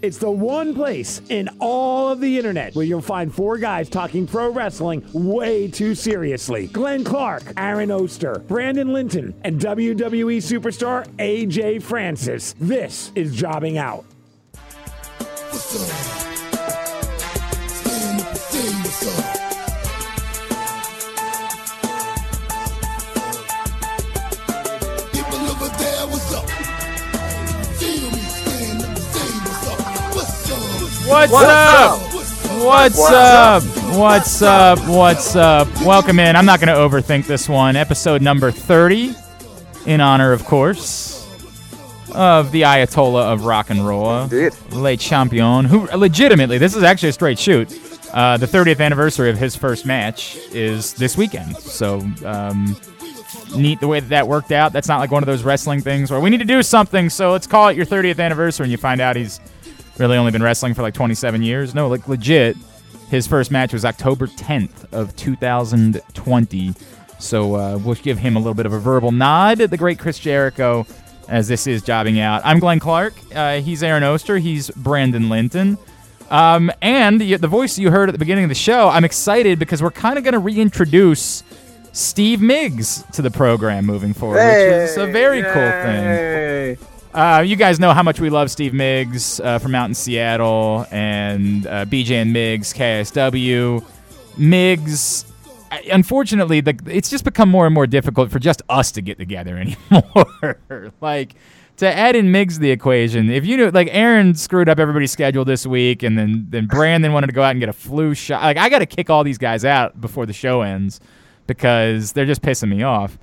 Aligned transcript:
It's 0.00 0.18
the 0.18 0.30
one 0.30 0.74
place 0.74 1.20
in 1.28 1.48
all 1.58 2.08
of 2.08 2.20
the 2.20 2.36
internet 2.36 2.74
where 2.74 2.84
you'll 2.84 3.00
find 3.00 3.34
four 3.34 3.58
guys 3.58 3.88
talking 3.88 4.28
pro 4.28 4.50
wrestling 4.50 5.04
way 5.12 5.66
too 5.66 5.96
seriously. 5.96 6.68
Glenn 6.68 7.02
Clark, 7.02 7.42
Aaron 7.56 7.90
Oster, 7.90 8.38
Brandon 8.46 8.92
Linton, 8.92 9.34
and 9.42 9.60
WWE 9.60 10.36
superstar 10.36 11.06
AJ 11.16 11.82
Francis. 11.82 12.54
This 12.60 13.10
is 13.16 13.34
Jobbing 13.34 13.78
Out. 13.78 14.04
Up? 31.10 31.30
What's, 31.30 31.32
up? 31.32 32.62
What's 32.64 33.00
up? 33.00 33.62
What's 33.96 34.42
up? 34.42 34.78
What's 34.88 35.36
up? 35.36 35.68
Welcome 35.82 36.18
in. 36.18 36.36
I'm 36.36 36.44
not 36.44 36.60
going 36.60 36.68
to 36.68 36.74
overthink 36.74 37.26
this 37.26 37.48
one. 37.48 37.76
Episode 37.76 38.20
number 38.20 38.50
30, 38.50 39.14
in 39.86 40.00
honor, 40.00 40.32
of 40.32 40.44
course, 40.44 41.26
of 42.14 42.52
the 42.52 42.62
Ayatollah 42.62 43.32
of 43.32 43.44
rock 43.46 43.70
and 43.70 43.86
roll, 43.86 44.24
Indeed. 44.24 44.52
Le 44.72 44.96
Champion, 44.96 45.64
who 45.64 45.86
legitimately, 45.96 46.58
this 46.58 46.76
is 46.76 46.82
actually 46.82 47.10
a 47.10 47.14
straight 47.14 47.38
shoot. 47.38 47.70
Uh, 48.12 48.36
the 48.36 48.46
30th 48.46 48.80
anniversary 48.80 49.30
of 49.30 49.38
his 49.38 49.56
first 49.56 49.86
match 49.86 50.36
is 50.52 50.94
this 50.94 51.16
weekend. 51.16 51.56
So, 51.56 52.00
um, 52.24 52.76
neat 53.54 53.80
the 53.80 53.88
way 53.88 54.00
that, 54.00 54.08
that 54.10 54.28
worked 54.28 54.52
out. 54.52 54.72
That's 54.72 54.88
not 54.88 54.98
like 54.98 55.10
one 55.10 55.22
of 55.22 55.26
those 55.26 55.42
wrestling 55.42 55.80
things 55.80 56.10
where 56.10 56.20
we 56.20 56.28
need 56.28 56.38
to 56.38 56.44
do 56.44 56.62
something, 56.62 57.08
so 57.08 57.32
let's 57.32 57.46
call 57.46 57.68
it 57.68 57.76
your 57.76 57.86
30th 57.86 58.18
anniversary, 58.20 58.64
and 58.64 58.70
you 58.70 58.78
find 58.78 59.00
out 59.00 59.16
he's 59.16 59.40
really 59.98 60.16
only 60.16 60.32
been 60.32 60.42
wrestling 60.42 60.74
for 60.74 60.82
like 60.82 60.94
27 60.94 61.42
years. 61.42 61.74
No, 61.74 61.88
like 61.88 62.08
legit, 62.08 62.56
his 63.10 63.26
first 63.26 63.50
match 63.50 63.72
was 63.72 63.84
October 63.84 64.26
10th 64.26 64.92
of 64.92 65.14
2020. 65.16 66.74
So 67.18 67.54
uh, 67.56 67.78
we'll 67.78 67.94
give 67.96 68.18
him 68.18 68.36
a 68.36 68.38
little 68.38 68.54
bit 68.54 68.66
of 68.66 68.72
a 68.72 68.78
verbal 68.78 69.12
nod. 69.12 69.58
The 69.58 69.76
great 69.76 69.98
Chris 69.98 70.18
Jericho, 70.18 70.86
as 71.28 71.48
this 71.48 71.66
is 71.66 71.82
jobbing 71.82 72.20
out. 72.20 72.42
I'm 72.44 72.58
Glenn 72.60 72.78
Clark. 72.78 73.14
Uh, 73.34 73.60
he's 73.60 73.82
Aaron 73.82 74.04
Oster. 74.04 74.38
He's 74.38 74.70
Brandon 74.70 75.28
Linton. 75.28 75.78
Um, 76.30 76.70
and 76.82 77.20
the, 77.20 77.36
voice 77.38 77.78
you 77.78 77.90
heard 77.90 78.08
at 78.08 78.12
the 78.12 78.18
beginning 78.18 78.44
of 78.44 78.50
the 78.50 78.54
show, 78.54 78.88
I'm 78.88 79.04
excited 79.04 79.58
because 79.58 79.82
we're 79.82 79.90
kind 79.90 80.18
of 80.18 80.24
going 80.24 80.34
to 80.34 80.38
reintroduce 80.38 81.42
Steve 81.92 82.40
Migs 82.40 83.10
to 83.12 83.22
the 83.22 83.30
program 83.30 83.86
moving 83.86 84.12
forward, 84.12 84.36
which 84.36 84.90
is 84.90 84.96
a 84.98 85.06
very 85.06 85.42
cool 85.42 85.52
thing. 85.52 86.76
Uh, 87.18 87.40
you 87.40 87.56
guys 87.56 87.80
know 87.80 87.92
how 87.92 88.04
much 88.04 88.20
we 88.20 88.30
love 88.30 88.48
Steve 88.48 88.70
Migs 88.70 89.44
uh, 89.44 89.58
from 89.58 89.74
out 89.74 89.86
in 89.86 89.94
Seattle 89.94 90.86
and 90.92 91.66
uh, 91.66 91.84
BJ 91.84 92.12
and 92.12 92.32
Migs, 92.32 92.72
KISW. 92.72 93.84
Migs, 94.36 95.24
unfortunately, 95.90 96.60
the, 96.60 96.78
it's 96.86 97.10
just 97.10 97.24
become 97.24 97.48
more 97.48 97.66
and 97.66 97.74
more 97.74 97.88
difficult 97.88 98.30
for 98.30 98.38
just 98.38 98.62
us 98.68 98.92
to 98.92 99.02
get 99.02 99.18
together 99.18 99.56
anymore. 99.90 100.60
like, 101.00 101.34
to 101.78 101.92
add 101.92 102.14
in 102.14 102.26
Migs 102.26 102.60
the 102.60 102.70
equation, 102.70 103.30
if 103.30 103.44
you 103.44 103.56
knew, 103.56 103.70
like, 103.72 103.88
Aaron 103.90 104.36
screwed 104.36 104.68
up 104.68 104.78
everybody's 104.78 105.10
schedule 105.10 105.44
this 105.44 105.66
week, 105.66 106.04
and 106.04 106.16
then, 106.16 106.46
then 106.50 106.66
Brandon 106.66 107.12
wanted 107.12 107.26
to 107.26 107.32
go 107.32 107.42
out 107.42 107.50
and 107.50 107.58
get 107.58 107.68
a 107.68 107.72
flu 107.72 108.14
shot. 108.14 108.42
Like, 108.42 108.58
I 108.58 108.68
got 108.68 108.78
to 108.78 108.86
kick 108.86 109.10
all 109.10 109.24
these 109.24 109.38
guys 109.38 109.64
out 109.64 110.00
before 110.00 110.24
the 110.24 110.32
show 110.32 110.62
ends 110.62 111.00
because 111.48 112.12
they're 112.12 112.26
just 112.26 112.42
pissing 112.42 112.68
me 112.68 112.84
off. 112.84 113.18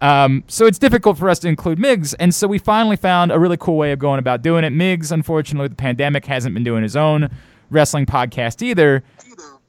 Um, 0.00 0.44
so 0.48 0.66
it's 0.66 0.78
difficult 0.78 1.18
for 1.18 1.28
us 1.30 1.38
to 1.40 1.48
include 1.48 1.78
Migs, 1.78 2.14
and 2.18 2.34
so 2.34 2.46
we 2.46 2.58
finally 2.58 2.96
found 2.96 3.32
a 3.32 3.38
really 3.38 3.56
cool 3.56 3.76
way 3.76 3.92
of 3.92 3.98
going 3.98 4.18
about 4.18 4.42
doing 4.42 4.64
it. 4.64 4.72
Migs, 4.72 5.12
unfortunately, 5.12 5.68
the 5.68 5.74
pandemic, 5.74 6.26
hasn't 6.26 6.54
been 6.54 6.64
doing 6.64 6.82
his 6.82 6.96
own 6.96 7.30
wrestling 7.70 8.06
podcast 8.06 8.62
either, 8.62 9.02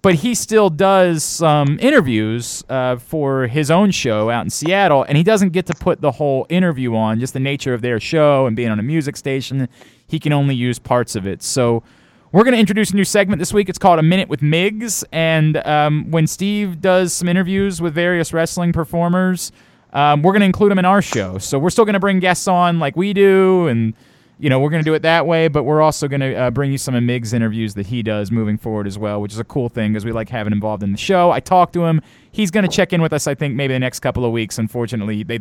but 0.02 0.16
he 0.16 0.36
still 0.36 0.70
does 0.70 1.24
some 1.24 1.80
interviews 1.80 2.64
uh, 2.70 2.98
for 2.98 3.48
his 3.48 3.72
own 3.72 3.92
show 3.92 4.30
out 4.30 4.44
in 4.44 4.50
Seattle, 4.50 5.04
and 5.04 5.18
he 5.18 5.24
doesn't 5.24 5.50
get 5.50 5.66
to 5.68 5.74
put 5.74 6.02
the 6.02 6.12
whole 6.12 6.46
interview 6.50 6.96
on, 6.96 7.20
just 7.20 7.34
the 7.34 7.40
nature 7.40 7.74
of 7.74 7.82
their 7.82 8.00
show 8.00 8.46
and 8.46 8.56
being 8.56 8.70
on 8.70 8.80
a 8.80 8.84
music 8.84 9.18
station. 9.18 9.68
He 10.08 10.20
can 10.20 10.34
only 10.34 10.54
use 10.54 10.78
parts 10.78 11.16
of 11.16 11.26
it. 11.26 11.42
So 11.42 11.82
we're 12.32 12.44
going 12.44 12.54
to 12.54 12.60
introduce 12.60 12.92
a 12.92 12.96
new 12.98 13.06
segment 13.06 13.40
this 13.40 13.54
week. 13.54 13.70
It's 13.70 13.80
called 13.80 13.98
A 13.98 14.04
Minute 14.04 14.28
with 14.28 14.42
Migs. 14.42 15.06
And 15.14 15.58
um, 15.66 16.12
when 16.12 16.28
Steve 16.28 16.82
does 16.82 17.14
some 17.14 17.30
interviews 17.30 17.82
with 17.82 17.94
various 17.94 18.34
wrestling 18.34 18.74
performers, 18.74 19.54
um, 19.96 20.22
we're 20.22 20.34
going 20.34 20.42
to 20.42 20.46
include 20.46 20.70
them 20.72 20.80
in 20.80 20.86
our 20.86 21.02
show. 21.02 21.38
So 21.40 21.58
we're 21.58 21.70
still 21.72 21.86
going 21.86 21.94
to 21.94 22.00
bring 22.00 22.20
guests 22.20 22.48
on 22.48 22.80
like 22.80 22.96
we 22.96 23.14
do. 23.14 23.68
And, 23.68 23.94
you 24.38 24.50
know, 24.50 24.60
we're 24.60 24.70
going 24.70 24.84
to 24.84 24.90
do 24.90 24.94
it 24.94 25.02
that 25.04 25.26
way. 25.26 25.48
But 25.48 25.64
we're 25.64 25.82
also 25.82 26.08
going 26.10 26.20
to 26.20 26.36
uh, 26.36 26.52
bring 26.52 26.72
you 26.72 26.78
some 26.78 26.94
of 26.94 27.02
Migs' 27.04 27.34
interviews 27.34 27.74
that 27.76 27.88
he 27.88 28.04
does 28.04 28.30
moving 28.30 28.58
forward 28.58 28.86
as 28.88 28.98
well, 28.98 29.22
which 29.22 29.32
is 29.32 29.40
a 29.40 29.46
cool 29.46 29.70
thing 29.70 29.94
because 29.94 30.04
we 30.04 30.12
like 30.12 30.28
having 30.30 30.52
him 30.52 30.58
involved 30.58 30.84
in 30.84 30.92
the 30.92 30.98
show. 30.98 31.32
I 31.32 31.40
talked 31.40 31.72
to 31.74 31.86
him. 31.86 32.02
He's 32.32 32.52
going 32.52 32.68
to 32.68 32.72
check 32.72 32.92
in 32.92 33.02
with 33.02 33.14
us, 33.14 33.28
I 33.28 33.36
think, 33.36 33.56
maybe 33.56 33.74
the 33.74 33.80
next 33.80 34.02
couple 34.02 34.26
of 34.26 34.34
weeks. 34.34 34.58
Unfortunately, 34.58 35.24
they 35.24 35.40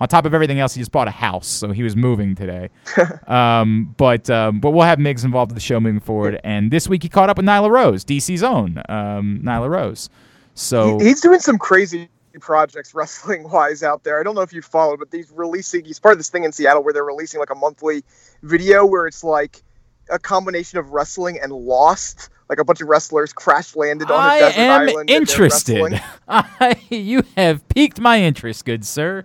on 0.00 0.08
top 0.08 0.24
of 0.24 0.32
everything 0.32 0.58
else, 0.60 0.72
he 0.72 0.80
just 0.80 0.90
bought 0.90 1.06
a 1.06 1.10
house, 1.10 1.46
so 1.46 1.72
he 1.72 1.82
was 1.82 1.94
moving 1.94 2.34
today. 2.34 2.70
um, 3.26 3.94
but 3.98 4.30
um, 4.30 4.58
but 4.58 4.70
we'll 4.70 4.86
have 4.86 4.98
Migs 4.98 5.26
involved 5.26 5.50
in 5.52 5.54
the 5.54 5.60
show 5.60 5.78
moving 5.78 6.00
forward. 6.00 6.40
And 6.42 6.70
this 6.70 6.88
week 6.88 7.02
he 7.02 7.10
caught 7.10 7.28
up 7.28 7.36
with 7.36 7.44
Nyla 7.44 7.68
Rose, 7.70 8.02
DC's 8.02 8.42
own 8.42 8.78
um, 8.88 9.42
Nyla 9.44 9.68
Rose. 9.68 10.08
So 10.54 10.98
He- 10.98 11.08
he's 11.08 11.20
doing 11.20 11.40
some 11.40 11.58
crazy 11.58 12.08
projects 12.40 12.94
wrestling 12.94 13.44
wise 13.50 13.82
out 13.82 14.04
there. 14.04 14.18
I 14.18 14.22
don't 14.22 14.34
know 14.34 14.42
if 14.42 14.52
you 14.52 14.62
followed, 14.62 14.98
but 14.98 15.08
he's 15.12 15.30
releasing. 15.30 15.84
He's 15.84 15.98
part 15.98 16.12
of 16.12 16.18
this 16.18 16.30
thing 16.30 16.44
in 16.44 16.52
Seattle 16.52 16.82
where 16.82 16.92
they're 16.92 17.04
releasing 17.04 17.40
like 17.40 17.50
a 17.50 17.54
monthly 17.54 18.04
video 18.42 18.84
where 18.86 19.06
it's 19.06 19.22
like 19.24 19.62
a 20.10 20.18
combination 20.18 20.78
of 20.78 20.90
wrestling 20.90 21.38
and 21.42 21.52
Lost. 21.52 22.28
Like 22.48 22.58
a 22.58 22.64
bunch 22.64 22.82
of 22.82 22.88
wrestlers 22.88 23.32
crash 23.32 23.74
landed 23.76 24.10
on 24.10 24.18
a 24.22 24.22
I 24.22 24.38
desert 24.40 24.58
am 24.58 24.70
island. 24.82 24.98
and 24.98 25.08
they're 25.08 25.16
interested. 25.16 26.02
I, 26.28 26.78
you 26.90 27.22
have 27.34 27.66
piqued 27.68 27.98
my 27.98 28.20
interest, 28.20 28.66
good 28.66 28.84
sir. 28.84 29.24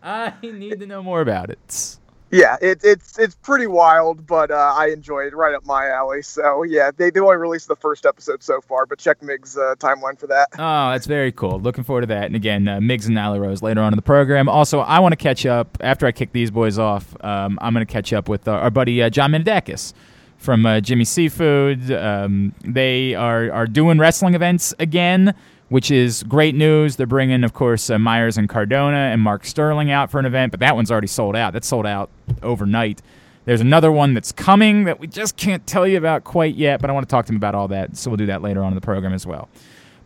I 0.00 0.32
need 0.42 0.78
to 0.78 0.86
know 0.86 1.02
more 1.02 1.20
about 1.20 1.50
it. 1.50 1.96
Yeah, 2.30 2.56
it, 2.60 2.80
it's 2.84 3.18
it's 3.18 3.34
pretty 3.36 3.66
wild, 3.66 4.26
but 4.26 4.50
uh, 4.50 4.74
I 4.76 4.88
enjoy 4.88 5.20
it. 5.20 5.34
Right 5.34 5.54
up 5.54 5.64
my 5.64 5.88
alley. 5.88 6.22
So 6.22 6.62
yeah, 6.62 6.90
they 6.94 7.10
they 7.10 7.20
only 7.20 7.36
released 7.36 7.68
the 7.68 7.76
first 7.76 8.04
episode 8.04 8.42
so 8.42 8.60
far, 8.60 8.84
but 8.86 8.98
check 8.98 9.22
Mig's 9.22 9.56
uh, 9.56 9.74
timeline 9.78 10.18
for 10.18 10.26
that. 10.26 10.48
Oh, 10.54 10.90
that's 10.90 11.06
very 11.06 11.32
cool. 11.32 11.58
Looking 11.58 11.84
forward 11.84 12.02
to 12.02 12.06
that. 12.08 12.24
And 12.24 12.36
again, 12.36 12.68
uh, 12.68 12.78
Migs 12.78 13.06
and 13.06 13.16
Nyla 13.16 13.40
Rose 13.40 13.62
later 13.62 13.80
on 13.80 13.92
in 13.92 13.96
the 13.96 14.02
program. 14.02 14.48
Also, 14.48 14.80
I 14.80 14.98
want 14.98 15.12
to 15.12 15.16
catch 15.16 15.46
up 15.46 15.78
after 15.80 16.06
I 16.06 16.12
kick 16.12 16.32
these 16.32 16.50
boys 16.50 16.78
off. 16.78 17.16
Um, 17.24 17.58
I'm 17.62 17.72
going 17.72 17.86
to 17.86 17.92
catch 17.92 18.12
up 18.12 18.28
with 18.28 18.46
uh, 18.46 18.52
our 18.52 18.70
buddy 18.70 19.02
uh, 19.02 19.08
John 19.08 19.32
Minadakis 19.32 19.94
from 20.36 20.66
uh, 20.66 20.80
Jimmy 20.80 21.04
Seafood. 21.04 21.90
Um, 21.90 22.54
they 22.62 23.14
are 23.14 23.50
are 23.52 23.66
doing 23.66 23.98
wrestling 23.98 24.34
events 24.34 24.74
again, 24.78 25.34
which 25.68 25.90
is 25.90 26.22
great 26.24 26.54
news. 26.54 26.96
They're 26.96 27.06
bringing, 27.06 27.44
of 27.44 27.52
course, 27.52 27.90
uh, 27.90 27.98
Myers 27.98 28.36
and 28.38 28.48
Cardona 28.48 28.96
and 28.96 29.20
Mark 29.20 29.44
Sterling 29.44 29.90
out 29.90 30.10
for 30.10 30.18
an 30.18 30.26
event, 30.26 30.50
but 30.50 30.60
that 30.60 30.74
one's 30.74 30.90
already 30.90 31.06
sold 31.06 31.36
out. 31.36 31.52
That's 31.52 31.68
sold 31.68 31.86
out 31.86 32.10
overnight. 32.42 33.02
There's 33.44 33.60
another 33.62 33.90
one 33.90 34.12
that's 34.12 34.30
coming 34.32 34.84
that 34.84 35.00
we 35.00 35.06
just 35.06 35.36
can't 35.36 35.66
tell 35.66 35.86
you 35.86 35.96
about 35.96 36.24
quite 36.24 36.54
yet, 36.54 36.80
but 36.80 36.90
I 36.90 36.92
want 36.92 37.08
to 37.08 37.10
talk 37.10 37.24
to 37.26 37.32
him 37.32 37.36
about 37.36 37.54
all 37.54 37.68
that. 37.68 37.96
So 37.96 38.10
we'll 38.10 38.18
do 38.18 38.26
that 38.26 38.42
later 38.42 38.62
on 38.62 38.68
in 38.68 38.74
the 38.74 38.80
program 38.82 39.14
as 39.14 39.26
well. 39.26 39.48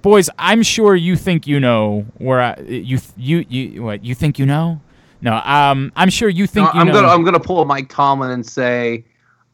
Boys, 0.00 0.30
I'm 0.38 0.62
sure 0.62 0.94
you 0.96 1.16
think 1.16 1.46
you 1.46 1.58
know 1.60 2.06
where 2.18 2.40
I, 2.40 2.56
you 2.60 2.98
you 3.16 3.44
you 3.48 3.82
what 3.82 4.04
you 4.04 4.14
think 4.14 4.38
you 4.38 4.46
know. 4.46 4.80
No, 5.20 5.34
um, 5.44 5.92
I'm 5.94 6.10
sure 6.10 6.28
you 6.28 6.48
think 6.48 6.66
No, 6.66 6.72
you 6.74 6.80
I'm 6.80 6.86
know. 6.88 6.94
gonna 6.94 7.08
I'm 7.08 7.24
gonna 7.24 7.38
pull 7.40 7.64
Mike 7.64 7.88
Tomlin 7.88 8.30
and 8.32 8.44
say, 8.44 9.04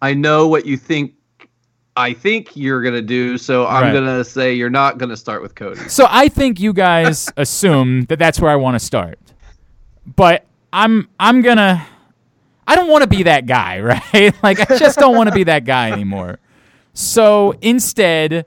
I 0.00 0.14
know 0.14 0.48
what 0.48 0.64
you 0.64 0.76
think. 0.78 1.12
I 1.98 2.12
think 2.12 2.56
you're 2.56 2.80
gonna 2.82 3.02
do, 3.02 3.36
so 3.36 3.66
I'm 3.66 3.82
Right. 3.84 3.92
gonna 3.92 4.22
say 4.24 4.54
you're 4.54 4.70
not 4.70 4.98
gonna 4.98 5.16
start 5.16 5.42
with 5.42 5.54
Cody. 5.56 5.80
So 5.88 6.06
I 6.08 6.28
think 6.28 6.60
you 6.60 6.72
guys 6.72 7.28
assume 7.36 8.02
that 8.02 8.18
that's 8.20 8.38
where 8.40 8.50
I 8.50 8.56
want 8.56 8.76
to 8.76 8.78
start, 8.84 9.18
but 10.16 10.46
I'm 10.72 11.08
I'm 11.18 11.42
gonna 11.42 11.84
I 12.68 12.76
don't 12.76 12.88
want 12.88 13.02
to 13.02 13.08
be 13.08 13.24
that 13.24 13.46
guy, 13.46 13.80
right? 14.14 14.32
Like 14.42 14.70
I 14.70 14.78
just 14.78 14.98
don't 14.98 15.16
want 15.16 15.28
to 15.28 15.34
be 15.34 15.44
that 15.44 15.64
guy 15.64 15.90
anymore. 15.90 16.38
So 16.94 17.54
instead, 17.62 18.46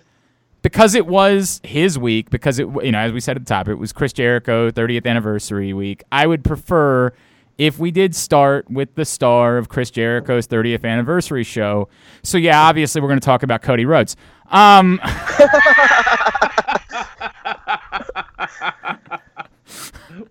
because 0.61 0.95
it 0.95 1.07
was 1.07 1.59
his 1.63 1.97
week, 1.99 2.29
because 2.29 2.57
it 2.57 2.67
you 2.83 2.91
know 2.91 2.99
as 2.99 3.11
we 3.11 3.19
said 3.19 3.35
at 3.35 3.45
the 3.45 3.49
top, 3.49 3.67
it 3.67 3.75
was 3.75 3.91
Chris 3.91 4.13
Jericho 4.13 4.71
30th 4.71 5.05
anniversary 5.05 5.73
week. 5.73 6.03
I 6.11 6.25
would 6.25 6.43
prefer 6.43 7.11
if 7.57 7.79
we 7.79 7.91
did 7.91 8.15
start 8.15 8.69
with 8.69 8.95
the 8.95 9.05
star 9.05 9.57
of 9.57 9.69
Chris 9.69 9.91
Jericho's 9.91 10.47
30th 10.47 10.83
anniversary 10.85 11.43
show. 11.43 11.89
So 12.23 12.37
yeah, 12.37 12.61
obviously 12.61 13.01
we're 13.01 13.07
going 13.09 13.19
to 13.19 13.25
talk 13.25 13.43
about 13.43 13.61
Cody 13.61 13.85
Rhodes. 13.85 14.15
Um. 14.49 14.99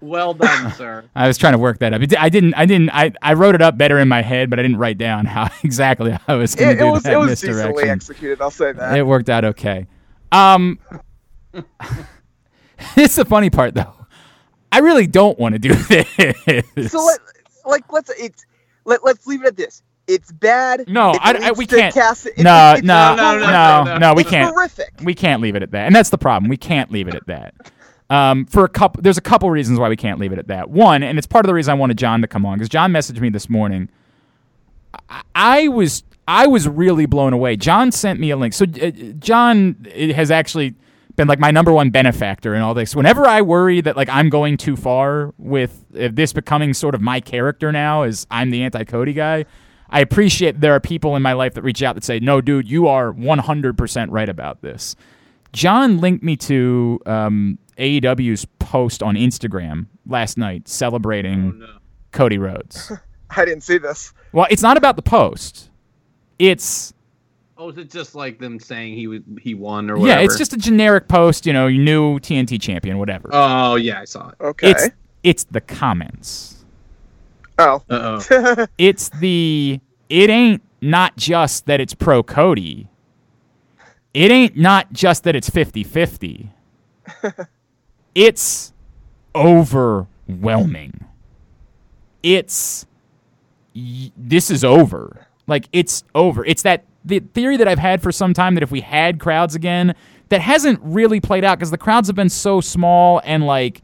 Well 0.01 0.35
done, 0.35 0.73
sir. 0.73 1.05
I 1.15 1.27
was 1.27 1.37
trying 1.39 1.53
to 1.53 1.59
work 1.59 1.79
that 1.79 1.93
up. 1.93 2.01
I 2.19 2.29
didn't. 2.29 2.55
I 2.55 2.67
didn't. 2.67 2.91
I, 2.91 3.13
I 3.23 3.35
wrote 3.35 3.55
it 3.55 3.63
up 3.63 3.77
better 3.77 3.99
in 3.99 4.09
my 4.09 4.23
head, 4.23 4.51
but 4.51 4.59
I 4.59 4.63
didn't 4.63 4.79
write 4.79 4.99
down 4.99 5.27
how 5.27 5.49
exactly 5.65 6.17
I 6.27 6.35
was 6.35 6.55
going 6.55 6.71
It, 6.71 6.75
to 6.75 6.81
do 6.81 6.91
was 6.91 7.03
that 7.03 7.13
it 7.13 7.17
was 7.17 7.41
decently 7.41 7.85
executed. 7.85 8.41
I'll 8.41 8.51
say 8.51 8.73
that. 8.73 8.97
It 8.97 9.07
worked 9.07 9.29
out 9.29 9.45
okay. 9.45 9.87
Um, 10.33 10.79
it's 12.97 13.17
the 13.17 13.25
funny 13.25 13.51
part 13.51 13.75
though. 13.75 13.95
I 14.73 14.79
really 14.79 15.07
don't 15.07 15.39
want 15.39 15.55
to 15.55 15.59
do 15.59 15.75
this. 15.75 16.91
so 16.93 17.05
let, 17.05 17.19
like 17.67 17.93
let's 17.93 18.11
it's 18.19 18.45
let, 18.85 19.05
let's 19.05 19.27
leave 19.27 19.43
it 19.43 19.49
at 19.49 19.57
this. 19.57 19.83
It's 20.07 20.33
bad. 20.33 20.85
No, 20.89 21.11
It 21.13 21.21
I- 21.23 21.49
I- 21.49 21.53
we 21.53 21.67
can't- 21.67 21.95
Cass- 21.95 22.27
it's- 22.27 22.43
No, 22.43 22.73
it's 22.77 22.83
no, 22.83 23.15
no, 23.15 23.39
no, 23.39 23.47
no, 23.47 23.85
no, 23.85 23.99
no, 23.99 24.15
we 24.15 24.23
It's 24.23 24.31
can't. 24.31 24.53
horrific. 24.53 24.93
We 25.05 25.15
can't 25.15 25.41
leave 25.41 25.55
it 25.57 25.63
at 25.63 25.71
that, 25.73 25.87
and 25.87 25.95
that's 25.95 26.11
the 26.11 26.19
problem. 26.19 26.49
We 26.49 26.57
can't 26.57 26.91
leave 26.91 27.07
it 27.09 27.15
at 27.15 27.27
that. 27.29 27.55
Um, 28.09 28.45
for 28.47 28.65
a 28.65 28.69
couple, 28.69 29.03
there's 29.03 29.19
a 29.19 29.23
couple 29.23 29.49
reasons 29.53 29.79
why 29.79 29.89
we 29.89 29.95
can't 29.97 30.19
leave 30.19 30.33
it 30.33 30.39
at 30.41 30.49
that. 30.49 30.69
One, 30.71 31.05
and 31.05 31.17
it's 31.17 31.29
part 31.29 31.45
of 31.45 31.49
the 31.49 31.55
reason 31.55 31.71
I 31.71 31.75
wanted 31.75 31.97
John 31.97 32.23
to 32.23 32.27
come 32.27 32.45
on 32.45 32.59
because 32.59 32.69
John 32.69 32.93
messaged 32.93 33.21
me 33.21 33.29
this 33.29 33.49
morning. 33.49 33.89
I, 35.09 35.23
I 35.37 35.69
was 35.69 36.03
I 36.27 36.49
was 36.49 36.67
really 36.67 37.07
blown 37.07 37.33
away. 37.33 37.57
John 37.57 37.93
sent 37.93 38.19
me 38.19 38.31
a 38.31 38.37
link. 38.37 38.53
So 38.55 38.65
uh, 38.65 38.91
John 39.21 39.87
has 40.15 40.33
actually 40.33 40.75
been 41.21 41.29
like 41.29 41.39
my 41.39 41.51
number 41.51 41.71
one 41.71 41.91
benefactor 41.91 42.55
in 42.55 42.63
all 42.63 42.73
this. 42.73 42.97
Whenever 42.97 43.27
I 43.27 43.43
worry 43.43 43.83
that 43.83 43.95
like 43.95 44.09
I'm 44.09 44.31
going 44.31 44.57
too 44.57 44.75
far 44.75 45.35
with 45.37 45.85
this 45.91 46.33
becoming 46.33 46.73
sort 46.73 46.95
of 46.95 47.03
my 47.03 47.21
character 47.21 47.71
now, 47.71 48.03
as 48.03 48.27
I'm 48.31 48.51
the 48.51 48.63
anti 48.63 48.85
Cody 48.85 49.13
guy. 49.13 49.45
I 49.91 50.01
appreciate 50.01 50.61
there 50.61 50.73
are 50.73 50.81
people 50.81 51.17
in 51.17 51.23
my 51.23 51.33
life 51.33 51.55
that 51.55 51.63
reach 51.63 51.83
out 51.83 51.97
that 51.97 52.05
say, 52.05 52.21
"No, 52.21 52.41
dude, 52.41 52.71
you 52.71 52.87
are 52.87 53.13
100% 53.13 54.07
right 54.11 54.29
about 54.29 54.63
this." 54.63 54.97
John 55.53 56.01
linked 56.01 56.23
me 56.23 56.37
to 56.37 57.01
um, 57.07 57.59
AEW's 57.77 58.47
post 58.61 59.03
on 59.03 59.17
Instagram 59.17 59.87
last 60.07 60.39
night 60.39 60.69
celebrating 60.69 61.61
Cody 62.13 62.39
Rhodes. 62.39 62.93
I 63.37 63.45
didn't 63.45 63.63
see 63.63 63.79
this. 63.79 64.15
well, 64.33 64.47
it's 64.49 64.63
not 64.63 64.77
about 64.77 64.97
the 64.97 65.03
post. 65.03 65.71
It's 66.39 66.95
Oh, 67.63 67.69
is 67.69 67.77
it 67.77 67.91
just 67.91 68.15
like 68.15 68.39
them 68.39 68.59
saying 68.59 68.95
he 68.95 69.05
w- 69.05 69.23
he 69.39 69.53
won 69.55 69.91
or 69.91 69.99
whatever? 69.99 70.21
yeah, 70.21 70.25
it's 70.25 70.39
just 70.39 70.55
a 70.55 70.57
generic 70.57 71.09
post. 71.09 71.45
You 71.45 71.53
know, 71.53 71.69
new 71.69 72.19
TNT 72.19 72.59
champion, 72.59 72.97
whatever. 72.99 73.29
Oh 73.33 73.75
yeah, 73.75 74.01
I 74.01 74.07
saw 74.07 74.31
it. 74.31 74.35
Okay. 74.41 74.71
It's 74.71 74.89
it's 75.23 75.45
the 75.45 75.61
comments. 75.61 76.65
oh. 77.59 77.83
Uh 77.91 78.19
oh. 78.31 78.67
It's 78.79 79.11
the 79.11 79.79
it 80.09 80.31
ain't 80.31 80.63
not 80.81 81.19
just 81.19 81.67
that 81.67 81.83
it's 81.83 81.93
pro 81.93 82.23
Cody. 82.23 82.89
It 84.15 84.31
ain't 84.31 84.57
not 84.57 84.91
just 84.95 85.25
that 85.25 85.37
it's 85.37 85.51
50-50. 85.51 86.49
it's 88.15 88.73
overwhelming. 89.35 91.05
It's 92.23 92.87
y- 93.77 94.11
this 94.17 94.51
is 94.51 94.65
over. 94.65 95.27
Like 95.47 95.69
it's 95.73 96.05
over. 96.15 96.45
It's 96.47 96.63
that 96.63 96.85
the 97.05 97.21
theory 97.21 97.57
that 97.57 97.67
I've 97.69 97.79
had 97.79 98.03
for 98.03 98.13
some 98.13 98.35
time 98.35 98.55
that 98.55 98.63
if 98.63 98.71
we 98.71 98.81
had 98.81 99.19
crowds 99.21 99.55
again, 99.55 99.95
that 100.29 100.41
hasn't 100.41 100.79
really 100.83 101.21
played 101.21 101.45
out 101.45 101.59
because 101.59 101.71
the 101.71 101.79
crowds 101.79 102.09
have 102.09 102.17
been 102.17 102.29
so 102.29 102.61
small 102.61 103.21
and 103.25 103.47
like 103.47 103.83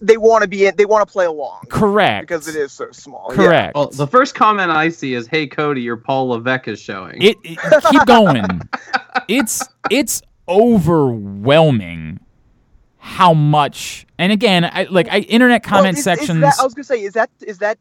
they 0.00 0.16
want 0.16 0.42
to 0.42 0.48
be 0.48 0.66
in. 0.66 0.74
They 0.76 0.84
want 0.84 1.06
to 1.06 1.12
play 1.12 1.26
along 1.26 1.60
correct 1.68 2.26
because 2.26 2.48
it 2.48 2.56
is 2.56 2.72
so 2.72 2.90
small. 2.90 3.26
Yeah. 3.30 3.36
correct. 3.36 3.74
Well, 3.76 3.88
the 3.90 4.06
first 4.06 4.34
comment 4.34 4.70
I 4.70 4.88
see 4.88 5.14
is, 5.14 5.28
"Hey 5.28 5.46
Cody, 5.46 5.80
your 5.82 5.96
Paul 5.96 6.28
Levesque 6.30 6.66
is 6.68 6.80
showing." 6.80 7.22
It, 7.22 7.36
it- 7.44 7.58
keep 7.90 8.04
going. 8.06 8.62
It's 9.28 9.62
it's 9.90 10.22
overwhelming 10.48 12.18
how 12.98 13.34
much. 13.34 14.06
And 14.18 14.32
again, 14.32 14.64
I 14.64 14.84
like 14.90 15.08
I 15.08 15.18
internet 15.20 15.62
comment 15.62 15.94
is- 15.94 15.98
is 16.00 16.04
sections. 16.04 16.40
that- 16.40 16.54
I 16.60 16.64
was 16.64 16.74
gonna 16.74 16.84
say, 16.84 17.02
is 17.02 17.12
that 17.14 17.30
is 17.40 17.58
that 17.58 17.78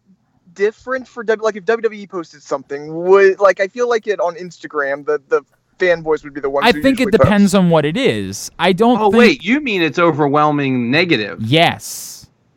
different 0.53 1.07
for 1.07 1.23
W? 1.23 1.43
Like 1.43 1.55
if 1.55 1.65
WWE 1.65 2.09
posted 2.09 2.41
something, 2.41 2.93
would 2.93 3.39
like 3.39 3.59
I 3.59 3.67
feel 3.67 3.89
like 3.89 4.07
it 4.07 4.19
on 4.19 4.35
Instagram, 4.35 5.05
the 5.05 5.21
the 5.27 5.43
fanboys 5.77 6.23
would 6.23 6.33
be 6.33 6.41
the 6.41 6.49
ones. 6.49 6.65
I 6.65 6.71
who 6.71 6.81
think 6.81 6.99
it 6.99 7.05
usually 7.05 7.17
post. 7.17 7.23
depends 7.23 7.55
on 7.55 7.69
what 7.69 7.85
it 7.85 7.97
is. 7.97 8.51
I 8.59 8.73
don't. 8.73 8.99
Oh 8.99 9.11
think, 9.11 9.19
wait, 9.19 9.43
you 9.43 9.61
mean 9.61 9.81
it's 9.81 9.99
overwhelming 9.99 10.91
negative? 10.91 11.41
Yes. 11.41 12.11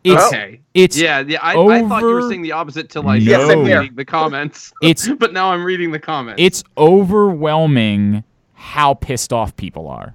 It's 0.04 0.22
oh. 0.22 0.28
okay. 0.28 0.60
it's 0.74 0.98
yeah, 0.98 1.20
yeah. 1.20 1.38
I, 1.40 1.52
I 1.52 1.88
thought 1.88 2.02
you 2.02 2.08
were 2.08 2.28
saying 2.28 2.42
the 2.42 2.52
opposite 2.52 2.90
till 2.90 3.08
I 3.08 3.16
Yeah, 3.16 3.38
started 3.38 3.52
same 3.52 3.64
reading 3.64 3.96
the 3.96 4.04
comments. 4.04 4.70
It's- 4.82 5.08
but 5.18 5.32
now 5.32 5.50
I'm 5.50 5.64
reading 5.64 5.92
the 5.92 5.98
comments. 5.98 6.42
it's 6.42 6.62
overwhelming 6.76 8.22
how 8.52 8.94
pissed 8.94 9.32
off 9.32 9.56
people 9.56 9.88
are. 9.88 10.14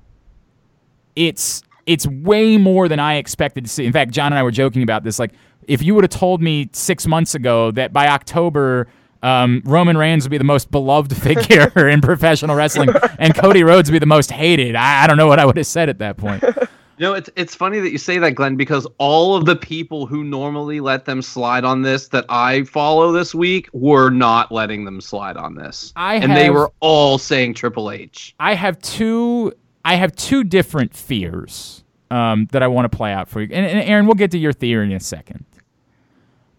It's 1.15 1.63
it's 1.87 2.05
way 2.05 2.57
more 2.57 2.87
than 2.87 2.99
I 2.99 3.15
expected 3.15 3.63
to 3.63 3.69
see. 3.69 3.83
In 3.83 3.91
fact, 3.91 4.11
John 4.11 4.31
and 4.31 4.37
I 4.37 4.43
were 4.43 4.51
joking 4.51 4.83
about 4.83 5.03
this. 5.03 5.17
Like, 5.17 5.31
if 5.69 5.83
you 5.83 5.95
would 5.95 6.03
have 6.03 6.11
told 6.11 6.41
me 6.41 6.69
six 6.73 7.07
months 7.07 7.35
ago 7.35 7.71
that 7.71 7.93
by 7.93 8.07
October 8.07 8.87
um, 9.21 9.61
Roman 9.65 9.97
Reigns 9.97 10.23
would 10.23 10.31
be 10.31 10.37
the 10.37 10.43
most 10.43 10.71
beloved 10.71 11.15
figure 11.23 11.87
in 11.87 12.01
professional 12.01 12.55
wrestling 12.55 12.89
and 13.19 13.35
Cody 13.35 13.63
Rhodes 13.63 13.89
would 13.89 13.95
be 13.95 13.99
the 13.99 14.05
most 14.05 14.31
hated, 14.31 14.75
I, 14.75 15.03
I 15.03 15.07
don't 15.07 15.17
know 15.17 15.27
what 15.27 15.39
I 15.39 15.45
would 15.45 15.57
have 15.57 15.67
said 15.67 15.89
at 15.89 15.99
that 15.99 16.17
point. 16.17 16.43
You 16.43 17.05
know, 17.05 17.13
it's 17.13 17.29
it's 17.37 17.55
funny 17.55 17.79
that 17.79 17.91
you 17.91 17.97
say 17.97 18.17
that, 18.17 18.31
Glenn, 18.31 18.57
because 18.57 18.85
all 18.97 19.33
of 19.33 19.45
the 19.45 19.55
people 19.55 20.05
who 20.05 20.21
normally 20.21 20.81
let 20.81 21.05
them 21.05 21.21
slide 21.21 21.63
on 21.63 21.81
this 21.81 22.09
that 22.09 22.25
I 22.27 22.63
follow 22.63 23.13
this 23.13 23.33
week 23.33 23.69
were 23.71 24.09
not 24.09 24.51
letting 24.51 24.83
them 24.83 24.99
slide 24.99 25.37
on 25.37 25.55
this, 25.55 25.93
I 25.95 26.15
and 26.15 26.35
they 26.35 26.49
were 26.49 26.73
all 26.81 27.17
saying 27.17 27.53
Triple 27.53 27.89
H. 27.89 28.35
I 28.37 28.53
have 28.53 28.81
two. 28.81 29.53
I 29.85 29.95
have 29.95 30.13
two 30.13 30.43
different 30.43 30.93
fears 30.93 31.85
um, 32.11 32.47
that 32.51 32.63
I 32.63 32.67
want 32.67 32.91
to 32.91 32.95
play 32.95 33.13
out 33.13 33.27
for 33.27 33.41
you. 33.41 33.47
And, 33.51 33.65
and 33.65 33.89
Aaron, 33.89 34.05
we'll 34.05 34.15
get 34.15 34.31
to 34.31 34.37
your 34.37 34.53
theory 34.53 34.85
in 34.85 34.91
a 34.91 34.99
second. 34.99 35.45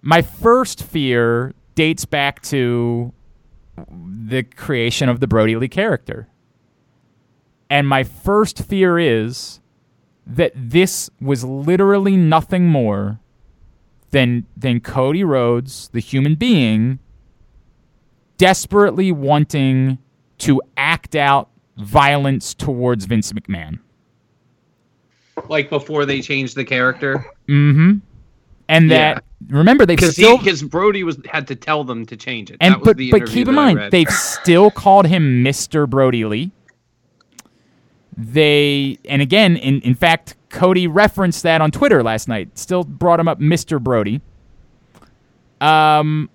My 0.03 0.23
first 0.23 0.83
fear 0.83 1.53
dates 1.75 2.05
back 2.05 2.43
to 2.45 3.13
the 3.87 4.43
creation 4.43 5.09
of 5.09 5.21
the 5.21 5.27
Brodie 5.27 5.57
Lee 5.57 5.69
character, 5.69 6.29
and 7.69 7.87
my 7.87 8.03
first 8.05 8.59
fear 8.63 8.99
is 8.99 9.61
that 10.27 10.53
this 10.55 11.11
was 11.21 11.45
literally 11.45 12.17
nothing 12.17 12.67
more 12.67 13.21
than 14.11 14.47
than 14.57 14.81
Cody 14.81 15.25
Rhodes, 15.25 15.89
the 15.93 16.01
human 16.01 16.35
being, 16.35 16.99
desperately 18.39 19.13
wanting 19.13 19.99
to 20.39 20.63
act 20.77 21.15
out 21.15 21.49
violence 21.77 22.55
towards 22.55 23.05
Vince 23.05 23.33
McMahon. 23.33 23.79
Like 25.49 25.71
before 25.71 26.05
they 26.07 26.21
changed 26.21 26.57
the 26.57 26.65
character, 26.65 27.25
Mm-hmm. 27.49 27.99
And 28.71 28.91
that 28.91 29.25
remember 29.49 29.85
they've 29.85 29.97
because 29.97 30.15
still 30.15 30.39
because 30.39 30.63
Brodie 30.63 31.03
was 31.03 31.19
had 31.27 31.47
to 31.49 31.57
tell 31.57 31.83
them 31.83 32.07
to 32.07 32.17
change 32.17 32.51
it. 32.51 32.57
and 32.61 32.75
that 32.75 32.81
was 32.81 32.87
but 32.87 32.97
the 32.97 33.11
but 33.11 33.27
keep 33.27 33.49
in 33.49 33.55
mind 33.55 33.91
they've 33.91 34.09
still 34.09 34.71
called 34.71 35.07
him 35.07 35.45
Mr. 35.45 35.89
Brodie 35.89 36.25
Lee. 36.25 36.53
They 38.17 38.99
and 39.07 39.21
again 39.23 39.57
in 39.57 39.81
in 39.81 39.95
fact 39.95 40.37
Cody 40.51 40.87
referenced 40.87 41.43
that 41.43 41.61
on 41.61 41.71
Twitter 41.71 42.03
last 42.03 42.29
night. 42.29 42.57
Still 42.59 42.85
brought 42.85 43.19
him 43.19 43.29
up 43.29 43.41
Mr. 43.41 43.81
Brodie. 43.83 44.21
Um 45.61 46.31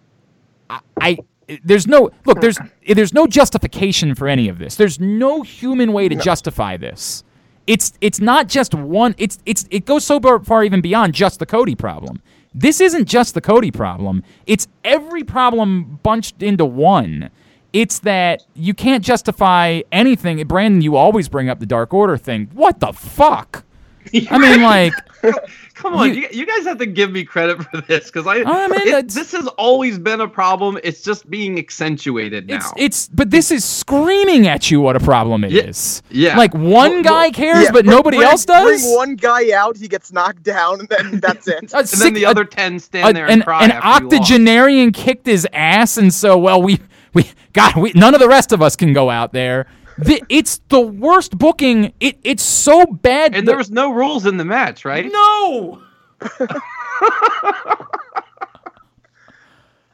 I, 0.70 0.80
I 1.00 1.18
there's 1.64 1.88
no 1.88 2.10
look 2.26 2.42
there's 2.42 2.58
there's 2.88 3.14
no 3.14 3.28
justification 3.28 4.14
for 4.16 4.28
any 4.28 4.50
of 4.50 4.58
this. 4.58 4.76
There's 4.76 5.00
no 5.00 5.42
human 5.42 5.94
way 5.94 6.10
to 6.10 6.16
justify 6.16 6.76
this. 6.76 7.24
It's 7.68 7.94
it's 8.02 8.20
not 8.20 8.48
just 8.48 8.74
one 8.76 9.16
it's 9.18 9.40
it's 9.46 9.66
it 9.72 9.86
goes 9.86 10.06
so 10.06 10.20
far, 10.20 10.40
far 10.44 10.64
even 10.64 10.82
beyond 10.82 11.14
just 11.14 11.40
the 11.40 11.46
Cody 11.46 11.76
problem. 11.76 12.22
This 12.54 12.80
isn't 12.80 13.06
just 13.06 13.34
the 13.34 13.42
Cody 13.42 13.72
problem. 13.72 14.24
It's 14.46 14.68
every 14.84 15.24
problem 15.24 16.00
bunched 16.04 16.42
into 16.42 16.64
one. 16.64 17.30
It's 17.74 18.00
that 18.00 18.46
you 18.54 18.74
can't 18.74 19.04
justify 19.04 19.82
anything. 19.92 20.46
Brandon, 20.48 20.82
you 20.82 20.96
always 20.96 21.28
bring 21.28 21.50
up 21.50 21.60
the 21.60 21.66
Dark 21.66 21.94
Order 21.94 22.16
thing. 22.16 22.50
What 22.54 22.80
the 22.80 22.94
fuck? 22.94 23.66
I 24.30 24.38
mean, 24.38 24.62
like, 24.62 24.94
Come 25.74 25.94
on, 25.96 26.14
You- 26.14 26.28
you, 26.32 26.46
guys 26.46 26.64
have 26.66 26.78
to 26.78 26.86
give 26.86 27.12
me 27.12 27.24
credit 27.26 27.62
for 27.64 27.82
this 27.82 28.06
because 28.06 28.26
I, 28.28 28.44
I 28.46 28.68
mean, 28.68 28.88
it- 28.88 29.10
this 29.10 29.32
has 29.34 29.48
always 29.58 30.00
been 30.00 30.22
a 30.22 30.28
problem. 30.28 30.78
It's 30.84 31.02
just 31.04 31.30
being 31.30 31.60
accentuated 31.60 32.48
now. 32.48 32.56
it's 32.58 32.74
it's. 32.78 33.08
But 33.10 33.30
this 33.32 33.52
is 33.52 33.64
screaming 33.66 34.48
at 34.48 34.72
you 34.72 34.80
what 34.82 34.96
a 34.96 35.00
problem 35.00 35.44
it 35.44 35.52
Yeah, 35.52 35.64
is. 35.64 36.02
yeah. 36.10 36.38
Like 36.38 36.54
one 36.54 36.92
Well, 36.92 37.04
guy 37.04 37.32
cares, 37.32 37.64
Yeah, 37.66 37.72
but 37.72 37.86
bring- 37.86 37.96
nobody 37.96 38.18
bring- 38.18 38.30
else 38.30 38.46
does. 38.46 38.82
Bring 38.84 38.96
one 38.96 39.16
guy 39.16 39.52
out, 39.52 39.78
he 39.78 39.88
gets 39.88 40.12
knocked 40.12 40.44
down, 40.44 40.80
and 40.82 40.90
then 40.90 41.20
that's 41.20 41.48
it. 41.48 41.74
And 41.74 41.88
sick- 41.90 42.00
then 42.00 42.14
the 42.14 42.24
a- 42.24 42.30
other 42.30 42.46
ten 42.46 42.80
stand 42.80 43.10
a- 43.10 43.14
there 43.14 43.26
and 43.30 43.42
an, 43.42 43.46
cry 43.46 43.64
an 43.66 43.72
after 43.72 44.04
you 44.04 44.10
lost. 44.10 44.16
octogenarian 44.22 44.92
kicked 44.92 45.26
his 45.26 45.48
ass, 45.54 45.98
and 45.98 46.14
so 46.14 46.38
well, 46.38 46.62
we 46.62 46.80
we 47.14 47.30
God, 47.54 47.76
we, 47.76 47.92
none 47.96 48.14
of 48.14 48.20
the 48.20 48.28
rest 48.28 48.52
of 48.52 48.62
us 48.62 48.76
can 48.76 48.94
go 48.94 49.10
out 49.10 49.34
there. 49.34 49.68
The, 49.98 50.22
it's 50.30 50.60
the 50.70 50.82
worst 50.82 51.38
booking. 51.38 51.94
It 52.00 52.18
it's 52.24 52.44
so 52.44 52.86
bad. 52.86 53.34
And 53.36 53.48
that- 53.48 53.52
there 53.52 53.58
was 53.58 53.72
no 53.72 53.92
rules 53.94 54.26
in 54.26 54.38
the 54.38 54.46
match, 54.46 54.84
right? 54.86 55.10
no. 55.12 55.82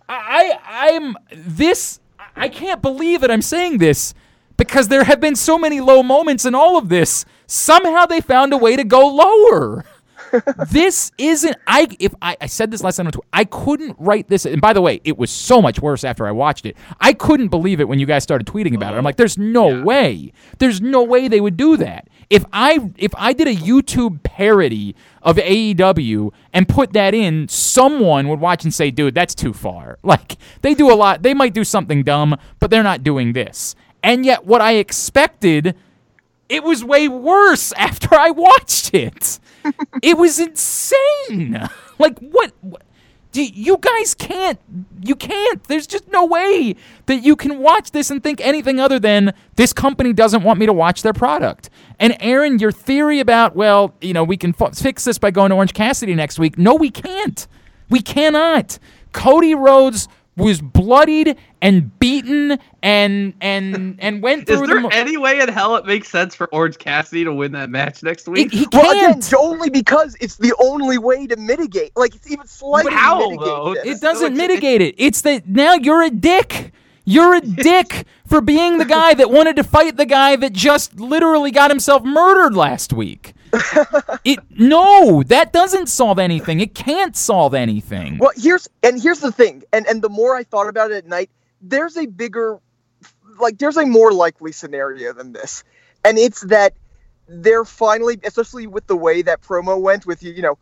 I 0.09 0.59
I'm 0.67 1.15
this. 1.33 1.99
I 2.35 2.49
can't 2.49 2.81
believe 2.81 3.21
that 3.21 3.31
I'm 3.31 3.41
saying 3.41 3.77
this 3.77 4.13
because 4.57 4.87
there 4.87 5.03
have 5.03 5.19
been 5.19 5.35
so 5.35 5.57
many 5.57 5.81
low 5.81 6.03
moments 6.03 6.45
in 6.45 6.53
all 6.55 6.77
of 6.77 6.89
this. 6.89 7.25
Somehow 7.47 8.05
they 8.05 8.21
found 8.21 8.53
a 8.53 8.57
way 8.57 8.75
to 8.75 8.83
go 8.83 9.07
lower. 9.07 9.85
this 10.69 11.11
isn't. 11.17 11.55
I 11.67 11.87
if 11.99 12.13
I, 12.21 12.37
I 12.41 12.45
said 12.47 12.71
this 12.71 12.83
last 12.83 12.97
time 12.97 13.07
on 13.07 13.13
Twitter, 13.13 13.27
I 13.33 13.43
couldn't 13.45 13.95
write 13.99 14.27
this. 14.27 14.45
And 14.45 14.61
by 14.61 14.73
the 14.73 14.81
way, 14.81 15.01
it 15.03 15.17
was 15.17 15.31
so 15.31 15.61
much 15.61 15.81
worse 15.81 16.03
after 16.03 16.27
I 16.27 16.31
watched 16.31 16.65
it. 16.65 16.77
I 16.99 17.13
couldn't 17.13 17.49
believe 17.49 17.79
it 17.79 17.87
when 17.87 17.99
you 17.99 18.05
guys 18.05 18.23
started 18.23 18.47
tweeting 18.47 18.75
about 18.75 18.93
it. 18.93 18.97
I'm 18.97 19.03
like, 19.03 19.17
there's 19.17 19.37
no 19.37 19.83
way. 19.83 20.33
There's 20.59 20.81
no 20.81 21.03
way 21.03 21.27
they 21.27 21.41
would 21.41 21.57
do 21.57 21.77
that. 21.77 22.07
If 22.29 22.45
I 22.53 22.91
if 22.97 23.13
I 23.17 23.33
did 23.33 23.47
a 23.47 23.55
YouTube 23.55 24.23
parody 24.23 24.95
of 25.21 25.37
AEW 25.37 26.31
and 26.53 26.67
put 26.67 26.93
that 26.93 27.13
in, 27.13 27.47
someone 27.47 28.27
would 28.29 28.39
watch 28.39 28.63
and 28.63 28.73
say, 28.73 28.91
"Dude, 28.91 29.13
that's 29.15 29.35
too 29.35 29.53
far." 29.53 29.97
Like 30.11 30.37
they 30.61 30.73
do 30.73 30.91
a 30.91 30.95
lot. 30.95 31.21
They 31.21 31.33
might 31.33 31.53
do 31.53 31.63
something 31.63 32.03
dumb, 32.03 32.37
but 32.59 32.69
they're 32.69 32.83
not 32.83 33.01
doing 33.01 33.31
this. 33.31 33.75
And 34.03 34.25
yet, 34.25 34.45
what 34.45 34.59
I 34.59 34.73
expected 34.73 35.75
it 36.51 36.63
was 36.65 36.83
way 36.83 37.07
worse 37.07 37.71
after 37.77 38.13
I 38.13 38.29
watched 38.29 38.93
it. 38.93 39.39
It 40.01 40.17
was 40.17 40.39
insane. 40.39 41.69
Like 41.99 42.17
what? 42.17 42.51
what 42.61 42.81
do 43.31 43.43
you 43.45 43.77
guys 43.77 44.13
can't. 44.13 44.59
You 45.03 45.15
can't. 45.15 45.63
There's 45.65 45.87
just 45.87 46.07
no 46.09 46.25
way 46.25 46.75
that 47.05 47.23
you 47.23 47.35
can 47.35 47.59
watch 47.59 47.91
this 47.91 48.11
and 48.11 48.21
think 48.21 48.41
anything 48.41 48.79
other 48.79 48.99
than 48.99 49.33
this 49.55 49.71
company 49.71 50.11
doesn't 50.11 50.43
want 50.43 50.59
me 50.59 50.65
to 50.65 50.73
watch 50.73 51.01
their 51.01 51.13
product. 51.13 51.69
And 51.99 52.17
Aaron, 52.19 52.59
your 52.59 52.71
theory 52.71 53.19
about 53.19 53.55
well, 53.55 53.93
you 54.01 54.13
know, 54.13 54.23
we 54.23 54.35
can 54.35 54.53
f- 54.59 54.75
fix 54.77 55.05
this 55.05 55.17
by 55.17 55.31
going 55.31 55.51
to 55.51 55.55
Orange 55.55 55.73
Cassidy 55.73 56.13
next 56.15 56.39
week. 56.39 56.57
No, 56.57 56.75
we 56.75 56.89
can't. 56.89 57.47
We 57.89 58.01
cannot. 58.01 58.79
Cody 59.13 59.55
Rhodes 59.55 60.07
was 60.35 60.61
bloodied 60.61 61.37
and 61.61 61.97
beaten 61.99 62.57
and 62.81 63.33
and 63.41 63.95
and 63.99 64.21
went 64.23 64.47
through. 64.47 64.55
Is 64.55 64.59
through 64.59 64.67
there 64.67 64.75
the. 64.77 64.81
mo- 64.81 64.89
any 64.91 65.17
way 65.17 65.39
in 65.39 65.49
hell 65.49 65.75
it 65.75 65.85
makes 65.85 66.09
sense 66.09 66.33
for 66.35 66.47
Orange 66.53 66.77
Cassidy 66.77 67.23
to 67.23 67.33
win 67.33 67.51
that 67.53 67.69
match 67.69 68.01
next 68.03 68.25
he, 68.25 68.31
week? 68.31 68.51
he 68.51 68.67
Well, 68.71 68.91
again, 68.91 69.13
can't. 69.13 69.33
only 69.37 69.69
because 69.69 70.15
it's 70.19 70.37
the 70.37 70.53
only 70.59 70.97
way 70.97 71.27
to 71.27 71.37
mitigate. 71.37 71.91
Like 71.95 72.15
it's 72.15 72.29
even 72.31 72.47
slightly 72.47 72.91
But 72.91 72.97
how, 72.99 73.19
mitigate 73.19 73.39
though? 73.45 73.73
this. 73.75 73.85
It 73.85 74.01
doesn't 74.01 74.33
Like, 74.35 74.49
mitigate 74.49 74.81
it. 74.81 74.95
It's 74.97 75.21
that 75.21 75.47
now 75.47 75.73
you're 75.75 76.01
a 76.03 76.09
dick. 76.09 76.71
You're 77.05 77.35
a 77.35 77.41
dick 77.63 78.05
for 78.27 78.41
being 78.41 78.77
the 78.77 78.85
guy 78.85 79.13
that 79.15 79.29
wanted 79.31 79.55
to 79.57 79.63
fight 79.63 79.97
the 79.97 80.05
guy 80.05 80.35
that 80.37 80.53
just 80.53 80.99
literally 80.99 81.51
got 81.51 81.69
himself 81.71 82.03
murdered 82.03 82.55
last 82.55 82.93
week. 82.93 83.33
it 84.23 84.39
no, 84.51 85.23
that 85.23 85.51
doesn't 85.51 85.87
solve 85.87 86.17
anything. 86.19 86.59
It 86.61 86.73
can't 86.73 87.15
solve 87.17 87.53
anything. 87.53 88.17
Well, 88.17 88.31
here's 88.37 88.69
and 88.81 89.01
here's 89.01 89.19
the 89.19 89.31
thing, 89.31 89.63
and 89.73 89.85
and 89.87 90.01
the 90.01 90.09
more 90.09 90.35
I 90.35 90.43
thought 90.43 90.69
about 90.69 90.91
it 90.91 90.97
at 90.97 91.07
night, 91.07 91.29
there's 91.61 91.97
a 91.97 92.05
bigger, 92.05 92.59
like 93.39 93.57
there's 93.57 93.77
a 93.77 93.85
more 93.85 94.11
likely 94.11 94.51
scenario 94.51 95.13
than 95.13 95.33
this, 95.33 95.63
and 96.03 96.17
it's 96.17 96.41
that 96.41 96.73
they're 97.27 97.65
finally, 97.65 98.19
especially 98.23 98.67
with 98.67 98.87
the 98.87 98.95
way 98.95 99.21
that 99.21 99.41
promo 99.41 99.79
went, 99.79 100.05
with 100.05 100.23
you 100.23 100.41
know, 100.41 100.57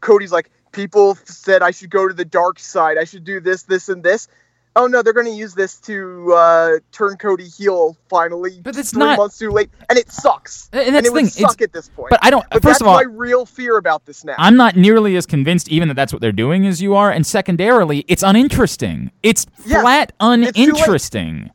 Cody's 0.00 0.32
like 0.32 0.50
people 0.72 1.16
said 1.24 1.62
I 1.62 1.70
should 1.70 1.90
go 1.90 2.08
to 2.08 2.14
the 2.14 2.24
dark 2.24 2.58
side, 2.58 2.98
I 2.98 3.04
should 3.04 3.24
do 3.24 3.40
this, 3.40 3.64
this, 3.64 3.88
and 3.88 4.02
this. 4.02 4.28
Oh 4.76 4.88
no, 4.88 5.02
they're 5.02 5.12
going 5.12 5.26
to 5.26 5.32
use 5.32 5.54
this 5.54 5.78
to 5.82 6.32
uh, 6.34 6.70
turn 6.90 7.16
Cody 7.16 7.44
heel 7.46 7.96
finally. 8.08 8.60
But 8.62 8.76
it's 8.76 8.90
three 8.90 9.00
not- 9.00 9.18
months 9.18 9.38
too 9.38 9.50
late, 9.50 9.70
and 9.88 9.96
it 9.98 10.10
sucks. 10.10 10.68
And 10.72 10.94
that's 10.94 11.06
it 11.06 11.10
the 11.10 11.14
thing, 11.16 11.24
would 11.26 11.32
suck 11.32 11.52
it's- 11.60 11.64
at 11.68 11.72
this 11.72 11.88
point. 11.90 12.10
but 12.10 12.18
I 12.22 12.30
don't. 12.30 12.44
But 12.50 12.54
first 12.62 12.64
that's 12.64 12.80
of 12.80 12.88
all, 12.88 12.94
my 12.96 13.02
real 13.02 13.46
fear 13.46 13.76
about 13.78 14.04
this 14.04 14.24
now. 14.24 14.34
I'm 14.36 14.56
not 14.56 14.74
nearly 14.76 15.14
as 15.16 15.26
convinced 15.26 15.68
even 15.68 15.86
that 15.88 15.94
that's 15.94 16.12
what 16.12 16.20
they're 16.20 16.32
doing 16.32 16.66
as 16.66 16.82
you 16.82 16.94
are. 16.96 17.10
And 17.10 17.24
secondarily, 17.24 18.04
it's 18.08 18.22
uninteresting. 18.24 19.12
It's 19.22 19.46
Yes, 19.64 19.80
flat 19.82 20.12
too 20.18 20.26
late. 20.26 20.56
uninteresting. 20.56 21.50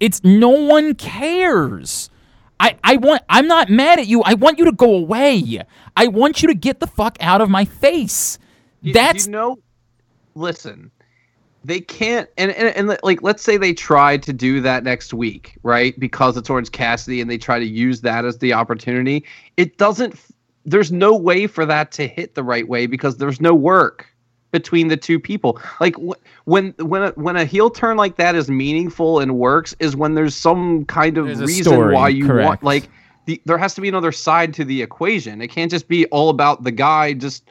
It's 0.00 0.24
no 0.24 0.48
one 0.48 0.94
cares. 0.94 2.08
I, 2.58 2.76
I 2.82 2.96
want 2.96 3.22
I'm 3.28 3.46
not 3.48 3.68
mad 3.68 3.98
at 3.98 4.06
you. 4.06 4.22
I 4.22 4.34
want 4.34 4.58
you 4.58 4.64
to 4.66 4.72
go 4.72 4.94
away. 4.94 5.62
I 5.96 6.06
want 6.06 6.42
you 6.42 6.48
to 6.48 6.54
get 6.54 6.80
the 6.80 6.86
fuck 6.86 7.18
out 7.20 7.40
of 7.42 7.50
my 7.50 7.64
face. 7.66 8.38
You- 8.80 8.94
That's 8.94 9.26
you 9.26 9.32
know. 9.32 9.58
Listen, 10.34 10.90
they 11.64 11.80
can't, 11.80 12.28
and, 12.36 12.50
and 12.52 12.74
and 12.76 12.98
like 13.02 13.22
let's 13.22 13.42
say 13.42 13.56
they 13.56 13.72
try 13.72 14.16
to 14.16 14.32
do 14.32 14.60
that 14.60 14.84
next 14.84 15.14
week, 15.14 15.58
right? 15.62 15.98
Because 15.98 16.36
it's 16.36 16.50
Orange 16.50 16.72
Cassidy, 16.72 17.20
and 17.20 17.30
they 17.30 17.38
try 17.38 17.58
to 17.58 17.64
use 17.66 18.00
that 18.00 18.24
as 18.24 18.38
the 18.38 18.52
opportunity. 18.52 19.24
It 19.56 19.78
doesn't. 19.78 20.18
There's 20.64 20.92
no 20.92 21.16
way 21.16 21.46
for 21.46 21.66
that 21.66 21.92
to 21.92 22.06
hit 22.06 22.34
the 22.34 22.42
right 22.42 22.68
way 22.68 22.86
because 22.86 23.16
there's 23.16 23.40
no 23.40 23.54
work 23.54 24.06
between 24.52 24.88
the 24.88 24.96
two 24.96 25.18
people. 25.18 25.60
Like 25.80 25.96
wh- 25.96 26.18
when 26.44 26.74
when 26.78 27.02
a, 27.02 27.10
when 27.10 27.36
a 27.36 27.44
heel 27.44 27.70
turn 27.70 27.96
like 27.96 28.16
that 28.16 28.34
is 28.34 28.48
meaningful 28.48 29.18
and 29.18 29.38
works 29.38 29.74
is 29.80 29.96
when 29.96 30.14
there's 30.14 30.34
some 30.34 30.84
kind 30.86 31.18
of 31.18 31.26
There's 31.26 31.40
reason 31.40 31.72
story, 31.72 31.94
why 31.94 32.08
you 32.10 32.26
correct. 32.26 32.46
want 32.46 32.62
like 32.62 32.88
the, 33.26 33.40
there 33.44 33.58
has 33.58 33.74
to 33.74 33.80
be 33.80 33.88
another 33.88 34.12
side 34.12 34.54
to 34.54 34.64
the 34.64 34.82
equation. 34.82 35.40
It 35.40 35.48
can't 35.48 35.70
just 35.70 35.88
be 35.88 36.06
all 36.06 36.28
about 36.28 36.64
the 36.64 36.70
guy 36.72 37.14
just 37.14 37.44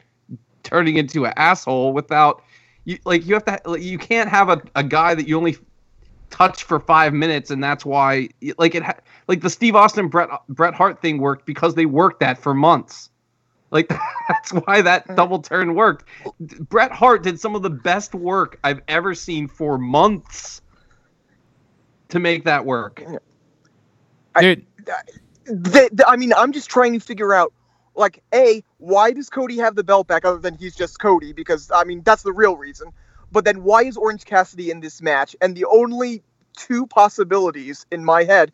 turning 0.62 0.96
into 0.96 1.24
an 1.26 1.32
asshole 1.36 1.92
without 1.92 2.42
you 2.84 2.98
like 3.04 3.24
you 3.26 3.34
have 3.34 3.44
to 3.44 3.60
like, 3.64 3.82
you 3.82 3.98
can't 3.98 4.28
have 4.28 4.48
a, 4.48 4.60
a 4.74 4.82
guy 4.82 5.14
that 5.14 5.28
you 5.28 5.36
only 5.36 5.56
touch 6.30 6.64
for 6.64 6.80
five 6.80 7.12
minutes 7.12 7.50
and 7.50 7.62
that's 7.62 7.84
why 7.84 8.28
like 8.58 8.74
it 8.74 8.82
ha- 8.82 8.96
like 9.28 9.40
the 9.42 9.50
Steve 9.50 9.76
Austin 9.76 10.08
Bret 10.08 10.28
Bret 10.48 10.74
Hart 10.74 11.00
thing 11.02 11.18
worked 11.18 11.46
because 11.46 11.74
they 11.74 11.86
worked 11.86 12.20
that 12.20 12.38
for 12.38 12.54
months. 12.54 13.10
Like 13.70 13.88
that's 14.28 14.52
why 14.52 14.82
that 14.82 15.14
double 15.16 15.40
turn 15.40 15.74
worked. 15.74 16.04
Bret 16.40 16.92
Hart 16.92 17.22
did 17.22 17.38
some 17.40 17.54
of 17.54 17.62
the 17.62 17.70
best 17.70 18.14
work 18.14 18.58
I've 18.64 18.80
ever 18.88 19.14
seen 19.14 19.46
for 19.48 19.78
months 19.78 20.62
to 22.08 22.18
make 22.18 22.44
that 22.44 22.64
work. 22.64 23.02
dude, 24.40 24.66
the, 25.44 25.88
the- 25.92 26.08
I 26.08 26.16
mean, 26.16 26.32
I'm 26.34 26.52
just 26.52 26.68
trying 26.70 26.92
to 26.92 27.00
figure 27.00 27.32
out, 27.32 27.52
like, 27.94 28.22
a 28.34 28.62
why 28.78 29.12
does 29.12 29.30
Cody 29.30 29.58
have 29.58 29.74
the 29.76 29.84
belt 29.84 30.06
back 30.06 30.24
other 30.24 30.38
than 30.38 30.54
he's 30.54 30.74
just 30.74 30.98
Cody? 30.98 31.32
Because 31.32 31.70
I 31.74 31.84
mean, 31.84 32.02
that's 32.04 32.22
the 32.22 32.32
real 32.32 32.56
reason. 32.56 32.92
But 33.30 33.44
then 33.44 33.62
why 33.62 33.84
is 33.84 33.96
Orange 33.96 34.24
Cassidy 34.24 34.70
in 34.70 34.80
this 34.80 35.00
match? 35.02 35.34
And 35.40 35.56
the 35.56 35.64
only 35.66 36.22
two 36.56 36.86
possibilities 36.86 37.86
in 37.90 38.04
my 38.04 38.24
head 38.24 38.52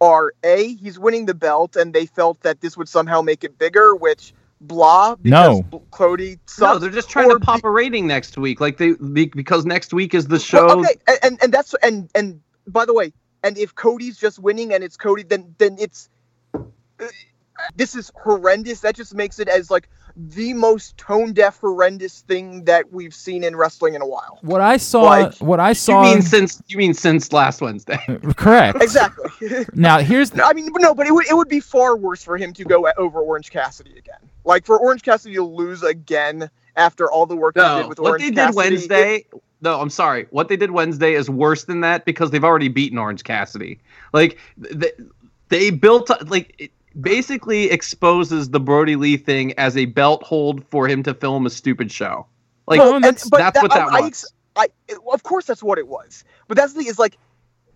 are 0.00 0.32
a 0.44 0.74
he's 0.74 0.98
winning 0.98 1.26
the 1.26 1.34
belt, 1.34 1.76
and 1.76 1.92
they 1.92 2.06
felt 2.06 2.40
that 2.42 2.60
this 2.60 2.76
would 2.76 2.88
somehow 2.88 3.22
make 3.22 3.44
it 3.44 3.58
bigger, 3.58 3.94
which 3.94 4.32
blah 4.60 5.16
because 5.16 5.60
No. 5.60 5.80
Cody 5.90 6.38
No, 6.58 6.78
they're 6.78 6.90
just 6.90 7.10
trying 7.10 7.28
or 7.30 7.34
to 7.38 7.40
pop 7.40 7.62
be- 7.62 7.68
a 7.68 7.70
rating 7.70 8.06
next 8.06 8.38
week, 8.38 8.60
like 8.60 8.78
they 8.78 8.92
because 8.92 9.64
next 9.66 9.92
week 9.92 10.14
is 10.14 10.26
the 10.26 10.38
Well, 10.52 10.64
show. 10.68 10.80
okay, 10.80 10.94
and, 11.06 11.18
and 11.22 11.42
and 11.44 11.52
that's 11.52 11.74
and 11.82 12.10
and 12.14 12.40
by 12.66 12.84
the 12.84 12.94
way, 12.94 13.12
and 13.42 13.58
if 13.58 13.74
Cody's 13.74 14.18
just 14.18 14.38
winning 14.38 14.72
and 14.72 14.84
it's 14.84 14.96
Cody, 14.96 15.22
then 15.22 15.54
then 15.58 15.76
it's 15.78 16.08
this 17.76 17.94
is 17.94 18.10
horrendous. 18.14 18.80
That 18.80 18.94
just 18.96 19.14
makes 19.14 19.38
it 19.38 19.48
as 19.48 19.70
like 19.70 19.88
the 20.16 20.52
most 20.54 20.96
tone 20.98 21.32
deaf, 21.32 21.58
horrendous 21.60 22.20
thing 22.22 22.64
that 22.64 22.92
we've 22.92 23.14
seen 23.14 23.44
in 23.44 23.56
wrestling 23.56 23.94
in 23.94 24.02
a 24.02 24.06
while. 24.06 24.38
what 24.42 24.60
I 24.60 24.76
saw 24.76 25.02
Like, 25.02 25.34
what 25.36 25.60
I 25.60 25.72
saw, 25.72 26.02
You 26.02 26.08
saw 26.08 26.12
mean 26.14 26.22
since 26.22 26.62
you 26.68 26.76
mean 26.76 26.94
since 26.94 27.32
last 27.32 27.60
Wednesday? 27.60 27.98
correct. 28.36 28.82
Exactly. 28.82 29.30
Now 29.74 29.98
here's 30.00 30.32
I 30.42 30.52
mean, 30.52 30.68
no, 30.78 30.94
but 30.94 31.06
it 31.06 31.12
would 31.14 31.26
it 31.26 31.34
would 31.34 31.48
be 31.48 31.60
far 31.60 31.96
worse 31.96 32.22
for 32.22 32.36
him 32.36 32.52
to 32.54 32.64
go 32.64 32.90
over 32.96 33.20
Orange 33.20 33.50
Cassidy 33.50 33.96
again. 33.96 34.18
Like 34.44 34.64
for 34.66 34.78
Orange 34.78 35.02
Cassidy 35.02 35.34
to 35.36 35.44
lose 35.44 35.82
again 35.82 36.50
after 36.76 37.10
all 37.10 37.26
the 37.26 37.36
work 37.36 37.54
he 37.56 37.60
did 37.60 37.66
No, 37.66 37.88
with 37.88 37.98
what 38.00 38.08
Orange 38.10 38.22
they 38.24 38.30
did 38.30 38.36
Cassidy. 38.36 38.56
Wednesday. 38.56 39.24
No, 39.62 39.80
I'm 39.80 39.90
sorry. 39.90 40.26
What 40.30 40.48
they 40.48 40.56
did 40.56 40.70
Wednesday 40.70 41.12
is 41.14 41.28
worse 41.28 41.64
than 41.64 41.82
that 41.82 42.04
because 42.06 42.30
they've 42.30 42.44
already 42.44 42.68
beaten 42.68 42.96
Orange 42.98 43.22
Cassidy. 43.24 43.78
Like 44.12 44.38
they, 44.56 44.90
they 45.50 45.70
built 45.70 46.10
like 46.30 46.54
it 46.58 46.70
basically 47.00 47.70
exposes 47.70 48.50
the 48.50 48.60
Brodie 48.60 48.96
Lee 48.96 49.16
thing 49.16 49.52
as 49.58 49.76
a 49.76 49.86
belt 49.86 50.22
hold 50.22 50.64
for 50.68 50.88
him 50.88 51.02
to 51.04 51.14
film 51.14 51.46
a 51.46 51.50
stupid 51.50 51.90
show. 51.90 52.26
Like 52.66 52.78
Well, 52.80 52.94
and- 52.96 53.04
that's- 53.04 53.28
but 53.28 53.38
that's 53.38 53.62
what 53.62 53.70
that 53.72 53.88
I, 53.92 53.98
I 53.98 54.00
was. 54.00 54.08
ex- 54.08 54.26
I, 54.56 54.68
of 55.12 55.22
course 55.22 55.44
that's 55.46 55.62
what 55.62 55.78
it 55.78 55.86
was. 55.86 56.24
But 56.48 56.56
that's 56.56 56.72
the 56.72 56.80
thing 56.80 56.88
is 56.88 56.98
like 56.98 57.16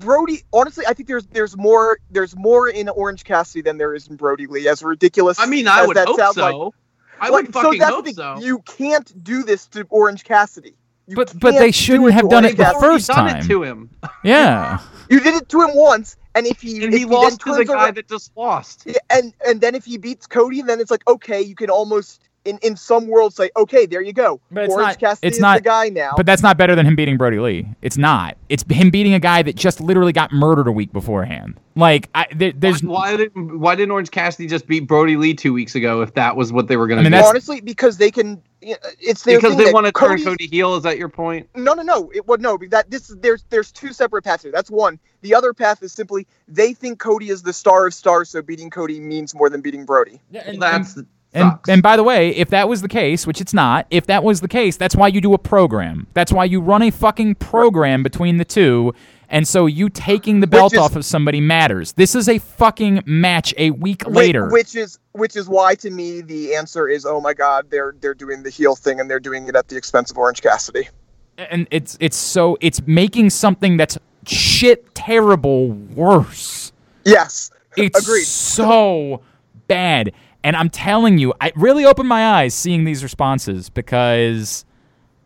Brodie. 0.01 0.43
Honestly, 0.53 0.85
I 0.89 0.93
think 0.93 1.09
there's 1.09 1.27
there's 1.27 1.57
more 1.57 1.99
there's 2.11 2.37
more 2.37 2.69
in 2.69 2.89
Orange 2.89 3.25
Cassidy 3.25 3.63
than 3.63 3.79
there 3.79 3.95
is 3.95 4.09
in 4.09 4.17
Brodie 4.17 4.47
Lee. 4.47 4.67
As 4.69 4.83
ridiculous. 4.83 5.39
I 5.39 5.47
mean, 5.47 5.69
I 5.69 5.83
as 5.83 5.87
would 5.87 5.97
that 5.97 6.09
hope 6.09 6.17
sounds 6.19 6.35
so. 6.35 6.59
like- 6.59 6.73
I 7.21 7.29
like, 7.29 7.47
would 7.47 7.55
fucking 7.55 7.73
so 7.75 7.79
that's 7.79 7.95
hope 7.95 8.05
the 8.05 8.11
thing. 8.13 8.17
so. 8.17 8.41
You 8.45 8.59
can't 8.61 9.23
do 9.23 9.45
this 9.45 9.69
to 9.69 9.87
Orange 9.91 10.25
Cassidy. 10.25 10.75
You 11.07 11.15
But- 11.17 11.39
but 11.39 11.53
they 11.53 11.71
shouldn't 11.71 12.07
do 12.07 12.13
have 12.13 12.29
done 12.29 12.45
it 12.45 12.57
the 12.57 12.65
Cassidy. 12.65 12.77
Already 12.85 12.95
first 12.97 13.07
done 13.09 13.37
it 13.37 13.43
to 13.47 13.63
him, 13.63 13.91
yeah. 14.25 14.81
You 15.09 15.21
did 15.21 15.35
it 15.35 15.49
to 15.51 15.61
him 15.63 15.71
once, 15.75 16.17
and 16.35 16.47
if 16.47 16.61
he 16.61 16.85
and 16.85 16.95
if 16.95 16.95
he 16.95 17.05
then 17.05 17.11
lost 17.13 17.41
to 17.41 17.53
the 17.55 17.65
guy 17.65 17.75
around- 17.75 17.97
that 17.97 18.09
just 18.09 18.33
lost. 18.37 18.87
And 19.11 19.35
and 19.47 19.61
then 19.61 19.75
if 19.75 19.85
he 19.85 19.99
beats 19.99 20.27
Cody, 20.27 20.63
then 20.63 20.81
it's 20.81 20.91
like 20.91 21.07
okay, 21.09 21.41
you 21.43 21.55
can 21.55 21.71
almost 21.71 22.23
in 22.45 22.59
in 22.63 22.77
some 22.77 23.07
worlds 23.07 23.37
say 23.37 23.51
okay, 23.57 23.87
there 23.87 24.03
you 24.03 24.13
go. 24.13 24.41
But 24.51 24.65
it's 24.65 24.75
Orange 24.75 24.89
not- 24.89 24.99
Cassidy 25.01 25.27
it's 25.29 25.37
is 25.37 25.41
not- 25.41 25.59
the 25.59 25.63
guy 25.63 25.89
now. 25.89 26.13
But 26.17 26.27
that's 26.27 26.43
not 26.43 26.57
better 26.57 26.75
than 26.75 26.87
him 26.87 26.97
beating 26.97 27.17
Brodie 27.17 27.39
Lee. 27.41 27.69
It's 27.83 27.97
not. 27.97 28.37
It's 28.49 28.65
him 28.71 28.91
beating 28.91 29.15
a 29.15 29.21
guy 29.21 29.43
that 29.43 29.57
just 29.57 29.81
literally 29.81 30.13
got 30.13 30.33
murdered 30.33 30.67
a 30.67 30.73
week 30.73 30.93
beforehand. 30.93 31.59
Like 31.77 32.09
I, 32.15 32.27
there, 32.35 32.53
there's 32.53 32.83
why 32.83 33.17
didn't 33.17 33.59
why 33.59 33.75
didn't 33.75 33.91
Orange 33.91 34.11
Cassidy 34.11 34.47
just 34.47 34.67
beat 34.69 34.87
Brodie 34.87 35.17
Lee 35.17 35.35
two 35.35 35.53
weeks 35.53 35.75
ago 35.75 36.03
if 36.03 36.15
that 36.15 36.37
was 36.37 36.53
what 36.53 36.69
they 36.69 36.77
were 36.77 36.87
going 36.87 37.01
I 37.01 37.03
to 37.05 37.11
do? 37.11 37.17
honestly, 37.17 37.61
because 37.61 37.97
they 37.97 38.11
can. 38.11 38.41
It's 38.63 39.25
their 39.25 39.39
because 39.39 39.57
thing 39.57 39.67
they 39.67 39.73
want 39.73 39.85
to 39.87 39.93
turn 39.93 40.23
Cody 40.23 40.47
heel. 40.47 40.75
Is 40.77 40.85
that 40.85 40.97
your 40.97 41.11
point? 41.11 41.49
No, 41.55 41.75
no, 41.75 41.83
no. 41.83 42.11
It 42.15 42.27
would 42.29 42.41
no. 42.41 42.57
That 42.71 42.91
this 42.91 43.11
is 43.11 43.17
there's 43.17 43.45
there's 43.51 43.73
two 43.73 43.93
separate 43.93 44.23
paths 44.23 44.45
here. 44.45 44.53
That's 44.53 44.71
one. 44.71 44.99
The 45.23 45.35
other 45.35 45.53
path 45.53 45.83
is 45.83 45.93
simply 45.93 46.27
they 46.47 46.73
think 46.73 46.99
Cody 46.99 47.29
is 47.29 47.43
the 47.43 47.53
star 47.53 47.87
of 47.87 47.93
stars, 47.95 48.31
so 48.31 48.41
beating 48.41 48.71
Cody 48.71 49.01
means 49.01 49.35
more 49.35 49.51
than 49.51 49.61
beating 49.61 49.85
Brodie. 49.85 50.21
Yeah, 50.31 50.45
and 50.47 50.63
that's 50.63 50.99
And 51.35 51.59
and 51.69 51.83
by 51.83 51.97
the 51.97 52.05
way, 52.05 52.31
if 52.31 52.51
that 52.51 52.69
was 52.69 52.81
the 52.81 52.89
case, 52.89 53.27
which 53.27 53.41
it's 53.41 53.53
not, 53.53 53.87
if 53.91 54.07
that 54.07 54.23
was 54.23 54.41
the 54.41 54.49
case, 54.49 54.77
that's 54.77 54.95
why 54.95 55.09
you 55.09 55.21
do 55.21 55.35
a 55.35 55.39
program. 55.39 56.07
That's 56.15 56.33
why 56.33 56.45
you 56.45 56.61
run 56.61 56.83
a 56.83 56.91
fucking 56.91 57.35
program 57.37 58.03
between 58.03 58.37
the 58.37 58.45
two. 58.45 58.95
And 59.29 59.49
so 59.49 59.67
you 59.67 59.89
taking 59.89 60.39
the 60.41 60.47
belt 60.47 60.75
is- 60.75 60.79
off 60.79 60.95
of 60.95 61.05
somebody 61.05 61.41
matters. 61.41 61.93
This 61.95 62.15
is 62.15 62.29
a 62.29 62.39
fucking 62.39 63.03
match 63.05 63.53
a 63.59 63.71
week 63.71 64.03
Whi- 64.05 64.13
later. 64.27 64.49
which 64.49 64.77
is 64.77 64.99
which 65.13 65.35
is 65.35 65.49
why 65.49 65.75
to 65.77 65.91
me 65.91 66.21
the 66.21 66.55
answer 66.55 66.89
is 66.89 67.05
oh 67.07 67.21
my 67.21 67.35
god 67.35 67.67
they're 67.71 67.95
they're 68.01 68.15
doing 68.15 68.43
the 68.45 68.51
heel 68.51 68.77
thing 68.77 69.01
and 69.01 69.11
they're 69.11 69.19
doing 69.21 69.49
it 69.49 69.57
at 69.57 69.67
the 69.69 69.77
expense 69.77 70.11
of 70.13 70.19
Orange 70.19 70.41
Cassidy. 70.43 70.89
and 71.37 71.67
it's 71.73 71.97
it's 72.01 72.17
so 72.17 72.57
it's 72.61 72.81
making 72.87 73.31
something 73.31 73.77
that's 73.77 73.99
shit 74.27 74.95
terrible 74.95 75.71
worse. 75.73 76.73
Yes, 77.05 77.51
It's 77.77 77.99
Agreed. 78.01 78.25
so 78.25 79.21
bad. 79.67 80.13
And 80.45 80.55
I'm 80.57 80.69
telling 80.69 81.17
you, 81.17 81.33
I 81.41 81.53
really 81.57 81.87
opened 81.87 82.09
my 82.09 82.41
eyes 82.41 82.53
seeing 82.53 82.85
these 82.85 83.03
responses 83.03 83.71
because 83.71 84.67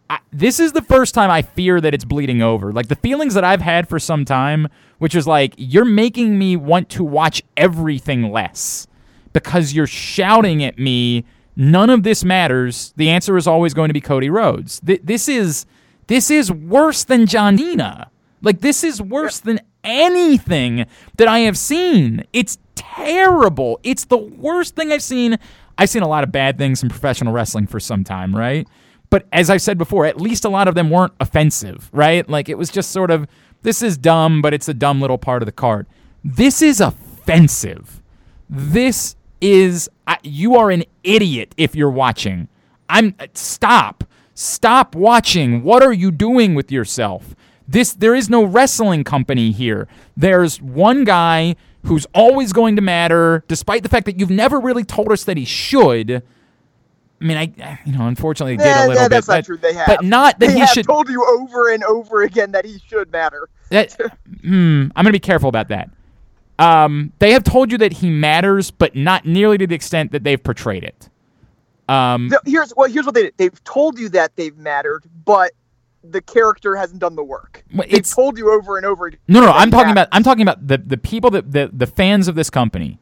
I, 0.08 0.20
this 0.32 0.60
is 0.60 0.72
the 0.72 0.80
first 0.80 1.12
time 1.12 1.28
I 1.28 1.42
fear 1.42 1.80
that 1.80 1.92
it's 1.92 2.04
bleeding 2.04 2.40
over. 2.40 2.72
Like 2.72 2.86
the 2.86 2.94
feelings 2.96 3.34
that 3.34 3.42
I've 3.42 3.60
had 3.60 3.88
for 3.88 3.98
some 3.98 4.24
time, 4.24 4.68
which 4.98 5.16
is 5.16 5.26
like, 5.26 5.54
you're 5.58 5.84
making 5.84 6.38
me 6.38 6.54
want 6.54 6.88
to 6.90 7.02
watch 7.02 7.42
everything 7.56 8.30
less 8.30 8.86
because 9.32 9.74
you're 9.74 9.88
shouting 9.88 10.62
at 10.62 10.78
me, 10.78 11.24
none 11.56 11.90
of 11.90 12.04
this 12.04 12.24
matters. 12.24 12.94
The 12.96 13.10
answer 13.10 13.36
is 13.36 13.48
always 13.48 13.74
going 13.74 13.88
to 13.88 13.94
be 13.94 14.00
Cody 14.00 14.30
Rhodes. 14.30 14.80
Th- 14.80 15.00
this 15.02 15.28
is 15.28 15.66
this 16.06 16.30
is 16.30 16.50
worse 16.50 17.04
than 17.04 17.26
John 17.26 17.58
Cena. 17.58 18.10
Like 18.42 18.60
this 18.60 18.84
is 18.84 19.00
worse 19.00 19.40
than 19.40 19.60
anything 19.84 20.86
that 21.16 21.28
I 21.28 21.40
have 21.40 21.58
seen. 21.58 22.24
It's 22.32 22.58
terrible. 22.74 23.80
It's 23.82 24.04
the 24.04 24.18
worst 24.18 24.76
thing 24.76 24.92
I've 24.92 25.02
seen. 25.02 25.38
I've 25.76 25.90
seen 25.90 26.02
a 26.02 26.08
lot 26.08 26.24
of 26.24 26.32
bad 26.32 26.58
things 26.58 26.82
in 26.82 26.88
professional 26.88 27.32
wrestling 27.32 27.66
for 27.66 27.80
some 27.80 28.04
time, 28.04 28.34
right? 28.34 28.66
But 29.10 29.26
as 29.32 29.48
I've 29.48 29.62
said 29.62 29.78
before, 29.78 30.06
at 30.06 30.20
least 30.20 30.44
a 30.44 30.48
lot 30.48 30.68
of 30.68 30.74
them 30.74 30.90
weren't 30.90 31.14
offensive, 31.20 31.88
right? 31.92 32.28
Like 32.28 32.48
it 32.48 32.58
was 32.58 32.70
just 32.70 32.90
sort 32.90 33.10
of 33.10 33.26
this 33.62 33.82
is 33.82 33.98
dumb, 33.98 34.42
but 34.42 34.54
it's 34.54 34.68
a 34.68 34.74
dumb 34.74 35.00
little 35.00 35.18
part 35.18 35.42
of 35.42 35.46
the 35.46 35.52
card. 35.52 35.86
This 36.24 36.62
is 36.62 36.80
offensive. 36.80 38.02
This 38.48 39.16
is 39.40 39.88
I, 40.06 40.18
you 40.22 40.56
are 40.56 40.70
an 40.70 40.84
idiot 41.04 41.54
if 41.56 41.74
you're 41.74 41.90
watching. 41.90 42.48
I'm 42.88 43.14
uh, 43.18 43.26
stop. 43.34 44.04
Stop 44.34 44.94
watching. 44.94 45.62
What 45.62 45.82
are 45.82 45.92
you 45.92 46.10
doing 46.10 46.54
with 46.54 46.70
yourself? 46.70 47.34
This 47.68 47.92
there 47.92 48.14
is 48.14 48.30
no 48.30 48.44
wrestling 48.44 49.04
company 49.04 49.52
here. 49.52 49.86
There's 50.16 50.60
one 50.60 51.04
guy 51.04 51.54
who's 51.84 52.06
always 52.14 52.52
going 52.52 52.76
to 52.76 52.82
matter 52.82 53.44
despite 53.46 53.82
the 53.82 53.88
fact 53.88 54.06
that 54.06 54.18
you've 54.18 54.30
never 54.30 54.58
really 54.58 54.84
told 54.84 55.12
us 55.12 55.24
that 55.24 55.36
he 55.36 55.44
should. 55.44 56.22
I 57.20 57.24
mean, 57.24 57.36
I 57.36 57.78
you 57.84 57.92
know, 57.92 58.06
unfortunately 58.06 58.56
did 58.56 58.64
Yeah, 58.64 58.86
a 58.86 58.88
little 58.88 59.02
yeah, 59.02 59.08
bit, 59.08 59.14
not 59.16 59.26
but, 59.26 59.44
true. 59.44 59.56
They 59.58 59.74
have, 59.74 59.86
but 59.86 60.04
not 60.04 60.38
that 60.38 60.46
they 60.46 60.52
he 60.54 60.58
have 60.60 60.70
should. 60.70 60.86
told 60.86 61.08
you 61.08 61.24
over 61.26 61.72
and 61.72 61.84
over 61.84 62.22
again 62.22 62.52
that 62.52 62.64
he 62.64 62.78
should 62.88 63.12
matter. 63.12 63.48
That, 63.70 63.92
hmm, 64.42 64.84
I'm 64.96 65.04
going 65.04 65.06
to 65.06 65.12
be 65.12 65.18
careful 65.20 65.48
about 65.48 65.68
that. 65.68 65.90
Um, 66.58 67.12
they 67.18 67.32
have 67.32 67.44
told 67.44 67.70
you 67.70 67.78
that 67.78 67.92
he 67.92 68.10
matters, 68.10 68.70
but 68.70 68.96
not 68.96 69.26
nearly 69.26 69.58
to 69.58 69.66
the 69.66 69.74
extent 69.74 70.12
that 70.12 70.24
they've 70.24 70.42
portrayed 70.42 70.84
it. 70.84 71.08
Um, 71.88 72.32
here's 72.44 72.72
well, 72.76 72.90
here's 72.90 73.06
what 73.06 73.14
they 73.14 73.24
did. 73.24 73.34
They've 73.36 73.64
told 73.64 73.98
you 73.98 74.08
that 74.10 74.36
they've 74.36 74.56
mattered, 74.56 75.04
but 75.24 75.52
the 76.10 76.20
character 76.20 76.76
hasn't 76.76 77.00
done 77.00 77.16
the 77.16 77.24
work. 77.24 77.64
They've 77.70 77.84
it's- 77.86 78.14
told 78.14 78.38
you 78.38 78.50
over 78.52 78.76
and 78.76 78.86
over 78.86 79.06
again. 79.06 79.20
no, 79.28 79.40
no. 79.40 79.50
I'm 79.50 79.70
talking 79.70 79.92
about. 79.92 80.08
I'm 80.12 80.22
talking 80.22 80.42
about 80.42 80.66
the 80.66 80.78
the 80.78 80.96
people 80.96 81.30
that 81.30 81.52
the 81.52 81.70
the 81.72 81.86
fans 81.86 82.28
of 82.28 82.34
this 82.34 82.50
company 82.50 82.98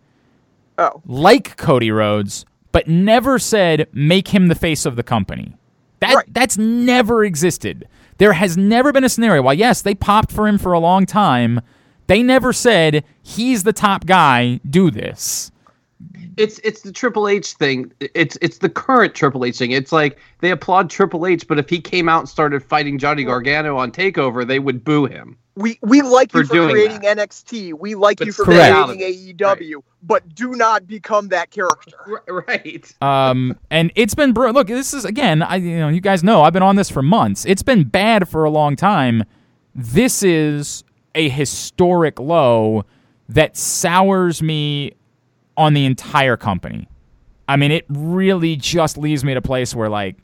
Oh, 0.78 1.00
like 1.06 1.56
Cody 1.56 1.90
Rhodes, 1.90 2.44
but 2.72 2.86
never 2.88 3.38
said 3.38 3.88
make 3.92 4.28
him 4.28 4.48
the 4.48 4.54
face 4.54 4.84
of 4.84 4.96
the 4.96 5.02
company. 5.02 5.54
That 6.00 6.14
Right. 6.14 6.26
that's 6.34 6.58
never 6.58 7.24
existed. 7.24 7.88
There 8.18 8.34
has 8.34 8.56
never 8.56 8.92
been 8.92 9.04
a 9.04 9.08
scenario. 9.08 9.42
While 9.42 9.54
yes, 9.54 9.80
they 9.82 9.94
popped 9.94 10.30
for 10.32 10.46
him 10.46 10.58
for 10.58 10.72
a 10.72 10.78
long 10.78 11.06
time, 11.06 11.60
they 12.08 12.22
never 12.22 12.52
said 12.52 13.04
he's 13.22 13.62
the 13.62 13.72
top 13.72 14.04
guy. 14.06 14.60
Do 14.68 14.90
this. 14.90 15.50
It's 16.36 16.58
it's 16.64 16.82
the 16.82 16.92
Triple 16.92 17.28
H 17.28 17.52
thing. 17.54 17.92
It's 18.00 18.36
it's 18.42 18.58
the 18.58 18.68
current 18.68 19.14
Triple 19.14 19.44
H 19.44 19.58
thing. 19.58 19.70
It's 19.70 19.92
like 19.92 20.18
they 20.40 20.50
applaud 20.50 20.90
Triple 20.90 21.26
H, 21.26 21.46
but 21.48 21.58
if 21.58 21.68
he 21.70 21.80
came 21.80 22.08
out 22.08 22.20
and 22.20 22.28
started 22.28 22.62
fighting 22.62 22.98
Johnny 22.98 23.24
Gargano 23.24 23.76
on 23.76 23.90
Takeover, 23.92 24.46
they 24.46 24.58
would 24.58 24.84
boo 24.84 25.06
him. 25.06 25.36
we 25.54 25.78
we 25.82 26.02
like 26.02 26.34
you 26.34 26.44
For 26.44 26.54
for 26.54 26.70
creating 26.70 27.00
that. 27.00 27.16
NXT. 27.18 27.74
We 27.78 27.94
like 27.94 28.18
But 28.18 28.26
you 28.26 28.32
for 28.32 28.44
Correct. 28.44 28.86
creating 28.88 29.36
AEW, 29.38 29.82
but 30.02 30.34
do 30.34 30.50
not 30.52 30.86
become 30.86 31.28
that 31.28 31.50
character. 31.50 31.96
Right. 32.28 32.94
Um, 33.02 33.56
and 33.70 33.90
it's 33.94 34.14
been 34.14 34.32
br- 34.32 34.50
look. 34.50 34.66
This 34.68 34.92
is 34.94 35.04
again. 35.04 35.42
I 35.42 35.56
you 35.56 35.78
know 35.78 35.88
you 35.88 36.00
guys 36.00 36.22
know 36.22 36.42
I've 36.42 36.52
been 36.52 36.62
on 36.62 36.76
this 36.76 36.90
for 36.90 37.02
months. 37.02 37.44
It's 37.46 37.62
been 37.62 37.84
bad 37.84 38.28
for 38.28 38.44
a 38.44 38.50
long 38.50 38.76
time. 38.76 39.24
This 39.74 40.22
is 40.22 40.84
a 41.14 41.28
historic 41.30 42.20
low 42.20 42.84
that 43.28 43.56
sours 43.56 44.42
me 44.42 44.92
on 45.56 45.74
the 45.74 45.84
entire 45.84 46.36
company. 46.36 46.88
I 47.48 47.56
mean, 47.56 47.70
it 47.70 47.84
really 47.88 48.56
just 48.56 48.98
leaves 48.98 49.24
me 49.24 49.32
at 49.32 49.38
a 49.38 49.42
place 49.42 49.74
where 49.74 49.88
like 49.88 50.16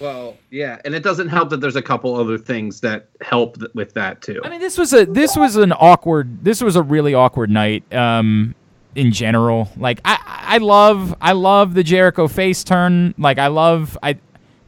Well, 0.00 0.36
yeah, 0.50 0.78
and 0.84 0.94
it 0.94 1.02
doesn't 1.02 1.28
help 1.28 1.50
that 1.50 1.60
there's 1.60 1.76
a 1.76 1.82
couple 1.82 2.14
other 2.14 2.38
things 2.38 2.80
that 2.80 3.08
help 3.20 3.58
th- 3.58 3.70
with 3.74 3.94
that 3.94 4.22
too. 4.22 4.40
I 4.44 4.50
mean, 4.50 4.60
this 4.60 4.76
was 4.78 4.92
a 4.92 5.06
this 5.06 5.36
was 5.36 5.56
an 5.56 5.72
awkward. 5.72 6.44
This 6.44 6.62
was 6.62 6.76
a 6.76 6.82
really 6.82 7.14
awkward 7.14 7.50
night. 7.50 7.90
Um, 7.94 8.54
in 8.94 9.12
general, 9.12 9.70
like 9.76 10.00
I 10.04 10.18
I 10.26 10.58
love 10.58 11.14
I 11.20 11.32
love 11.32 11.74
the 11.74 11.82
Jericho 11.82 12.28
face 12.28 12.64
turn. 12.64 13.14
Like 13.16 13.38
I 13.38 13.46
love 13.46 13.96
I, 14.02 14.18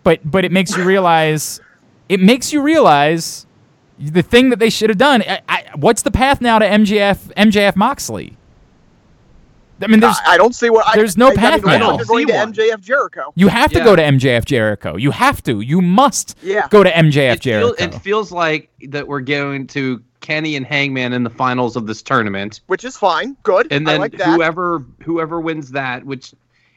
but 0.02 0.20
but 0.24 0.44
it 0.44 0.52
makes 0.52 0.76
you 0.76 0.84
realize 0.84 1.60
it 2.08 2.20
makes 2.20 2.52
you 2.52 2.62
realize 2.62 3.46
the 3.98 4.22
thing 4.22 4.50
that 4.50 4.58
they 4.58 4.70
should 4.70 4.88
have 4.88 4.98
done. 4.98 5.22
I, 5.22 5.40
I, 5.48 5.64
what's 5.76 6.02
the 6.02 6.10
path 6.10 6.40
now 6.40 6.58
to 6.58 6.66
MJF 6.66 7.34
MJF 7.34 7.76
Moxley? 7.76 8.36
I 9.82 9.86
mean, 9.86 10.00
there's 10.00 10.16
I, 10.26 10.32
I 10.34 10.36
don't 10.36 10.54
see 10.54 10.70
what. 10.70 10.86
I, 10.86 10.96
there's 10.96 11.16
no 11.16 11.28
I, 11.28 11.30
I 11.30 11.34
path 11.36 11.64
mean, 11.64 11.74
I 11.74 11.78
now. 11.78 11.96
You're 11.96 12.04
going 12.04 12.26
to. 12.26 12.32
MJF 12.32 12.80
Jericho. 12.80 13.32
you 13.34 13.48
have 13.48 13.70
to 13.72 13.78
Yeah. 13.78 13.84
go 13.84 13.96
to 13.96 14.02
MJF 14.02 14.44
Jericho. 14.44 14.96
You 14.96 15.10
have 15.10 15.42
to. 15.44 15.60
You 15.60 15.80
must 15.80 16.36
Yeah. 16.42 16.66
go 16.70 16.82
to 16.82 16.90
MJF 16.90 17.34
it, 17.36 17.42
feel, 17.42 17.74
Jericho. 17.74 17.84
it 17.84 17.94
feels 18.02 18.30
like 18.32 18.68
that 18.88 19.06
we're 19.08 19.20
going 19.20 19.66
to 19.68 20.02
Kenny 20.20 20.56
and 20.56 20.66
Hangman 20.66 21.12
in 21.14 21.22
the 21.24 21.30
finals 21.30 21.76
of 21.76 21.86
this 21.86 22.02
tournament, 22.02 22.60
which 22.66 22.84
is 22.84 22.96
fine. 22.96 23.36
Good. 23.42 23.68
and 23.72 23.88
I 23.88 23.92
then 23.92 24.00
like 24.00 24.12
that. 24.18 24.28
whoever 24.28 24.84
whoever 25.02 25.40
wins 25.40 25.70
that, 25.70 26.04
which 26.04 26.34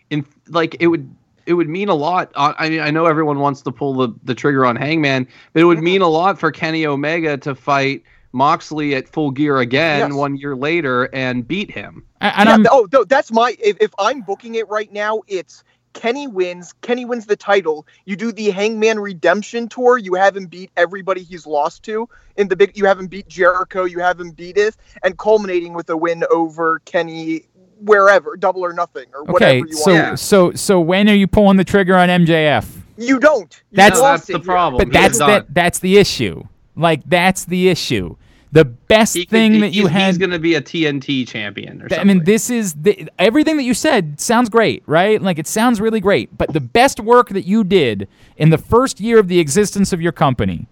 in 0.09 0.25
like 0.49 0.77
it 0.79 0.87
would 0.87 1.13
it 1.45 1.55
would 1.55 1.67
mean 1.67 1.89
a 1.89 1.93
lot. 1.93 2.31
Uh, 2.35 2.53
I 2.57 2.69
mean, 2.69 2.79
I 2.79 2.89
know 2.89 3.05
everyone 3.05 3.39
wants 3.39 3.61
to 3.63 3.71
pull 3.71 3.93
the, 3.95 4.09
the 4.23 4.33
trigger 4.33 4.65
on 4.65 4.77
Hangman, 4.77 5.27
but 5.51 5.61
it 5.61 5.65
would 5.65 5.79
Mm-hmm. 5.79 5.83
mean 5.85 6.01
a 6.01 6.07
lot 6.07 6.39
for 6.39 6.51
Kenny 6.53 6.85
Omega 6.85 7.35
to 7.39 7.53
fight 7.53 8.01
Moxley 8.33 8.95
at 8.95 9.07
full 9.07 9.31
gear 9.31 9.59
again 9.59 10.09
Yes. 10.09 10.13
one 10.13 10.35
year 10.35 10.55
later 10.55 11.05
and 11.13 11.47
beat 11.47 11.71
him. 11.71 12.03
and 12.19 12.49
Yeah, 12.49 12.55
I'm, 12.55 12.65
oh, 12.71 12.87
no, 12.91 13.03
that's 13.03 13.31
my. 13.31 13.55
If, 13.63 13.77
if 13.79 13.91
I'm 13.99 14.21
booking 14.21 14.55
it 14.55 14.67
right 14.69 14.91
now, 14.91 15.21
it's 15.27 15.63
Kenny 15.93 16.27
wins. 16.27 16.73
Kenny 16.81 17.05
wins 17.05 17.27
the 17.27 17.35
title. 17.35 17.85
You 18.05 18.15
do 18.15 18.31
the 18.31 18.49
Hangman 18.49 18.99
Redemption 18.99 19.69
tour. 19.69 19.99
You 19.99 20.15
have 20.15 20.35
him 20.35 20.47
beat 20.47 20.71
everybody 20.75 21.21
he's 21.21 21.45
lost 21.45 21.83
to 21.83 22.09
in 22.35 22.47
the 22.47 22.55
big. 22.55 22.75
You 22.75 22.85
have 22.85 22.99
him 22.99 23.05
beat 23.07 23.27
Jericho. 23.27 23.83
You 23.83 23.99
have 23.99 24.19
him 24.19 24.31
beat 24.31 24.57
it, 24.57 24.75
and 25.03 25.17
culminating 25.19 25.73
with 25.73 25.89
a 25.91 25.95
win 25.95 26.23
over 26.31 26.79
Kenny 26.85 27.45
wherever, 27.81 28.35
double 28.37 28.63
or 28.65 28.73
nothing, 28.73 29.05
or 29.13 29.23
whatever 29.25 29.51
okay, 29.51 29.57
you 29.59 29.73
so 29.73 29.91
want. 29.91 30.03
Yeah. 30.03 30.15
so 30.15 30.53
so 30.53 30.79
when 30.81 31.07
are 31.09 31.13
you 31.15 31.27
pulling 31.27 31.57
the 31.57 31.63
trigger 31.63 31.95
on 31.95 32.09
MJF? 32.09 32.65
You 32.97 33.19
don't. 33.19 33.61
You 33.71 33.75
That's- 33.75 33.99
No, 34.01 34.07
that's 34.07 34.25
the 34.25 34.39
problem. 34.39 34.79
But 34.79 34.87
He's 34.87 34.93
that's 34.93 35.17
done. 35.19 35.29
that 35.29 35.53
that's 35.53 35.79
the 35.79 35.97
issue. 35.97 36.43
Like 36.75 37.01
that's 37.05 37.45
the 37.45 37.69
issue. 37.69 38.15
The 38.53 38.65
best 38.65 39.15
He 39.15 39.25
thing 39.25 39.53
he- 39.55 39.59
that 39.61 39.73
you 39.73 39.87
had 39.87 40.07
He's 40.07 40.19
going 40.19 40.29
to 40.29 40.37
be 40.37 40.53
a 40.53 40.61
TNT 40.61 41.27
champion 41.27 41.81
or 41.81 41.89
Th- 41.89 41.99
I 41.99 42.03
mean, 42.03 42.23
this 42.23 42.51
is 42.51 42.73
the, 42.73 43.09
everything 43.17 43.57
that 43.57 43.63
you 43.63 43.73
said 43.73 44.19
sounds 44.19 44.47
great, 44.47 44.83
right? 44.85 45.19
Like 45.19 45.39
it 45.39 45.47
sounds 45.47 45.81
really 45.81 45.99
great. 45.99 46.37
But 46.37 46.53
the 46.53 46.61
best 46.61 46.99
work 46.99 47.29
that 47.29 47.45
you 47.45 47.63
did 47.63 48.07
in 48.37 48.51
the 48.51 48.59
first 48.59 48.99
year 49.01 49.17
of 49.17 49.27
the 49.27 49.39
existence 49.39 49.91
of 49.91 50.01
your 50.01 50.11
company, 50.11 50.67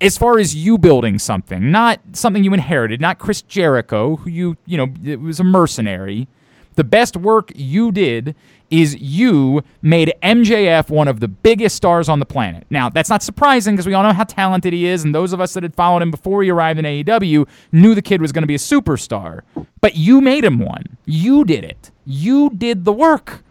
as 0.00 0.16
far 0.16 0.38
as 0.38 0.54
you 0.54 0.78
building 0.78 1.18
something, 1.18 1.72
not 1.72 2.00
something 2.12 2.44
you 2.44 2.54
inherited, 2.54 3.00
not 3.00 3.18
Chris 3.18 3.42
Jericho, 3.42 4.14
who 4.16 4.30
you 4.30 4.56
you 4.66 4.76
know 4.76 4.94
it 5.04 5.20
was 5.20 5.40
a 5.40 5.44
mercenary. 5.44 6.28
The 6.76 6.84
best 6.84 7.16
work 7.16 7.52
you 7.54 7.92
did 7.92 8.34
is 8.70 8.96
you 8.96 9.62
made 9.82 10.12
MJF 10.22 10.90
one 10.90 11.06
of 11.06 11.20
the 11.20 11.28
biggest 11.28 11.76
stars 11.76 12.08
on 12.08 12.18
the 12.18 12.26
planet. 12.26 12.66
Now, 12.70 12.88
that's 12.88 13.10
not 13.10 13.22
surprising 13.22 13.74
because 13.74 13.86
we 13.86 13.94
all 13.94 14.02
know 14.02 14.12
how 14.12 14.24
talented 14.24 14.72
he 14.72 14.86
is, 14.86 15.04
and 15.04 15.14
those 15.14 15.32
of 15.32 15.40
us 15.40 15.54
that 15.54 15.62
had 15.62 15.74
followed 15.74 16.02
him 16.02 16.10
before 16.10 16.42
he 16.42 16.50
arrived 16.50 16.78
in 16.78 16.84
AEW 16.84 17.46
knew 17.72 17.94
the 17.94 18.02
kid 18.02 18.20
was 18.20 18.32
going 18.32 18.42
to 18.42 18.48
be 18.48 18.54
a 18.54 18.58
superstar. 18.58 19.42
But 19.80 19.96
you 19.96 20.20
made 20.20 20.44
him 20.44 20.58
one. 20.58 20.96
You 21.04 21.44
did 21.44 21.62
it. 21.62 21.90
You 22.04 22.50
did 22.50 22.84
the 22.84 22.92
work. 22.92 23.44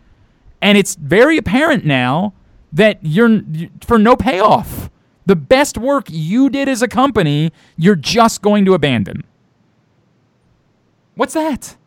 And 0.62 0.78
it's 0.78 0.96
very 0.96 1.38
apparent 1.38 1.86
now 1.86 2.34
that 2.72 3.00
you're 3.02 3.42
for 3.86 4.00
no 4.00 4.16
payoff. 4.16 4.90
The 5.26 5.36
best 5.36 5.78
work 5.78 6.08
you 6.10 6.50
did 6.50 6.68
as 6.68 6.82
a 6.82 6.88
company, 6.88 7.54
you're 7.78 7.96
just 7.96 8.42
going 8.42 8.66
to 8.66 8.74
abandon. 8.74 9.24
What's 11.16 11.34
that? 11.34 11.78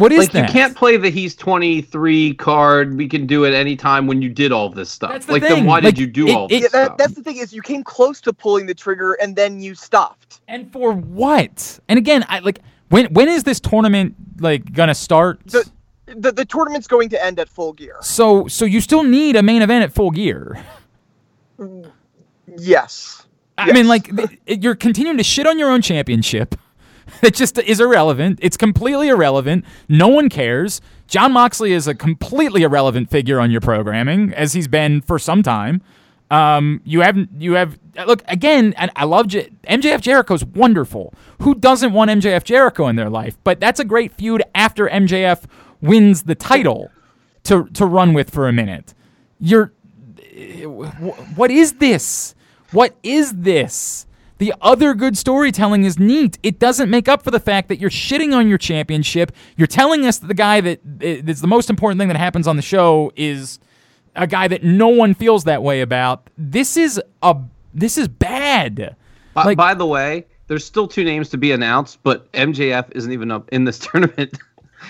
What 0.00 0.12
is 0.12 0.18
like 0.18 0.32
that? 0.32 0.48
you 0.48 0.52
can't 0.52 0.74
play 0.76 0.96
the 0.96 1.10
he's 1.10 1.34
23 1.36 2.34
card. 2.34 2.96
We 2.96 3.06
can 3.08 3.26
do 3.26 3.44
it 3.44 3.52
anytime 3.54 4.06
when 4.06 4.20
you 4.22 4.28
did 4.28 4.50
all 4.50 4.68
this 4.70 4.90
stuff. 4.90 5.12
That's 5.12 5.26
the 5.26 5.32
like 5.34 5.42
thing. 5.42 5.50
then 5.56 5.64
why 5.66 5.76
Like, 5.76 5.84
did 5.94 5.98
you 5.98 6.06
do 6.06 6.26
it- 6.28 6.34
all 6.34 6.46
it- 6.46 6.48
this 6.48 6.62
Yeah, 6.62 6.68
that, 6.72 6.84
stuff? 6.86 6.98
that's 6.98 7.12
the 7.14 7.22
thing 7.22 7.36
is 7.36 7.52
you 7.52 7.62
came 7.62 7.84
close 7.84 8.20
to 8.22 8.32
pulling 8.32 8.66
the 8.66 8.74
trigger 8.74 9.12
and 9.14 9.36
then 9.36 9.60
you 9.60 9.74
stopped. 9.74 10.40
And 10.48 10.72
for 10.72 10.92
what? 10.92 11.78
And 11.88 11.98
again, 11.98 12.24
I 12.28 12.38
like 12.40 12.60
when 12.88 13.06
when 13.12 13.28
is 13.28 13.44
this 13.44 13.60
tournament 13.60 14.14
like 14.40 14.72
gonna 14.72 14.94
start? 14.94 15.40
The, 15.46 15.68
the 16.06 16.32
the 16.32 16.44
tournament's 16.44 16.88
going 16.88 17.08
to 17.10 17.24
end 17.24 17.38
at 17.38 17.48
full 17.48 17.72
gear. 17.72 17.96
so 18.00 18.48
so 18.48 18.64
you 18.64 18.80
still 18.80 19.02
need 19.04 19.36
a 19.36 19.42
main 19.42 19.62
event 19.62 19.84
at 19.84 19.92
full 19.92 20.10
gear. 20.10 20.58
Mm, 21.58 21.90
yes. 22.58 23.26
I 23.58 23.72
mean, 23.72 23.86
like 23.88 24.10
you're 24.46 24.74
continuing 24.74 25.18
to 25.18 25.22
shit 25.22 25.46
on 25.46 25.58
your 25.58 25.70
own 25.70 25.82
championship. 25.82 26.54
It 27.22 27.34
just 27.34 27.58
is 27.58 27.80
irrelevant. 27.80 28.38
It's 28.42 28.56
completely 28.56 29.08
irrelevant. 29.08 29.64
No 29.88 30.08
one 30.08 30.28
cares. 30.28 30.80
Jon 31.06 31.32
Moxley 31.32 31.72
is 31.72 31.86
a 31.86 31.94
completely 31.94 32.62
irrelevant 32.62 33.10
figure 33.10 33.40
on 33.40 33.50
your 33.50 33.60
programming, 33.60 34.32
as 34.34 34.52
he's 34.52 34.68
been 34.68 35.00
for 35.00 35.18
some 35.18 35.42
time. 35.42 35.82
Um, 36.30 36.80
you 36.84 37.00
haven't. 37.00 37.30
You 37.38 37.54
have 37.54 37.78
look 38.06 38.22
again. 38.26 38.72
And 38.76 38.90
I 38.96 39.04
love 39.04 39.26
J- 39.26 39.50
MJF 39.64 40.00
Jericho's 40.00 40.44
wonderful. 40.44 41.12
Who 41.42 41.54
doesn't 41.54 41.92
want 41.92 42.10
MJF 42.10 42.44
Jericho 42.44 42.86
in 42.86 42.96
their 42.96 43.10
life? 43.10 43.36
But 43.42 43.60
that's 43.60 43.80
a 43.80 43.84
great 43.84 44.12
feud 44.12 44.42
after 44.54 44.88
MJF 44.88 45.44
wins 45.80 46.22
the 46.22 46.34
title 46.34 46.90
to 47.44 47.64
to 47.74 47.84
run 47.86 48.12
with 48.12 48.30
for 48.30 48.48
a 48.48 48.52
minute. 48.52 48.94
You're 49.40 49.72
what 51.34 51.50
is 51.50 51.74
this? 51.74 52.34
What 52.72 52.94
is 53.02 53.32
this? 53.32 54.06
The 54.40 54.54
other 54.62 54.94
good 54.94 55.18
storytelling 55.18 55.84
is 55.84 55.98
neat. 55.98 56.38
It 56.42 56.58
doesn't 56.58 56.88
make 56.88 57.08
up 57.08 57.22
for 57.22 57.30
the 57.30 57.38
fact 57.38 57.68
that 57.68 57.78
you're 57.78 57.90
shitting 57.90 58.34
on 58.34 58.48
your 58.48 58.56
championship. 58.56 59.32
You're 59.58 59.66
telling 59.66 60.06
us 60.06 60.16
that 60.16 60.28
the 60.28 60.34
guy 60.34 60.62
that 60.62 60.80
is 61.02 61.42
the 61.42 61.46
most 61.46 61.68
important 61.68 61.98
thing 62.00 62.08
that 62.08 62.16
happens 62.16 62.48
on 62.48 62.56
the 62.56 62.62
show 62.62 63.12
is 63.16 63.58
a 64.16 64.26
guy 64.26 64.48
that 64.48 64.64
no 64.64 64.88
one 64.88 65.12
feels 65.12 65.44
that 65.44 65.62
way 65.62 65.82
about. 65.82 66.30
This 66.38 66.78
is 66.78 66.98
a 67.22 67.36
this 67.74 67.98
is 67.98 68.08
bad. 68.08 68.96
By, 69.34 69.44
Like- 69.44 69.58
by 69.58 69.74
the 69.74 69.86
way, 69.86 70.24
there's 70.46 70.64
still 70.64 70.88
two 70.88 71.04
names 71.04 71.28
to 71.28 71.36
be 71.36 71.52
announced, 71.52 71.98
but 72.02 72.32
MJF 72.32 72.86
isn't 72.92 73.12
even 73.12 73.30
up 73.30 73.46
in 73.52 73.64
this 73.66 73.78
tournament. 73.86 74.38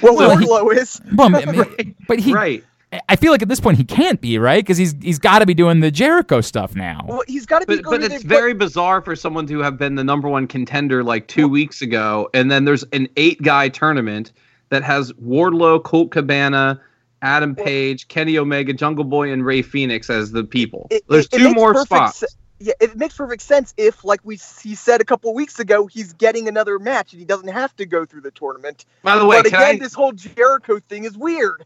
Well, 0.01 0.15
Well, 0.17 0.37
he- 0.39 0.47
Wardlow 0.47 0.77
is. 0.77 1.01
Well, 1.17 1.35
I 1.35 1.95
but 2.07 2.21
he 2.21 2.33
right. 2.33 2.65
I 3.09 3.15
feel 3.15 3.31
like 3.31 3.43
at 3.43 3.49
this 3.49 3.61
point 3.61 3.77
he 3.79 3.85
can't 3.85 4.21
be 4.21 4.37
right 4.39 4.65
because 4.65 4.77
he's 4.77 4.95
he's 5.01 5.19
got 5.21 5.39
to 5.41 5.47
be 5.47 5.55
doing 5.55 5.79
the 5.81 5.93
Jericho 5.93 6.41
stuff 6.41 6.75
now. 6.75 7.05
Well, 7.07 7.23
he's 7.29 7.47
got 7.47 7.61
to 7.61 7.67
be 7.67 7.77
But, 7.77 7.85
going 7.85 8.01
but 8.01 8.11
it's 8.13 8.23
the- 8.23 8.29
very 8.29 8.53
bizarre 8.53 9.01
for 9.01 9.15
someone 9.15 9.47
to 9.47 9.61
have 9.61 9.79
been 9.79 9.95
the 9.95 10.03
number 10.05 10.29
one 10.29 10.47
contender 10.49 11.05
like 11.05 11.29
two 11.29 11.47
weeks 11.47 11.83
ago, 11.83 12.29
and 12.35 12.51
then 12.51 12.65
there's 12.65 12.83
an 12.93 13.09
eight 13.17 13.41
guy 13.43 13.69
tournament 13.69 14.33
that 14.71 14.83
has 14.83 15.13
Wardlow, 15.15 15.83
Colt 15.85 16.11
Cabana, 16.11 16.81
Adam 17.23 17.55
Page, 17.55 18.09
Kenny 18.09 18.37
Omega, 18.39 18.73
Jungle 18.73 19.05
Boy, 19.05 19.33
and 19.33 19.45
Rey 19.45 19.63
Fenix 19.63 20.11
as 20.11 20.33
the 20.33 20.43
people. 20.43 20.89
It- 20.91 21.05
there's 21.09 21.27
it- 21.27 21.35
it 21.35 21.39
two 21.39 21.45
makes 21.45 21.57
more 21.57 21.85
spots. 21.85 22.19
se- 22.19 22.27
yeah, 22.59 22.73
it 22.81 22.97
makes 22.97 23.17
perfect 23.17 23.43
sense 23.43 23.73
if, 23.77 24.05
like 24.05 24.21
we 24.25 24.39
he 24.63 24.75
said 24.75 25.01
a 25.01 25.05
couple 25.05 25.33
weeks 25.33 25.59
ago, 25.61 25.87
he's 25.87 26.13
getting 26.15 26.49
another 26.49 26.79
match 26.79 27.13
and 27.13 27.21
he 27.21 27.25
doesn't 27.25 27.49
have 27.49 27.75
to 27.77 27.87
go 27.87 28.05
through 28.05 28.21
the 28.23 28.31
tournament. 28.33 28.85
By 29.03 29.17
the 29.17 29.25
way, 29.25 29.39
but 29.39 29.47
again, 29.47 29.63
I? 29.63 29.79
this 29.79 29.95
whole 29.95 30.13
Jericho 30.13 30.79
thing 30.81 31.05
is 31.05 31.17
weird. 31.17 31.65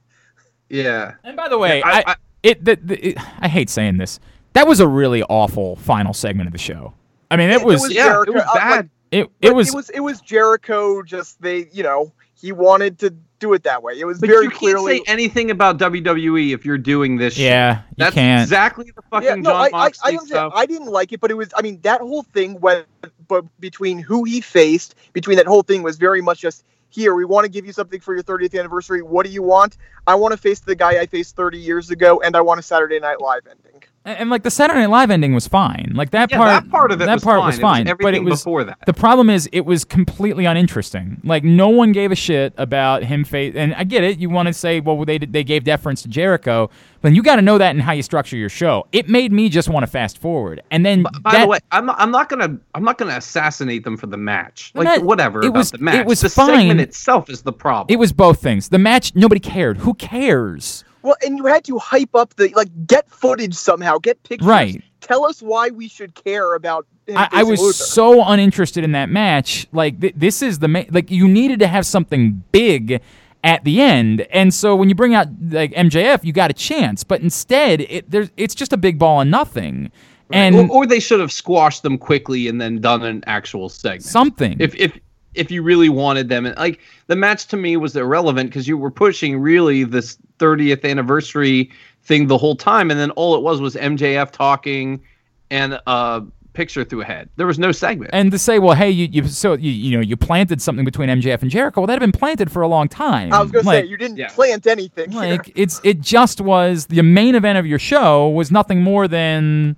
Yeah. 0.82 1.14
And 1.24 1.36
by 1.36 1.48
the 1.48 1.58
way, 1.58 1.78
Yeah, 1.78 1.86
I- 1.88 1.98
I, 1.98 2.04
I- 2.12 2.14
it, 2.42 2.64
the, 2.64 2.76
the, 2.82 3.08
it 3.08 3.18
I 3.40 3.48
hate 3.48 3.70
saying 3.70 3.96
this. 3.96 4.20
That 4.52 4.66
was 4.66 4.80
a 4.80 4.86
really 4.86 5.22
awful 5.24 5.76
final 5.76 6.12
segment 6.12 6.46
of 6.46 6.52
the 6.52 6.58
show. 6.58 6.92
I 7.30 7.36
mean, 7.36 7.50
it 7.50 7.62
It 7.62 7.64
was 7.64 7.82
was 7.82 7.92
Yeah, 7.92 8.04
Jericho, 8.08 8.30
it 8.32 8.34
was 8.34 8.42
uh, 8.44 8.46
like, 8.54 8.60
bad. 8.60 8.90
it, 9.10 9.30
But 9.40 9.48
it 9.48 9.54
was 9.54 9.68
it 9.70 9.74
was 9.74 9.90
it 9.90 10.00
was 10.00 10.20
Jericho. 10.20 11.02
Just 11.02 11.40
they, 11.40 11.68
you 11.72 11.82
know, 11.82 12.12
he 12.34 12.52
wanted 12.52 12.98
to 13.00 13.14
do 13.40 13.52
it 13.54 13.62
that 13.64 13.82
way. 13.82 13.98
It 13.98 14.04
was 14.04 14.20
but 14.20 14.28
very 14.28 14.44
you 14.44 14.50
can't 14.50 14.60
clearly. 14.60 14.98
say 14.98 15.04
anything 15.06 15.50
about 15.50 15.78
WWE 15.78 16.52
if 16.54 16.64
you're 16.66 16.78
doing 16.78 17.16
this. 17.16 17.34
shit. 17.34 17.44
yeah. 17.44 17.78
You 17.78 17.94
That's 17.96 18.14
can't. 18.14 18.42
exactly 18.42 18.92
the 18.94 19.02
fucking 19.10 19.26
yeah, 19.28 19.34
no, 19.36 19.50
John 19.50 19.60
I, 19.62 19.64
I, 19.66 19.70
Moxley 19.70 20.02
I 20.04 20.08
understand. 20.10 20.28
stuff. 20.28 20.52
I 20.54 20.66
didn't 20.66 20.88
like 20.88 21.12
it, 21.12 21.20
but 21.20 21.30
it 21.30 21.34
was. 21.34 21.48
I 21.56 21.62
mean, 21.62 21.80
that 21.82 22.00
whole 22.02 22.22
thing 22.24 22.60
went, 22.60 22.86
but 23.26 23.44
between 23.60 23.98
who 23.98 24.24
he 24.24 24.40
faced, 24.42 24.94
between 25.14 25.36
that 25.38 25.46
whole 25.46 25.62
thing 25.62 25.82
was 25.82 25.96
very 25.96 26.20
much 26.20 26.40
just 26.40 26.62
here. 26.94 27.14
We 27.14 27.24
want 27.24 27.44
to 27.44 27.50
give 27.50 27.66
you 27.66 27.72
something 27.72 28.00
for 28.00 28.14
your 28.14 28.22
30th 28.24 28.58
anniversary. 28.58 29.02
What 29.02 29.26
do 29.26 29.32
you 29.32 29.42
want? 29.42 29.76
I 30.06 30.14
want 30.16 30.32
to 30.32 30.38
face 30.38 30.60
the 30.60 30.76
guy 30.76 31.00
I 31.00 31.06
faced 31.06 31.36
30 31.36 31.58
years 31.58 31.90
ago, 31.90 32.22
and 32.24 32.36
I 32.36 32.42
want 32.42 32.60
a 32.60 32.62
Saturday 32.62 33.00
Night 33.00 33.20
Live 33.20 33.42
ending. 33.50 33.73
And, 34.06 34.28
like 34.28 34.42
the 34.42 34.50
Saturday 34.50 34.80
Night 34.80 34.90
Live 34.90 35.10
ending 35.10 35.32
was 35.32 35.48
fine. 35.48 35.92
Like 35.94 36.10
that 36.10 36.30
yeah, 36.30 36.36
part. 36.36 36.48
that 36.64 36.70
part 36.70 36.92
of 36.92 37.00
it 37.00 37.06
that 37.06 37.14
was 37.14 37.24
part 37.24 37.38
fine. 37.38 37.46
was 37.46 37.58
It 37.58 37.60
fine. 37.62 37.84
but 37.84 37.88
it 37.88 37.92
everything 38.04 38.24
was 38.26 38.40
before 38.40 38.64
that. 38.64 38.78
the 38.84 38.92
problem 38.92 39.30
is 39.30 39.48
it 39.50 39.62
was 39.64 39.82
completely 39.84 40.44
uninteresting. 40.44 41.22
Like 41.24 41.42
no 41.42 41.70
one 41.70 41.92
gave 41.92 42.12
a 42.12 42.14
shit 42.14 42.52
about 42.58 43.02
him 43.02 43.24
face. 43.24 43.54
And 43.56 43.74
I 43.74 43.84
get 43.84 44.04
it. 44.04 44.18
You 44.18 44.28
want 44.28 44.48
to 44.48 44.52
say, 44.52 44.80
well, 44.80 45.02
they 45.06 45.16
they 45.16 45.42
gave 45.42 45.64
deference 45.64 46.02
to 46.02 46.08
Jericho, 46.08 46.68
but 47.00 47.14
you 47.14 47.22
got 47.22 47.36
to 47.36 47.42
know 47.42 47.56
that 47.56 47.74
in 47.74 47.80
how 47.80 47.92
you 47.92 48.02
structure 48.02 48.36
your 48.36 48.50
show. 48.50 48.86
It 48.92 49.08
made 49.08 49.32
me 49.32 49.48
just 49.48 49.70
want 49.70 49.84
to 49.84 49.86
fast 49.90 50.18
forward. 50.18 50.62
And 50.70 50.84
then 50.84 51.04
By 51.22 51.32
that, 51.32 51.40
the 51.42 51.46
way, 51.48 51.58
I'm 51.72 51.86
not, 51.86 51.96
I'm 51.98 52.10
not 52.10 52.28
gonna 52.28 52.58
I'm 52.74 52.84
not 52.84 52.98
gonna 52.98 53.16
assassinate 53.16 53.84
them 53.84 53.96
for 53.96 54.06
the 54.06 54.18
match. 54.18 54.70
Like 54.74 55.00
ma- 55.00 55.06
whatever 55.06 55.40
it 55.40 55.46
about 55.46 55.56
was- 55.58 55.70
the 55.70 55.78
match. 55.78 55.94
it 55.96 56.06
was 56.06 56.20
the 56.20 56.28
fine. 56.28 56.48
segment 56.58 56.80
itself 56.82 57.30
is 57.30 57.40
the 57.40 57.54
problem. 57.54 57.86
it 57.88 57.98
was 57.98 58.12
both 58.12 58.42
things. 58.42 58.68
The 58.68 58.78
match, 58.78 59.14
nobody 59.14 59.40
cared. 59.40 59.78
Who 59.78 59.94
cares? 59.94 60.84
Well, 61.04 61.16
and 61.22 61.36
you 61.36 61.44
had 61.44 61.64
to 61.64 61.78
hype 61.78 62.14
up 62.14 62.34
the 62.36 62.48
like 62.56 62.70
get 62.86 63.08
footage 63.10 63.54
somehow, 63.54 63.98
get 63.98 64.22
pictures. 64.22 64.48
Right. 64.48 64.82
Tell 65.02 65.26
us 65.26 65.42
why 65.42 65.68
we 65.68 65.86
should 65.86 66.14
care 66.14 66.54
about. 66.54 66.86
Him 67.06 67.18
I, 67.18 67.28
I 67.30 67.42
was 67.42 67.60
Luther. 67.60 67.74
so 67.74 68.24
uninterested 68.24 68.84
in 68.84 68.92
that 68.92 69.10
match. 69.10 69.66
Like 69.70 70.00
th- 70.00 70.14
this 70.16 70.40
is 70.40 70.60
the 70.60 70.68
ma- 70.68 70.84
like 70.90 71.10
you 71.10 71.28
needed 71.28 71.58
to 71.58 71.66
have 71.66 71.84
something 71.84 72.42
big 72.52 73.02
at 73.44 73.62
the 73.64 73.82
end, 73.82 74.22
and 74.30 74.54
so 74.54 74.74
when 74.74 74.88
you 74.88 74.94
bring 74.94 75.14
out 75.14 75.28
like 75.50 75.72
MJF, 75.74 76.24
you 76.24 76.32
got 76.32 76.50
a 76.50 76.54
chance. 76.54 77.04
But 77.04 77.20
instead, 77.20 77.82
it 77.82 78.10
there's 78.10 78.30
it's 78.38 78.54
just 78.54 78.72
a 78.72 78.78
big 78.78 78.98
ball 78.98 79.20
and 79.20 79.30
nothing, 79.30 79.92
and 80.32 80.56
or, 80.56 80.68
or 80.70 80.86
they 80.86 81.00
should 81.00 81.20
have 81.20 81.32
squashed 81.32 81.82
them 81.82 81.98
quickly 81.98 82.48
and 82.48 82.58
then 82.58 82.80
done 82.80 83.02
an 83.02 83.22
actual 83.26 83.68
segment. 83.68 84.04
something. 84.04 84.56
if 84.58 84.74
if 84.76 84.98
if 85.34 85.50
you 85.50 85.62
really 85.62 85.88
wanted 85.88 86.28
them 86.28 86.46
and 86.46 86.56
like 86.56 86.80
the 87.06 87.16
match 87.16 87.46
to 87.46 87.56
me 87.56 87.76
was 87.76 87.96
irrelevant 87.96 88.50
because 88.50 88.68
you 88.68 88.78
were 88.78 88.90
pushing 88.90 89.38
really 89.38 89.84
this 89.84 90.18
30th 90.38 90.88
anniversary 90.88 91.70
thing 92.02 92.26
the 92.26 92.38
whole 92.38 92.56
time 92.56 92.90
and 92.90 93.00
then 93.00 93.10
all 93.12 93.34
it 93.34 93.42
was 93.42 93.60
was 93.60 93.74
MJF 93.74 94.30
talking 94.30 95.02
and 95.50 95.80
a 95.86 96.22
picture 96.54 96.84
through 96.84 97.02
a 97.02 97.04
head. 97.04 97.28
There 97.36 97.46
was 97.46 97.58
no 97.58 97.72
segment. 97.72 98.10
and 98.14 98.30
to 98.30 98.38
say, 98.38 98.58
well, 98.58 98.74
hey, 98.74 98.88
you, 98.90 99.08
you 99.10 99.28
so 99.28 99.54
you, 99.54 99.70
you 99.70 99.96
know 99.96 100.02
you 100.02 100.16
planted 100.16 100.62
something 100.62 100.84
between 100.84 101.10
MJF 101.10 101.42
and 101.42 101.50
Jericho. 101.50 101.82
Well, 101.82 101.86
that 101.88 101.94
had 101.94 102.00
been 102.00 102.12
planted 102.12 102.50
for 102.50 102.62
a 102.62 102.68
long 102.68 102.88
time. 102.88 103.32
I 103.32 103.42
was 103.42 103.50
gonna 103.50 103.64
say 103.64 103.84
you 103.84 103.98
didn't 103.98 104.16
yeah. 104.16 104.28
plant 104.28 104.66
anything. 104.66 105.10
here. 105.10 105.20
like 105.20 105.52
it's 105.54 105.80
it 105.84 106.00
just 106.00 106.40
was 106.40 106.86
the 106.86 107.02
main 107.02 107.34
event 107.34 107.58
of 107.58 107.66
your 107.66 107.78
show 107.78 108.28
was 108.30 108.50
nothing 108.50 108.82
more 108.82 109.06
than 109.06 109.76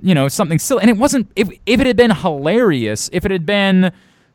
you 0.00 0.14
know 0.14 0.28
something 0.28 0.60
silly 0.60 0.80
and 0.82 0.90
it 0.90 0.96
wasn't 0.96 1.28
if 1.34 1.48
if 1.66 1.80
it 1.80 1.86
had 1.86 1.96
been 1.96 2.12
hilarious 2.12 3.10
if 3.12 3.24
it 3.24 3.32
had 3.32 3.44
been 3.44 3.90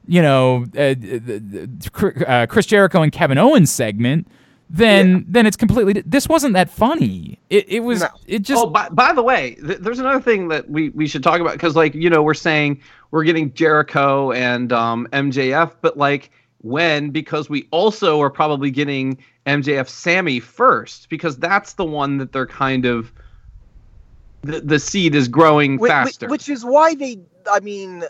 you 0.07 0.21
know 0.21 0.63
uh, 0.77 0.93
the- 0.97 1.67
the- 1.77 2.25
uh, 2.29 2.45
Chris 2.47 2.65
Jericho 2.65 3.01
and 3.01 3.11
Kevin 3.11 3.37
Owens 3.37 3.71
segment 3.71 4.27
then 4.69 5.17
Yeah. 5.17 5.23
then 5.27 5.45
it's 5.45 5.57
completely 5.57 6.01
this 6.05 6.27
wasn't 6.27 6.53
that 6.53 6.69
funny 6.69 7.37
it 7.49 7.65
it 7.69 7.79
was 7.81 8.01
No. 8.01 8.07
it 8.25 8.39
just 8.41 8.63
oh, 8.63 8.69
by, 8.69 8.89
by 8.89 9.13
the 9.13 9.21
way, 9.21 9.55
th- 9.55 9.79
there's 9.79 9.99
another 9.99 10.21
thing 10.21 10.47
that 10.47 10.69
we, 10.69 10.89
we 10.89 11.07
should 11.07 11.21
talk 11.21 11.39
about 11.41 11.53
because, 11.53 11.75
like, 11.75 11.93
you 11.93 12.09
know, 12.09 12.23
we're 12.23 12.33
saying 12.33 12.81
we're 13.11 13.23
getting 13.23 13.53
Jericho 13.53 14.31
and 14.31 14.73
um, 14.73 15.07
MJF, 15.13 15.73
but 15.81 15.95
like, 15.97 16.31
when? 16.61 17.11
Because 17.11 17.49
we 17.49 17.67
also 17.71 18.19
are 18.21 18.29
probably 18.31 18.71
getting 18.71 19.17
MJF 19.45 19.87
Sammy 19.87 20.39
first 20.39 21.07
because 21.09 21.37
that's 21.37 21.73
the 21.73 21.85
one 21.85 22.17
that 22.17 22.31
they're 22.31 22.47
kind 22.47 22.85
of 22.85 23.11
the, 24.41 24.61
the 24.61 24.79
seed 24.79 25.13
is 25.13 25.27
growing 25.27 25.77
Whi- 25.77 25.87
whi- 25.89 26.05
faster. 26.05 26.27
Which 26.29 26.49
is 26.49 26.65
why 26.65 26.95
they. 26.95 27.19
I 27.51 27.59
mean, 27.59 28.05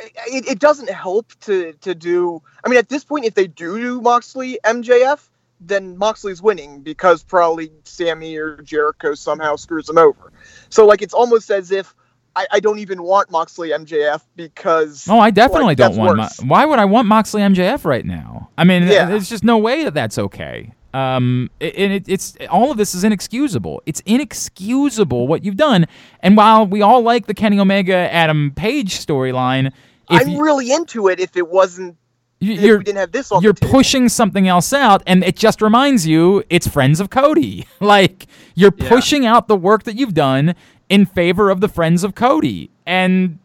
it, 0.00 0.46
it 0.48 0.58
doesn't 0.58 0.90
help 0.90 1.32
to 1.40 1.72
to 1.80 1.94
do. 1.94 2.42
I 2.64 2.68
mean, 2.68 2.78
at 2.78 2.88
this 2.88 3.04
point, 3.04 3.24
if 3.24 3.34
they 3.34 3.46
do 3.46 3.78
do 3.78 4.00
Moxley 4.00 4.58
MJF, 4.64 5.20
then 5.60 5.96
Moxley's 5.98 6.40
winning 6.42 6.80
because 6.80 7.22
probably 7.22 7.70
Sammy 7.84 8.36
or 8.36 8.56
Jericho 8.62 9.14
somehow 9.14 9.56
screws 9.56 9.88
him 9.88 9.98
over. 9.98 10.32
So 10.68 10.86
like, 10.86 11.02
it's 11.02 11.14
almost 11.14 11.50
as 11.50 11.70
if. 11.70 11.94
I, 12.36 12.46
I 12.52 12.60
don't 12.60 12.78
even 12.78 13.02
want 13.02 13.28
Moxley 13.32 13.70
MJF 13.70 14.22
because 14.36 15.08
Oh, 15.08 15.18
I 15.18 15.32
definitely 15.32 15.74
like, 15.74 15.78
don't 15.78 15.96
want. 15.96 16.16
Mo- 16.16 16.28
why 16.46 16.64
would 16.64 16.78
I 16.78 16.84
want 16.84 17.08
Moxley 17.08 17.42
MJF 17.42 17.84
right 17.84 18.04
now? 18.06 18.50
I 18.56 18.62
mean, 18.62 18.84
Yeah. 18.84 19.06
there's 19.06 19.28
just 19.28 19.42
no 19.42 19.58
way 19.58 19.82
that 19.82 19.94
that's 19.94 20.16
okay. 20.16 20.72
Um, 20.94 21.50
and 21.60 21.92
it, 21.92 22.08
it's 22.08 22.36
all 22.48 22.70
of 22.70 22.76
this 22.76 22.94
is 22.94 23.02
inexcusable. 23.02 23.82
It's 23.84 24.00
inexcusable 24.06 25.26
what 25.26 25.44
you've 25.44 25.56
done. 25.56 25.86
And 26.20 26.36
while 26.36 26.66
we 26.68 26.82
all 26.82 27.02
like 27.02 27.26
the 27.26 27.34
Kenny 27.34 27.58
Omega 27.58 27.94
Adam 27.96 28.52
Page 28.54 29.04
storyline, 29.04 29.72
if 30.10 30.22
I'm 30.22 30.28
you, 30.30 30.42
really 30.42 30.70
into 30.72 31.08
it. 31.08 31.20
If 31.20 31.36
it 31.36 31.48
wasn't, 31.48 31.96
you- 32.40 32.54
you're 32.54 32.78
didn't 32.78 32.98
have 32.98 33.12
this 33.12 33.30
you're 33.40 33.54
pushing 33.54 34.08
something 34.08 34.48
else 34.48 34.72
out, 34.72 35.02
and 35.06 35.22
it 35.24 35.36
just 35.36 35.60
reminds 35.62 36.06
you 36.06 36.42
it's 36.50 36.66
Friends 36.66 37.00
of 37.00 37.10
Cody. 37.10 37.66
like 37.80 38.26
you're 38.54 38.72
Yeah. 38.76 38.88
pushing 38.88 39.26
out 39.26 39.48
the 39.48 39.56
work 39.56 39.84
that 39.84 39.96
you've 39.96 40.14
done 40.14 40.54
in 40.88 41.06
favor 41.06 41.50
of 41.50 41.60
the 41.60 41.68
Friends 41.68 42.02
of 42.04 42.14
Cody, 42.14 42.70
and 42.86 43.38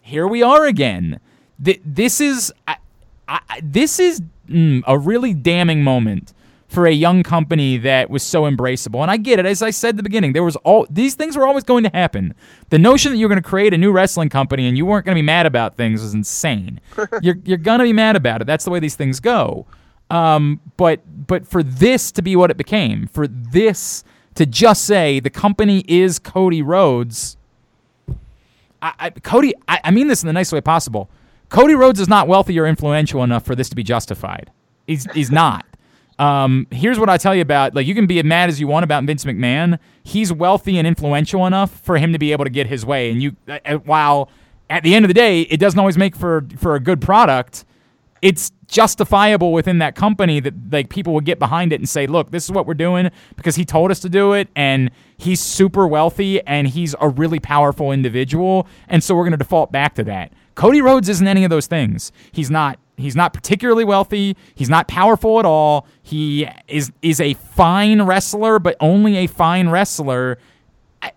here 0.00 0.26
we 0.26 0.42
are 0.42 0.64
again. 0.66 1.20
Th- 1.62 1.80
this 1.84 2.20
is 2.20 2.52
I, 2.68 2.76
I, 3.28 3.40
this 3.62 3.98
is 3.98 4.22
mm, 4.48 4.82
a 4.86 4.98
really 4.98 5.34
damning 5.34 5.82
moment 5.82 6.32
for 6.76 6.86
a 6.86 6.92
young 6.92 7.22
company 7.22 7.78
that 7.78 8.10
was 8.10 8.22
so 8.22 8.42
embraceable. 8.42 9.00
And 9.00 9.10
I 9.10 9.16
get 9.16 9.38
it. 9.38 9.46
As 9.46 9.62
I 9.62 9.70
said 9.70 9.94
at 9.94 9.96
the 9.96 10.02
beginning, 10.02 10.34
there 10.34 10.42
was 10.44 10.56
all 10.56 10.86
these 10.90 11.14
things 11.14 11.34
were 11.34 11.46
always 11.46 11.64
going 11.64 11.84
to 11.84 11.88
happen. 11.88 12.34
The 12.68 12.78
notion 12.78 13.12
that 13.12 13.16
you're 13.16 13.30
going 13.30 13.42
to 13.42 13.48
create 13.48 13.72
a 13.72 13.78
new 13.78 13.92
wrestling 13.92 14.28
company 14.28 14.68
and 14.68 14.76
you 14.76 14.84
weren't 14.84 15.06
going 15.06 15.14
to 15.14 15.18
be 15.18 15.24
mad 15.24 15.46
about 15.46 15.78
things 15.78 16.02
was 16.02 16.12
insane. 16.12 16.82
you're 17.22 17.38
you're 17.46 17.56
going 17.56 17.78
to 17.78 17.84
be 17.84 17.94
mad 17.94 18.14
about 18.14 18.42
it. 18.42 18.46
That's 18.46 18.62
the 18.62 18.70
way 18.70 18.78
these 18.78 18.94
things 18.94 19.20
go. 19.20 19.64
Um, 20.10 20.60
but 20.76 21.00
but 21.26 21.46
for 21.46 21.62
this 21.62 22.12
to 22.12 22.20
be 22.20 22.36
what 22.36 22.50
it 22.50 22.58
became, 22.58 23.06
for 23.06 23.26
this 23.26 24.04
to 24.34 24.44
just 24.44 24.84
say 24.84 25.18
the 25.18 25.30
company 25.30 25.82
is 25.88 26.18
Cody 26.18 26.60
Rhodes, 26.60 27.38
I, 28.82 28.92
I, 28.98 29.10
Cody, 29.10 29.54
I, 29.66 29.80
I 29.82 29.90
mean 29.92 30.08
this 30.08 30.22
in 30.22 30.26
the 30.26 30.34
nicest 30.34 30.52
way 30.52 30.60
possible. 30.60 31.08
Cody 31.48 31.74
Rhodes 31.74 32.00
is 32.00 32.08
not 32.08 32.28
wealthy 32.28 32.60
or 32.60 32.66
influential 32.66 33.24
enough 33.24 33.46
for 33.46 33.54
this 33.54 33.70
to 33.70 33.76
be 33.76 33.82
justified. 33.82 34.50
He's 34.86 35.10
he's 35.12 35.30
not. 35.30 35.64
Um, 36.18 36.66
here's 36.70 36.98
what 36.98 37.10
I 37.10 37.18
tell 37.18 37.34
you 37.34 37.42
about 37.42 37.74
like 37.74 37.86
you 37.86 37.94
can 37.94 38.06
be 38.06 38.18
as 38.18 38.24
mad 38.24 38.48
as 38.48 38.58
you 38.58 38.66
want 38.66 38.84
about 38.84 39.04
Vince 39.04 39.24
McMahon. 39.24 39.78
He's 40.02 40.32
wealthy 40.32 40.78
and 40.78 40.86
influential 40.86 41.46
enough 41.46 41.80
for 41.80 41.98
him 41.98 42.12
to 42.12 42.18
be 42.18 42.32
able 42.32 42.44
to 42.44 42.50
get 42.50 42.66
his 42.66 42.86
way. 42.86 43.10
And 43.10 43.22
you, 43.22 43.36
uh, 43.48 43.58
uh, 43.64 43.74
while 43.78 44.30
at 44.70 44.82
the 44.82 44.94
end 44.94 45.04
of 45.04 45.08
the 45.08 45.14
day, 45.14 45.42
it 45.42 45.58
doesn't 45.58 45.78
always 45.78 45.98
make 45.98 46.16
for 46.16 46.46
for 46.56 46.74
a 46.74 46.80
good 46.80 47.00
product. 47.00 47.64
It's 48.22 48.50
justifiable 48.66 49.52
within 49.52 49.78
that 49.78 49.94
company 49.94 50.40
that 50.40 50.54
like 50.72 50.88
people 50.88 51.12
would 51.12 51.26
get 51.26 51.38
behind 51.38 51.72
it 51.72 51.80
and 51.80 51.88
say, 51.88 52.06
"Look, 52.06 52.30
this 52.30 52.44
is 52.44 52.50
what 52.50 52.66
we're 52.66 52.74
doing 52.74 53.10
because 53.36 53.56
he 53.56 53.66
told 53.66 53.90
us 53.90 54.00
to 54.00 54.08
do 54.08 54.32
it, 54.32 54.48
and 54.56 54.90
he's 55.18 55.40
super 55.40 55.86
wealthy 55.86 56.40
and 56.46 56.66
he's 56.66 56.94
a 56.98 57.10
really 57.10 57.38
powerful 57.38 57.92
individual, 57.92 58.66
and 58.88 59.04
so 59.04 59.14
we're 59.14 59.24
going 59.24 59.32
to 59.32 59.36
default 59.36 59.70
back 59.70 59.94
to 59.96 60.04
that." 60.04 60.32
Cody 60.54 60.80
Rhodes 60.80 61.10
isn't 61.10 61.28
any 61.28 61.44
of 61.44 61.50
those 61.50 61.66
things. 61.66 62.10
He's 62.32 62.50
not 62.50 62.78
he's 62.96 63.16
not 63.16 63.32
particularly 63.32 63.84
wealthy, 63.84 64.36
he's 64.54 64.68
not 64.68 64.88
powerful 64.88 65.38
at 65.38 65.44
all. 65.44 65.86
He 66.02 66.48
is 66.68 66.92
is 67.02 67.20
a 67.20 67.34
fine 67.34 68.02
wrestler, 68.02 68.58
but 68.58 68.76
only 68.80 69.16
a 69.16 69.26
fine 69.26 69.68
wrestler. 69.68 70.38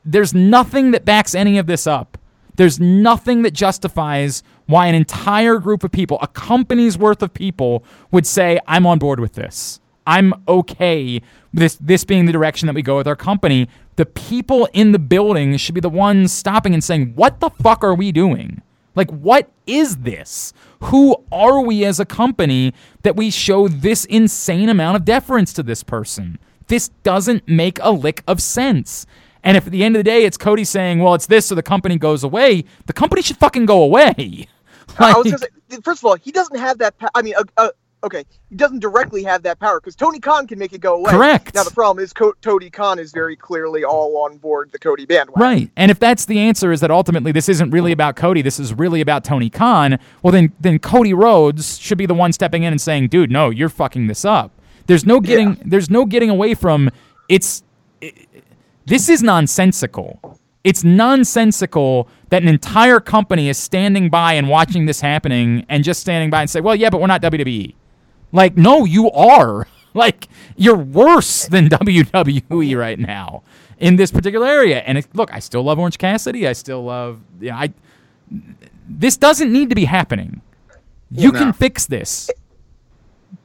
There's 0.06 0.34
nothing 0.34 0.92
that 0.92 1.06
backs 1.06 1.34
any 1.34 1.58
of 1.58 1.68
this 1.68 1.88
up. 1.88 2.18
There's 2.56 2.80
nothing 2.80 3.44
that 3.44 3.54
justifies 3.54 4.44
why 4.66 4.88
an 4.88 4.96
entire 4.96 5.58
group 5.58 5.84
of 5.84 5.92
people, 5.92 6.20
a 6.22 6.28
company's 6.28 6.98
worth 6.98 7.24
of 7.24 7.34
people 7.34 7.84
would 8.12 8.28
say 8.28 8.60
I'm 8.68 8.86
on 8.86 9.00
board 9.00 9.20
with 9.20 9.34
this. 9.34 9.80
I'm 10.06 10.34
okay 10.48 11.22
with 11.54 11.62
this 11.62 11.76
this 11.76 12.04
being 12.04 12.26
the 12.26 12.32
direction 12.32 12.66
that 12.68 12.76
we 12.76 12.82
go 12.82 12.98
with 12.98 13.08
our 13.08 13.16
company. 13.16 13.70
The 13.96 14.06
people 14.06 14.68
in 14.74 14.92
the 14.92 15.00
building 15.00 15.58
should 15.58 15.76
be 15.76 15.82
the 15.82 15.90
ones 15.90 16.32
stopping 16.32 16.74
and 16.74 16.84
saying, 16.84 17.14
"What 17.16 17.40
the 17.40 17.50
fuck 17.50 17.84
are 17.84 17.96
we 17.96 18.12
doing?" 18.12 18.62
Like, 18.96 19.10
what 19.12 19.50
is 19.68 19.98
this? 19.98 20.54
Who 20.84 21.24
are 21.32 21.62
we 21.62 21.86
as 21.86 22.00
a 22.00 22.06
company 22.06 22.74
that 23.04 23.16
we 23.16 23.30
show 23.30 23.68
this 23.68 24.06
insane 24.06 24.70
amount 24.70 24.98
of 24.98 25.06
deference 25.06 25.54
to 25.54 25.64
this 25.64 25.84
person? 25.84 26.40
This 26.68 26.90
doesn't 27.04 27.48
make 27.48 27.80
a 27.82 27.92
lick 27.92 28.24
of 28.28 28.42
sense. 28.42 29.06
And 29.44 29.58
if 29.58 29.66
at 29.66 29.72
the 29.72 29.84
end 29.84 29.96
of 29.96 30.00
the 30.00 30.04
day 30.04 30.26
it's 30.26 30.38
Cody 30.38 30.64
saying, 30.64 31.00
well, 31.00 31.14
it's 31.14 31.28
this 31.28 31.48
so 31.48 31.56
the 31.56 31.64
company 31.64 31.98
goes 31.98 32.24
away, 32.24 32.66
the 32.86 32.94
company 32.94 33.22
should 33.22 33.38
fucking 33.38 33.66
go 33.66 33.82
away. 33.82 34.48
I 35.00 35.14
was 35.14 35.26
gonna 35.26 35.38
say, 35.38 35.82
first 35.84 36.02
of 36.02 36.06
all, 36.06 36.16
he 36.16 36.32
doesn't 36.32 36.58
have 36.58 36.80
that. 36.80 36.98
Pa- 36.98 37.10
I 37.16 37.22
mean, 37.22 37.36
uh, 37.58 37.70
okay, 38.04 38.24
he 38.50 38.56
doesn't 38.56 38.80
directly 38.80 39.24
have 39.24 39.44
that 39.44 39.60
power 39.60 39.80
because 39.80 39.96
Tony 39.96 40.20
Khan 40.20 40.48
can 40.48 40.58
make 40.60 40.74
it 40.74 40.82
go 40.82 40.96
away. 40.96 41.12
Correct. 41.12 41.54
Now 41.54 41.64
the 41.64 41.72
problem 41.72 42.04
is 42.04 42.14
Co- 42.14 42.34
Tony 42.42 42.70
Khan 42.70 43.00
is 43.00 43.12
very 43.12 43.36
clearly 43.36 43.84
all 43.84 44.18
on 44.24 44.38
board 44.38 44.72
the 44.72 44.80
Cody 44.80 45.06
bandwagon. 45.06 45.42
Right. 45.42 45.72
And 45.76 45.92
if 45.92 46.00
that's 46.00 46.26
the 46.26 46.40
answer 46.40 46.72
is 46.72 46.80
that 46.82 46.92
ultimately 46.92 47.32
this 47.32 47.50
isn't 47.50 47.72
really 47.72 47.92
about 47.92 48.16
Cody, 48.16 48.42
this 48.42 48.60
is 48.60 48.74
really 48.74 49.02
about 49.02 49.24
Tony 49.24 49.50
Khan, 49.50 50.00
well 50.24 50.32
then 50.32 50.54
then 50.60 50.80
Cody 50.80 51.14
Rhodes 51.14 51.78
should 51.78 51.98
be 51.98 52.06
the 52.06 52.14
one 52.14 52.32
stepping 52.34 52.64
in 52.64 52.72
and 52.74 52.80
saying, 52.82 53.10
"Dude, 53.10 53.32
no, 53.32 53.50
you're 53.50 53.70
fucking 53.70 54.08
this 54.08 54.24
up." 54.26 54.52
There's 54.88 55.06
no 55.06 55.20
getting 55.20 55.50
Yeah. 55.50 55.64
there's 55.66 55.90
no 55.90 56.06
getting 56.06 56.30
away 56.30 56.54
from 56.56 56.90
it's 57.28 57.64
it, 58.02 58.28
this 58.86 59.10
is 59.10 59.22
nonsensical. 59.22 60.40
It's 60.64 60.84
nonsensical 60.84 62.08
that 62.30 62.42
an 62.42 62.48
entire 62.48 63.00
company 63.00 63.50
is 63.50 63.58
standing 63.58 64.10
by 64.10 64.34
and 64.34 64.50
watching 64.50 64.86
this 64.88 65.02
happening 65.02 65.66
and 65.70 65.84
just 65.84 66.02
standing 66.02 66.30
by 66.30 66.42
and 66.42 66.50
say, 66.50 66.60
"Well, 66.62 66.76
yeah, 66.76 66.90
but 66.90 67.00
we're 67.00 67.08
not 67.08 67.22
WWE." 67.22 67.76
Like, 68.32 68.58
no, 68.58 68.86
you 68.86 69.10
are. 69.12 69.68
Like, 69.96 70.30
you're 70.56 70.78
worse 70.78 71.48
than 71.48 71.68
WWE 71.70 72.78
right 72.78 73.00
now 73.00 73.42
in 73.80 73.96
this 73.96 74.12
particular 74.12 74.46
area. 74.46 74.82
And 74.82 75.00
it, 75.00 75.08
look, 75.16 75.34
I 75.34 75.40
still 75.40 75.64
love 75.64 75.80
Orange 75.80 75.98
Cassidy. 75.98 76.48
I 76.48 76.54
still 76.54 76.84
love. 76.84 77.20
You 77.42 77.50
know, 77.50 77.56
I. 77.56 77.74
This 78.88 79.18
doesn't 79.18 79.52
need 79.52 79.70
to 79.70 79.76
be 79.76 79.86
happening. 79.86 80.42
You 81.12 81.32
No. 81.32 81.40
can 81.40 81.54
fix 81.54 81.88
this. 81.88 82.30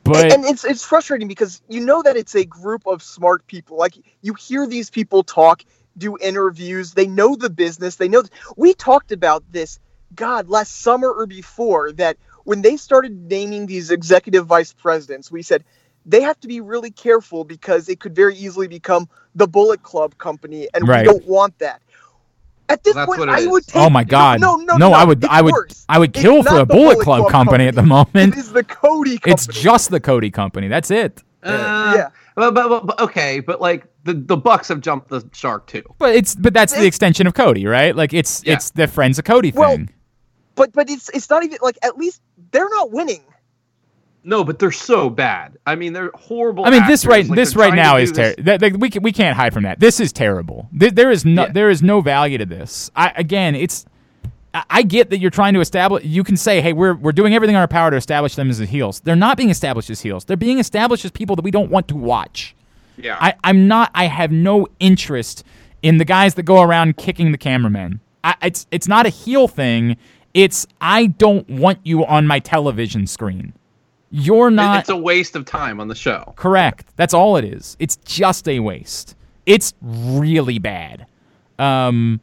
But 0.04 0.32
and 0.32 0.44
it's 0.44 0.64
it's 0.64 0.84
frustrating 0.84 1.28
because 1.28 1.62
you 1.68 1.80
know 1.80 2.02
that 2.02 2.16
it's 2.16 2.34
a 2.34 2.44
group 2.44 2.86
of 2.86 3.02
smart 3.02 3.46
people. 3.46 3.78
Like 3.78 3.94
you 4.20 4.34
hear 4.34 4.66
these 4.66 4.90
people 4.90 5.22
talk, 5.24 5.64
do 5.96 6.18
interviews. 6.20 6.92
They 6.92 7.06
know 7.06 7.36
the 7.36 7.50
business. 7.50 7.96
They 7.96 8.08
know. 8.08 8.22
We 8.56 8.74
talked 8.74 9.12
about 9.12 9.44
this, 9.50 9.80
God, 10.14 10.48
last 10.50 10.82
summer 10.82 11.10
or 11.10 11.26
before 11.26 11.92
that 11.92 12.18
when 12.44 12.62
they 12.62 12.76
started 12.76 13.28
naming 13.30 13.66
these 13.66 13.90
executive 13.90 14.46
vice 14.46 14.72
presidents, 14.72 15.30
we 15.30 15.42
said 15.42 15.64
they 16.06 16.20
have 16.20 16.38
to 16.40 16.48
be 16.48 16.60
really 16.60 16.90
careful 16.90 17.44
because 17.44 17.88
it 17.88 18.00
could 18.00 18.14
very 18.14 18.34
easily 18.36 18.68
become 18.68 19.08
the 19.34 19.46
Bullet 19.46 19.82
Club 19.82 20.16
company, 20.18 20.68
and 20.74 20.86
Right. 20.86 21.06
we 21.06 21.12
don't 21.12 21.26
want 21.26 21.58
that. 21.58 21.80
At 22.68 22.82
this 22.82 22.94
That's 22.94 23.06
point, 23.06 23.28
I 23.28 23.40
is. 23.40 23.48
would 23.48 23.66
take. 23.66 23.76
oh 23.82 23.90
my 23.90 24.04
God, 24.04 24.40
No, 24.40 24.56
no, 24.56 24.64
no, 24.64 24.76
no! 24.76 24.88
no, 24.90 24.94
I 24.94 25.04
would, 25.04 25.24
I 25.26 25.42
would, 25.42 25.52
worse. 25.52 25.84
I 25.88 25.98
would 25.98 26.10
It's 26.16 26.22
kill 26.22 26.42
for 26.42 26.54
a 26.56 26.58
the 26.60 26.66
Bullet 26.66 26.98
Club 27.00 27.30
company 27.30 27.66
at 27.66 27.74
the 27.74 27.82
moment. 27.82 28.14
It 28.34 28.38
is 28.38 28.52
the 28.52 28.64
Cody 28.64 29.18
company. 29.18 29.32
It's 29.32 29.46
just 29.46 29.90
the 29.90 30.00
Cody 30.00 30.30
company. 30.30 30.68
That's 30.68 30.90
it. 30.90 31.22
Uh, 31.42 31.92
Yeah. 31.96 32.08
But, 32.36 32.52
but, 32.54 32.68
but, 32.68 32.86
but 32.86 33.00
okay, 33.00 33.38
but 33.40 33.60
like 33.60 33.86
the 34.04 34.14
the 34.14 34.36
Bucks 34.36 34.66
have 34.68 34.80
jumped 34.80 35.08
the 35.08 35.22
shark 35.32 35.66
too. 35.68 35.84
But 35.98 36.14
it's 36.16 36.34
but 36.34 36.52
that's 36.52 36.72
the 36.72 36.84
extension 36.86 37.26
of 37.28 37.34
Cody, 37.34 37.64
right? 37.66 37.94
Like 37.94 38.12
it's 38.12 38.42
Yeah. 38.44 38.54
it's 38.54 38.70
the 38.70 38.88
friends 38.88 39.18
of 39.20 39.24
Cody 39.24 39.50
thing. 39.52 39.60
Well, 39.60 39.78
but 40.54 40.72
but 40.72 40.88
it's 40.90 41.08
it's 41.10 41.28
not 41.30 41.44
even 41.44 41.58
like 41.62 41.78
at 41.82 41.96
least 41.98 42.20
they're 42.50 42.68
not 42.70 42.90
winning. 42.92 43.22
No, 44.26 44.42
but 44.42 44.58
they're 44.58 44.72
so 44.72 45.10
bad. 45.10 45.58
I 45.66 45.74
mean, 45.74 45.92
they're 45.92 46.10
horrible. 46.14 46.64
I 46.64 46.70
mean, 46.70 46.86
this 46.86 47.02
actors. 47.04 47.06
right 47.08 47.28
Like, 47.28 47.36
this 47.36 47.54
right 47.56 47.74
now 47.74 47.96
is 47.98 48.10
this- 48.10 48.34
terrible. 48.36 48.78
we 48.78 48.88
can, 48.88 49.02
we 49.02 49.12
can't 49.12 49.36
hide 49.36 49.52
from 49.52 49.64
that. 49.64 49.80
This 49.80 50.00
is 50.00 50.14
terrible. 50.14 50.66
There, 50.72 50.90
there 50.90 51.10
is 51.10 51.26
no 51.26 51.42
Yeah. 51.46 51.52
there 51.52 51.68
is 51.68 51.82
no 51.82 52.00
value 52.00 52.38
to 52.38 52.46
this. 52.46 52.90
I 52.96 53.12
again, 53.16 53.54
it's 53.54 53.84
I, 54.54 54.64
I 54.70 54.82
get 54.82 55.10
that 55.10 55.18
you're 55.18 55.30
trying 55.30 55.52
to 55.54 55.60
establish. 55.60 56.04
You 56.04 56.24
can 56.24 56.38
say, 56.38 56.62
hey, 56.62 56.72
we're 56.72 56.94
we're 56.94 57.12
doing 57.12 57.34
everything 57.34 57.54
in 57.54 57.60
our 57.60 57.68
power 57.68 57.90
to 57.90 57.96
establish 57.98 58.34
them 58.34 58.48
as 58.48 58.58
the 58.58 58.66
heels. 58.66 59.00
They're 59.00 59.14
not 59.16 59.36
being 59.36 59.50
established 59.50 59.90
as 59.90 60.00
heels. 60.00 60.24
They're 60.24 60.38
being 60.38 60.58
established 60.58 61.04
as 61.04 61.10
people 61.10 61.36
that 61.36 61.42
we 61.44 61.50
don't 61.50 61.70
want 61.70 61.88
to 61.88 61.96
watch. 61.96 62.54
Yeah. 62.96 63.18
I, 63.20 63.34
I'm 63.44 63.68
not. 63.68 63.90
I 63.94 64.06
have 64.06 64.32
no 64.32 64.68
interest 64.80 65.44
in 65.82 65.98
the 65.98 66.04
guys 66.06 66.34
that 66.36 66.44
go 66.44 66.62
around 66.62 66.96
kicking 66.96 67.30
the 67.32 67.36
cameramen. 67.38 68.00
I, 68.22 68.36
it's 68.42 68.66
it's 68.70 68.88
not 68.88 69.04
a 69.04 69.10
heel 69.10 69.48
thing. 69.48 69.98
It's 70.34 70.66
I 70.80 71.06
don't 71.06 71.48
want 71.48 71.78
you 71.84 72.04
on 72.04 72.26
my 72.26 72.40
television 72.40 73.06
screen. 73.06 73.52
You're 74.10 74.50
not 74.50 74.80
it's 74.80 74.88
a 74.90 74.96
waste 74.96 75.34
of 75.34 75.44
time 75.44 75.80
on 75.80 75.88
the 75.88 75.94
show. 75.94 76.34
correct. 76.36 76.86
That's 76.96 77.14
all 77.14 77.36
it 77.36 77.44
is. 77.44 77.76
It's 77.80 77.96
just 78.04 78.48
a 78.48 78.60
waste. 78.60 79.16
It's 79.46 79.74
really 79.82 80.58
bad. 80.58 81.06
Um, 81.58 82.20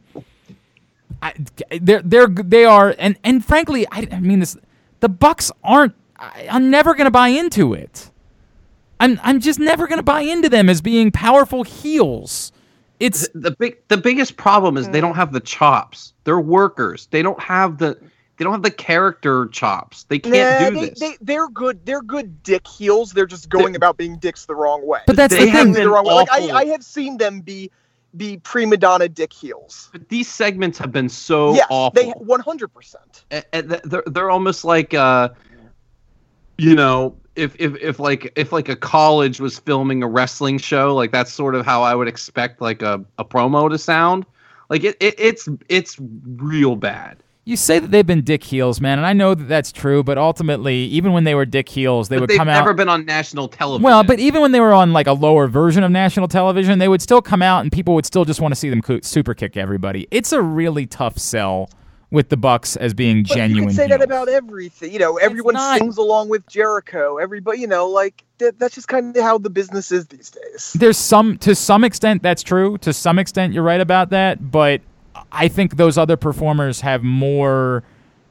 I, 1.22 1.34
they're 1.80 2.02
they're 2.02 2.26
they 2.28 2.64
are 2.64 2.94
and 2.98 3.16
and 3.24 3.44
frankly, 3.44 3.86
I, 3.90 4.08
I 4.10 4.20
mean 4.20 4.40
this. 4.40 4.56
The 5.00 5.08
Bucks 5.08 5.50
aren't. 5.62 5.94
I, 6.16 6.48
I'm 6.50 6.70
never 6.70 6.94
gonna 6.94 7.10
buy 7.10 7.28
into 7.28 7.74
it. 7.74 8.10
I'm 9.00 9.20
I'm 9.22 9.40
just 9.40 9.58
never 9.58 9.86
gonna 9.86 10.02
buy 10.02 10.22
into 10.22 10.48
them 10.48 10.68
as 10.68 10.80
being 10.80 11.10
powerful 11.10 11.62
heels. 11.62 12.52
It's 13.02 13.28
the 13.34 13.50
big 13.50 13.78
the 13.88 13.96
biggest 13.96 14.36
problem 14.36 14.76
is 14.76 14.88
they 14.90 15.00
don't 15.00 15.16
have 15.16 15.32
the 15.32 15.40
chops. 15.40 16.12
They're 16.22 16.38
workers. 16.40 17.08
They 17.10 17.20
don't 17.20 17.40
have 17.40 17.78
the 17.78 17.98
they 18.36 18.44
don't 18.44 18.52
have 18.52 18.62
the 18.62 18.70
character 18.70 19.48
chops. 19.48 20.04
They 20.04 20.20
can't 20.20 20.34
Nah, 20.62 20.70
do 20.70 20.74
they, 20.80 20.88
this. 20.90 21.00
They, 21.00 21.16
they're 21.20 21.48
good. 21.48 21.84
They're 21.84 22.00
good 22.02 22.42
dick 22.44 22.66
heels. 22.66 23.12
They're 23.12 23.26
just 23.26 23.48
going 23.48 23.72
They- 23.72 23.76
about 23.76 23.96
being 23.96 24.18
dicks 24.18 24.46
the 24.46 24.54
wrong 24.54 24.86
way. 24.86 25.00
But 25.06 25.16
that's 25.16 25.34
They 25.34 25.46
the 25.46 25.50
have 25.50 25.64
thing. 25.64 25.72
been 25.74 25.82
the 25.82 25.90
wrong 25.90 26.06
way. 26.06 26.14
Like 26.14 26.30
I, 26.30 26.42
awful. 26.44 26.56
I 26.58 26.64
have 26.66 26.84
seen 26.84 27.16
them 27.18 27.40
be 27.40 27.70
be 28.16 28.36
prima 28.38 28.76
donna 28.76 29.08
dick 29.08 29.32
heels. 29.32 29.88
but 29.90 30.08
these 30.08 30.28
segments 30.28 30.78
have 30.78 30.92
been 30.92 31.08
so 31.08 31.54
yes, 31.54 31.66
awful. 31.70 32.00
they 32.00 32.10
100. 32.10 32.68
percent 32.68 33.24
and 33.52 33.70
they're 33.84 34.02
they're 34.06 34.30
almost 34.30 34.64
like 34.64 34.92
uh 34.94 35.30
you 36.58 36.74
know 36.74 37.16
if 37.36 37.54
if 37.58 37.74
if 37.76 37.98
like 37.98 38.32
if 38.36 38.52
like 38.52 38.68
a 38.68 38.76
college 38.76 39.40
was 39.40 39.58
filming 39.58 40.02
a 40.02 40.06
wrestling 40.08 40.58
show 40.58 40.94
like 40.94 41.12
that's 41.12 41.32
sort 41.32 41.54
of 41.54 41.64
how 41.64 41.82
I 41.82 41.94
would 41.94 42.08
expect 42.08 42.60
like 42.60 42.82
a, 42.82 43.04
a 43.18 43.24
promo 43.24 43.68
to 43.70 43.78
sound 43.78 44.26
like 44.70 44.84
it, 44.84 44.96
it 45.00 45.14
it's 45.18 45.48
it's 45.68 45.96
real 46.36 46.76
bad 46.76 47.22
You 47.44 47.56
say 47.56 47.80
that 47.80 47.90
they've 47.90 48.06
been 48.06 48.22
dick 48.22 48.44
heels, 48.44 48.80
man, 48.80 48.98
and 48.98 49.06
I 49.06 49.12
know 49.14 49.34
that 49.34 49.48
that's 49.48 49.72
true. 49.72 50.04
But 50.04 50.16
ultimately, 50.16 50.84
even 50.84 51.12
when 51.12 51.24
they 51.24 51.34
were 51.34 51.44
dick 51.44 51.68
heels, 51.68 52.08
they 52.08 52.14
but 52.16 52.20
would 52.20 52.30
they've 52.30 52.38
come 52.38 52.46
never 52.46 52.70
out. 52.70 52.76
been 52.76 52.88
on 52.88 53.04
national 53.04 53.48
television 53.48 53.82
Well, 53.82 54.04
but 54.04 54.20
even 54.20 54.42
when 54.42 54.52
they 54.52 54.60
were 54.60 54.72
on 54.72 54.92
like 54.92 55.08
a 55.08 55.12
lower 55.12 55.48
version 55.48 55.82
of 55.82 55.90
national 55.90 56.28
television, 56.28 56.78
they 56.78 56.86
would 56.86 57.02
still 57.02 57.20
come 57.20 57.42
out, 57.42 57.62
and 57.62 57.72
people 57.72 57.94
would 57.94 58.06
still 58.06 58.24
just 58.24 58.40
want 58.40 58.52
to 58.54 58.56
see 58.56 58.70
them 58.70 58.80
super 59.02 59.34
kick 59.34 59.56
everybody. 59.56 60.06
It's 60.12 60.30
a 60.32 60.40
really 60.40 60.86
tough 60.86 61.18
sell 61.18 61.68
with 62.12 62.28
the 62.28 62.36
Bucks 62.36 62.76
as 62.76 62.94
being 62.94 63.24
But 63.24 63.34
genuine. 63.34 63.64
you 63.64 63.68
can 63.68 63.74
say 63.76 63.88
that 63.88 64.02
about 64.02 64.28
everything. 64.28 64.92
You 64.92 64.98
know, 64.98 65.16
everyone 65.16 65.56
sings 65.56 65.96
along 65.96 66.28
with 66.28 66.46
Jericho. 66.46 67.16
Everybody, 67.16 67.58
you 67.60 67.66
know, 67.66 67.88
like 67.88 68.22
that, 68.38 68.58
that's 68.58 68.74
just 68.74 68.86
kind 68.86 69.16
of 69.16 69.22
how 69.22 69.38
the 69.38 69.50
business 69.50 69.90
is 69.90 70.06
these 70.06 70.30
days. 70.30 70.74
There's 70.78 70.98
some 70.98 71.38
to 71.38 71.54
some 71.54 71.82
extent 71.82 72.22
that's 72.22 72.42
true. 72.42 72.78
To 72.78 72.92
some 72.92 73.18
extent 73.18 73.54
you're 73.54 73.64
right 73.64 73.80
about 73.80 74.10
that, 74.10 74.52
but 74.52 74.82
I 75.32 75.48
think 75.48 75.76
those 75.76 75.98
other 75.98 76.16
performers 76.16 76.82
have 76.82 77.02
more 77.02 77.82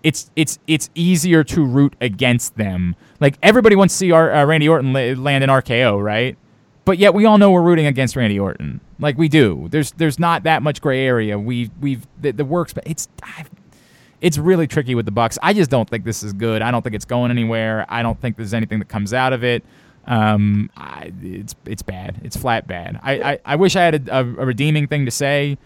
it's 0.04 0.30
it's 0.36 0.60
it's 0.68 0.90
easier 0.96 1.44
to 1.46 1.66
root 1.66 1.96
against 2.02 2.58
them. 2.58 2.96
Like 3.20 3.38
everybody 3.42 3.76
wants 3.76 3.96
to 3.96 3.98
see 3.98 4.12
our, 4.12 4.32
uh, 4.32 4.46
Randy 4.46 4.70
Orton 4.70 4.94
la- 4.94 5.22
land 5.22 5.44
an 5.44 5.50
RKO, 5.50 6.02
right? 6.04 6.38
But 6.86 6.98
yet 6.98 7.14
we 7.14 7.26
all 7.26 7.38
know 7.38 7.52
we're 7.52 7.62
rooting 7.62 7.86
against 7.86 8.16
Randy 8.16 8.40
Orton. 8.40 8.80
Like 9.00 9.18
we 9.18 9.28
do. 9.28 9.68
There's 9.72 9.92
there's 9.94 10.20
not 10.20 10.44
that 10.44 10.62
much 10.64 10.82
gray 10.82 11.06
area. 11.06 11.38
We 11.40 11.72
we've 11.80 12.08
the, 12.20 12.32
the 12.32 12.46
works 12.46 12.74
but 12.74 12.84
it's 12.86 13.08
I've, 13.24 13.50
it's 14.22 14.38
really 14.38 14.68
tricky 14.68 14.96
with 14.96 15.06
the 15.06 15.12
Bucks. 15.12 15.38
I 15.42 15.54
just 15.54 15.70
don't 15.70 15.90
think 15.90 16.06
this 16.06 16.24
is 16.24 16.32
good. 16.32 16.62
I 16.62 16.72
don't 16.72 16.84
think 16.84 16.96
it's 16.96 17.06
going 17.06 17.32
anywhere. 17.32 17.86
I 17.90 18.04
don't 18.04 18.20
think 18.22 18.38
there's 18.38 18.54
anything 18.54 18.80
that 18.80 18.88
comes 18.88 19.14
out 19.14 19.34
of 19.34 19.44
it. 19.44 19.64
Um, 20.06 20.70
I, 20.78 21.12
it's 21.22 21.56
it's 21.66 21.82
bad. 21.82 22.20
It's 22.24 22.36
flat 22.36 22.68
bad. 22.68 23.00
I, 23.04 23.34
I, 23.34 23.40
I 23.46 23.56
wish 23.56 23.76
I 23.76 23.84
had 23.84 24.08
a, 24.08 24.20
a, 24.20 24.24
redeeming 24.24 24.88
thing 24.88 25.06
to 25.06 25.12
say. 25.12 25.58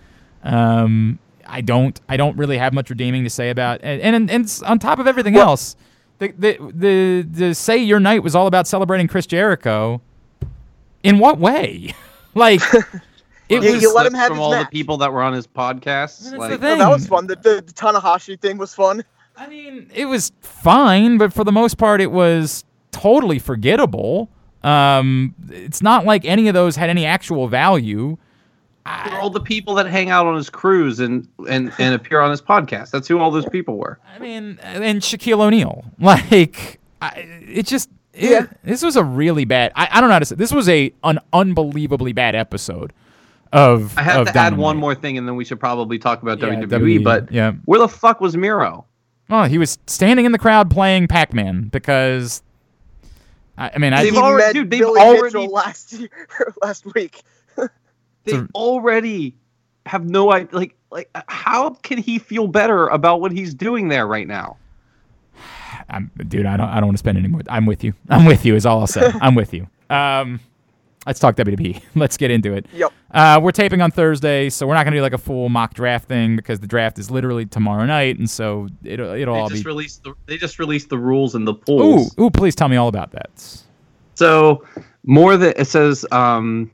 Um, 0.44 1.20
I 1.46 1.62
don't. 1.62 2.00
I 2.10 2.18
don't 2.18 2.38
really 2.38 2.58
have 2.58 2.74
much 2.74 2.90
redeeming 2.90 3.24
to 3.24 3.30
say 3.30 3.50
about. 3.50 3.82
And 3.84 4.02
and, 4.02 4.32
and 4.32 4.62
on 4.66 4.80
top 4.80 5.00
of 5.00 5.08
everything 5.08 5.38
else, 5.38 5.76
the, 6.20 6.34
the 6.38 6.58
the 6.74 7.28
the 7.30 7.56
say 7.56 7.78
your 7.78 8.00
night 8.00 8.24
was 8.24 8.36
all 8.36 8.48
about 8.48 8.68
celebrating 8.68 9.08
Chris 9.08 9.26
Jericho. 9.26 10.02
In 11.04 11.20
what 11.20 11.38
way? 11.38 11.94
like 12.36 12.62
it 13.50 13.64
You- 13.64 13.74
was. 13.74 13.82
you 13.82 13.94
let 13.94 14.06
him 14.06 14.14
have 14.14 14.28
from 14.28 14.38
his 14.38 14.44
all 14.44 14.52
match. 14.52 14.68
the 14.68 14.72
people 14.72 14.98
that 14.98 15.12
were 15.14 15.22
on 15.22 15.34
his 15.34 15.48
podcast. 15.48 16.36
Like, 16.38 16.60
thing. 16.60 16.78
That 16.80 16.90
was 16.90 17.08
fun. 17.08 17.28
The, 17.28 17.36
the, 17.36 17.64
the 17.66 17.74
Tanahashi 17.74 18.40
thing 18.40 18.58
was 18.58 18.74
fun. 18.74 19.04
I 19.38 19.48
mean, 19.48 19.90
it 19.94 20.06
was 20.06 20.32
fine, 20.42 21.18
but 21.18 21.34
for 21.34 21.44
the 21.44 21.52
most 21.52 21.78
part, 21.78 22.00
it 22.02 22.12
was 22.12 22.64
totally 22.92 23.38
forgettable. 23.40 24.30
Um, 24.64 25.36
it's 25.50 25.82
not 25.82 26.06
like 26.06 26.24
any 26.26 26.48
of 26.48 26.54
those 26.54 26.76
had 26.78 26.90
any 26.90 27.06
actual 27.06 27.48
value. 27.48 28.18
they're 28.86 29.20
all 29.20 29.30
the 29.30 29.42
people 29.42 29.76
that 29.76 29.88
hang 29.88 30.10
out 30.10 30.26
on 30.26 30.36
his 30.36 30.50
cruise 30.50 31.00
and 31.00 31.28
and 31.50 31.72
and 31.80 31.94
appear 31.94 32.20
on 32.22 32.32
his 32.32 32.42
podcast. 32.42 32.92
That's 32.92 33.08
who 33.08 33.20
all 33.20 33.30
those 33.30 33.46
people 33.48 33.78
were. 33.78 34.00
I 34.16 34.20
mean, 34.20 34.58
and 34.64 35.02
Shaquille 35.02 35.42
O'Neal, 35.42 35.84
like, 36.00 36.80
I, 37.02 37.10
it 37.48 37.66
just, 37.68 37.90
it, 38.14 38.32
Yeah. 38.32 38.46
this 38.64 38.82
was 38.84 38.96
a 38.96 39.04
really 39.04 39.44
bad. 39.46 39.72
I, 39.76 39.88
I 39.92 40.00
don't 40.00 40.10
know 40.10 40.14
how 40.14 40.20
to 40.20 40.26
say. 40.26 40.36
This 40.36 40.52
was 40.54 40.70
a 40.70 40.94
an 41.04 41.20
unbelievably 41.34 42.14
bad 42.14 42.36
episode 42.36 42.94
of. 43.56 43.98
I 43.98 44.02
have 44.04 44.28
of 44.28 44.34
to 44.34 44.40
add 44.40 44.58
one 44.58 44.78
more 44.78 44.94
thing, 44.96 45.18
and 45.18 45.28
then 45.28 45.36
we 45.36 45.46
should 45.46 45.60
probably 45.60 45.98
talk 45.98 46.22
about 46.22 46.40
Yeah, 46.40 46.50
WWE. 46.50 46.68
WWE, 47.00 47.04
But 47.04 47.32
yeah. 47.32 47.54
where 47.66 47.80
the 47.80 47.88
fuck 47.88 48.22
was 48.22 48.36
Miro? 48.38 48.86
Oh, 49.30 49.44
he 49.44 49.58
was 49.58 49.78
standing 49.88 50.26
in 50.26 50.32
the 50.32 50.38
crowd 50.40 50.70
playing 50.70 51.08
Pac 51.08 51.34
Man 51.34 51.70
because. 51.70 52.44
I, 53.58 53.72
I 53.74 53.78
mean, 53.78 53.94
I, 53.94 54.04
They've 54.04 54.14
he 54.14 54.20
already- 54.20 54.46
met 54.48 54.54
dude, 54.54 54.70
they've 54.70 54.80
Billy 54.82 55.00
already- 55.02 55.24
Mitchell 55.24 55.48
last 55.48 55.94
year, 55.94 56.28
last 56.62 56.86
week. 56.94 57.24
They 58.26 58.32
So- 58.32 58.48
already 58.54 59.36
have 59.86 60.04
no 60.10 60.32
idea. 60.32 60.50
Like, 60.52 60.76
like, 60.92 61.10
how 61.28 61.70
can 61.72 61.98
he 61.98 62.20
feel 62.20 62.48
better 62.48 62.88
about 62.88 63.22
what 63.22 63.32
he's 63.32 63.54
doing 63.54 63.88
there 63.88 64.06
right 64.08 64.28
now? 64.28 64.58
I'm, 65.90 66.12
dude, 66.28 66.46
I 66.46 66.58
don't, 66.58 66.68
I 66.70 66.76
don't 66.80 66.88
want 66.88 66.96
to 66.98 67.00
spend 67.00 67.18
any 67.18 67.28
more. 67.28 67.42
I'm 67.50 67.66
with 67.66 67.84
you. 67.84 67.94
I'm 68.10 68.26
with 68.26 68.46
you. 68.46 68.56
Is 68.56 68.66
all 68.66 68.80
I'll 68.82 68.88
say. 68.88 69.12
I'm 69.22 69.36
with 69.36 69.54
you. 69.54 69.68
Um, 69.90 70.40
let's 71.06 71.20
talk 71.20 71.36
WWE. 71.36 71.82
Let's 71.96 72.18
get 72.18 72.32
into 72.32 72.54
it. 72.54 72.66
Yep. 72.74 72.92
Uh, 73.12 73.40
we're 73.42 73.52
taping 73.52 73.82
on 73.82 73.92
Thursday, 73.92 74.50
so 74.50 74.68
we're 74.68 74.74
not 74.74 74.84
gonna 74.84 74.98
do 74.98 75.02
like 75.02 75.14
a 75.14 75.18
full 75.18 75.50
mock 75.50 75.74
draft 75.74 76.08
thing 76.08 76.36
because 76.36 76.60
the 76.60 76.68
draft 76.68 77.00
is 77.00 77.10
literally 77.12 77.46
tomorrow 77.46 77.86
night, 77.86 78.18
and 78.20 78.30
so 78.30 78.68
it'll, 78.84 79.14
it'll 79.14 79.34
They 79.36 79.40
all 79.42 79.50
just 79.50 79.64
be. 79.64 79.70
released 79.70 80.04
the 80.04 80.14
they 80.26 80.38
just 80.38 80.60
released 80.60 80.90
the 80.90 80.98
rules 80.98 81.36
and 81.36 81.48
the 81.48 81.54
Ooh, 81.54 81.58
polls. 81.66 82.16
ooh! 82.20 82.30
Please 82.30 82.56
tell 82.56 82.68
me 82.68 82.76
all 82.76 82.88
about 82.88 83.12
that. 83.12 83.64
So 84.16 84.64
more 85.06 85.38
that 85.38 85.60
it 85.60 85.66
says 85.66 86.06
um 86.12 86.72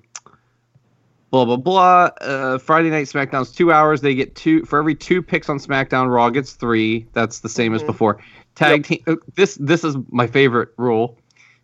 blah 1.31 1.45
blah 1.45 1.57
blah. 1.57 2.09
Uh, 2.21 2.57
Friday 2.57 2.89
night 2.89 3.05
SmackDown's 3.07 3.51
two 3.51 3.71
hours. 3.71 4.01
They 4.01 4.15
get 4.15 4.35
two 4.35 4.63
for 4.65 4.79
every 4.79 4.95
two 4.95 5.21
picks 5.21 5.49
on 5.49 5.57
SmackDown. 5.59 6.11
Raw 6.13 6.29
gets 6.29 6.53
three. 6.53 7.05
That's 7.13 7.39
the 7.39 7.49
same 7.49 7.73
as 7.73 7.83
before. 7.83 8.21
Tag 8.55 8.83
team. 8.85 9.03
uh, 9.07 9.15
This 9.35 9.55
this 9.55 9.83
is 9.83 9.95
my 10.09 10.27
favorite 10.27 10.69
rule. 10.77 11.17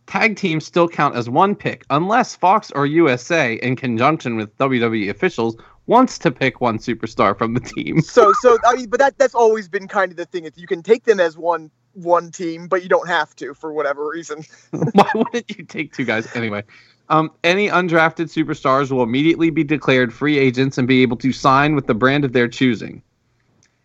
Tag 0.07 0.37
teams 0.37 0.65
still 0.65 0.87
count 0.87 1.15
as 1.15 1.29
one 1.29 1.53
pick 1.53 1.85
unless 1.89 2.35
Fox 2.35 2.71
or 2.71 2.85
USA, 2.85 3.55
in 3.55 3.75
conjunction 3.75 4.37
with 4.37 4.57
WWE 4.57 5.09
officials, 5.09 5.57
wants 5.85 6.17
to 6.19 6.31
pick 6.31 6.61
one 6.61 6.77
superstar 6.77 7.37
from 7.37 7.53
the 7.53 7.59
team. 7.59 8.01
So, 8.01 8.31
so 8.41 8.57
I 8.65 8.75
mean, 8.75 8.89
but 8.89 8.99
that 8.99 9.17
that's 9.17 9.35
always 9.35 9.67
been 9.67 9.87
kind 9.87 10.11
of 10.11 10.17
the 10.17 10.25
thing. 10.25 10.45
If 10.45 10.57
you 10.57 10.67
can 10.67 10.81
take 10.81 11.03
them 11.03 11.19
as 11.19 11.37
one 11.37 11.71
one 11.93 12.31
team, 12.31 12.67
but 12.67 12.83
you 12.83 12.89
don't 12.89 13.07
have 13.07 13.35
to 13.37 13.53
for 13.53 13.73
whatever 13.73 14.07
reason. 14.07 14.43
Why 14.71 15.11
wouldn't 15.13 15.57
you 15.57 15.65
take 15.65 15.93
two 15.93 16.05
guys 16.05 16.33
anyway? 16.35 16.63
Um, 17.09 17.31
any 17.43 17.69
undrafted 17.69 18.27
superstars 18.27 18.91
will 18.91 19.03
immediately 19.03 19.49
be 19.49 19.63
declared 19.63 20.13
free 20.13 20.37
agents 20.37 20.77
and 20.77 20.87
be 20.87 21.01
able 21.01 21.17
to 21.17 21.31
sign 21.31 21.75
with 21.75 21.87
the 21.87 21.93
brand 21.93 22.25
of 22.25 22.33
their 22.33 22.47
choosing. 22.47 23.01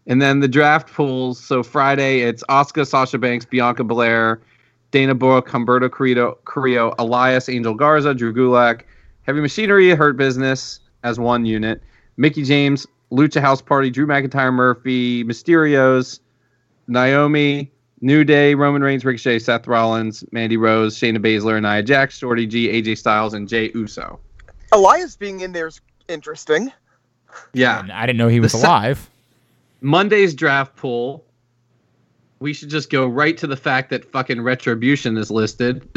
And 0.06 0.20
then 0.20 0.40
the 0.40 0.48
draft 0.48 0.92
pools. 0.92 1.42
So 1.42 1.62
Friday, 1.62 2.20
it's 2.20 2.42
Oscar, 2.48 2.84
Sasha 2.84 3.18
Banks, 3.18 3.44
Bianca 3.44 3.84
Belair, 3.84 4.40
Dana 4.92 5.14
Brooke, 5.14 5.48
Humberto 5.48 5.90
Carrillo, 5.90 6.38
Carrillo, 6.44 6.94
Elias, 6.98 7.48
Angel 7.48 7.74
Garza, 7.74 8.14
Drew 8.14 8.32
Gulak, 8.32 8.82
Heavy 9.22 9.40
Machinery, 9.40 9.90
Hurt 9.90 10.16
Business 10.16 10.78
as 11.02 11.18
one 11.18 11.44
unit, 11.44 11.82
Mickie 12.16 12.44
James, 12.44 12.86
Lucha 13.10 13.40
House 13.40 13.60
Party, 13.60 13.90
Drew 13.90 14.06
McIntyre, 14.06 14.52
Murphy, 14.52 15.24
Mysterios, 15.24 16.20
Naomi, 16.86 17.70
New 18.00 18.22
Day, 18.24 18.54
Roman 18.54 18.82
Reigns, 18.82 19.04
Ricochet, 19.04 19.38
Seth 19.40 19.66
Rollins, 19.66 20.24
Mandy 20.32 20.56
Rose, 20.56 20.96
Shayna 20.98 21.18
Baszler, 21.18 21.60
Nia 21.60 21.82
Jax, 21.82 22.18
Shorty 22.18 22.46
G, 22.46 22.68
AJ 22.68 22.98
Styles, 22.98 23.32
and 23.34 23.48
Jey 23.48 23.70
Uso. 23.74 24.20
Elias 24.72 25.16
being 25.16 25.40
in 25.40 25.52
there 25.52 25.68
is 25.68 25.80
interesting. 26.08 26.70
Yeah. 27.54 27.80
And 27.80 27.92
I 27.92 28.04
didn't 28.06 28.18
know 28.18 28.28
he 28.28 28.40
was 28.40 28.52
The 28.52 28.58
se- 28.58 28.66
alive. 28.66 29.10
Monday's 29.80 30.34
draft 30.34 30.76
pool. 30.76 31.24
We 32.42 32.52
should 32.52 32.68
just 32.68 32.90
go 32.90 33.06
right 33.06 33.36
to 33.38 33.46
the 33.46 33.56
fact 33.56 33.90
that 33.90 34.04
fucking 34.10 34.42
Retribution 34.42 35.16
is 35.16 35.30
listed, 35.30 35.88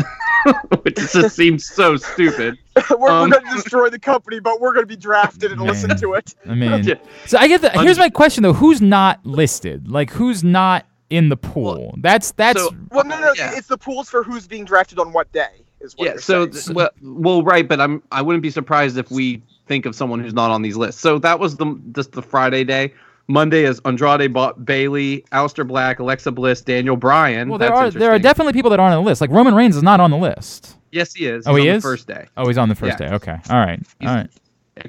which 0.84 0.96
just 0.96 1.36
seems 1.36 1.66
so 1.66 1.98
stupid. 1.98 2.58
we're, 2.98 3.10
Um, 3.10 3.30
we're 3.30 3.40
going 3.40 3.46
to 3.50 3.56
destroy 3.56 3.90
the 3.90 4.00
company, 4.00 4.40
but 4.40 4.62
we're 4.62 4.72
going 4.74 4.84
to 4.84 4.88
be 4.88 4.96
drafted 4.96 5.52
and 5.52 5.60
Man. 5.60 5.68
listen 5.70 5.98
to 5.98 6.14
it. 6.14 6.36
I 6.48 6.54
mean, 6.54 6.84
Yeah. 6.84 6.96
so 7.26 7.38
I 7.40 7.48
get 7.48 7.62
the. 7.62 7.72
Here's 7.72 7.98
my 7.98 8.10
question 8.10 8.44
though: 8.44 8.54
Who's 8.54 8.80
not 8.82 9.26
listed? 9.26 9.88
Like, 9.90 10.12
who's 10.12 10.44
not 10.44 10.86
in 11.10 11.30
the 11.30 11.38
pool? 11.38 11.96
that's 11.98 12.32
that's. 12.34 12.62
so- 12.62 12.70
Well, 12.92 13.04
no, 13.06 13.20
no, 13.20 13.34
Yeah. 13.36 13.52
it's 13.56 13.68
the 13.68 13.78
pools 13.78 14.10
for 14.10 14.24
who's 14.24 14.48
being 14.48 14.66
drafted 14.66 15.00
on 15.00 15.12
what 15.14 15.32
day 15.32 15.50
is 15.82 15.94
what 15.98 16.06
yeah. 16.08 16.16
So, 16.18 16.50
saying. 16.52 16.76
well, 16.76 16.90
well, 17.02 17.44
right, 17.44 17.68
but 17.68 17.82
I'm 17.82 18.04
I 18.12 18.22
wouldn't 18.22 18.44
be 18.44 18.52
surprised 18.52 18.98
if 18.98 19.10
we 19.12 19.42
think 19.68 19.88
of 19.88 19.96
someone 19.96 20.20
who's 20.20 20.34
not 20.34 20.52
on 20.52 20.62
these 20.62 20.78
lists. 20.78 21.02
So 21.02 21.18
that 21.20 21.40
was 21.40 21.58
the 21.58 21.80
just 21.94 22.12
the 22.12 22.22
Friday 22.22 22.64
day. 22.64 22.94
Monday 23.28 23.64
is 23.66 23.80
Andrade 23.86 24.32
ba- 24.34 24.54
Bayley, 24.64 25.26
Aleister 25.32 25.68
Black, 25.68 26.00
Alexa 26.00 26.32
Bliss, 26.32 26.62
Daniel 26.62 26.96
Bryan. 26.96 27.50
well, 27.50 27.58
there 27.58 27.70
That's 27.70 27.96
are 27.96 28.00
there 28.00 28.12
are 28.12 28.20
definitely 28.20 28.54
people 28.54 28.70
that 28.72 28.80
aren't 28.80 28.94
on 28.96 29.04
the 29.04 29.10
list. 29.10 29.22
Like 29.22 29.32
Roman 29.32 29.56
Reigns 29.56 29.76
is 29.76 29.84
not 29.84 30.00
on 30.00 30.12
the 30.12 30.18
list. 30.18 30.76
yes, 30.92 31.14
he 31.14 31.26
is. 31.26 31.46
Oh, 31.48 31.56
He's 31.56 31.64
he 31.64 31.70
on 31.70 31.74
the 31.74 31.78
is? 31.78 31.84
first 31.84 32.08
day. 32.08 32.26
Oh, 32.38 32.48
he's 32.48 32.58
on 32.58 32.70
the 32.70 32.76
first 32.76 33.00
Yeah. 33.00 33.10
day. 33.10 33.16
Okay. 33.16 33.38
All 33.50 33.58
right. 33.60 33.80
He's- 34.00 34.10
All 34.10 34.16
right. 34.16 34.30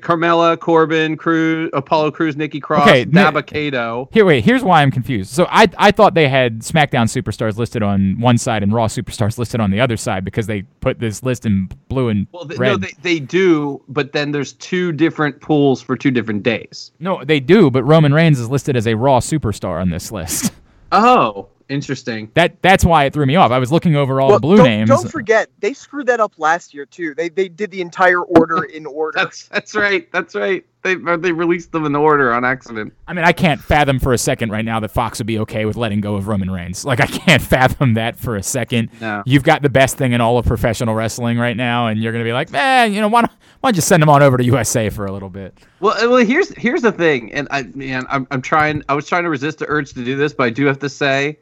Carmella, 0.00 0.58
Corbin, 0.58 1.16
Cruz, 1.16 1.70
Apollo 1.72 2.10
Cruz, 2.10 2.36
Nikki 2.36 2.58
Cross, 2.58 2.88
Okay, 2.88 3.04
Dabba-Kato. 3.04 4.08
Here, 4.12 4.24
wait. 4.24 4.44
Here's 4.44 4.64
why 4.64 4.82
I'm 4.82 4.90
confused. 4.90 5.30
So 5.30 5.46
I 5.48 5.68
I 5.78 5.92
thought 5.92 6.14
they 6.14 6.28
had 6.28 6.60
SmackDown 6.60 7.06
superstars 7.06 7.56
listed 7.56 7.82
on 7.84 8.18
one 8.20 8.36
side 8.36 8.62
and 8.64 8.72
Raw 8.72 8.88
superstars 8.88 9.38
listed 9.38 9.60
on 9.60 9.70
the 9.70 9.80
other 9.80 9.96
side 9.96 10.24
because 10.24 10.48
they 10.48 10.62
put 10.80 10.98
this 10.98 11.22
list 11.22 11.46
in 11.46 11.68
blue 11.88 12.08
and 12.08 12.26
Well, 12.32 12.44
they, 12.44 12.56
red. 12.56 12.68
no, 12.68 12.76
they, 12.78 12.92
they 13.02 13.18
do, 13.20 13.80
but 13.88 14.12
then 14.12 14.32
there's 14.32 14.54
two 14.54 14.90
different 14.90 15.40
pools 15.40 15.80
for 15.82 15.96
two 15.96 16.10
different 16.10 16.42
days. 16.42 16.90
no, 16.98 17.22
they 17.24 17.38
do. 17.38 17.70
But 17.70 17.84
Roman 17.84 18.12
Reigns 18.12 18.40
is 18.40 18.48
listed 18.48 18.76
as 18.76 18.88
a 18.88 18.94
Raw 18.94 19.20
superstar 19.20 19.80
on 19.80 19.90
this 19.90 20.10
list. 20.10 20.52
Oh, 20.92 21.48
interesting. 21.68 22.30
That 22.34 22.60
that's 22.62 22.84
why 22.84 23.04
it 23.04 23.12
threw 23.12 23.26
me 23.26 23.36
off. 23.36 23.50
I 23.50 23.58
was 23.58 23.72
looking 23.72 23.96
over 23.96 24.20
all 24.20 24.28
Well, 24.28 24.36
the 24.38 24.40
blue 24.40 24.56
don't, 24.56 24.66
names. 24.66 24.90
Don't 24.90 25.10
forget, 25.10 25.50
they 25.60 25.72
screwed 25.72 26.06
that 26.06 26.20
up 26.20 26.34
last 26.38 26.74
year 26.74 26.86
too. 26.86 27.14
They 27.14 27.28
they 27.28 27.48
did 27.48 27.70
the 27.70 27.80
entire 27.80 28.22
order 28.22 28.64
in 28.64 28.86
order. 28.86 29.18
That's 29.18 29.48
that's 29.48 29.74
right. 29.74 30.10
That's 30.12 30.34
right. 30.34 30.64
They 30.82 30.94
they 30.94 31.32
released 31.32 31.72
them 31.72 31.84
in 31.84 31.96
order 31.96 32.32
on 32.32 32.44
accident. 32.44 32.92
I 33.08 33.12
mean, 33.12 33.24
I 33.24 33.32
can't 33.32 33.60
fathom 33.60 33.98
for 33.98 34.12
a 34.12 34.18
second 34.18 34.50
right 34.50 34.64
now 34.64 34.78
that 34.78 34.90
Fox 34.90 35.18
would 35.18 35.26
be 35.26 35.40
okay 35.40 35.64
with 35.64 35.76
letting 35.76 36.00
go 36.00 36.14
of 36.14 36.28
Roman 36.28 36.48
Reigns. 36.48 36.84
Like, 36.84 37.00
I 37.00 37.06
can't 37.06 37.42
fathom 37.56 37.94
that 37.94 38.16
for 38.16 38.36
a 38.36 38.42
second. 38.42 38.90
No. 39.00 39.24
You've 39.26 39.42
got 39.42 39.62
the 39.62 39.68
best 39.68 39.96
thing 39.96 40.12
in 40.12 40.20
all 40.20 40.38
of 40.38 40.46
professional 40.46 40.94
wrestling 40.94 41.38
right 41.38 41.56
now, 41.56 41.88
and 41.88 42.00
you're 42.00 42.12
going 42.12 42.24
to 42.24 42.28
be 42.28 42.32
like, 42.32 42.52
man, 42.52 42.92
you 42.92 43.00
know, 43.00 43.08
why 43.08 43.22
don't, 43.22 43.32
why 43.60 43.70
don't 43.70 43.76
you 43.76 43.82
send 43.82 44.00
him 44.00 44.08
on 44.08 44.22
over 44.22 44.36
to 44.36 44.44
USA 44.44 44.88
for 44.88 45.06
a 45.06 45.12
little 45.12 45.28
bit? 45.28 45.58
Well, 45.80 45.94
uh, 45.94 46.08
well, 46.08 46.24
here's 46.24 46.50
here's 46.56 46.82
the 46.82 46.92
thing, 46.92 47.32
and 47.32 47.48
I 47.50 47.64
man, 47.74 48.06
I'm 48.08 48.28
I'm 48.30 48.40
trying. 48.40 48.84
I 48.88 48.94
was 48.94 49.08
trying 49.08 49.24
to 49.24 49.30
resist 49.30 49.58
the 49.58 49.66
urge 49.68 49.92
to 49.94 50.04
do 50.04 50.14
this, 50.16 50.32
but 50.32 50.44
I 50.44 50.50
do 50.50 50.66
have 50.66 50.78
to 50.78 50.88
say, 50.88 51.36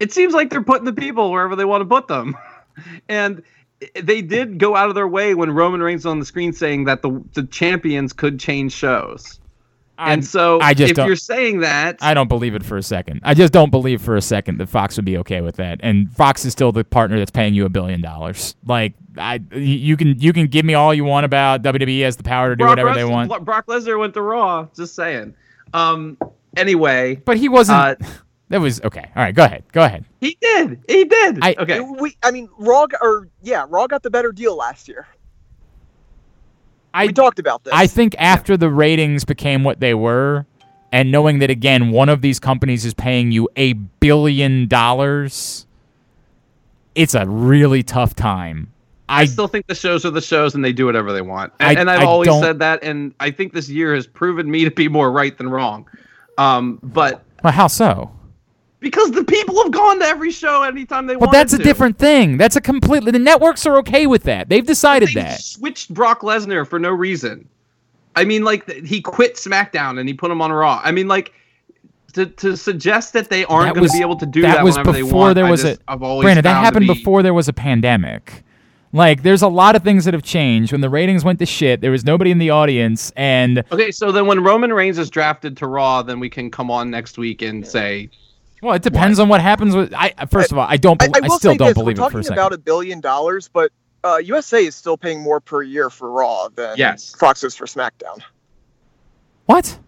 it 0.00 0.12
seems 0.12 0.34
like 0.34 0.50
they're 0.50 0.62
putting 0.62 0.84
the 0.84 0.92
people 0.92 1.30
wherever 1.30 1.54
they 1.54 1.64
want 1.64 1.82
to 1.82 1.86
put 1.86 2.08
them, 2.08 2.36
and 3.08 3.42
they 4.02 4.20
did 4.20 4.58
go 4.58 4.76
out 4.76 4.88
of 4.88 4.94
their 4.94 5.08
way 5.08 5.34
when 5.34 5.50
Roman 5.52 5.80
Reigns 5.82 6.00
was 6.04 6.10
on 6.10 6.18
the 6.18 6.24
screen 6.26 6.52
saying 6.52 6.84
that 6.84 7.02
the 7.02 7.22
the 7.34 7.44
champions 7.44 8.12
could 8.12 8.40
change 8.40 8.72
shows. 8.72 9.38
I'm- 9.98 10.12
and 10.14 10.24
so 10.26 10.60
I 10.62 10.72
just 10.72 10.98
if 10.98 11.06
you're 11.06 11.14
saying 11.14 11.60
that, 11.60 11.98
I 12.00 12.14
don't 12.14 12.28
believe 12.28 12.54
it 12.54 12.64
for 12.64 12.78
a 12.78 12.82
second. 12.82 13.20
I 13.22 13.34
just 13.34 13.52
don't 13.52 13.70
believe 13.70 14.00
for 14.00 14.16
a 14.16 14.22
second 14.22 14.56
that 14.58 14.68
Fox 14.70 14.96
would 14.96 15.04
be 15.04 15.18
okay 15.18 15.42
with 15.42 15.56
that. 15.56 15.78
And 15.82 16.10
Fox 16.12 16.42
is 16.46 16.52
still 16.52 16.72
the 16.72 16.84
partner 16.84 17.18
that's 17.18 17.30
paying 17.30 17.52
you 17.52 17.66
a 17.66 17.68
billion 17.68 18.00
dollars. 18.00 18.56
Like 18.64 18.94
I, 19.18 19.40
you 19.52 19.98
can 19.98 20.18
you 20.18 20.32
can 20.32 20.46
give 20.46 20.64
me 20.64 20.72
all 20.72 20.94
you 20.94 21.04
want 21.04 21.26
about 21.26 21.62
WWE 21.62 22.00
has 22.02 22.16
the 22.16 22.22
power 22.22 22.48
to 22.48 22.56
do 22.56 22.64
Brock, 22.64 22.70
whatever 22.70 22.94
they 22.94 23.04
want, 23.04 23.44
Brock 23.44 23.66
Lesnar 23.66 23.98
went 23.98 24.14
to 24.14 24.22
Raw. 24.22 24.68
Just 24.74 24.94
saying. 24.94 25.34
Um. 25.74 26.16
Anyway, 26.56 27.16
but 27.16 27.36
he 27.36 27.48
wasn't. 27.50 27.78
Uh, 27.78 27.94
that 28.50 28.60
was 28.60 28.80
okay. 28.82 29.10
All 29.16 29.22
right, 29.22 29.34
go 29.34 29.44
ahead. 29.44 29.64
Go 29.72 29.82
ahead. 29.84 30.04
he 30.20 30.36
did. 30.40 30.80
He 30.88 31.04
did. 31.04 31.38
I- 31.42 31.54
okay. 31.58 31.80
We, 31.80 32.16
I 32.22 32.30
mean, 32.30 32.48
Raw, 32.58 32.86
or 33.00 33.28
yeah, 33.42 33.64
Raw 33.68 33.86
got 33.86 34.02
the 34.02 34.10
better 34.10 34.30
deal 34.32 34.56
last 34.56 34.86
year. 34.88 35.08
I 36.92 37.06
we 37.06 37.12
talked 37.12 37.38
about 37.38 37.64
this. 37.64 37.72
I 37.72 37.86
think 37.86 38.14
after 38.18 38.56
the 38.56 38.68
ratings 38.68 39.24
became 39.24 39.62
what 39.62 39.78
they 39.80 39.94
were, 39.94 40.44
and 40.92 41.12
knowing 41.12 41.38
that 41.38 41.50
again, 41.50 41.90
one 41.92 42.08
of 42.08 42.20
these 42.20 42.40
companies 42.40 42.84
is 42.84 42.94
paying 42.94 43.30
you 43.30 43.48
a 43.56 43.74
billion 43.74 44.66
dollars, 44.66 45.66
it's 46.96 47.14
a 47.14 47.26
really 47.26 47.82
tough 47.84 48.14
time. 48.16 48.72
I 49.08 49.22
I 49.22 49.24
still 49.26 49.46
think 49.48 49.66
the 49.68 49.74
shows 49.74 50.04
are 50.04 50.10
the 50.10 50.20
shows 50.20 50.54
and 50.56 50.64
they 50.64 50.72
do 50.72 50.86
whatever 50.86 51.12
they 51.12 51.22
want. 51.22 51.52
And, 51.60 51.76
I- 51.78 51.80
and 51.80 51.90
I've 51.90 52.00
I 52.00 52.04
always 52.04 52.30
said 52.40 52.58
that. 52.60 52.82
And 52.82 53.14
I 53.20 53.30
think 53.30 53.52
this 53.52 53.68
year 53.68 53.94
has 53.94 54.06
proven 54.08 54.50
me 54.50 54.64
to 54.64 54.70
be 54.70 54.88
more 54.88 55.10
right 55.12 55.36
than 55.36 55.48
wrong. 55.48 55.88
Um, 56.38 56.78
but 56.82 57.22
well, 57.44 57.52
how 57.52 57.66
so? 57.68 58.10
Because 58.80 59.10
the 59.12 59.24
people 59.24 59.62
have 59.62 59.70
gone 59.72 59.98
to 60.00 60.04
every 60.06 60.30
show 60.30 60.62
anytime 60.62 61.06
they 61.06 61.14
Well, 61.16 61.28
want 61.28 61.32
that's 61.32 61.52
a 61.52 61.58
to. 61.58 61.62
different 61.64 61.98
thing. 61.98 62.36
That's 62.36 62.56
a 62.56 62.60
completely. 62.60 63.12
The 63.12 63.18
networks 63.18 63.64
are 63.66 63.76
okay 63.78 64.06
with 64.06 64.24
that. 64.24 64.48
They've 64.48 64.66
decided 64.66 65.10
They 65.10 65.20
that. 65.22 65.40
switched 65.40 65.92
Brock 65.94 66.20
Lesnar 66.22 66.66
for 66.66 66.78
no 66.78 66.90
reason. 66.90 67.48
I 68.16 68.24
mean, 68.24 68.42
like 68.42 68.68
he 68.70 69.00
quit 69.00 69.36
SmackDown 69.36 69.98
and 70.00 70.08
he 70.08 70.14
put 70.14 70.30
him 70.30 70.42
on 70.42 70.50
Raw. 70.52 70.80
I 70.82 70.90
mean, 70.92 71.06
like 71.08 71.32
to, 72.14 72.26
to 72.26 72.56
suggest 72.56 73.12
that 73.12 73.30
they 73.30 73.44
aren't 73.44 73.74
going 73.76 73.86
to 73.86 73.92
be 73.92 74.00
able 74.00 74.16
to 74.16 74.26
do 74.26 74.42
that 74.42 74.56
that, 74.56 74.64
was 74.64 74.76
whenever 74.76 74.92
they 74.92 75.02
before 75.02 75.18
want. 75.20 75.34
there 75.36 75.46
was 75.46 75.62
just, 75.62 75.80
a- 75.80 75.84
I've 75.92 76.02
always 76.02 76.24
Granted, 76.24 76.42
that 76.44 76.64
happened 76.64 76.88
be- 76.88 76.94
before 76.94 77.22
there 77.22 77.32
was 77.34 77.46
a 77.46 77.52
pandemic. 77.52 78.42
Like, 78.92 79.22
there's 79.22 79.42
a 79.42 79.48
lot 79.48 79.76
of 79.76 79.84
things 79.84 80.04
that 80.06 80.14
have 80.14 80.24
changed. 80.24 80.72
When 80.72 80.80
the 80.80 80.90
ratings 80.90 81.24
went 81.24 81.38
to 81.38 81.46
shit, 81.46 81.80
there 81.80 81.92
was 81.92 82.04
nobody 82.04 82.32
in 82.32 82.38
the 82.38 82.50
audience, 82.50 83.12
and 83.14 83.62
Okay, 83.70 83.92
so 83.92 84.10
then 84.10 84.26
when 84.26 84.42
Roman 84.42 84.72
Reigns 84.72 84.98
is 84.98 85.08
drafted 85.08 85.56
to 85.58 85.68
Raw, 85.68 86.02
then 86.02 86.18
we 86.18 86.28
can 86.28 86.50
come 86.50 86.68
on 86.72 86.90
next 86.90 87.16
week 87.16 87.42
and 87.42 87.64
say 87.64 88.10
well, 88.62 88.74
it 88.74 88.82
depends 88.82 89.18
on 89.18 89.28
what 89.28 89.40
happens 89.40 89.74
with. 89.74 89.92
I 89.94 90.12
first 90.30 90.52
of 90.52 90.58
all, 90.58 90.66
I 90.68 90.76
don't. 90.76 91.00
I, 91.02 91.06
I 91.06 91.20
I, 91.24 91.28
still 91.28 91.54
don't 91.54 91.68
this: 91.68 91.74
believe 91.74 91.98
we're 91.98 92.06
it 92.06 92.10
for 92.12 92.18
a 92.20 92.22
talking 92.22 92.32
about 92.32 92.52
a 92.52 92.58
billion 92.58 93.00
dollars, 93.00 93.48
but 93.48 93.72
uh, 94.04 94.16
USA 94.18 94.64
is 94.64 94.74
still 94.74 94.96
paying 94.96 95.20
more 95.20 95.40
per 95.40 95.62
year 95.62 95.90
for 95.90 96.10
Raw 96.10 96.48
than 96.48 96.76
Yes. 96.78 97.14
Fox 97.14 97.42
is 97.44 97.54
for 97.54 97.66
SmackDown. 97.66 98.22
what? 99.46 99.78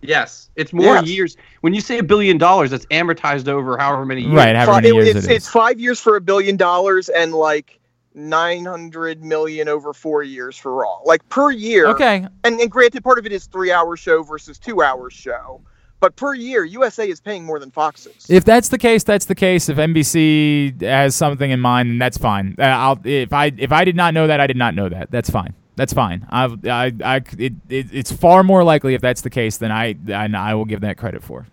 Yes, 0.00 0.48
it's 0.54 0.72
more 0.72 0.94
Yes. 0.96 1.08
years. 1.08 1.36
When 1.62 1.74
you 1.74 1.80
say 1.80 1.98
a 1.98 2.02
billion 2.04 2.38
dollars, 2.38 2.70
that's 2.70 2.86
amortized 2.86 3.48
over 3.48 3.76
however 3.76 4.06
many 4.06 4.22
years. 4.22 4.34
Right, 4.34 4.54
however 4.54 4.72
Fi- 4.72 4.80
many 4.82 4.94
years 4.94 5.08
it's, 5.08 5.16
it 5.16 5.18
is. 5.18 5.28
it's 5.28 5.48
five 5.48 5.80
years 5.80 5.98
for 6.00 6.14
a 6.16 6.20
billion 6.20 6.56
dollars 6.56 7.08
and 7.08 7.32
like 7.32 7.80
nine 8.14 8.64
hundred 8.64 9.24
million 9.24 9.68
over 9.68 9.92
four 9.92 10.22
years 10.22 10.56
for 10.56 10.72
Raw, 10.72 11.00
like 11.04 11.28
per 11.30 11.50
year. 11.50 11.88
Okay, 11.88 12.26
And, 12.44 12.60
and 12.60 12.70
granted, 12.70 13.02
part 13.02 13.18
of 13.18 13.26
it 13.26 13.32
is 13.32 13.46
three 13.46 13.72
hour 13.72 13.96
show 13.96 14.22
versus 14.22 14.56
two 14.58 14.82
hour 14.82 15.10
show, 15.10 15.60
but 16.00 16.16
per 16.16 16.34
year, 16.34 16.64
USA 16.64 17.08
is 17.08 17.20
paying 17.20 17.44
more 17.44 17.58
than 17.58 17.70
Fox 17.70 18.06
is. 18.06 18.30
If 18.30 18.44
that's 18.44 18.68
the 18.68 18.78
case, 18.78 19.04
that's 19.04 19.26
the 19.26 19.34
case. 19.34 19.68
If 19.68 19.78
NBC 19.78 20.82
has 20.82 21.14
something 21.16 21.50
in 21.50 21.60
mind, 21.60 21.90
then 21.90 21.98
that's 21.98 22.18
fine. 22.18 22.56
Uh, 22.58 22.62
I'll 22.64 23.00
if 23.04 23.32
I 23.32 23.52
if 23.56 23.72
I 23.72 23.84
did 23.84 23.96
not 23.96 24.14
know 24.14 24.26
that, 24.26 24.40
I 24.40 24.46
did 24.46 24.56
not 24.56 24.74
know 24.74 24.88
that. 24.88 25.10
That's 25.10 25.30
fine. 25.30 25.54
That's 25.76 25.92
fine. 25.92 26.26
I've, 26.30 26.64
I 26.66 26.92
I 27.04 27.16
it, 27.38 27.54
it 27.68 27.86
it's 27.92 28.12
far 28.12 28.42
more 28.42 28.64
likely 28.64 28.94
if 28.94 29.00
that's 29.00 29.22
the 29.22 29.30
case 29.30 29.58
than 29.58 29.72
I 29.72 29.96
I, 30.08 30.28
I 30.34 30.54
will 30.54 30.64
give 30.66 30.80
that 30.82 30.98
credit 30.98 31.22
for. 31.22 31.46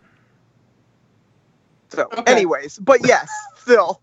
So, 1.90 2.10
Okay. 2.18 2.34
anyways, 2.34 2.80
but 2.80 3.08
yes, 3.08 3.30
still. 3.58 4.02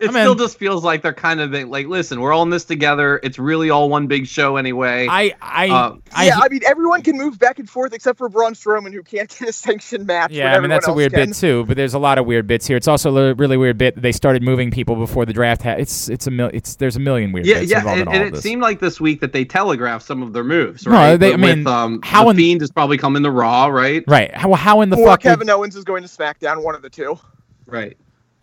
It 0.00 0.10
I 0.10 0.12
mean- 0.12 0.22
still 0.22 0.36
just 0.36 0.58
feels 0.58 0.84
like 0.84 1.02
they're 1.02 1.12
kind 1.12 1.40
of 1.40 1.52
like, 1.68 1.88
listen, 1.88 2.20
we're 2.20 2.32
all 2.32 2.42
in 2.44 2.50
this 2.50 2.64
together. 2.64 3.18
It's 3.24 3.36
really 3.36 3.68
all 3.70 3.88
one 3.88 4.06
big 4.06 4.28
show 4.28 4.56
anyway. 4.56 5.08
I 5.10 5.34
I, 5.42 5.68
Um, 5.70 6.02
I 6.14 6.26
yeah, 6.26 6.38
I 6.40 6.48
mean, 6.48 6.60
everyone 6.64 7.02
can 7.02 7.16
move 7.16 7.36
back 7.38 7.58
and 7.58 7.68
forth 7.68 7.92
except 7.92 8.16
for 8.16 8.28
Braun 8.28 8.54
Strowman, 8.54 8.92
who 8.92 9.02
can't 9.02 9.28
get 9.28 9.48
a 9.48 9.52
sanctioned 9.52 10.06
match. 10.06 10.30
yeah, 10.30 10.54
I 10.56 10.60
mean 10.60 10.70
that's 10.70 10.86
a 10.86 10.92
weird 10.92 11.12
can. 11.12 11.30
bit 11.30 11.34
too. 11.36 11.64
But 11.66 11.76
there's 11.76 11.94
a 11.94 11.98
lot 11.98 12.18
of 12.18 12.26
weird 12.26 12.46
bits 12.46 12.66
here. 12.66 12.76
It's 12.76 12.86
also 12.86 13.16
a 13.16 13.34
really 13.34 13.56
weird 13.56 13.76
bit 13.76 13.96
that 13.96 14.02
they 14.02 14.12
started 14.12 14.42
moving 14.42 14.70
people 14.70 14.94
before 14.94 15.26
the 15.26 15.32
draft. 15.32 15.62
Ha- 15.62 15.72
it's 15.78 16.08
it's 16.08 16.28
a 16.28 16.30
mil- 16.30 16.50
it's 16.52 16.76
there's 16.76 16.94
a 16.94 17.00
million 17.00 17.32
weird 17.32 17.46
yeah, 17.46 17.58
bits 17.58 17.70
yeah, 17.72 17.78
involved 17.78 17.98
and, 18.00 18.02
in 18.02 18.08
all 18.08 18.14
and 18.14 18.22
of 18.22 18.28
it 18.28 18.34
this. 18.34 18.42
seemed 18.44 18.62
like 18.62 18.78
this 18.78 19.00
week 19.00 19.20
that 19.20 19.32
they 19.32 19.44
telegraphed 19.44 20.06
some 20.06 20.22
of 20.22 20.32
their 20.32 20.44
moves, 20.44 20.86
No, 20.86 20.92
right? 20.92 21.16
they- 21.16 21.32
I 21.32 21.36
mean, 21.36 21.58
with, 21.64 21.66
um, 21.66 22.00
how 22.04 22.22
the 22.24 22.30
in- 22.30 22.36
Fiend 22.36 22.62
is 22.62 22.70
probably 22.70 22.98
coming 22.98 23.24
to 23.24 23.30
Raw, 23.32 23.66
right? 23.66 24.04
right? 24.06 24.32
How 24.32 24.52
how 24.54 24.80
in 24.82 24.90
the 24.90 24.96
Or 24.96 25.06
fuck? 25.06 25.24
would- 25.24 25.30
Kevin 25.30 25.50
Owens 25.50 25.74
is 25.74 25.82
going 25.82 26.04
to 26.04 26.08
SmackDown, 26.08 26.62
one 26.62 26.76
of 26.76 26.82
the 26.82 26.90
two. 26.90 27.18
Right. 27.66 27.96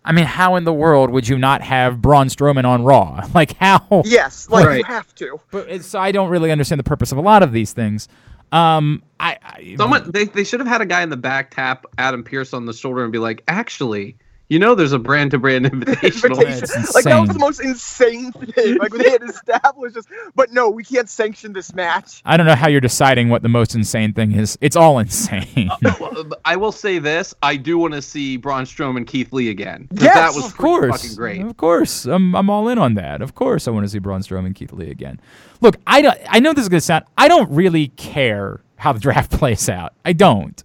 I 0.06 0.12
mean, 0.12 0.24
how 0.24 0.54
in 0.54 0.62
the 0.62 0.72
world 0.72 1.10
would 1.10 1.26
you 1.26 1.36
not 1.36 1.62
have 1.62 2.00
Braun 2.00 2.28
Strowman 2.28 2.64
on 2.64 2.84
Raw? 2.84 3.28
Like 3.34 3.56
how? 3.58 4.02
Yes, 4.06 4.48
like 4.48 4.78
you 4.78 4.84
have 4.84 5.14
to. 5.16 5.38
But 5.50 5.68
it's, 5.68 5.86
so 5.86 5.98
I 5.98 6.10
don't 6.10 6.30
really 6.30 6.50
understand 6.50 6.78
the 6.78 6.84
purpose 6.84 7.12
of 7.12 7.18
a 7.18 7.20
lot 7.20 7.42
of 7.42 7.52
these 7.52 7.72
things. 7.72 8.08
Um, 8.50 9.02
I, 9.20 9.36
I 9.42 9.74
Someone 9.76 10.10
they, 10.10 10.24
they 10.24 10.44
should 10.44 10.60
have 10.60 10.68
had 10.68 10.80
a 10.80 10.86
guy 10.86 11.02
in 11.02 11.10
the 11.10 11.18
back 11.18 11.50
tap 11.50 11.84
Adam 11.98 12.22
Pearce 12.22 12.54
on 12.54 12.64
the 12.64 12.72
shoulder 12.72 13.02
and 13.02 13.12
be 13.12 13.18
like, 13.18 13.42
actually, 13.48 14.16
you 14.48 14.58
know, 14.60 14.74
there's 14.74 14.92
a 14.92 14.98
brand 14.98 15.32
to 15.32 15.38
brand 15.38 15.66
invitational. 15.66 16.40
Invitation. 16.46 16.84
Like 16.94 17.04
that 17.04 17.20
was 17.20 17.30
the 17.30 17.38
most 17.38 17.60
insane 17.60 18.32
thing. 18.32 18.78
Like 18.78 18.92
they 18.92 19.10
had 19.10 19.22
established 19.22 19.96
this, 19.96 20.06
but 20.34 20.52
no, 20.52 20.70
we 20.70 20.84
can't 20.84 21.08
sanction 21.08 21.52
this 21.52 21.74
match. 21.74 22.22
I 22.24 22.36
don't 22.36 22.46
know 22.46 22.54
how 22.54 22.68
you're 22.68 22.80
deciding 22.80 23.28
what 23.28 23.42
the 23.42 23.48
most 23.48 23.74
insane 23.74 24.12
thing 24.12 24.32
is. 24.32 24.56
It's 24.60 24.76
all 24.76 24.98
insane. 24.98 25.70
Well, 26.00 26.30
I 26.44 26.56
will 26.56 26.72
say 26.72 26.98
this: 26.98 27.34
I 27.42 27.56
do 27.56 27.78
want 27.78 27.94
to 27.94 28.02
see 28.02 28.36
Braun 28.36 28.64
Strowman, 28.64 29.06
Keith 29.06 29.32
Lee 29.32 29.50
again. 29.50 29.88
Yes, 29.92 30.14
that 30.14 30.34
was 30.34 30.46
of 30.46 30.56
course, 30.56 31.02
fucking 31.02 31.16
great. 31.16 31.40
Of 31.42 31.56
course, 31.56 32.04
I'm 32.04 32.34
I'm 32.36 32.48
all 32.50 32.68
in 32.68 32.78
on 32.78 32.94
that. 32.94 33.22
Of 33.22 33.34
course, 33.34 33.66
I 33.66 33.72
want 33.72 33.84
to 33.84 33.90
see 33.90 33.98
Braun 33.98 34.20
Strowman, 34.20 34.54
Keith 34.54 34.72
Lee 34.72 34.90
again. 34.90 35.20
Look, 35.60 35.76
I 35.86 36.02
don't. 36.02 36.18
I 36.28 36.38
know 36.38 36.52
this 36.52 36.62
is 36.62 36.68
gonna 36.68 36.80
sound. 36.80 37.04
I 37.18 37.28
don't 37.28 37.50
really 37.50 37.88
care 37.88 38.60
how 38.76 38.92
the 38.92 39.00
draft 39.00 39.30
plays 39.38 39.68
out. 39.68 39.94
I 40.04 40.12
don't. 40.12 40.62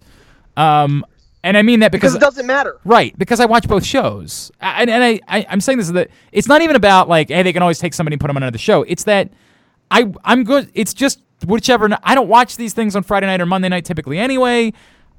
Um, 0.56 1.04
and 1.44 1.56
I 1.56 1.62
mean 1.62 1.80
that 1.80 1.92
Because 1.92 2.12
because 2.12 2.22
it 2.22 2.24
doesn't 2.24 2.46
matter. 2.46 2.78
Right, 2.84 3.16
because 3.18 3.40
I 3.40 3.46
watch 3.46 3.66
both 3.68 3.84
shows, 3.84 4.50
I- 4.60 4.82
and, 4.82 4.90
and 4.90 5.02
I, 5.02 5.20
I 5.28 5.46
I'm 5.48 5.60
saying 5.60 5.78
this 5.78 5.90
that 5.90 6.08
it's 6.32 6.48
not 6.48 6.62
even 6.62 6.76
about 6.76 7.08
like 7.08 7.28
hey 7.28 7.42
they 7.42 7.52
can 7.52 7.62
always 7.62 7.78
take 7.78 7.94
somebody 7.94 8.14
and 8.14 8.20
put 8.20 8.28
them 8.28 8.36
on 8.36 8.42
another 8.42 8.58
show. 8.58 8.82
It's 8.84 9.04
that 9.04 9.30
I 9.90 10.12
I'm 10.24 10.44
good. 10.44 10.70
It's 10.74 10.94
just 10.94 11.20
whichever. 11.46 11.88
I 12.02 12.14
don't 12.14 12.28
watch 12.28 12.56
these 12.56 12.72
things 12.74 12.94
on 12.96 13.02
Friday 13.02 13.26
night 13.26 13.40
or 13.40 13.46
Monday 13.46 13.68
night 13.68 13.84
typically 13.84 14.18
anyway. 14.18 14.72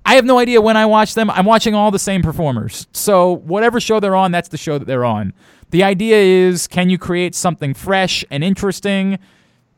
I 0.05 0.15
have 0.15 0.26
no 0.26 0.38
idea 0.38 0.59
when 0.61 0.76
I 0.76 0.86
watch 0.86 1.13
them. 1.13 1.30
I'm 1.30 1.45
watching 1.45 1.76
all 1.76 1.89
the 1.89 1.99
same 1.99 2.21
performers. 2.21 2.88
So 2.91 3.38
whatever 3.38 3.80
show 3.80 4.01
they're 4.01 4.17
on, 4.17 4.32
that's 4.34 4.49
the 4.49 4.57
show 4.57 4.78
that 4.78 4.84
they're 4.86 5.05
on. 5.05 5.32
The 5.69 5.82
idea 5.84 6.17
is, 6.17 6.67
can 6.67 6.89
you 6.89 6.97
create 6.97 7.34
something 7.36 7.74
fresh 7.74 8.26
and 8.30 8.43
interesting? 8.43 9.17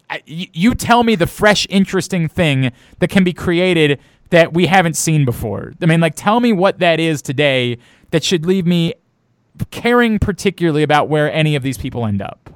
I- 0.10 0.24
you 0.26 0.74
tell 0.74 1.04
me 1.04 1.14
the 1.16 1.28
fresh, 1.28 1.68
interesting 1.70 2.28
thing 2.28 2.72
that 3.00 3.10
can 3.10 3.24
be 3.24 3.34
created 3.34 4.00
that 4.30 4.54
we 4.54 4.66
haven't 4.66 4.96
seen 4.96 5.26
before. 5.26 5.74
I 5.82 5.86
mean, 5.86 6.00
like, 6.00 6.16
tell 6.16 6.40
me 6.40 6.52
what 6.54 6.80
that 6.80 7.00
is 7.00 7.22
today 7.22 7.78
that 8.12 8.24
should 8.24 8.46
leave 8.46 8.66
me 8.66 8.94
caring 9.72 10.20
particularly 10.20 10.84
about 10.84 11.08
where 11.10 11.32
any 11.32 11.56
of 11.56 11.64
these 11.64 11.78
people 11.78 12.06
end 12.06 12.22
up. 12.22 12.50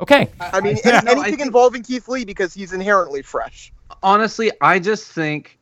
Okay. 0.00 0.28
I 0.40 0.60
mean, 0.60 0.76
Yeah, 0.84 0.96
any- 0.98 1.04
no, 1.06 1.10
I 1.10 1.14
anything 1.14 1.36
think- 1.36 1.46
involving 1.46 1.82
Keith 1.82 2.08
Lee 2.08 2.24
because 2.24 2.52
he's 2.52 2.72
inherently 2.72 3.22
fresh. 3.22 3.72
Honestly, 4.02 4.50
I 4.60 4.78
just 4.78 5.04
think 5.12 5.58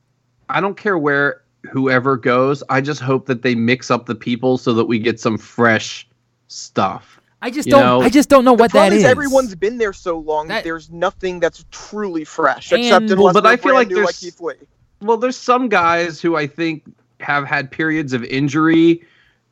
I 0.49 0.61
don't 0.61 0.77
care 0.77 0.99
where 0.99 1.43
whoever 1.71 2.17
goes. 2.17 2.63
I 2.69 2.81
just 2.81 3.01
hope 3.01 3.27
that 3.27 3.43
they 3.43 3.55
mix 3.55 3.91
up 3.91 4.07
the 4.07 4.15
people 4.15 4.59
so 4.59 4.73
that 4.75 4.85
we 4.87 4.99
get 4.99 5.21
some 5.21 5.39
fresh 5.39 6.07
stuff. 6.49 7.21
I 7.45 7.51
just 7.51 7.67
You 7.67 7.73
don't. 7.73 7.83
know, 7.85 8.01
I 8.01 8.09
just 8.09 8.31
don't 8.31 8.45
know 8.47 8.55
what 8.55 8.73
the 8.73 8.79
that 8.79 8.89
problem 8.89 8.99
is. 8.99 9.05
is 9.05 9.11
everyone's 9.11 9.55
been 9.55 9.77
there 9.77 9.93
so 9.93 10.19
long 10.19 10.49
That- 10.49 10.65
there's 10.65 10.91
nothing 10.91 11.41
that's 11.41 11.65
truly 11.71 12.25
fresh 12.25 12.73
And- 12.73 12.81
except 12.81 13.11
Well, 13.21 13.35
but 13.35 13.45
I 13.47 13.57
feel 13.57 13.75
like 13.75 13.89
new 13.89 13.97
there's- 13.97 14.07
like 14.07 14.17
Keith 14.17 14.41
Lee. 14.41 14.55
Well, 15.03 15.19
there's 15.19 15.37
some 15.37 15.69
guys 15.69 16.23
who 16.23 16.37
I 16.37 16.47
think 16.47 16.85
have 17.21 17.45
had 17.47 17.71
periods 17.71 18.15
of 18.15 18.25
injury 18.25 19.03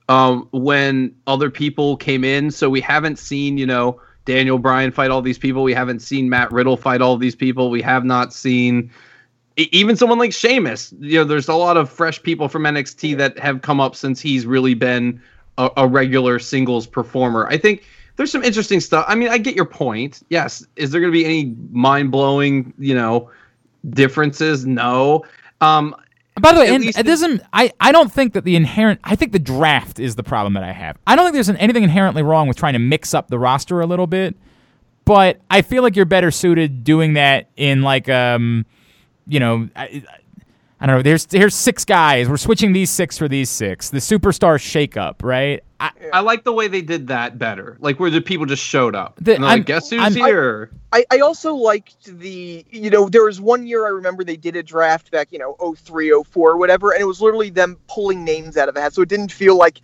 um, 0.09 0.49
when 0.53 1.15
other 1.27 1.51
people 1.51 1.97
came 1.97 2.25
in. 2.25 2.51
So 2.51 2.71
we 2.71 2.81
haven't 2.81 3.19
seen, 3.19 3.59
you 3.59 3.67
know, 3.67 4.01
Daniel 4.25 4.59
Bryan 4.59 4.91
fight 4.91 5.11
all 5.11 5.21
these 5.23 5.39
people. 5.39 5.63
We 5.63 5.75
haven't 5.75 6.01
seen 6.01 6.29
Matt 6.31 6.51
Riddle 6.51 6.77
fight 6.79 7.03
all 7.03 7.17
these 7.19 7.35
people. 7.37 7.71
We 7.71 7.83
have 7.83 8.05
not 8.05 8.33
seen 8.33 8.91
e- 9.59 9.69
even 9.73 9.97
someone 9.97 10.19
like 10.19 10.33
Sheamus. 10.33 10.95
You 10.99 11.19
know, 11.21 11.25
there's 11.25 11.49
a 11.49 11.55
lot 11.55 11.77
of 11.77 11.91
fresh 11.91 12.23
people 12.23 12.49
from 12.49 12.63
NXT 12.65 13.17
that 13.19 13.39
have 13.39 13.61
come 13.63 13.81
up 13.81 13.95
since 13.95 14.21
he's 14.21 14.47
really 14.47 14.75
been 14.75 15.21
a, 15.59 15.71
a 15.77 15.87
regular 15.87 16.39
singles 16.39 16.87
performer. 16.87 17.47
I 17.49 17.59
think 17.59 17.85
there's 18.17 18.31
some 18.31 18.45
interesting 18.45 18.81
stuff. 18.81 19.05
I 19.09 19.15
mean, 19.15 19.29
I 19.29 19.39
get 19.39 19.55
your 19.55 19.65
point. 19.65 20.23
Yes. 20.29 20.67
Is 20.77 20.91
there 20.91 21.01
going 21.01 21.13
to 21.13 21.19
be 21.19 21.25
any 21.25 21.55
mind 21.71 22.11
blowing, 22.11 22.75
you 22.79 22.95
know, 22.95 23.31
differences? 23.91 24.67
No. 24.67 25.25
Um, 25.61 25.95
By 26.41 26.53
the 26.53 26.61
way, 26.61 26.75
and 26.75 26.85
it 26.85 27.05
doesn't. 27.05 27.43
I, 27.53 27.73
I 27.81 27.93
don't 27.93 28.13
think 28.13 28.35
that 28.35 28.45
the 28.45 28.57
inherent. 28.57 29.01
I 29.05 29.17
think 29.17 29.33
the 29.33 29.39
draft 29.39 29.99
is 29.99 30.15
the 30.17 30.23
problem 30.23 30.55
that 30.55 30.65
I 30.65 30.73
have. 30.73 30.97
I 31.07 31.17
don't 31.17 31.25
think 31.27 31.35
there's 31.35 31.49
an, 31.49 31.57
anything 31.57 31.83
inherently 31.85 32.23
wrong 32.23 32.49
with 32.49 32.57
trying 32.57 32.75
to 32.75 32.79
mix 32.79 33.15
up 33.15 33.29
the 33.29 33.39
roster 33.39 33.81
a 33.81 33.87
little 33.87 34.07
bit. 34.07 34.37
but 35.05 35.41
I 35.51 35.63
feel 35.63 35.83
like 35.83 35.97
you're 35.97 36.05
better 36.05 36.31
suited 36.31 36.85
doing 36.85 37.15
that 37.15 37.49
in 37.57 37.83
like 37.83 38.09
um, 38.09 38.67
you 39.27 39.41
know. 39.41 39.69
I, 39.77 40.05
I 40.83 40.87
don't 40.87 40.97
know. 40.97 41.03
There's 41.03 41.29
here's 41.31 41.55
six 41.55 41.85
guys. 41.85 42.29
We're 42.29 42.37
switching 42.37 42.73
these 42.73 42.91
six 42.91 43.17
for 43.17 43.29
these 43.29 43.49
six. 43.49 43.91
The 43.91 43.99
superstar 43.99 44.59
shakeup, 44.59 45.23
right? 45.23 45.63
I, 45.79 45.93
I 46.13 46.21
like 46.21 46.43
the 46.43 46.53
way 46.53 46.67
they 46.67 46.83
did 46.83 47.07
that 47.07 47.39
better. 47.39 47.77
Like 47.79 48.01
where 48.01 48.11
the 48.11 48.21
people 48.21 48.47
just 48.47 48.65
showed 48.65 48.97
up. 48.97 49.17
The- 49.21 49.37
and 49.37 49.45
I'm- 49.45 49.61
like, 49.61 49.67
guess 49.67 49.91
who's 49.91 50.01
I'm- 50.01 50.13
here? 50.13 50.73
I, 50.93 51.05
I 51.13 51.21
also 51.21 51.55
liked 51.55 52.05
the 52.19 52.67
you 52.69 52.91
know 52.91 53.09
there 53.09 53.23
was 53.23 53.41
one 53.41 53.65
year 53.65 53.87
I 53.87 53.91
remember 53.91 54.25
they 54.25 54.37
did 54.37 54.57
a 54.57 54.63
draft 54.63 55.13
back 55.13 55.29
you 55.31 55.39
know 55.39 55.57
03 55.77 56.13
04 56.27 56.51
or 56.51 56.57
whatever 56.59 56.91
and 56.91 57.01
it 57.01 57.07
was 57.07 57.21
literally 57.21 57.49
them 57.51 57.79
pulling 57.87 58.25
names 58.25 58.57
out 58.57 58.69
of 58.69 58.77
a 58.77 58.81
hat 58.81 58.93
so 58.93 59.03
it 59.03 59.09
didn't 59.09 59.33
feel 59.33 59.57
like 59.57 59.81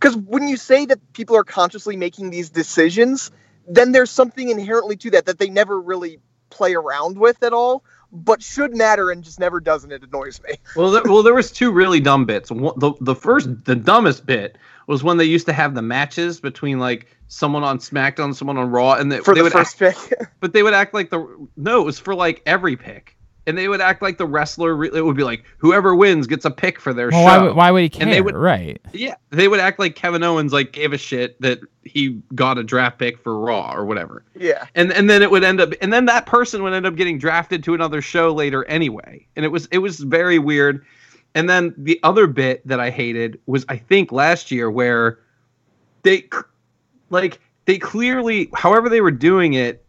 because 0.00 0.16
when 0.16 0.48
you 0.48 0.56
say 0.56 0.86
that 0.86 0.98
people 1.12 1.36
are 1.36 1.44
consciously 1.44 1.94
making 1.96 2.30
these 2.30 2.48
decisions 2.48 3.30
then 3.68 3.92
there's 3.92 4.10
something 4.10 4.48
inherently 4.48 4.96
to 4.96 5.10
that 5.10 5.26
that 5.26 5.38
they 5.38 5.50
never 5.50 5.78
really 5.78 6.18
play 6.48 6.72
around 6.74 7.18
with 7.18 7.42
at 7.42 7.52
all 7.52 7.84
but 8.12 8.42
should 8.42 8.74
matter 8.74 9.10
and 9.10 9.22
just 9.22 9.40
never 9.40 9.60
does 9.60 9.84
and 9.84 9.92
it 9.92 10.02
annoys 10.02 10.40
me. 10.42 10.54
Well, 10.76 10.90
there, 10.90 11.02
well, 11.04 11.22
there 11.22 11.34
was 11.34 11.50
two 11.50 11.72
really 11.72 12.00
dumb 12.00 12.26
bits. 12.26 12.50
One, 12.50 12.78
the 12.78 12.92
the 13.00 13.14
first, 13.14 13.64
the 13.64 13.74
dumbest 13.76 14.26
bit 14.26 14.58
was 14.86 15.02
when 15.02 15.16
they 15.16 15.24
used 15.24 15.46
to 15.46 15.52
have 15.52 15.74
the 15.74 15.82
matches 15.82 16.40
between 16.40 16.78
like 16.78 17.16
someone 17.28 17.64
on 17.64 17.78
SmackDown, 17.78 18.34
someone 18.34 18.58
on 18.58 18.70
Raw, 18.70 18.94
and 18.94 19.10
they, 19.10 19.18
for 19.18 19.34
they 19.34 19.40
the 19.40 19.44
would 19.44 19.52
first 19.52 19.80
act, 19.82 20.08
pick. 20.08 20.28
but 20.40 20.52
they 20.52 20.62
would 20.62 20.74
act 20.74 20.94
like 20.94 21.10
the 21.10 21.48
no, 21.56 21.80
it 21.80 21.84
was 21.84 21.98
for 21.98 22.14
like 22.14 22.42
every 22.46 22.76
pick, 22.76 23.15
and 23.46 23.56
they 23.56 23.68
would 23.68 23.80
act 23.80 24.02
like 24.02 24.18
the 24.18 24.26
wrestler. 24.26 24.74
re- 24.74 24.90
It 24.92 25.04
would 25.04 25.16
be 25.16 25.22
like 25.24 25.44
whoever 25.58 25.94
wins 25.94 26.26
gets 26.26 26.44
a 26.44 26.50
pick 26.50 26.80
for 26.80 26.92
their 26.92 27.10
well, 27.10 27.20
show. 27.20 27.24
why, 27.24 27.38
would- 27.38 27.56
why 27.56 27.70
would 27.70 27.82
he 27.82 27.88
care? 27.88 28.02
And 28.02 28.12
they 28.12 28.20
would- 28.20 28.34
right. 28.34 28.80
Yeah, 28.92 29.14
they 29.30 29.48
would 29.48 29.60
act 29.60 29.78
like 29.78 29.94
Kevin 29.94 30.22
Owens 30.22 30.52
like 30.52 30.72
gave 30.72 30.92
a 30.92 30.98
shit 30.98 31.40
that 31.40 31.60
he 31.84 32.20
got 32.34 32.58
a 32.58 32.64
draft 32.64 32.98
pick 32.98 33.18
for 33.18 33.38
Raw 33.38 33.72
or 33.74 33.84
whatever. 33.86 34.24
yeah 34.34 34.66
and 34.74 34.92
and 34.92 35.08
then 35.08 35.22
it 35.22 35.30
would 35.30 35.44
end 35.44 35.60
up 35.60 35.70
and 35.80 35.92
then 35.92 36.04
that 36.06 36.26
person 36.26 36.62
would 36.64 36.72
end 36.72 36.84
up 36.86 36.96
getting 36.96 37.18
drafted 37.18 37.62
to 37.64 37.74
another 37.74 38.02
show 38.02 38.32
later 38.34 38.64
anyway 38.64 39.24
and 39.36 39.44
it 39.44 39.48
was 39.48 39.66
it 39.70 39.78
was 39.78 40.00
very 40.00 40.38
weird 40.40 40.84
and 41.36 41.48
then 41.48 41.72
the 41.78 42.00
other 42.02 42.26
bit 42.26 42.66
that 42.66 42.80
i 42.80 42.90
hated 42.90 43.38
was 43.46 43.64
i 43.68 43.76
think 43.76 44.10
last 44.10 44.50
year 44.50 44.68
where 44.68 45.20
they 46.02 46.28
like 47.10 47.38
they 47.66 47.78
clearly 47.78 48.50
however 48.54 48.88
they 48.88 49.00
were 49.00 49.12
doing 49.12 49.52
it 49.54 49.84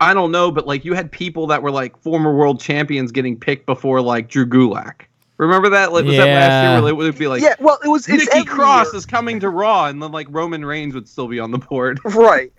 i 0.00 0.12
don't 0.14 0.30
know 0.32 0.50
but 0.50 0.66
like 0.66 0.84
you 0.84 0.94
had 0.94 1.10
people 1.10 1.46
that 1.46 1.62
were 1.62 1.70
like 1.70 1.96
former 1.98 2.34
world 2.34 2.60
champions 2.60 3.12
getting 3.12 3.38
picked 3.38 3.66
before 3.66 4.00
like 4.00 4.28
drew 4.28 4.46
gulak 4.46 5.02
remember 5.38 5.68
that 5.70 5.92
like 5.92 6.04
was 6.04 6.16
that 6.16 6.26
last 6.26 6.50
Yeah. 6.50 6.72
year 6.74 6.82
where 6.82 6.90
it 6.92 6.96
would 6.96 7.18
be 7.18 7.26
like 7.26 7.42
yeah 7.42 7.54
well 7.60 7.78
it 7.84 7.88
was 7.88 8.08
it's 8.08 8.24
Nikki 8.26 8.38
every 8.38 8.44
Cross 8.44 8.86
year. 8.92 8.96
is 8.96 9.06
coming 9.06 9.40
to 9.40 9.48
Raw, 9.50 9.86
and 9.86 10.02
then 10.02 10.12
like 10.12 10.26
Roman 10.30 10.64
Reigns 10.64 10.94
would 10.94 11.08
still 11.08 11.28
be 11.28 11.40
on 11.40 11.50
the 11.50 11.58
board. 11.58 12.00
right 12.04 12.52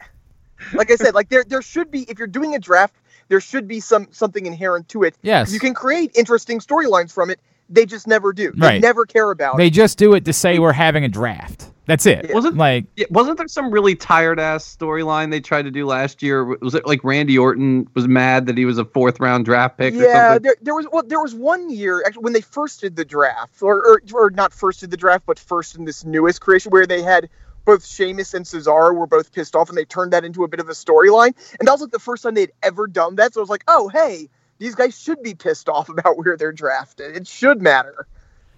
like 0.74 0.90
i 0.92 0.96
said 0.96 1.14
like 1.14 1.30
there 1.30 1.44
there 1.44 1.62
should 1.62 1.92
be 1.92 2.10
if 2.10 2.18
you're 2.18 2.28
doing 2.28 2.56
a 2.56 2.60
draft 2.60 2.96
there 3.28 3.42
should 3.42 3.68
be 3.68 3.80
some 3.80 4.08
something 4.12 4.46
inherent 4.46 4.88
to 4.90 5.04
it 5.04 5.16
Yes. 5.22 5.52
you 5.52 5.60
can 5.60 5.74
create 5.74 6.12
interesting 6.16 6.60
storylines 6.60 7.12
from 7.14 7.30
it 7.30 7.40
they 7.70 7.86
just 7.86 8.08
never 8.08 8.32
do 8.34 8.52
they 8.52 8.68
Right. 8.68 8.82
never 8.82 9.06
care 9.06 9.32
about 9.32 9.58
They 9.58 9.68
it 9.68 9.72
just 9.72 9.98
do 9.98 10.14
it 10.14 10.26
to 10.26 10.34
say 10.34 10.60
we're 10.60 10.72
having 10.74 11.04
a 11.04 11.10
draft. 11.10 11.72
That's 11.88 12.08
it. 12.08 12.32
Wasn't- 12.34 12.58
like 12.58 12.86
Yeah, 12.96 13.06
wasn't 13.12 13.38
there 13.38 13.48
some 13.48 13.70
really 13.72 13.96
tired 13.96 14.40
ass 14.40 14.76
storyline 14.80 15.30
they 15.30 15.40
tried 15.40 15.64
to 15.64 15.72
do 15.72 15.86
last 15.86 16.24
year? 16.24 16.44
Was 16.44 16.74
it 16.74 16.88
like 16.88 17.04
Randy 17.04 17.38
Orton 17.38 17.88
was 17.94 18.08
mad 18.08 18.48
that 18.48 18.58
he 18.58 18.66
was 18.66 18.78
a 18.80 18.86
fourth 18.86 19.20
round 19.20 19.46
draft 19.46 19.78
pick 19.78 19.94
or 19.94 19.98
yeah 19.98 20.30
something? 20.34 20.44
there, 20.44 20.56
there 20.62 20.76
was 20.76 20.88
well 20.92 21.04
there 21.06 21.20
was 21.22 21.36
one 21.36 21.70
year 21.70 22.04
actually 22.06 22.24
when 22.24 22.34
they 22.34 22.42
first 22.42 22.82
did 22.82 22.96
the 22.96 23.06
draft 23.06 23.62
or, 23.62 23.76
or 23.86 24.02
or 24.14 24.30
not 24.32 24.52
first 24.54 24.80
did 24.80 24.90
the 24.92 24.98
draft 24.98 25.26
but 25.28 25.38
first 25.38 25.76
in 25.76 25.86
this 25.86 26.04
newest 26.04 26.42
creation 26.42 26.72
where 26.72 26.88
they 26.88 27.02
had 27.04 27.30
both 27.66 27.84
Sheamus 27.86 28.34
and 28.36 28.46
Cesaro 28.46 28.94
were 28.96 29.08
both 29.08 29.32
pissed 29.32 29.56
off 29.56 29.70
and 29.70 29.78
they 29.78 29.86
turned 29.86 30.14
that 30.14 30.24
into 30.24 30.44
a 30.44 30.48
bit 30.48 30.60
of 30.60 30.70
a 30.70 30.74
storyline 30.74 31.34
and 31.60 31.68
that 31.68 31.72
was 31.72 31.82
like 31.82 31.92
the 31.92 32.00
first 32.00 32.22
time 32.24 32.34
they'd 32.36 32.52
ever 32.64 32.88
done 32.88 33.16
that 33.16 33.34
so 33.36 33.40
I 33.40 33.44
was 33.44 33.50
like 33.50 33.64
oh 33.68 33.90
hey 33.90 34.30
these 34.58 34.76
guys 34.76 35.00
should 35.00 35.22
be 35.24 35.34
pissed 35.34 35.70
off 35.70 35.90
about 35.96 36.18
where 36.18 36.38
they're 36.38 36.52
drafted 36.52 37.16
it 37.16 37.28
should 37.28 37.62
matter 37.62 38.08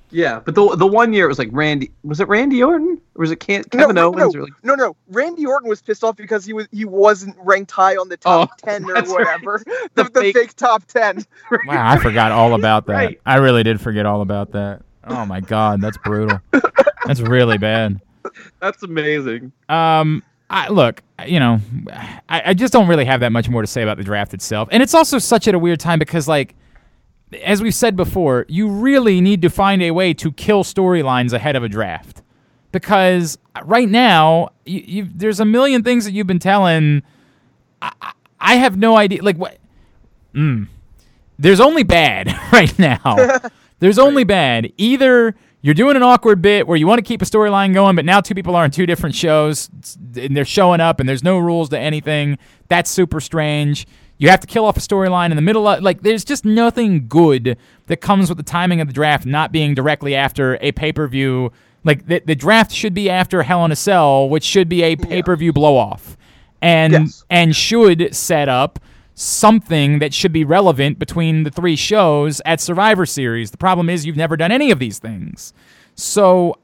Yeah, 0.09 0.39
but 0.39 0.55
the 0.55 0.75
the 0.77 0.87
one 0.87 1.11
year 1.11 1.25
it 1.25 1.27
was 1.27 1.37
like 1.39 1.49
Randy. 1.51 1.91
Was 2.03 2.21
it 2.21 2.29
Randy 2.29 2.63
Orton 2.63 3.01
or 3.15 3.19
was 3.21 3.31
it 3.31 3.41
Can- 3.41 3.65
Kevin 3.65 3.95
no, 3.95 4.07
Owens? 4.15 4.33
No, 4.33 4.39
Or 4.39 4.43
like, 4.43 4.53
no, 4.63 4.75
no. 4.75 4.95
Randy 5.09 5.45
Orton 5.45 5.67
was 5.67 5.81
pissed 5.81 6.01
off 6.01 6.15
because 6.15 6.45
he 6.45 6.53
was 6.53 6.65
he 6.71 6.85
wasn't 6.85 7.35
ranked 7.43 7.71
high 7.71 7.97
on 7.97 8.07
the 8.07 8.15
top 8.15 8.49
Oh, 8.51 8.55
ten 8.65 8.85
or 8.89 8.93
whatever. 9.03 9.61
right. 9.67 9.89
The, 9.95 10.03
The 10.03 10.09
the 10.11 10.21
fake- 10.21 10.35
fake 10.35 10.55
top 10.55 10.85
ten. 10.85 11.25
wow, 11.65 11.89
I 11.91 11.97
forgot 11.97 12.31
all 12.31 12.53
about 12.55 12.85
that. 12.87 12.93
Right. 12.93 13.19
I 13.25 13.35
really 13.37 13.63
did 13.63 13.81
forget 13.81 14.05
all 14.05 14.21
about 14.21 14.51
that. 14.53 14.81
Oh 15.03 15.25
my 15.25 15.41
god, 15.41 15.81
that's 15.81 15.97
brutal. 15.97 16.39
that's 17.05 17.19
really 17.19 17.57
bad. 17.57 17.99
that's 18.61 18.83
amazing. 18.83 19.51
Um, 19.67 20.23
I 20.49 20.69
look, 20.69 21.01
you 21.25 21.39
know, 21.39 21.59
I, 22.29 22.41
I 22.47 22.53
just 22.53 22.71
don't 22.71 22.87
really 22.87 23.05
have 23.05 23.19
that 23.19 23.31
much 23.31 23.49
more 23.49 23.61
to 23.61 23.67
say 23.67 23.83
about 23.83 23.97
the 23.97 24.03
draft 24.03 24.33
itself, 24.33 24.69
and 24.71 24.81
it's 24.81 24.93
also 24.93 25.19
such 25.19 25.47
at 25.47 25.55
a 25.55 25.59
weird 25.59 25.79
time 25.79 25.99
because, 25.99 26.27
like, 26.27 26.55
as 27.43 27.61
we've 27.61 27.75
said 27.75 27.95
before, 27.97 28.45
you 28.47 28.69
really 28.69 29.19
need 29.19 29.41
to 29.41 29.49
find 29.49 29.81
a 29.81 29.91
way 29.91 30.13
to 30.13 30.31
kill 30.31 30.63
storylines 30.63 31.33
ahead 31.33 31.55
of 31.57 31.63
a 31.63 31.69
draft, 31.69 32.21
because 32.71 33.37
right 33.65 33.89
now, 33.89 34.49
you, 34.65 35.07
there's 35.13 35.39
a 35.41 35.45
million 35.45 35.83
things 35.83 36.05
that 36.05 36.11
you've 36.11 36.27
been 36.27 36.39
telling. 36.39 37.03
I, 37.81 37.91
I- 38.01 38.11
I 38.39 38.55
have 38.57 38.77
no 38.77 38.95
idea, 38.95 39.23
like 39.23 39.35
what. 39.37 39.57
Mm, 40.35 40.67
there's 41.39 41.59
only 41.59 41.81
bad 41.81 42.27
right 42.53 42.77
now. 42.79 43.39
There's 43.79 43.97
only 43.99 44.23
bad. 44.23 44.71
Either 44.77 45.35
you're 45.61 45.73
doing 45.73 45.95
an 45.95 46.03
awkward 46.03 46.41
bit 46.41 46.67
where 46.67 46.77
you 46.77 46.87
want 46.87 46.99
to 46.99 47.03
keep 47.03 47.21
a 47.21 47.25
storyline 47.25 47.73
going, 47.73 47.95
but 47.95 48.05
now 48.05 48.21
two 48.21 48.35
people 48.35 48.55
are 48.55 48.63
on 48.63 48.71
two 48.71 48.85
different 48.85 49.15
shows 49.15 49.69
and 50.15 50.35
they're 50.37 50.45
showing 50.45 50.79
up 50.79 50.99
and 50.99 51.09
there's 51.09 51.23
no 51.23 51.37
rules 51.39 51.69
to 51.69 51.79
anything. 51.79 52.37
That's 52.67 52.89
super 52.89 53.19
strange. 53.19 53.87
You 54.19 54.29
have 54.29 54.39
to 54.39 54.47
kill 54.47 54.65
off 54.65 54.77
a 54.77 54.79
storyline 54.79 55.29
in 55.31 55.35
the 55.35 55.41
middle 55.41 55.67
of 55.67 55.83
like 55.83 56.01
there's 56.01 56.23
just 56.25 56.45
nothing 56.45 57.07
good 57.07 57.57
that 57.87 57.97
comes 57.97 58.29
with 58.29 58.37
the 58.37 58.43
timing 58.43 58.81
of 58.81 58.87
the 58.87 58.93
draft 58.93 59.25
not 59.25 59.51
being 59.51 59.73
directly 59.75 60.15
after 60.15 60.57
a 60.61 60.71
pay-per-view. 60.71 61.51
Like 61.83 62.07
the, 62.07 62.21
the 62.25 62.35
draft 62.35 62.71
should 62.71 62.93
be 62.93 63.09
after 63.09 63.43
Hell 63.43 63.63
in 63.65 63.71
a 63.71 63.75
Cell, 63.75 64.27
which 64.29 64.43
should 64.43 64.69
be 64.69 64.83
a 64.83 64.95
pay-per-view 64.95 65.53
blow 65.53 65.75
off. 65.77 66.17
And 66.61 66.93
Yes. 66.93 67.23
and 67.29 67.55
should 67.55 68.15
set 68.15 68.49
up 68.49 68.79
something 69.20 69.97
that 69.97 70.13
should 70.13 70.32
be 70.32 70.45
relevant 70.45 70.99
between 70.99 71.41
the 71.41 71.49
three 71.49 71.76
shows 71.76 72.39
at 72.45 72.61
Survivor 72.61 73.03
Series. 73.03 73.49
The 73.49 73.57
problem 73.57 73.89
is 73.89 74.05
you've 74.05 74.15
never 74.15 74.38
done 74.38 74.51
any 74.51 74.70
of 74.70 74.78
these 74.78 74.99
things. 74.99 75.53
So 75.95 76.59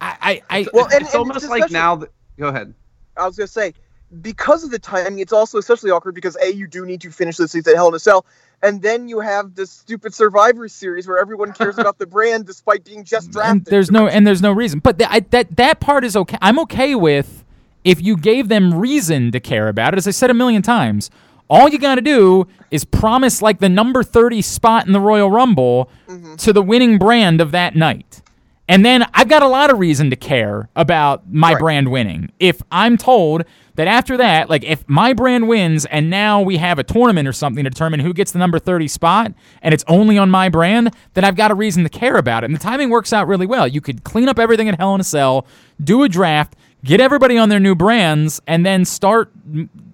I 0.00 0.40
I, 0.50 0.58
I 0.58 0.66
Well, 0.72 0.84
and, 0.84 1.02
it's 1.02 1.12
and 1.12 1.18
almost 1.18 1.48
like 1.48 1.72
now. 1.72 1.96
That, 1.96 2.10
go 2.38 2.48
ahead. 2.48 2.72
I 3.16 3.26
was 3.26 3.36
gonna 3.36 3.48
say 3.48 3.74
because 4.20 4.62
of 4.62 4.70
the 4.70 4.78
timing, 4.78 5.18
it's 5.18 5.32
also 5.32 5.58
especially 5.58 5.90
awkward 5.90 6.14
because 6.14 6.36
a 6.40 6.52
you 6.52 6.68
do 6.68 6.86
need 6.86 7.00
to 7.00 7.10
finish 7.10 7.36
the 7.36 7.48
season 7.48 7.72
at 7.72 7.76
Hell 7.76 7.88
in 7.88 7.94
a 7.94 7.98
Cell, 7.98 8.24
and 8.62 8.80
then 8.80 9.08
you 9.08 9.18
have 9.18 9.56
this 9.56 9.72
stupid 9.72 10.14
Survivor 10.14 10.68
Series 10.68 11.08
where 11.08 11.18
everyone 11.18 11.52
cares 11.52 11.78
about 11.78 11.98
the 11.98 12.06
brand 12.06 12.46
despite 12.46 12.84
being 12.84 13.02
just 13.02 13.26
and 13.26 13.32
drafted. 13.32 13.64
there's 13.66 13.90
no 13.90 14.06
and 14.06 14.24
there's 14.24 14.42
no 14.42 14.52
reason. 14.52 14.78
But 14.78 14.98
the, 14.98 15.12
I, 15.12 15.20
that 15.30 15.56
that 15.56 15.80
part 15.80 16.04
is 16.04 16.14
okay. 16.14 16.38
I'm 16.40 16.60
okay 16.60 16.94
with 16.94 17.44
if 17.84 18.00
you 18.00 18.16
gave 18.16 18.48
them 18.48 18.74
reason 18.74 19.32
to 19.32 19.40
care 19.40 19.68
about 19.68 19.94
it. 19.94 19.98
As 19.98 20.06
I 20.06 20.12
said 20.12 20.30
a 20.30 20.34
million 20.34 20.62
times, 20.62 21.10
all 21.50 21.68
you 21.68 21.78
got 21.78 21.96
to 21.96 22.00
do 22.00 22.46
is 22.70 22.84
promise 22.84 23.42
like 23.42 23.58
the 23.58 23.68
number 23.68 24.02
30 24.02 24.40
spot 24.42 24.86
in 24.86 24.92
the 24.92 25.00
Royal 25.00 25.30
Rumble 25.30 25.90
mm-hmm. 26.08 26.36
to 26.36 26.52
the 26.52 26.62
winning 26.62 26.98
brand 26.98 27.40
of 27.40 27.50
that 27.50 27.76
night. 27.76 28.22
And 28.68 28.86
then 28.86 29.04
I've 29.12 29.28
got 29.28 29.42
a 29.42 29.48
lot 29.48 29.70
of 29.70 29.78
reason 29.78 30.08
to 30.10 30.16
care 30.16 30.68
about 30.76 31.30
my 31.30 31.52
Right. 31.52 31.60
brand 31.60 31.90
winning. 31.90 32.30
If 32.38 32.62
I'm 32.70 32.96
told 32.96 33.44
that 33.74 33.86
after 33.86 34.16
that, 34.16 34.48
like 34.48 34.64
if 34.64 34.88
my 34.88 35.12
brand 35.12 35.48
wins 35.48 35.84
and 35.86 36.08
now 36.08 36.40
we 36.40 36.58
have 36.58 36.78
a 36.78 36.84
tournament 36.84 37.26
or 37.26 37.32
something 37.32 37.64
to 37.64 37.70
determine 37.70 38.00
who 38.00 38.14
gets 38.14 38.32
the 38.32 38.38
number 38.38 38.58
30 38.58 38.88
spot 38.88 39.34
and 39.62 39.74
it's 39.74 39.84
only 39.88 40.16
on 40.16 40.30
my 40.30 40.48
brand, 40.48 40.94
then 41.14 41.24
I've 41.24 41.36
got 41.36 41.50
a 41.50 41.54
reason 41.54 41.82
to 41.82 41.90
care 41.90 42.16
about 42.16 42.44
it. 42.44 42.46
And 42.46 42.54
the 42.54 42.60
timing 42.60 42.88
works 42.88 43.12
out 43.12 43.26
really 43.26 43.46
well. 43.46 43.66
You 43.66 43.80
could 43.80 44.04
clean 44.04 44.28
up 44.28 44.38
everything 44.38 44.68
at 44.68 44.78
Hell 44.78 44.94
in 44.94 45.00
a 45.00 45.04
Cell, 45.04 45.46
do 45.82 46.02
a 46.02 46.08
draft, 46.08 46.54
get 46.84 47.00
everybody 47.00 47.38
on 47.38 47.48
their 47.48 47.60
new 47.60 47.74
brands, 47.74 48.40
and 48.46 48.64
then 48.64 48.84
start 48.84 49.30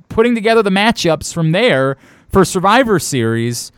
putting 0.09 0.35
together 0.35 0.63
the 0.63 0.71
matchups 0.71 1.33
from 1.33 1.53
there 1.53 1.97
for 2.31 2.45
Survivor 2.45 2.99
Series 2.99 3.73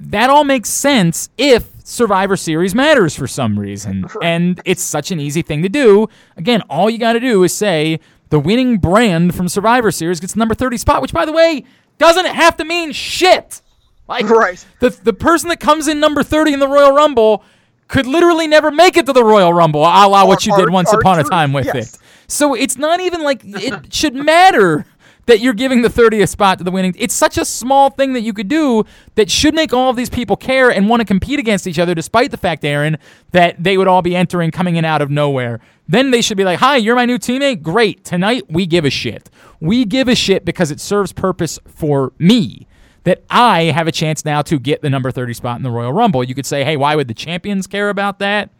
that 0.00 0.30
all 0.30 0.44
makes 0.44 0.68
sense 0.68 1.30
if 1.38 1.68
Survivor 1.84 2.36
Series 2.36 2.74
matters 2.74 3.14
for 3.16 3.26
some 3.26 3.58
reason. 3.58 4.04
And 4.22 4.60
it's 4.64 4.82
such 4.82 5.10
an 5.10 5.20
easy 5.20 5.42
thing 5.42 5.62
to 5.62 5.68
do. 5.68 6.08
Again, 6.36 6.62
all 6.62 6.90
you 6.90 6.98
got 6.98 7.14
to 7.14 7.20
do 7.20 7.42
is 7.44 7.54
say 7.54 8.00
the 8.30 8.40
winning 8.40 8.78
brand 8.78 9.34
from 9.34 9.48
Survivor 9.48 9.90
Series 9.90 10.20
gets 10.20 10.32
the 10.32 10.38
number 10.38 10.54
30 10.54 10.76
spot, 10.78 11.02
which, 11.02 11.12
by 11.12 11.24
the 11.24 11.32
way, 11.32 11.64
doesn't 11.98 12.26
have 12.26 12.56
to 12.58 12.64
mean 12.64 12.92
shit. 12.92 13.62
Like, 14.08 14.28
Right. 14.28 14.64
the, 14.80 14.90
the 14.90 15.12
person 15.12 15.48
that 15.48 15.60
comes 15.60 15.88
in 15.88 15.98
number 16.00 16.22
30 16.22 16.54
in 16.54 16.60
the 16.60 16.68
Royal 16.68 16.92
Rumble 16.92 17.42
could 17.88 18.06
literally 18.06 18.46
never 18.46 18.70
make 18.70 18.96
it 18.96 19.06
to 19.06 19.12
the 19.12 19.24
Royal 19.24 19.52
Rumble, 19.52 19.82
a 19.82 20.06
la 20.08 20.26
what 20.26 20.44
you 20.44 20.56
did 20.56 20.70
once 20.70 20.92
upon 20.92 21.20
a 21.20 21.24
time 21.24 21.52
with 21.52 21.66
yes. 21.66 21.94
it. 21.94 21.98
So 22.28 22.54
it's 22.54 22.76
not 22.76 23.00
even 23.00 23.22
like 23.22 23.42
it 23.44 23.92
should 23.94 24.14
matter 24.14 24.86
that 25.26 25.40
you're 25.40 25.54
giving 25.54 25.82
the 25.82 25.88
30th 25.88 26.28
spot 26.28 26.58
to 26.58 26.64
the 26.64 26.70
winning. 26.70 26.94
It's 26.96 27.14
such 27.14 27.36
a 27.36 27.44
small 27.44 27.90
thing 27.90 28.12
that 28.14 28.20
you 28.20 28.32
could 28.32 28.48
do 28.48 28.84
that 29.16 29.30
should 29.30 29.54
make 29.54 29.72
all 29.72 29.90
of 29.90 29.96
these 29.96 30.08
people 30.08 30.36
care 30.36 30.70
and 30.70 30.88
want 30.88 31.00
to 31.00 31.04
compete 31.04 31.38
against 31.38 31.66
each 31.66 31.78
other, 31.78 31.94
despite 31.94 32.30
the 32.30 32.36
fact, 32.36 32.64
Aaron, 32.64 32.96
that 33.32 33.62
they 33.62 33.76
would 33.76 33.88
all 33.88 34.02
be 34.02 34.16
entering 34.16 34.50
coming 34.50 34.76
in 34.76 34.84
out 34.84 35.02
of 35.02 35.10
nowhere. 35.10 35.60
Then 35.88 36.10
they 36.10 36.22
should 36.22 36.36
be 36.36 36.44
like, 36.44 36.60
"Hi, 36.60 36.76
you're 36.76 36.96
my 36.96 37.06
new 37.06 37.18
teammate. 37.18 37.62
Great. 37.62 38.04
Tonight 38.04 38.44
we 38.48 38.66
give 38.66 38.84
a 38.84 38.90
shit. 38.90 39.30
We 39.60 39.84
give 39.84 40.08
a 40.08 40.14
shit 40.14 40.44
because 40.44 40.70
it 40.70 40.80
serves 40.80 41.12
purpose 41.12 41.58
for 41.66 42.12
me." 42.18 42.66
That 43.04 43.22
I 43.30 43.64
have 43.64 43.86
a 43.86 43.92
chance 43.92 44.24
now 44.24 44.42
to 44.42 44.58
get 44.58 44.82
the 44.82 44.90
number 44.90 45.12
30 45.12 45.32
spot 45.34 45.58
in 45.58 45.62
the 45.62 45.70
Royal 45.70 45.92
Rumble. 45.92 46.24
You 46.24 46.34
could 46.34 46.44
say, 46.44 46.64
hey, 46.64 46.76
why 46.76 46.96
would 46.96 47.06
the 47.06 47.14
champions 47.14 47.68
care 47.68 47.88
about 47.88 48.18
that? 48.18 48.50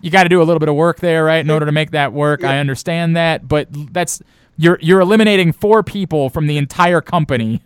You 0.00 0.10
got 0.10 0.24
to 0.24 0.28
do 0.28 0.40
a 0.40 0.44
little 0.44 0.60
bit 0.60 0.68
of 0.68 0.74
work 0.74 1.00
there, 1.00 1.24
right, 1.24 1.38
in 1.38 1.50
order 1.50 1.66
to 1.66 1.72
make 1.72 1.90
that 1.92 2.12
work. 2.12 2.44
I 2.44 2.58
understand 2.58 3.16
that, 3.16 3.48
but 3.48 3.68
that's 3.92 4.22
you're 4.56 4.78
you're 4.80 5.00
eliminating 5.00 5.52
four 5.52 5.82
people 5.82 6.30
from 6.30 6.46
the 6.46 6.58
entire 6.58 7.00
company 7.00 7.62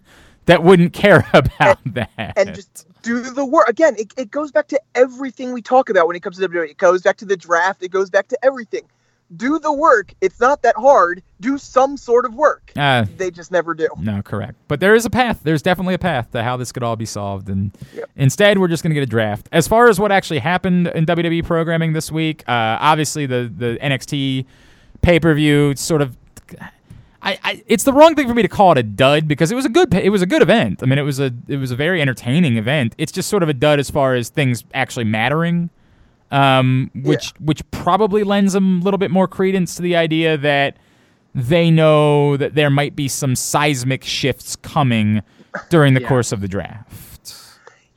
that 0.47 0.63
wouldn't 0.63 0.93
care 0.93 1.27
about 1.35 1.79
that. 1.87 2.33
and 2.37 2.55
just 2.55 2.87
do 3.03 3.21
the 3.21 3.45
work 3.45 3.69
again. 3.69 3.95
It, 3.99 4.13
it 4.17 4.31
goes 4.31 4.51
back 4.53 4.69
to 4.69 4.81
everything 4.95 5.53
we 5.53 5.63
talk 5.63 5.89
about 5.91 6.07
when 6.07 6.17
it 6.17 6.21
comes 6.21 6.39
to 6.39 6.49
WWE. 6.49 6.71
It 6.71 6.79
goes 6.79 7.03
back 7.03 7.17
to 7.19 7.25
the 7.25 7.37
draft. 7.37 7.83
It 7.83 7.91
goes 7.91 8.11
back 8.11 8.29
to 8.29 8.39
everything. 8.45 8.83
Do 9.37 9.59
the 9.61 9.73
work. 9.73 10.13
It's 10.21 10.41
not 10.41 10.63
that 10.63 10.75
hard. 10.77 11.23
Do 11.41 11.57
some 11.57 11.97
sort 11.97 12.25
of 12.25 12.35
work. 12.35 12.73
Uh, 12.77 13.07
They 13.17 13.31
just 13.31 13.53
never 13.53 13.75
do. 13.75 13.87
no, 13.99 14.23
correct. 14.23 14.55
But 14.67 14.81
there 14.81 14.95
is 14.95 15.05
a 15.05 15.11
path. 15.11 15.41
There's 15.45 15.63
definitely 15.63 15.95
a 15.95 15.99
path 15.99 16.33
to 16.33 16.43
how 16.43 16.57
this 16.57 16.73
could 16.73 16.83
all 16.83 16.97
be 16.97 17.07
solved. 17.07 17.49
And 17.49 17.71
Yep. 17.95 18.11
instead, 18.17 18.59
we're 18.59 18.67
just 18.69 18.83
going 18.83 18.91
to 18.91 18.95
get 18.95 19.03
a 19.05 19.07
draft. 19.11 19.49
As 19.53 19.69
far 19.69 19.89
as 19.89 20.01
what 20.01 20.11
actually 20.11 20.41
happened 20.41 20.89
in 20.89 21.07
WWE 21.07 21.45
programming 21.45 21.93
this 21.93 22.11
week, 22.11 22.43
uh, 22.49 22.79
obviously 22.81 23.27
the 23.27 23.51
the 23.57 23.79
NXT 23.81 24.47
pay 25.03 25.21
per 25.21 25.33
view 25.35 25.75
sort 25.77 26.03
of. 26.03 26.17
I, 27.23 27.39
I, 27.45 27.63
it's 27.67 27.85
the 27.85 27.93
wrong 27.93 28.15
thing 28.15 28.27
for 28.27 28.33
me 28.35 28.41
to 28.41 28.49
call 28.49 28.73
it 28.73 28.79
a 28.79 28.83
dud 28.83 29.29
because 29.29 29.53
it 29.53 29.55
was 29.55 29.67
a 29.67 29.69
good 29.69 29.93
it 29.93 30.09
was 30.11 30.23
a 30.23 30.27
good 30.27 30.41
event. 30.43 30.83
I 30.83 30.87
mean, 30.87 30.99
it 30.99 31.03
was 31.03 31.21
a 31.21 31.31
it 31.49 31.59
was 31.59 31.71
a 31.71 31.77
very 31.77 32.01
entertaining 32.01 32.57
event. 32.57 32.95
It's 32.99 33.13
just 33.13 33.29
sort 33.29 33.43
of 33.43 33.49
a 33.49 33.55
dud 33.55 33.79
as 33.79 33.91
far 33.91 34.15
as 34.15 34.31
things 34.31 34.65
actually 34.73 35.05
mattering, 35.05 35.69
um, 36.31 36.91
which 36.95 37.33
which 37.41 37.69
probably 37.71 38.23
lends 38.25 38.53
them 38.53 38.81
a 38.81 38.85
little 38.85 38.99
bit 38.99 39.11
more 39.11 39.27
credence 39.29 39.75
to 39.77 39.83
the 39.83 39.97
idea 39.97 40.37
that 40.39 40.77
they 41.35 41.71
know 41.71 42.37
that 42.37 42.55
there 42.55 42.71
might 42.71 42.97
be 42.97 43.09
some 43.09 43.37
seismic 43.37 44.05
shifts 44.05 44.57
coming 44.57 45.23
during 45.69 45.95
the 45.95 46.01
Yeah. 46.01 46.09
course 46.09 46.33
of 46.33 46.41
the 46.41 46.49
draft. 46.49 47.35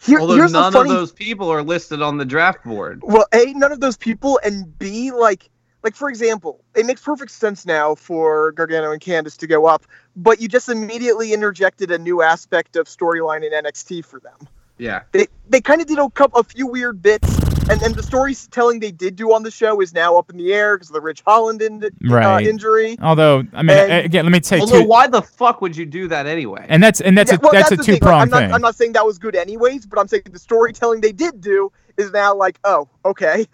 Here, 0.06 0.20
Although 0.20 0.36
here's 0.36 0.52
none 0.52 0.74
funny. 0.74 0.90
of 0.90 0.96
those 0.98 1.12
people 1.14 1.50
are 1.50 1.64
listed 1.64 2.02
on 2.02 2.18
the 2.18 2.26
draft 2.26 2.64
board. 2.66 3.02
Well, 3.04 3.26
a 3.34 3.54
none 3.54 3.72
of 3.72 3.80
those 3.80 3.96
people, 3.98 4.40
and 4.44 4.78
b 4.78 5.12
like 5.12 5.50
like 5.84 5.96
for 5.96 6.10
example, 6.10 6.64
it 6.76 6.86
makes 6.86 7.02
perfect 7.02 7.32
sense 7.32 7.66
now 7.66 7.96
for 7.96 8.52
Gargano 8.54 8.92
and 8.92 9.02
Candice 9.02 9.38
to 9.38 9.48
go 9.48 9.66
up, 9.66 9.86
but 10.16 10.42
you 10.42 10.48
just 10.48 10.70
immediately 10.70 11.34
interjected 11.34 11.92
a 11.92 11.98
new 11.98 12.22
aspect 12.22 12.76
of 12.76 12.88
storyline 12.88 13.46
in 13.46 13.52
NXT 13.52 14.04
for 14.06 14.20
them. 14.20 14.48
Yeah. 14.78 15.02
They 15.14 15.28
they 15.50 15.62
kind 15.62 15.80
of 15.82 15.88
did 15.88 16.00
a 16.00 16.10
couple 16.10 16.40
a 16.40 16.44
few 16.44 16.68
weird 16.68 17.02
bits, 17.02 17.40
and 17.74 17.82
and 17.82 17.96
the 17.96 18.04
storytelling 18.04 18.80
they 18.80 18.92
did 18.92 19.16
do 19.16 19.34
on 19.34 19.44
the 19.44 19.52
show 19.52 19.82
is 19.82 19.94
now 19.94 20.18
up 20.18 20.30
in 20.30 20.38
the 20.38 20.54
air 20.54 20.76
because 20.78 20.90
of 20.90 20.94
the 20.94 21.02
Ridge 21.02 21.24
Holland 21.26 21.62
in, 21.62 21.84
Right. 22.04 22.24
uh, 22.26 22.40
injury. 22.40 22.98
Although, 23.02 23.44
I 23.54 23.64
mean, 23.64 23.78
And- 23.78 24.06
again, 24.06 24.26
let 24.26 24.32
me 24.32 24.42
say 24.44 24.60
Although, 24.60 24.82
too, 24.82 24.88
why 24.88 25.08
the 25.08 25.22
fuck 25.22 25.62
would 25.62 25.76
you 25.76 25.86
do 25.86 26.08
that 26.10 26.26
anyway? 26.28 26.66
and 26.70 26.82
that's 26.84 27.02
and 27.02 27.18
that's 27.18 27.32
Yeah, 27.32 27.38
a 27.38 27.40
well, 27.42 27.52
that's, 27.52 27.72
a 27.72 27.76
the 27.76 27.84
two 27.84 27.92
thing, 27.94 28.02
like, 28.02 28.02
pronged 28.02 28.22
I'm 28.24 28.30
not, 28.30 28.40
thing. 28.42 28.54
I'm 28.54 28.62
not 28.62 28.76
saying 28.76 28.94
that 28.94 29.06
was 29.06 29.18
good 29.18 29.36
anyways, 29.36 29.86
but 29.86 30.00
I'm 30.00 30.08
saying 30.08 30.24
the 30.32 30.40
storytelling 30.40 31.02
they 31.02 31.12
did 31.12 31.42
do 31.42 31.72
is 31.98 32.12
now 32.12 32.36
like, 32.36 32.60
oh, 32.64 32.88
okay. 33.06 33.46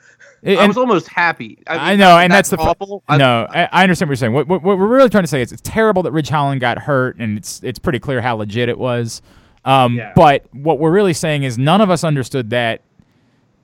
And- 0.44 0.60
I 0.60 0.68
was 0.68 0.78
almost 0.78 1.08
happy. 1.08 1.62
I, 1.68 1.74
mean, 1.74 1.82
I 1.82 1.96
know, 1.98 2.18
and 2.18 2.32
that 2.32 2.38
that's 2.38 2.50
the 2.50 2.58
fu- 2.58 2.64
awful. 2.64 3.04
I- 3.08 3.18
no. 3.18 3.48
I, 3.50 3.68
I 3.72 3.84
understand 3.84 4.10
what 4.10 4.12
you're 4.14 4.16
saying. 4.18 4.34
What, 4.34 4.48
what, 4.48 4.64
what 4.64 4.78
we're 4.78 4.88
really 4.88 5.10
trying 5.10 5.24
to 5.24 5.28
say 5.28 5.42
is 5.42 5.52
it's 5.52 5.62
terrible 5.64 6.04
that 6.04 6.12
Ridge 6.12 6.30
Holland 6.30 6.62
got 6.62 6.78
hurt, 6.80 7.18
and 7.20 7.38
it's 7.38 7.62
it's 7.64 7.80
pretty 7.80 8.00
clear 8.00 8.22
how 8.22 8.36
legit 8.36 8.70
it 8.70 8.78
was. 8.78 9.22
Um, 9.66 9.96
Yeah. 9.96 10.14
But 10.16 10.46
what 10.54 10.80
we're 10.80 10.92
really 10.92 11.14
saying 11.14 11.44
is 11.44 11.58
none 11.58 11.82
of 11.82 11.90
us 11.90 12.04
understood 12.06 12.50
that 12.52 12.82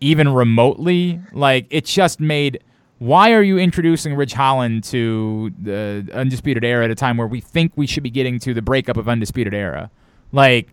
even 0.06 0.30
remotely. 0.30 1.20
Like 1.34 1.68
it 1.70 1.86
just 1.86 2.20
made. 2.20 2.62
Why 2.99 3.34
are 3.34 3.41
you 3.41 3.58
introducing 3.58 4.16
Ridge 4.16 4.34
Holland 4.34 4.84
to 4.86 5.51
the 5.62 6.08
Undisputed 6.14 6.64
Era 6.64 6.86
at 6.86 6.91
a 6.91 6.95
time 6.95 7.18
where 7.18 7.28
we 7.28 7.41
think 7.41 7.74
we 7.76 7.88
should 7.88 8.03
be 8.03 8.10
getting 8.10 8.39
to 8.39 8.53
the 8.53 8.62
breakup 8.62 8.95
of 8.95 9.10
Undisputed 9.10 9.53
Era? 9.53 9.91
Like, 10.32 10.70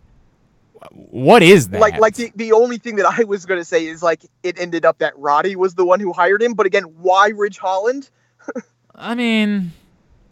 what 0.91 1.43
is 1.43 1.69
that? 1.71 1.81
Like, 1.81 1.99
like 1.99 2.15
the, 2.15 2.31
the 2.37 2.53
only 2.53 2.79
thing 2.79 2.97
that 2.97 3.07
I 3.07 3.25
was 3.25 3.45
going 3.45 3.61
to 3.61 3.65
say 3.65 3.87
is 3.87 4.03
like 4.03 4.25
it 4.43 4.59
ended 4.61 4.85
up 4.85 4.99
that 4.99 5.19
Roddy 5.19 5.57
was 5.57 5.75
the 5.75 5.85
one 5.85 5.99
who 5.99 6.13
hired 6.13 6.43
him. 6.43 6.55
But 6.55 6.67
again, 6.67 6.85
why 6.85 7.29
Ridge 7.29 7.59
Holland? 7.59 8.09
I 8.95 9.15
mean, 9.15 9.73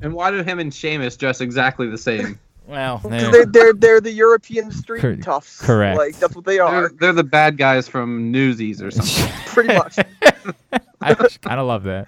And 0.00 0.14
why 0.14 0.30
do 0.30 0.42
him 0.42 0.58
and 0.58 0.72
Sheamus 0.72 1.16
dress 1.16 1.40
exactly 1.40 1.88
the 1.88 1.98
same? 1.98 2.38
Well, 2.70 2.98
'Cause 2.98 3.10
there- 3.10 3.30
They're, 3.32 3.46
they're 3.46 3.72
they're 3.74 4.00
the 4.00 4.12
European 4.12 4.70
street 4.70 5.00
Cor- 5.00 5.16
toughs. 5.16 5.58
correct. 5.60 5.98
Like 5.98 6.18
that's 6.18 6.34
what 6.36 6.44
they 6.44 6.56
They're, 6.58 6.90
they're 7.00 7.12
the 7.12 7.24
bad 7.24 7.58
guys 7.58 7.88
from 7.88 8.30
Newsies 8.30 8.80
or 8.80 8.90
something. 8.90 9.32
pretty 9.46 9.74
much. 9.74 9.98
I 11.00 11.14
kind 11.14 11.60
of 11.60 11.66
love 11.66 11.82
that. 11.84 12.06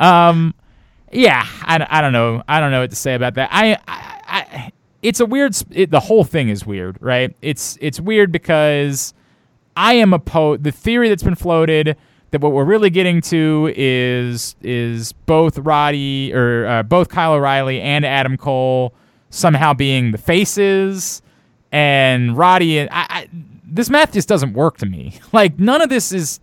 Um, 0.00 0.54
yeah, 1.12 1.46
I, 1.62 1.86
I 1.88 2.00
don't 2.00 2.12
know. 2.12 2.42
I 2.48 2.58
don't 2.60 2.70
know 2.72 2.80
what 2.80 2.90
to 2.90 2.96
say 2.96 3.14
about 3.14 3.34
that. 3.34 3.48
I, 3.52 3.74
I, 3.86 4.20
I 4.26 4.72
it's 5.02 5.20
a 5.20 5.26
weird. 5.26 5.54
sp- 5.54 5.70
It, 5.72 5.90
the 5.90 6.00
whole 6.00 6.24
thing 6.24 6.48
is 6.48 6.66
weird, 6.66 6.96
right? 7.00 7.34
It's 7.42 7.78
it's 7.80 8.00
weird 8.00 8.32
because 8.32 9.14
I 9.76 9.94
am 9.94 10.12
a 10.12 10.16
opposed. 10.16 10.64
The 10.64 10.72
theory 10.72 11.08
that's 11.08 11.22
been 11.22 11.34
floated 11.36 11.96
that 12.32 12.40
what 12.40 12.50
we're 12.52 12.64
really 12.64 12.90
getting 12.90 13.20
to 13.20 13.72
is 13.76 14.56
is 14.62 15.12
both 15.12 15.58
Roddy 15.58 16.32
or 16.34 16.66
uh, 16.66 16.82
both 16.82 17.08
Kyle 17.10 17.34
O'Reilly 17.34 17.80
and 17.80 18.04
Adam 18.04 18.36
Cole 18.36 18.92
somehow 19.34 19.74
being 19.74 20.12
the 20.12 20.18
faces, 20.18 21.20
and 21.72 22.36
Roddy 22.36 22.78
and 22.78 22.88
I, 22.90 23.06
I. 23.08 23.28
This 23.66 23.90
math 23.90 24.12
just 24.12 24.28
doesn't 24.28 24.52
work 24.52 24.78
to 24.78 24.86
me. 24.86 25.18
Like 25.32 25.58
none 25.58 25.82
of 25.82 25.88
this 25.88 26.12
is 26.12 26.40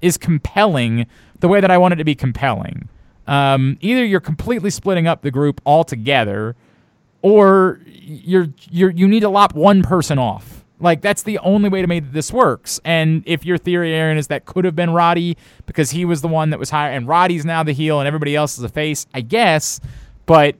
is 0.00 0.16
compelling 0.16 1.06
the 1.40 1.48
way 1.48 1.60
that 1.60 1.70
I 1.70 1.78
want 1.78 1.94
it 1.94 1.96
to 1.96 2.04
be 2.04 2.14
compelling. 2.14 2.88
Um, 3.26 3.76
either 3.80 4.04
you're 4.04 4.20
completely 4.20 4.70
splitting 4.70 5.06
up 5.06 5.22
the 5.22 5.30
group 5.30 5.60
altogether, 5.66 6.54
or 7.20 7.80
you're 7.86 8.48
you're 8.70 8.90
you 8.90 9.08
need 9.08 9.20
to 9.20 9.28
lop 9.28 9.54
one 9.54 9.82
person 9.82 10.18
off. 10.18 10.64
Like 10.80 11.02
that's 11.02 11.24
the 11.24 11.38
only 11.38 11.68
way 11.68 11.82
to 11.82 11.88
make 11.88 12.12
this 12.12 12.32
works. 12.32 12.80
And 12.84 13.24
if 13.26 13.44
your 13.44 13.58
theory, 13.58 13.92
Aaron, 13.92 14.16
is 14.16 14.28
that 14.28 14.44
could 14.44 14.64
have 14.64 14.76
been 14.76 14.90
Roddy 14.90 15.36
because 15.66 15.90
he 15.90 16.04
was 16.04 16.22
the 16.22 16.28
one 16.28 16.50
that 16.50 16.60
was 16.60 16.70
hired, 16.70 16.96
and 16.96 17.08
Roddy's 17.08 17.44
now 17.44 17.64
the 17.64 17.72
heel, 17.72 17.98
and 17.98 18.06
everybody 18.06 18.36
else 18.36 18.56
is 18.56 18.64
a 18.64 18.68
face, 18.68 19.06
I 19.12 19.22
guess. 19.22 19.80
But 20.26 20.54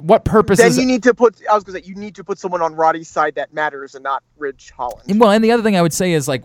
what 0.00 0.24
purpose 0.24 0.58
then 0.58 0.68
is 0.68 0.78
you 0.78 0.84
need 0.86 1.02
to 1.04 1.14
put. 1.14 1.36
I 1.50 1.54
was 1.54 1.64
going 1.64 1.78
to 1.78 1.84
say 1.84 1.88
you 1.88 1.94
need 1.96 2.14
to 2.16 2.24
put 2.24 2.38
someone 2.38 2.62
on 2.62 2.74
Roddy's 2.74 3.08
side 3.08 3.34
that 3.36 3.52
matters 3.54 3.94
and 3.94 4.02
not 4.02 4.22
Ridge 4.36 4.72
Holland. 4.76 5.20
Well, 5.20 5.30
and 5.30 5.42
the 5.44 5.50
other 5.52 5.62
thing 5.62 5.76
I 5.76 5.82
would 5.82 5.92
say 5.92 6.12
is 6.12 6.26
like, 6.28 6.42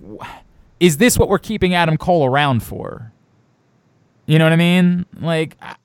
is 0.80 0.98
this 0.98 1.18
what 1.18 1.30
we're 1.30 1.40
keeping 1.40 1.74
Adam 1.74 1.98
Cole 1.98 2.26
around 2.26 2.62
for? 2.64 3.12
You 4.26 4.38
know 4.38 4.46
what 4.46 4.54
I 4.54 4.58
mean? 4.58 5.06
Like, 5.20 5.58
I- 5.62 5.76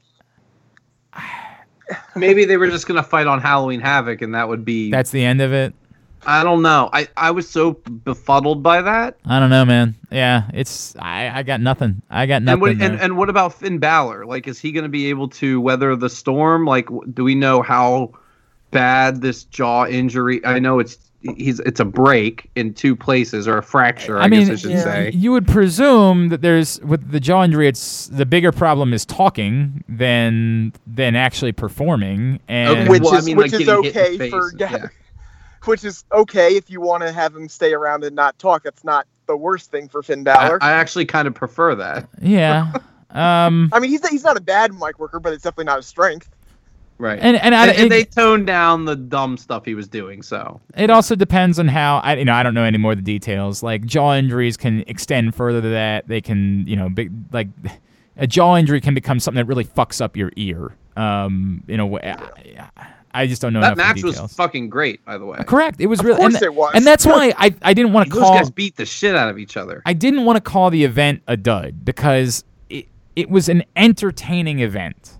Maybe 2.17 2.45
they 2.45 2.57
were 2.57 2.69
just 2.69 2.87
gonna 2.87 3.03
fight 3.03 3.27
on 3.27 3.41
Halloween 3.41 3.81
Havoc, 3.81 4.23
and 4.23 4.35
that 4.35 4.49
would 4.49 4.65
be. 4.65 4.91
that's 4.91 5.11
the 5.11 5.23
end 5.25 5.41
of 5.43 5.53
it. 5.53 5.75
I 6.27 6.43
don't 6.43 6.62
know. 6.62 6.91
I, 6.93 7.09
I 7.16 7.31
was 7.31 7.49
so 7.49 7.72
befuddled 7.72 8.62
by 8.62 8.83
that. 8.83 9.18
I 9.27 9.39
don't 9.41 9.51
know, 9.51 9.64
man. 9.64 9.95
Yeah, 10.11 10.49
it's 10.53 10.97
I, 10.97 11.31
I 11.39 11.43
got 11.43 11.61
nothing. 11.61 12.03
I 12.11 12.27
got 12.27 12.43
nothing. 12.43 12.53
And 12.53 12.61
what, 12.61 12.91
and, 12.91 13.01
and 13.01 13.16
what 13.16 13.29
about 13.29 13.55
Finn 13.55 13.79
Balor? 13.79 14.27
Like, 14.27 14.47
is 14.47 14.59
he 14.59 14.72
going 14.72 14.85
to 14.85 14.89
be 14.89 15.07
able 15.07 15.29
to 15.29 15.61
weather 15.61 15.97
the 15.97 16.11
storm? 16.11 16.64
Like, 16.64 16.89
do 17.12 17.25
we 17.25 17.35
know 17.35 17.62
how 17.62 18.12
bad 18.70 19.20
this 19.20 19.45
jaw 19.45 19.87
injury? 19.87 20.45
I 20.45 20.59
know 20.59 20.79
it's 20.79 20.99
he's 21.37 21.61
it's 21.61 21.81
a 21.81 21.85
break 21.85 22.51
in 22.55 22.75
two 22.75 22.95
places 22.95 23.49
or 23.49 23.59
a 23.59 23.62
fracture. 23.62 24.18
I, 24.18 24.25
I 24.25 24.29
mean, 24.29 24.41
guess 24.41 24.51
I 24.51 24.57
should 24.57 24.70
yeah. 24.72 24.83
say. 24.83 25.11
you 25.12 25.33
would 25.33 25.47
presume 25.47 26.29
that 26.29 26.43
there's 26.43 26.81
with 26.81 27.11
the 27.11 27.20
jaw 27.20 27.45
injury, 27.45 27.68
it's 27.68 28.07
the 28.09 28.27
bigger 28.27 28.53
problem 28.53 28.93
is 28.93 29.05
talking 29.05 29.85
than 29.89 30.72
than 30.87 31.16
actually 31.16 31.53
performing. 31.53 32.41
And 32.49 32.70
Okay, 32.70 32.89
which 32.89 33.03
well, 33.03 33.14
I 33.14 33.18
is 33.18 33.27
mean, 33.27 33.37
which 33.37 33.53
like, 33.53 33.61
is 33.61 33.66
getting 33.66 33.85
hit 33.85 33.97
in 33.97 34.03
okay 34.03 34.16
the 34.16 34.31
for 34.31 34.53
yeah. 34.59 34.87
Which 35.67 35.85
is 35.85 36.05
okay 36.12 36.57
if 36.57 36.71
you 36.71 36.81
want 36.81 37.03
to 37.03 37.12
have 37.12 37.35
him 37.35 37.49
stay 37.49 37.73
around 37.73 38.05
and 38.05 38.15
not 38.15 38.39
talk. 38.39 38.62
That's 38.62 38.85
not 38.85 39.07
the 39.27 39.37
worst 39.37 39.71
thing 39.71 39.89
for 39.89 40.03
Finn 40.03 40.21
I, 40.21 40.23
Balor. 40.35 40.59
I, 40.62 40.69
I 40.69 40.73
actually 40.73 41.07
kind 41.07 41.27
of 41.29 41.35
prefer 41.35 41.75
that. 41.77 42.09
yeah, 42.21 42.73
um, 43.11 43.71
I 43.73 43.81
mean, 43.81 43.91
he's 43.91 44.07
he's 44.09 44.25
not 44.25 44.37
a 44.37 44.41
bad 44.41 44.73
mic 44.75 44.99
worker, 44.99 45.21
but 45.21 45.33
it's 45.33 45.43
definitely 45.45 45.65
not 45.67 45.79
a 45.79 45.83
strength. 45.83 46.29
Right. 46.97 47.19
and 47.21 47.37
and, 47.37 47.57
I, 47.57 47.67
And- 47.69 47.77
and 47.77 47.87
it- 47.87 47.89
they 47.91 48.05
toned 48.05 48.47
down 48.47 48.85
the 48.85 48.95
dumb 48.95 49.37
stuff 49.37 49.65
he 49.65 49.75
was 49.75 49.89
doing. 49.89 50.23
So 50.23 50.61
It 50.77 50.91
also 50.91 51.17
depends 51.17 51.59
on 51.59 51.67
how 51.67 51.97
I 51.99 52.15
you 52.15 52.25
know 52.25 52.33
I 52.35 52.45
don't 52.45 52.55
know 52.55 52.62
any 52.62 52.79
more 52.79 52.93
of 52.93 52.99
the 52.99 53.03
details. 53.03 53.65
Like 53.65 53.85
jaw 53.85 54.15
injuries 54.15 54.57
can 54.57 54.85
extend 54.87 55.35
further 55.35 55.61
to 55.61 55.69
that. 55.71 56.07
They 56.07 56.21
can 56.21 56.65
you 56.69 56.77
know 56.77 56.89
big 56.89 57.11
like 57.33 57.49
a 58.17 58.29
jaw 58.29 58.57
injury 58.57 58.81
can 58.81 58.95
become 58.95 59.19
something 59.19 59.39
that 59.43 59.47
really 59.49 59.65
fucks 59.65 60.01
up 60.01 60.17
your 60.17 60.31
ear. 60.37 60.77
Um, 60.97 61.65
in 61.67 61.81
a 61.81 61.87
way, 61.87 62.01
I, 62.17 62.69
I 62.77 62.87
just 63.27 63.41
don't 63.41 63.53
know 63.53 63.61
that 63.61 63.77
match 63.77 64.03
was 64.03 64.19
fucking 64.35 64.69
great, 64.69 65.05
by 65.05 65.17
the 65.19 65.25
way. 65.25 65.39
Correct. 65.47 65.81
It 65.81 65.87
was 65.87 66.01
Of 66.01 66.07
really 66.07 66.19
course 66.19 66.35
and, 66.35 66.43
it 66.43 66.55
was. 66.55 66.73
and 66.75 66.87
that's 66.87 67.07
why 67.07 67.33
I 67.39 67.55
I 67.62 67.73
didn't 67.75 67.93
want 67.93 68.09
to 68.11 68.15
call. 68.19 68.33
Those 68.33 68.41
guys 68.43 68.51
beat 68.51 68.77
the 68.77 68.85
shit 68.87 69.15
out 69.15 69.29
of 69.29 69.39
each 69.39 69.57
other. 69.57 69.83
I 69.87 69.93
didn't 69.93 70.25
want 70.25 70.37
to 70.37 70.41
call 70.41 70.71
the 70.71 70.85
event 70.85 71.23
a 71.29 71.37
dud 71.37 71.85
because 71.85 72.45
it 72.69 72.87
it 73.17 73.31
was 73.31 73.49
an 73.49 73.62
entertaining 73.77 74.59
event. 74.61 75.19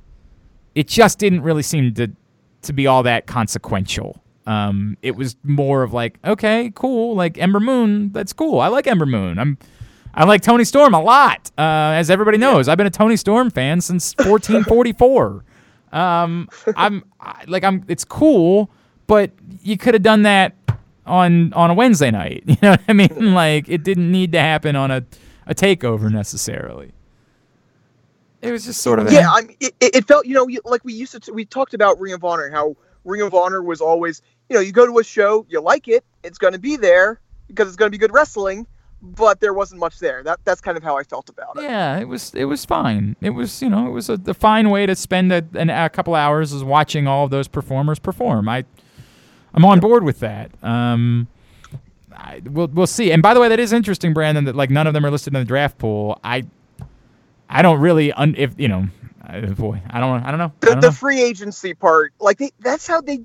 It 0.74 0.88
just 0.88 1.18
didn't 1.18 1.42
really 1.42 1.62
seem 1.62 1.95
to 1.95 2.11
to 2.62 2.72
be 2.72 2.86
all 2.86 3.03
that 3.05 3.26
consequential. 3.26 4.20
Um, 4.47 4.99
it 5.01 5.16
was 5.16 5.36
more 5.42 5.82
of 5.82 5.92
like, 5.95 6.18
okay, 6.24 6.70
cool, 6.74 7.14
like 7.14 7.38
Ember 7.38 7.61
Moon, 7.61 8.12
that's 8.12 8.32
cool. 8.34 8.61
I 8.61 8.68
like 8.68 8.86
Ember 8.86 9.07
Moon. 9.07 9.38
I'm, 9.38 9.57
I 10.12 10.24
like 10.24 10.42
Toni 10.42 10.64
Storm 10.64 10.92
a 10.92 11.01
lot. 11.01 11.51
Uh, 11.57 11.62
as 11.97 12.11
everybody 12.11 12.36
knows, 12.36 12.68
I've 12.68 12.76
been 12.76 12.86
a 12.86 12.90
Toni 12.90 13.16
Storm 13.16 13.51
fan 13.51 13.80
since 13.80 14.14
1444. 14.18 15.45
Um, 15.95 16.49
I'm 16.76 17.05
I, 17.20 17.45
like, 17.47 17.64
I'm. 17.64 17.84
It's 17.88 18.05
cool, 18.05 18.70
but 19.07 19.30
you 19.62 19.78
could 19.78 19.95
have 19.95 20.03
done 20.03 20.22
that 20.22 20.55
on 21.07 21.53
on 21.53 21.70
a 21.70 21.74
Wednesday 21.74 22.11
night. 22.11 22.45
You 22.47 22.57
know 22.62 22.70
what 22.72 22.82
I 22.88 22.92
mean? 22.92 23.34
Like, 23.34 23.68
it 23.68 23.82
didn't 23.84 24.11
need 24.11 24.32
to 24.32 24.40
happen 24.40 24.76
on 24.76 24.90
a 24.90 25.05
a 25.47 25.55
takeover 25.55 26.11
necessarily. 26.11 26.92
It 28.42 28.53
was 28.53 28.64
just 28.64 28.82
sort 28.82 28.99
of 28.99 29.11
Yeah, 29.11 29.30
I 29.30 29.42
mean, 29.42 29.57
it, 29.61 29.74
it 29.80 29.97
it 29.97 30.07
felt 30.07 30.26
you 30.26 30.34
know 30.34 30.47
like 30.64 30.84
we 30.84 30.92
used 30.92 31.22
to 31.22 31.32
we 31.32 31.45
talked 31.45 31.74
about 31.74 31.99
Ring 31.99 32.12
of 32.12 32.24
Honor 32.24 32.51
how 32.51 32.76
Ring 33.05 33.22
of 33.22 33.34
Honor 33.34 33.62
was 33.62 33.80
always 33.80 34.20
you 34.51 34.55
know 34.55 34.61
you 34.61 34.72
go 34.72 34.86
to 34.86 34.99
a 34.99 35.05
show 35.05 35.47
you 35.49 35.61
like 35.61 35.88
it 35.88 36.05
it's 36.22 36.36
going 36.38 36.53
to 36.53 36.59
be 36.59 36.76
there 36.76 37.20
because 37.49 37.68
it's 37.68 37.76
going 37.76 37.86
to 37.86 37.90
be 37.90 37.99
good 37.99 38.12
wrestling 38.12 38.66
but 39.05 39.40
there 39.40 39.55
wasn't 39.55 39.80
much 39.80 39.98
there 40.00 40.22
that 40.24 40.40
that's 40.44 40.61
kind 40.61 40.76
of 40.76 40.82
how 40.82 40.96
I 40.96 41.05
felt 41.05 41.28
about 41.28 41.59
it. 41.59 41.64
Yeah, 41.64 41.98
it 42.00 42.09
was 42.09 42.34
it 42.34 42.46
was 42.46 42.64
fine. 42.64 43.16
It 43.20 43.30
was 43.30 43.62
you 43.62 43.68
know 43.70 43.86
it 43.88 43.90
was 43.92 44.09
a, 44.11 44.18
a 44.26 44.34
fine 44.34 44.70
way 44.70 44.86
to 44.86 44.96
spend 44.96 45.32
a, 45.32 45.44
an, 45.55 45.70
a 45.70 45.90
couple 45.90 46.14
hours 46.14 46.52
is 46.52 46.64
watching 46.64 47.07
all 47.07 47.26
of 47.26 47.30
those 47.30 47.48
performers 47.48 47.98
perform. 47.98 48.48
I 48.48 48.64
I'm 49.55 49.64
on 49.64 49.80
board 49.80 50.05
with 50.05 50.20
that. 50.20 50.50
Um, 50.64 51.28
I, 52.14 52.42
we'll 52.44 52.68
we'll 52.68 52.86
see. 52.88 53.12
And 53.12 53.22
by 53.22 53.34
the 53.34 53.40
way, 53.40 53.48
that 53.48 53.61
is 53.61 53.72
interesting, 53.72 54.14
Brandon. 54.14 54.44
That 54.44 54.57
like 54.57 54.70
none 54.70 54.86
of 54.86 54.94
them 54.94 55.07
are 55.07 55.11
listed 55.11 55.34
in 55.34 55.40
the 55.40 55.46
draft 55.46 55.78
pool. 55.78 56.20
I 56.24 56.44
I 57.50 57.62
don't 57.62 57.80
really 57.80 58.12
un, 58.12 58.34
if 58.38 58.55
you 58.59 58.68
know 58.68 58.88
uh, 59.28 59.40
boy 59.48 59.82
I 59.90 60.00
don't 60.00 60.22
I 60.24 60.30
don't 60.30 60.38
know. 60.38 60.52
I 60.66 60.70
The, 60.70 60.74
don't 60.74 60.82
the 60.82 60.90
know. 60.90 60.92
free 60.92 61.22
agency 61.22 61.74
part 61.74 62.12
like 62.20 62.38
they, 62.38 62.52
that's 62.61 62.86
how 62.86 63.00
they 63.00 63.20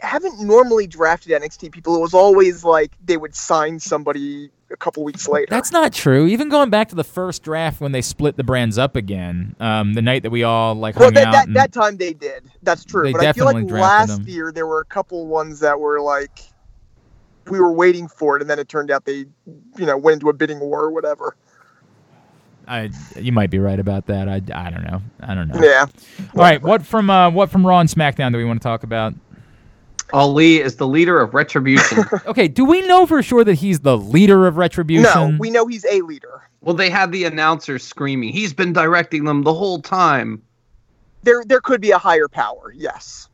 haven't 0.00 0.40
normally 0.40 0.86
drafted 0.86 1.32
NXT 1.42 1.72
people. 1.72 1.96
It 1.96 2.00
was 2.00 2.14
always 2.14 2.64
like 2.64 2.92
they 3.04 3.16
would 3.16 3.34
sign 3.36 3.80
somebody 3.80 4.50
a 4.72 4.76
couple 4.76 5.04
weeks 5.04 5.28
later. 5.28 5.48
That's 5.50 5.70
not 5.70 5.92
true. 5.92 6.26
Even 6.26 6.48
going 6.48 6.70
back 6.70 6.88
to 6.88 6.94
the 6.94 7.04
first 7.04 7.42
draft 7.42 7.80
when 7.80 7.92
they 7.92 8.02
split 8.02 8.36
the 8.36 8.44
brands 8.44 8.78
up 8.78 8.96
again, 8.96 9.54
um, 9.60 9.94
the 9.94 10.02
night 10.02 10.22
that 10.22 10.30
we 10.30 10.42
all 10.42 10.74
like 10.74 10.96
well, 10.96 11.06
hung 11.06 11.14
that, 11.14 11.26
out. 11.26 11.32
that, 11.32 11.52
that 11.54 11.72
time 11.72 11.96
they 11.96 12.12
did. 12.12 12.50
That's 12.62 12.84
true. 12.84 13.12
But 13.12 13.24
I 13.24 13.32
feel 13.32 13.44
like 13.44 13.70
last 13.70 14.18
them. 14.18 14.28
year 14.28 14.52
there 14.52 14.66
were 14.66 14.80
a 14.80 14.84
couple 14.84 15.26
ones 15.26 15.60
that 15.60 15.78
were 15.78 16.00
like 16.00 16.40
we 17.48 17.60
were 17.60 17.72
waiting 17.72 18.08
for 18.08 18.36
it, 18.36 18.42
and 18.42 18.50
then 18.50 18.58
it 18.58 18.68
turned 18.68 18.90
out 18.90 19.04
they, 19.04 19.26
you 19.76 19.86
know, 19.86 19.96
went 19.96 20.14
into 20.14 20.28
a 20.28 20.32
bidding 20.32 20.60
war 20.60 20.84
or 20.84 20.90
whatever. 20.90 21.36
I, 22.66 22.90
you 23.16 23.32
might 23.32 23.50
be 23.50 23.58
right 23.58 23.80
about 23.80 24.06
that. 24.06 24.28
I, 24.28 24.34
I 24.54 24.70
don't 24.70 24.84
know. 24.84 25.02
I 25.20 25.34
don't 25.34 25.48
know. 25.48 25.60
Yeah. 25.60 25.86
All 26.34 26.42
right, 26.42 26.62
what 26.62 26.86
from 26.86 27.10
uh, 27.10 27.30
what 27.30 27.50
from 27.50 27.66
Raw 27.66 27.80
and 27.80 27.88
SmackDown 27.88 28.32
do 28.32 28.38
we 28.38 28.44
want 28.44 28.62
to 28.62 28.64
talk 28.66 28.84
about? 28.84 29.14
Ali 30.12 30.58
is 30.58 30.76
the 30.76 30.86
leader 30.86 31.20
of 31.20 31.34
Retribution. 31.34 32.04
Okay, 32.26 32.48
do 32.48 32.64
we 32.64 32.86
know 32.86 33.06
for 33.06 33.22
sure 33.22 33.44
that 33.44 33.54
he's 33.54 33.80
the 33.80 33.96
leader 33.96 34.46
of 34.46 34.56
Retribution? 34.56 35.02
No, 35.04 35.36
we 35.38 35.50
know 35.50 35.66
he's 35.66 35.84
a 35.84 36.00
leader. 36.02 36.42
well, 36.60 36.74
they 36.74 36.90
had 36.90 37.12
the 37.12 37.24
announcer 37.24 37.78
screaming, 37.78 38.32
"He's 38.32 38.52
been 38.52 38.72
directing 38.72 39.24
them 39.24 39.42
the 39.42 39.54
whole 39.54 39.80
time." 39.80 40.42
There, 41.24 41.44
there 41.44 41.60
could 41.60 41.80
be 41.80 41.90
a 41.92 41.98
higher 41.98 42.28
power. 42.28 42.72
Yes. 42.76 43.28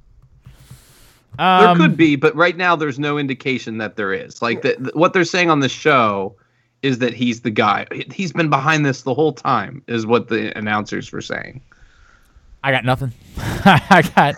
There 1.39 1.47
um, 1.47 1.79
could 1.79 1.97
be, 1.97 2.16
but 2.16 2.35
right 2.35 2.57
now 2.57 2.74
there's 2.74 2.99
no 2.99 3.16
indication 3.16 3.79
that 3.79 3.95
there 3.97 4.12
is. 4.12 4.43
Like 4.43 4.62
the, 4.62 4.76
the- 4.79 4.99
what 4.99 5.12
they're 5.12 5.24
saying 5.24 5.51
on 5.51 5.61
the 5.61 5.68
show 5.68 6.35
is 6.83 6.99
that 6.99 7.14
he's 7.14 7.43
the 7.43 7.51
guy. 7.51 7.87
He's 8.12 8.33
been 8.33 8.51
behind 8.51 8.85
this 8.85 9.03
the 9.03 9.14
whole 9.14 9.33
time, 9.33 9.83
is 9.87 10.05
what 10.05 10.29
the 10.29 10.57
announcers 10.59 11.12
were 11.12 11.20
saying. 11.20 11.61
I 12.64 12.72
got 12.72 12.85
nothing. 12.85 13.12
I 13.39 14.11
got. 14.16 14.35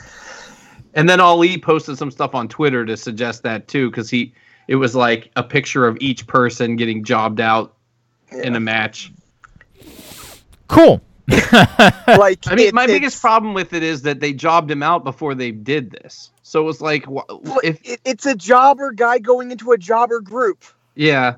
And 0.95 1.09
then 1.09 1.21
Ali 1.21 1.57
posted 1.59 1.97
some 1.99 2.11
stuff 2.11 2.35
on 2.35 2.49
Twitter 2.49 2.85
to 2.85 2.97
suggest 2.97 3.43
that 3.45 3.69
too, 3.69 3.91
because 3.91 4.11
he 4.11 4.33
it 4.69 4.77
was 4.77 4.95
like 4.97 5.31
a 5.37 5.43
picture 5.43 5.87
of 5.87 5.97
each 6.01 6.27
person 6.27 6.77
getting 6.77 7.05
jobbed 7.05 7.41
out 7.41 7.75
in 8.33 8.55
a 8.57 8.61
match. 8.61 9.13
Cool. 10.69 11.01
Like 12.09 12.41
I 12.49 12.55
mean, 12.57 12.69
it- 12.69 12.75
my 12.75 12.85
it's- 12.85 12.97
biggest 12.97 13.21
problem 13.21 13.55
with 13.55 13.73
it 13.73 13.83
is 13.83 14.03
that 14.03 14.21
they 14.21 14.33
jobbed 14.33 14.71
him 14.71 14.83
out 14.83 15.05
before 15.05 15.35
they 15.35 15.53
did 15.53 15.91
this. 15.93 16.31
So 16.43 16.61
it 16.61 16.65
was 16.65 16.81
like, 16.81 17.05
wh- 17.05 17.29
well, 17.29 17.61
if 17.63 17.79
it, 17.85 18.01
it's 18.05 18.27
a 18.27 18.35
jobber 18.35 18.91
guy 18.93 19.19
going 19.21 19.53
into 19.53 19.71
a 19.71 19.79
jobber 19.79 20.21
group. 20.21 20.65
yeah, 20.97 21.37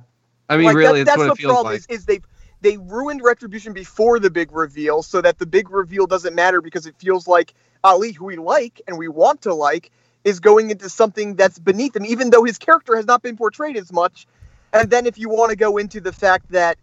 I 0.49 0.57
mean, 0.57 0.67
like, 0.67 0.77
really, 0.77 1.03
that- 1.05 1.17
that's, 1.17 1.19
that's 1.19 1.19
what 1.19 1.27
the 1.27 1.33
it 1.33 1.37
feels 1.43 1.53
problem 1.53 1.73
like. 1.75 1.81
is, 1.91 1.99
is 1.99 2.05
they 2.07 2.21
they 2.63 2.77
ruined 2.79 3.23
retribution 3.23 3.73
before 3.73 4.19
the 4.19 4.31
big 4.31 4.53
reveal 4.53 5.03
so 5.03 5.21
that 5.21 5.39
the 5.39 5.47
big 5.47 5.69
reveal 5.71 6.07
doesn't 6.07 6.35
matter 6.35 6.61
because 6.61 6.87
it 6.87 6.95
feels 6.99 7.29
like 7.29 7.53
ali 7.85 8.13
who 8.13 8.25
we 8.25 8.37
like 8.37 8.81
and 8.87 8.97
we 8.97 9.09
want 9.09 9.43
to 9.43 9.53
like 9.53 9.91
is 10.25 10.41
going 10.41 10.71
into 10.71 10.89
something 10.89 11.35
that's 11.35 11.59
beneath 11.59 11.95
him 11.97 12.07
even 12.07 12.31
though 12.31 12.45
his 12.45 12.57
character 12.59 12.97
has 12.97 13.05
not 13.07 13.23
been 13.23 13.37
portrayed 13.37 13.77
as 13.77 13.93
much 13.93 14.27
and 14.73 14.89
then 14.91 15.05
if 15.07 15.19
you 15.19 15.29
want 15.29 15.51
to 15.51 15.57
go 15.57 15.77
into 15.77 16.01
the 16.01 16.13
fact 16.13 16.51
that 16.51 16.79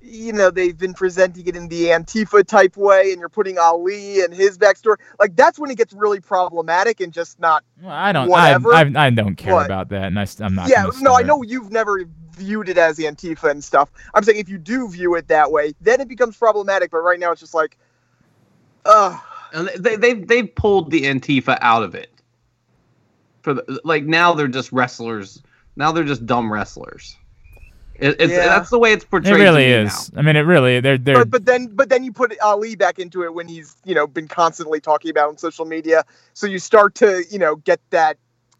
you 0.00 0.32
know 0.32 0.50
they've 0.50 0.76
been 0.78 0.92
presenting 0.94 1.46
it 1.46 1.56
in 1.56 1.68
the 1.68 1.86
antifa 1.86 2.46
type 2.46 2.76
way 2.76 3.10
and 3.10 3.18
you're 3.18 3.28
putting 3.28 3.58
ali 3.58 4.20
and 4.20 4.34
his 4.34 4.58
backstory 4.58 4.96
like 5.18 5.34
that's 5.34 5.58
when 5.58 5.70
it 5.70 5.78
gets 5.78 5.92
really 5.94 6.20
problematic 6.20 7.00
and 7.00 7.12
just 7.12 7.40
not 7.40 7.64
Well, 7.82 7.90
I 7.90 8.12
don't. 8.12 8.26
I, 8.30 8.56
Whatever. 8.58 8.74
I, 8.74 9.06
I 9.06 9.10
don't 9.10 9.34
care 9.36 9.54
What? 9.54 9.66
about 9.66 9.88
that, 9.88 10.04
and 10.04 10.18
I, 10.20 10.26
am 10.40 10.54
not. 10.54 10.68
yeah 10.68 10.86
no 11.00 11.14
i 11.14 11.22
know 11.22 11.42
you've 11.42 11.72
never 11.72 12.04
viewed 12.34 12.68
it 12.68 12.76
as 12.78 12.98
antifa 12.98 13.50
and 13.50 13.62
stuff 13.64 13.90
i'm 14.14 14.22
saying 14.22 14.38
if 14.38 14.48
you 14.48 14.58
do 14.58 14.88
view 14.88 15.14
it 15.14 15.28
that 15.28 15.50
way 15.50 15.72
then 15.80 16.00
it 16.00 16.08
becomes 16.08 16.36
problematic 16.36 16.90
but 16.90 16.98
right 16.98 17.18
now 17.20 17.30
it's 17.32 17.40
just 17.40 17.54
like 17.54 17.76
uh 18.84 19.18
And 19.52 19.68
they 19.78 19.96
they 19.96 20.14
they've 20.14 20.54
pulled 20.54 20.90
the 20.90 21.02
Antifa 21.02 21.56
out 21.60 21.82
of 21.82 21.94
it. 21.94 22.10
For 23.42 23.54
the, 23.54 23.80
like 23.84 24.04
now 24.04 24.34
they're 24.34 24.48
just 24.48 24.72
wrestlers. 24.72 25.42
Now 25.76 25.92
they're 25.92 26.04
just 26.04 26.26
dumb 26.26 26.52
wrestlers. 26.52 27.16
It, 27.96 28.16
it's 28.18 28.32
Yeah. 28.32 28.46
that's 28.48 28.70
the 28.70 28.78
way 28.78 28.92
it's 28.92 29.04
portrayed. 29.04 29.34
It 29.34 29.38
really 29.44 29.64
to 29.64 29.84
me 29.84 29.86
is. 29.86 30.10
I 30.16 30.22
mean, 30.22 30.34
it 30.36 30.40
really. 30.40 30.80
They're 30.80 30.98
they're. 30.98 31.18
but, 31.18 31.30
but 31.30 31.44
then 31.44 31.68
but 31.68 31.88
then 31.88 32.02
you 32.04 32.12
put 32.12 32.36
ali 32.40 32.74
back 32.74 32.98
into 32.98 33.22
it 33.22 33.32
when 33.32 33.46
he's 33.46 33.76
you 33.84 33.94
know 33.94 34.06
been 34.06 34.26
constantly 34.28 34.80
talking 34.80 35.10
about 35.10 35.28
on 35.28 35.38
social 35.38 35.64
media 35.64 36.04
so 36.32 36.46
you 36.46 36.58
start 36.58 36.94
to 36.96 37.22
you 37.30 37.38
know 37.38 37.56
get 37.56 37.80
that 37.90 38.16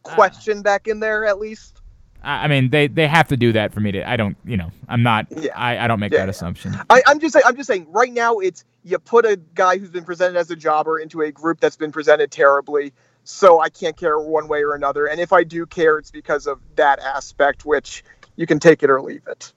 Ah. 0.06 0.14
question 0.14 0.62
back 0.62 0.86
in 0.86 1.00
there 1.00 1.24
at 1.24 1.38
least 1.38 1.80
I 2.24 2.44
I 2.44 2.48
mean, 2.48 2.70
they 2.70 2.88
they 2.88 3.08
have 3.08 3.28
to 3.28 3.38
do 3.38 3.52
that 3.52 3.74
for 3.74 3.80
me 3.80 3.92
to. 3.92 4.08
I 4.08 4.16
don't. 4.16 4.36
You 4.44 4.58
know, 4.58 4.72
I'm 4.88 5.02
not. 5.04 5.28
Yeah. 5.30 5.52
I, 5.56 5.78
I 5.78 5.88
don't 5.88 6.00
make 6.00 6.12
Yeah, 6.12 6.20
that 6.20 6.28
yeah. 6.28 6.30
assumption. 6.30 6.74
I, 6.90 7.02
i'm 7.08 7.20
just 7.20 7.32
saying 7.34 7.44
i'm 7.46 7.56
just 7.56 7.68
saying 7.68 7.86
right 7.90 8.12
now 8.12 8.38
it's 8.38 8.64
you 8.84 8.98
put 8.98 9.24
a 9.26 9.36
guy 9.54 9.78
who's 9.78 9.90
been 9.90 10.04
presented 10.04 10.38
as 10.38 10.50
a 10.50 10.56
jobber 10.56 10.98
into 10.98 11.22
a 11.22 11.32
group 11.32 11.60
that's 11.60 11.76
been 11.76 11.92
presented 11.92 12.30
terribly 12.30 12.92
so 13.24 13.60
i 13.60 13.68
can't 13.68 13.96
care 13.96 14.18
one 14.20 14.48
way 14.48 14.62
or 14.62 14.74
another 14.74 15.06
and 15.06 15.20
if 15.20 15.32
i 15.32 15.44
do 15.44 15.66
care 15.66 15.98
it's 15.98 16.10
because 16.10 16.46
of 16.46 16.60
that 16.76 17.00
aspect 17.00 17.64
which 17.64 18.04
you 18.36 18.46
can 18.46 18.58
take 18.60 18.82
it 18.82 18.90
or 18.90 19.00
leave 19.02 19.22
it 19.28 19.52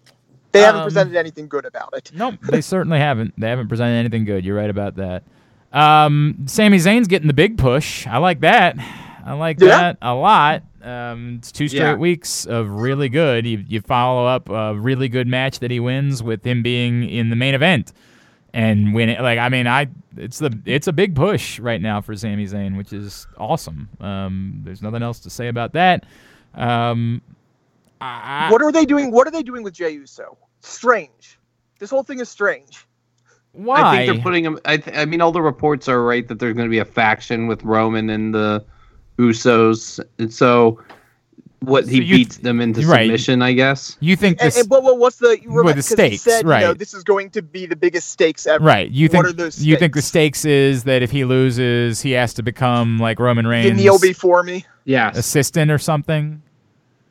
they 0.54 0.62
haven't 0.62 0.82
Um, 0.82 0.84
presented 0.84 1.16
anything 1.16 1.48
good 1.48 1.66
about 1.66 1.94
it 1.96 2.12
Nope, 2.12 2.36
they 2.50 2.62
certainly 2.62 3.00
haven't. 3.00 3.34
They 3.40 3.50
haven't 3.50 3.70
presented 3.70 3.96
anything 3.98 4.26
good. 4.26 4.46
You're 4.46 4.58
right 4.58 4.70
about 4.70 4.96
that. 4.98 5.24
Um, 5.74 6.46
Sami 6.48 6.78
Zayn's 6.78 7.08
getting 7.08 7.28
the 7.28 7.34
big 7.34 7.58
push. 7.58 8.08
I 8.08 8.18
like 8.18 8.42
that. 8.42 8.78
I 9.28 9.34
like 9.34 9.60
Yeah. 9.60 9.68
that 9.68 9.98
a 10.02 10.14
lot. 10.16 10.64
Um, 10.82 11.36
it's 11.40 11.52
two 11.52 11.68
straight 11.68 11.82
Yeah. 11.82 11.94
weeks 11.96 12.46
of 12.46 12.70
really 12.70 13.10
good. 13.10 13.46
You, 13.46 13.64
you 13.68 13.82
follow 13.82 14.26
up 14.26 14.48
a 14.50 14.74
really 14.76 15.10
good 15.10 15.28
match 15.28 15.60
that 15.60 15.70
he 15.70 15.80
wins 15.82 16.24
with 16.24 16.46
him 16.46 16.64
being 16.64 17.04
in 17.10 17.30
the 17.30 17.36
main 17.36 17.54
event 17.54 17.92
and 18.54 18.94
win 18.94 19.10
it. 19.10 19.20
Like 19.20 19.38
I 19.38 19.50
mean, 19.50 19.68
I 19.68 19.88
it's 20.16 20.40
the 20.40 20.58
it's 20.66 20.88
a 20.88 20.94
big 20.94 21.14
push 21.14 21.60
right 21.60 21.82
now 21.82 22.00
for 22.00 22.16
Sami 22.16 22.46
Zayn, 22.46 22.78
which 22.78 22.94
is 22.94 23.28
awesome. 23.38 23.90
Um, 24.00 24.62
there's 24.64 24.82
nothing 24.82 25.04
else 25.04 25.20
to 25.20 25.30
say 25.30 25.50
about 25.50 25.74
that. 25.74 26.06
Um, 26.56 27.22
I, 28.00 28.50
what 28.52 28.62
are 28.62 28.72
they 28.72 28.86
doing 28.86 29.12
what 29.12 29.28
are 29.28 29.32
they 29.32 29.42
doing 29.44 29.64
with 29.64 29.74
jey 29.74 29.90
uso 29.90 30.38
strange 30.62 31.40
this 31.80 31.90
whole 31.90 32.04
thing 32.04 32.20
is 32.20 32.30
strange 32.30 32.86
why? 33.54 33.82
I 33.82 33.98
think 34.06 34.14
they're 34.14 34.24
putting 34.24 34.46
him. 34.46 34.60
I, 34.66 34.78
th- 34.78 34.96
I 34.96 35.06
mean, 35.06 35.20
all 35.20 35.32
the 35.32 35.42
reports 35.42 35.88
are 35.90 36.04
right 36.04 36.28
that 36.28 36.38
there's 36.38 36.54
going 36.54 36.68
to 36.68 36.72
be 36.72 36.78
a 36.78 36.86
faction 36.86 37.48
with 37.48 37.64
Roman 37.64 38.08
and 38.12 38.32
the 38.32 38.64
Usos, 39.18 40.00
and 40.20 40.34
so 40.34 40.80
what 41.62 41.86
So 41.86 41.92
he 41.92 42.04
you- 42.04 42.16
beats 42.18 42.38
them 42.38 42.62
into 42.62 42.82
right. 42.86 43.06
submission, 43.06 43.42
I 43.42 43.54
guess. 43.54 43.98
you 44.00 44.16
think 44.16 44.38
this? 44.40 44.60
and 44.60 44.70
but 44.70 44.84
what, 44.84 45.00
what's 45.00 45.18
the 45.18 45.40
With 45.48 45.66
the 45.66 45.74
'cause 45.74 45.90
he 45.90 45.96
stakes, 45.96 46.22
said, 46.22 46.40
you 46.42 46.44
know, 46.46 46.50
right. 46.70 46.78
this 46.78 46.94
is 46.94 47.04
going 47.04 47.32
to 47.32 47.42
be 47.42 47.66
the 47.66 47.76
biggest 47.76 48.10
stakes 48.12 48.46
ever 48.46 48.64
Right. 48.64 48.92
You 48.92 49.08
think 49.08 49.24
What 49.24 49.34
are 49.34 49.36
those 49.36 49.64
you 49.66 49.76
think 49.76 49.96
the 49.96 50.02
stakes? 50.04 50.40
stakes 50.42 50.46
is 50.46 50.84
that 50.84 51.02
if 51.02 51.10
he 51.10 51.26
loses, 51.26 52.00
he 52.02 52.12
has 52.12 52.34
to 52.36 52.44
become 52.44 53.00
like 53.00 53.20
Roman 53.20 53.46
you 53.46 53.52
Reigns 53.52 53.76
kneel 53.82 53.98
before 54.00 54.44
me 54.44 54.66
Yes, 54.86 55.18
assistant 55.18 55.72
or 55.72 55.80
something? 55.80 56.44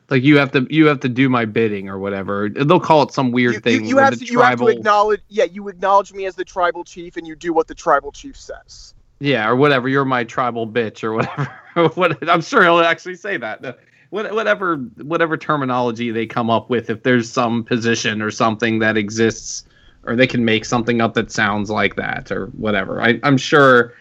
like 0.09 0.23
you 0.23 0.37
have 0.37 0.51
to 0.53 0.65
you 0.69 0.85
have 0.87 1.01
to 1.01 1.09
do 1.09 1.27
my 1.27 1.43
bidding 1.43 1.89
or 1.89 1.99
whatever. 1.99 2.47
They'll 2.47 2.79
call 2.79 3.03
it 3.03 3.11
some 3.11 3.33
weird 3.33 3.55
you, 3.55 3.59
thing. 3.59 3.81
you, 3.83 3.89
you 3.89 3.97
have 3.97 4.17
the 4.17 4.25
to 4.25 4.31
you 4.31 4.39
have 4.39 4.57
to 4.59 4.67
acknowledge 4.67 5.19
yeah 5.27 5.43
you 5.43 5.67
acknowledge 5.67 6.13
me 6.13 6.25
as 6.25 6.35
the 6.35 6.45
tribal 6.45 6.85
chief 6.85 7.17
and 7.17 7.27
you 7.27 7.35
do 7.35 7.51
what 7.51 7.67
the 7.67 7.75
tribal 7.75 8.13
chief 8.13 8.37
says 8.37 8.93
Yeah, 9.19 9.45
or 9.49 9.57
whatever. 9.57 9.89
You're 9.89 10.05
my 10.05 10.23
tribal 10.23 10.65
bitch, 10.65 11.03
or 11.03 11.11
whatever. 11.11 11.51
what 11.95 12.29
I'm 12.29 12.41
sure 12.41 12.63
he'll 12.63 12.79
actually 12.79 13.15
say 13.15 13.37
that. 13.37 13.79
What, 14.09 14.33
whatever, 14.33 14.77
whatever 15.01 15.37
terminology 15.37 16.11
they 16.11 16.25
come 16.25 16.49
up 16.49 16.69
with, 16.69 16.89
if 16.89 17.03
there's 17.03 17.29
some 17.29 17.63
position 17.63 18.21
or 18.21 18.31
something 18.31 18.79
that 18.79 18.97
exists, 18.97 19.65
or 20.05 20.15
they 20.15 20.27
can 20.27 20.45
make 20.45 20.63
something 20.63 21.01
up 21.01 21.13
that 21.15 21.31
sounds 21.31 21.69
like 21.69 21.95
that, 21.97 22.31
or 22.31 22.47
whatever. 22.47 23.01
I, 23.01 23.19
I'm 23.23 23.37
sure. 23.37 23.93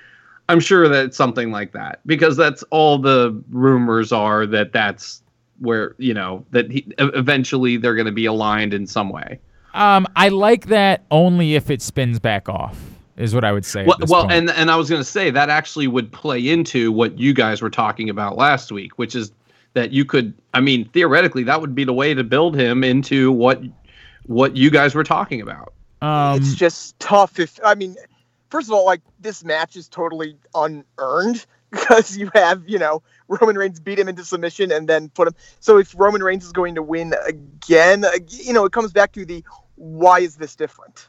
I'm 0.49 0.61
sure 0.61 0.89
that 0.89 1.07
it's 1.07 1.17
something 1.17 1.51
like 1.51 1.73
that 1.73 1.99
because 2.07 2.37
that's 2.37 2.63
all 2.71 2.99
the 2.99 3.43
rumors 3.51 4.13
are 4.13 4.47
that 4.47 4.73
that's 4.73 5.21
where 5.59 5.97
you 5.99 6.15
know 6.15 6.47
that 6.53 6.71
he, 6.71 6.87
eventually 6.99 7.79
they're 7.79 7.97
going 7.97 8.07
to 8.07 8.13
be 8.13 8.27
aligned 8.27 8.73
in 8.73 8.87
some 8.87 9.09
way. 9.09 9.41
Um, 9.75 10.07
I 10.15 10.29
like 10.29 10.67
that 10.67 11.05
only 11.11 11.57
if 11.57 11.69
it 11.69 11.83
spins 11.83 12.21
back 12.21 12.49
off. 12.49 12.96
Is 13.17 13.35
what 13.35 13.45
I 13.45 13.53
would 13.53 13.65
say. 13.65 13.85
Well, 13.87 13.97
well 14.09 14.31
and 14.31 14.51
and 14.51 14.71
I 14.71 14.77
was 14.77 14.91
going 14.91 15.01
to 15.01 15.09
say 15.09 15.31
that 15.31 15.49
actually 15.49 15.87
would 15.87 16.13
play 16.13 16.47
into 16.47 16.93
what 16.93 17.19
you 17.19 17.33
guys 17.33 17.63
were 17.63 17.71
talking 17.71 18.11
about 18.11 18.37
last 18.37 18.71
week, 18.71 18.99
which 18.99 19.15
is 19.15 19.33
that 19.73 19.91
you 19.91 20.05
could. 20.05 20.35
I 20.53 20.61
mean, 20.61 20.89
theoretically, 20.91 21.43
that 21.45 21.61
would 21.61 21.75
be 21.75 21.85
the 21.85 21.95
way 21.95 22.13
to 22.13 22.23
build 22.23 22.55
him 22.55 22.85
into 22.85 23.33
what 23.33 23.63
what 24.27 24.57
you 24.57 24.71
guys 24.71 24.95
were 24.95 25.05
talking 25.05 25.41
about. 25.41 25.73
um, 26.03 26.37
it's 26.37 26.55
just 26.55 26.99
tough 26.99 27.39
if 27.39 27.59
I 27.65 27.75
mean, 27.75 27.97
first 28.51 28.69
of 28.69 28.75
all, 28.75 28.85
like 28.85 29.01
this 29.19 29.43
match 29.45 29.77
is 29.77 29.89
totally 29.89 30.37
unearned 30.55 31.47
because 31.71 32.19
you 32.19 32.31
have 32.35 32.69
you 32.69 32.79
know 32.79 33.03
Roman 33.29 33.57
Reigns 33.57 33.81
beat 33.81 33.99
him 33.99 34.09
into 34.09 34.25
submission 34.25 34.71
and 34.71 34.89
then 34.89 35.09
put 35.09 35.29
him. 35.29 35.35
So 35.61 35.79
if 35.79 35.95
Roman 35.99 36.23
Reigns 36.23 36.45
is 36.45 36.53
going 36.53 36.75
to 36.75 36.83
win 36.83 37.15
again, 37.27 38.05
uh, 38.05 38.11
you 38.29 38.53
know, 38.53 38.67
it 38.67 38.73
comes 38.73 38.93
back 38.93 39.13
to 39.13 39.25
the 39.25 39.43
why 39.77 40.21
is 40.21 40.37
this 40.37 40.55
different? 40.55 41.09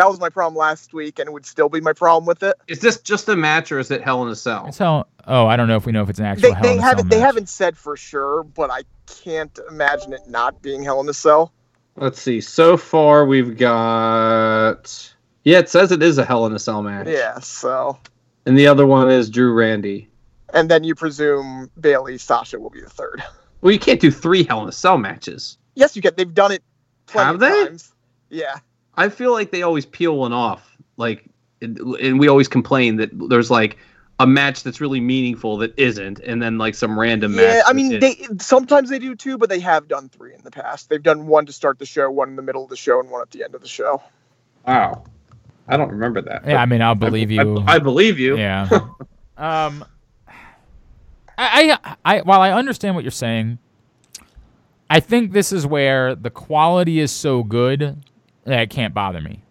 That 0.00 0.08
was 0.08 0.18
my 0.18 0.30
problem 0.30 0.56
last 0.56 0.94
week, 0.94 1.18
and 1.18 1.28
it 1.28 1.32
would 1.32 1.44
still 1.44 1.68
be 1.68 1.82
my 1.82 1.92
problem 1.92 2.24
with 2.24 2.42
it. 2.42 2.56
Is 2.68 2.80
this 2.80 2.98
just 3.02 3.28
a 3.28 3.36
match 3.36 3.70
or 3.70 3.78
is 3.78 3.90
it 3.90 4.00
Hell 4.02 4.22
in 4.22 4.30
a 4.30 4.34
Cell? 4.34 4.64
it's 4.68 4.78
hell. 4.78 5.06
Oh, 5.26 5.46
I 5.46 5.56
don't 5.56 5.68
know 5.68 5.76
if 5.76 5.84
we 5.84 5.92
know 5.92 6.02
if 6.02 6.08
it's 6.08 6.18
an 6.18 6.24
actual 6.24 6.48
They, 6.48 6.52
Hell 6.54 6.62
they 6.62 6.72
in 6.72 6.78
a 6.78 6.80
Cell 6.80 6.88
haven't 6.88 7.08
they 7.10 7.18
haven't 7.18 7.48
said 7.50 7.76
for 7.76 7.98
sure, 7.98 8.42
but 8.42 8.70
I 8.70 8.84
can't 9.22 9.58
imagine 9.68 10.14
it 10.14 10.22
not 10.26 10.62
being 10.62 10.82
Hell 10.82 11.02
in 11.02 11.08
a 11.10 11.12
Cell. 11.12 11.52
Let's 11.96 12.18
see. 12.18 12.40
So 12.40 12.78
far, 12.78 13.26
we've 13.26 13.58
got. 13.58 15.12
Yeah, 15.44 15.58
it 15.58 15.68
says 15.68 15.92
it 15.92 16.02
is 16.02 16.16
a 16.16 16.24
Hell 16.24 16.46
in 16.46 16.54
a 16.54 16.58
Cell 16.58 16.82
match. 16.82 17.06
Yeah, 17.06 17.38
so 17.40 17.98
And 18.46 18.58
the 18.58 18.68
other 18.68 18.86
one 18.86 19.10
is 19.10 19.28
Drew 19.28 19.52
Randy. 19.52 20.08
and 20.54 20.70
then 20.70 20.82
you 20.82 20.94
presume 20.94 21.70
Bayley 21.78 22.16
Sasha 22.16 22.58
will 22.58 22.70
be 22.70 22.80
the 22.80 22.88
third. 22.88 23.22
Well, 23.60 23.70
you 23.74 23.78
can't 23.78 24.00
do 24.00 24.10
three 24.10 24.44
Hell 24.44 24.62
in 24.62 24.68
a 24.70 24.72
Cell 24.72 24.96
matches. 24.96 25.58
Yes, 25.74 25.94
you 25.94 26.00
can. 26.00 26.14
They've 26.16 26.32
done 26.32 26.52
it 26.52 26.62
plenty 27.04 27.26
Have 27.26 27.34
of 27.34 27.40
they? 27.42 27.64
times. 27.66 27.92
Yeah. 28.30 28.60
I 28.94 29.08
feel 29.08 29.32
like 29.32 29.50
they 29.50 29.62
always 29.62 29.86
peel 29.86 30.16
one 30.16 30.32
off. 30.32 30.76
Like, 30.96 31.24
and 31.62 31.78
and 31.78 32.18
we 32.18 32.28
always 32.28 32.48
complain 32.48 32.96
that 32.96 33.10
there's 33.28 33.50
like 33.50 33.78
a 34.18 34.26
match 34.26 34.62
that's 34.62 34.80
really 34.80 35.00
meaningful 35.00 35.56
that 35.58 35.72
isn't, 35.78 36.20
and 36.20 36.42
then 36.42 36.58
like 36.58 36.74
some 36.74 36.98
random 36.98 37.36
match. 37.36 37.44
Yeah, 37.44 37.62
I 37.66 37.72
mean, 37.72 37.94
is. 37.94 38.00
they 38.00 38.26
sometimes 38.38 38.90
they 38.90 38.98
do 38.98 39.14
too, 39.14 39.38
but 39.38 39.48
they 39.48 39.60
have 39.60 39.88
done 39.88 40.08
three 40.08 40.34
in 40.34 40.42
the 40.42 40.50
past. 40.50 40.90
They've 40.90 41.02
done 41.02 41.26
one 41.26 41.46
to 41.46 41.52
start 41.52 41.78
the 41.78 41.86
show, 41.86 42.10
one 42.10 42.28
in 42.28 42.36
the 42.36 42.42
middle 42.42 42.62
of 42.62 42.70
the 42.70 42.76
show, 42.76 43.00
and 43.00 43.10
one 43.10 43.22
at 43.22 43.30
the 43.30 43.42
end 43.44 43.54
of 43.54 43.62
the 43.62 43.68
show. 43.68 44.02
Wow. 44.66 45.04
I 45.68 45.76
don't 45.76 45.90
remember 45.90 46.20
that. 46.22 46.46
Yeah, 46.46 46.60
I 46.60 46.66
mean, 46.66 46.82
I'll 46.82 46.96
believe 46.96 47.30
I- 47.30 47.42
you. 47.42 47.64
I, 47.66 47.78
believe 47.78 48.18
you. 48.18 48.36
Yeah. 48.36 48.68
um, 49.38 49.84
I, 51.38 51.78
I, 51.82 51.96
I, 52.04 52.20
while 52.22 52.40
I 52.40 52.50
understand 52.50 52.96
what 52.96 53.04
you're 53.04 53.12
saying, 53.12 53.58
I 54.90 54.98
think 54.98 55.32
this 55.32 55.52
is 55.52 55.64
where 55.64 56.16
the 56.16 56.30
quality 56.30 56.98
is 56.98 57.12
so 57.12 57.44
good 57.44 58.04
that 58.50 58.60
it 58.60 58.70
can't 58.70 58.94
bother 58.94 59.20
me. 59.20 59.42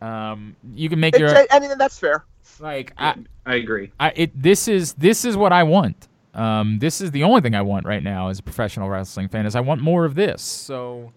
Um, 0.00 0.56
you 0.74 0.88
can 0.88 1.00
make 1.00 1.14
It's, 1.14 1.20
your 1.20 1.34
I, 1.36 1.46
I 1.50 1.58
mean, 1.60 1.76
that's 1.78 1.98
fair. 1.98 2.24
like, 2.60 2.92
I, 2.98 3.16
I 3.46 3.54
agree. 3.54 3.92
I, 3.98 4.10
it. 4.14 4.42
This 4.42 4.68
is 4.68 4.92
this 4.94 5.24
is 5.24 5.36
what 5.36 5.52
I 5.52 5.62
want. 5.62 6.08
Um, 6.34 6.78
this 6.80 7.00
is 7.00 7.12
the 7.12 7.22
only 7.22 7.40
thing 7.40 7.54
I 7.54 7.62
want 7.62 7.86
right 7.86 8.02
now 8.02 8.28
as 8.28 8.38
a 8.38 8.42
professional 8.42 8.90
wrestling 8.90 9.28
fan. 9.28 9.46
Is 9.46 9.56
I 9.56 9.60
want 9.60 9.80
more 9.80 10.04
of 10.04 10.14
this. 10.14 10.42
So, 10.42 11.12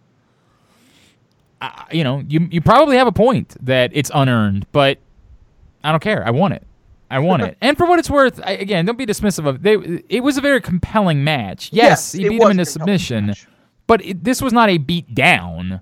I, 1.62 1.88
you 1.92 2.04
know, 2.04 2.24
you 2.28 2.48
you 2.52 2.62
probably 2.62 2.96
have 2.98 3.08
a 3.08 3.12
point 3.12 3.56
that 3.66 3.92
it's 3.94 4.10
unearned, 4.14 4.66
but 4.72 4.98
I 5.84 5.92
don't 5.92 6.02
care. 6.02 6.26
I 6.26 6.32
want 6.32 6.54
it. 6.54 6.66
I 7.12 7.20
want 7.20 7.42
it. 7.42 7.58
And 7.62 7.78
for 7.78 7.86
what 7.86 8.00
it's 8.00 8.10
worth, 8.10 8.40
I, 8.46 8.52
again, 8.52 8.86
don't 8.86 8.98
be 8.98 9.06
dismissive 9.06 9.46
of 9.46 9.62
they. 9.62 9.74
It 10.08 10.24
was 10.24 10.38
a 10.38 10.42
very 10.42 10.62
compelling 10.62 11.24
match. 11.24 11.70
Yes, 11.74 12.14
he 12.14 12.30
beat 12.30 12.42
him 12.42 12.52
into 12.52 12.66
submission, 12.66 13.28
match. 13.28 13.48
but 13.88 14.04
it, 14.06 14.24
this 14.24 14.42
was 14.42 14.54
not 14.54 14.70
a 14.70 14.78
beat 14.78 15.14
down. 15.14 15.82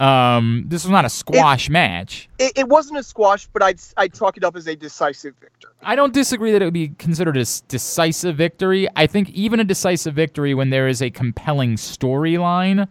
Um, 0.00 0.64
this 0.66 0.84
was 0.84 0.90
not 0.90 1.04
a 1.04 1.08
squash 1.08 1.70
match. 1.70 2.28
It, 2.38 2.52
it 2.56 2.68
wasn't 2.68 2.98
a 2.98 3.02
squash, 3.02 3.46
but 3.52 3.62
I'd 3.62 3.80
I'd 3.96 4.12
chalk 4.12 4.36
it 4.36 4.44
up 4.44 4.56
as 4.56 4.66
a 4.66 4.74
decisive 4.74 5.34
victory. 5.40 5.70
I 5.82 5.94
don't 5.94 6.12
disagree 6.12 6.50
that 6.52 6.62
it 6.62 6.64
would 6.64 6.74
be 6.74 6.88
considered 6.98 7.36
a 7.36 7.44
decisive 7.68 8.36
victory. 8.36 8.88
I 8.96 9.06
think 9.06 9.30
even 9.30 9.60
a 9.60 9.64
decisive 9.64 10.14
victory 10.14 10.52
when 10.52 10.70
there 10.70 10.88
is 10.88 11.00
a 11.00 11.10
compelling 11.10 11.76
storyline 11.76 12.88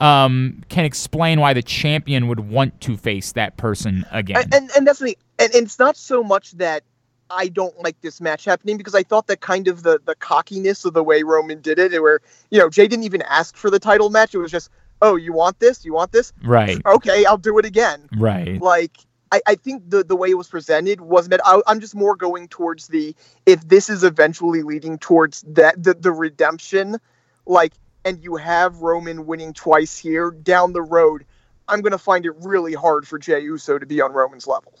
um, 0.00 0.62
can 0.68 0.84
explain 0.84 1.40
why 1.40 1.52
the 1.52 1.62
champion 1.62 2.28
would 2.28 2.40
want 2.40 2.80
to 2.82 2.96
face 2.96 3.32
that 3.32 3.56
person 3.56 4.06
again. 4.12 4.36
And, 4.36 4.54
and 4.54 4.70
and 4.76 4.86
that's 4.86 5.00
the. 5.00 5.18
And, 5.38 5.52
and 5.54 5.64
it's 5.64 5.78
not 5.78 5.96
so 5.96 6.22
much 6.22 6.52
that 6.52 6.84
I 7.30 7.48
don't 7.48 7.76
like 7.82 8.00
this 8.02 8.20
match 8.20 8.44
happening 8.44 8.76
because 8.76 8.94
I 8.94 9.02
thought 9.02 9.26
that 9.26 9.40
kind 9.40 9.68
of 9.68 9.82
the 9.82 10.00
the 10.04 10.14
cockiness 10.14 10.84
of 10.84 10.94
the 10.94 11.02
way 11.02 11.22
Roman 11.22 11.60
did 11.60 11.78
it, 11.78 12.00
where 12.00 12.20
you 12.50 12.58
know 12.58 12.68
Jey 12.68 12.86
didn't 12.86 13.04
even 13.04 13.22
ask 13.22 13.56
for 13.56 13.70
the 13.70 13.78
title 13.78 14.10
match. 14.10 14.34
It 14.34 14.38
was 14.38 14.50
just, 14.50 14.70
oh, 15.02 15.16
you 15.16 15.32
want 15.32 15.58
this? 15.60 15.84
You 15.84 15.92
want 15.92 16.12
this? 16.12 16.32
right, 16.44 16.80
Okay, 16.86 17.24
I'll 17.24 17.38
do 17.38 17.58
it 17.58 17.64
again. 17.64 18.08
right. 18.16 18.60
like 18.60 18.96
I, 19.32 19.40
I 19.46 19.54
think 19.56 19.90
the 19.90 20.04
the 20.04 20.14
way 20.16 20.30
it 20.30 20.38
was 20.38 20.48
presented 20.48 21.00
wasn't 21.00 21.34
it 21.34 21.40
I, 21.44 21.60
i'm 21.66 21.80
just 21.80 21.96
more 21.96 22.14
going 22.14 22.46
towards 22.46 22.86
the 22.86 23.14
if 23.44 23.66
this 23.68 23.90
is 23.90 24.04
eventually 24.04 24.62
leading 24.62 24.98
towards 24.98 25.42
that 25.48 25.82
the, 25.82 25.94
the 25.94 26.12
redemption 26.12 26.96
like 27.44 27.72
and 28.04 28.22
you 28.22 28.36
have 28.36 28.76
roman 28.82 29.26
winning 29.26 29.52
twice 29.52 29.98
here 29.98 30.30
down 30.30 30.72
the 30.72 30.80
road 30.80 31.24
i'm 31.66 31.80
going 31.80 31.90
to 31.90 31.98
find 31.98 32.24
it 32.24 32.32
really 32.42 32.72
hard 32.72 33.06
for 33.06 33.18
jey 33.18 33.40
uso 33.40 33.78
to 33.80 33.84
be 33.84 34.00
on 34.00 34.12
roman's 34.12 34.46
level 34.46 34.72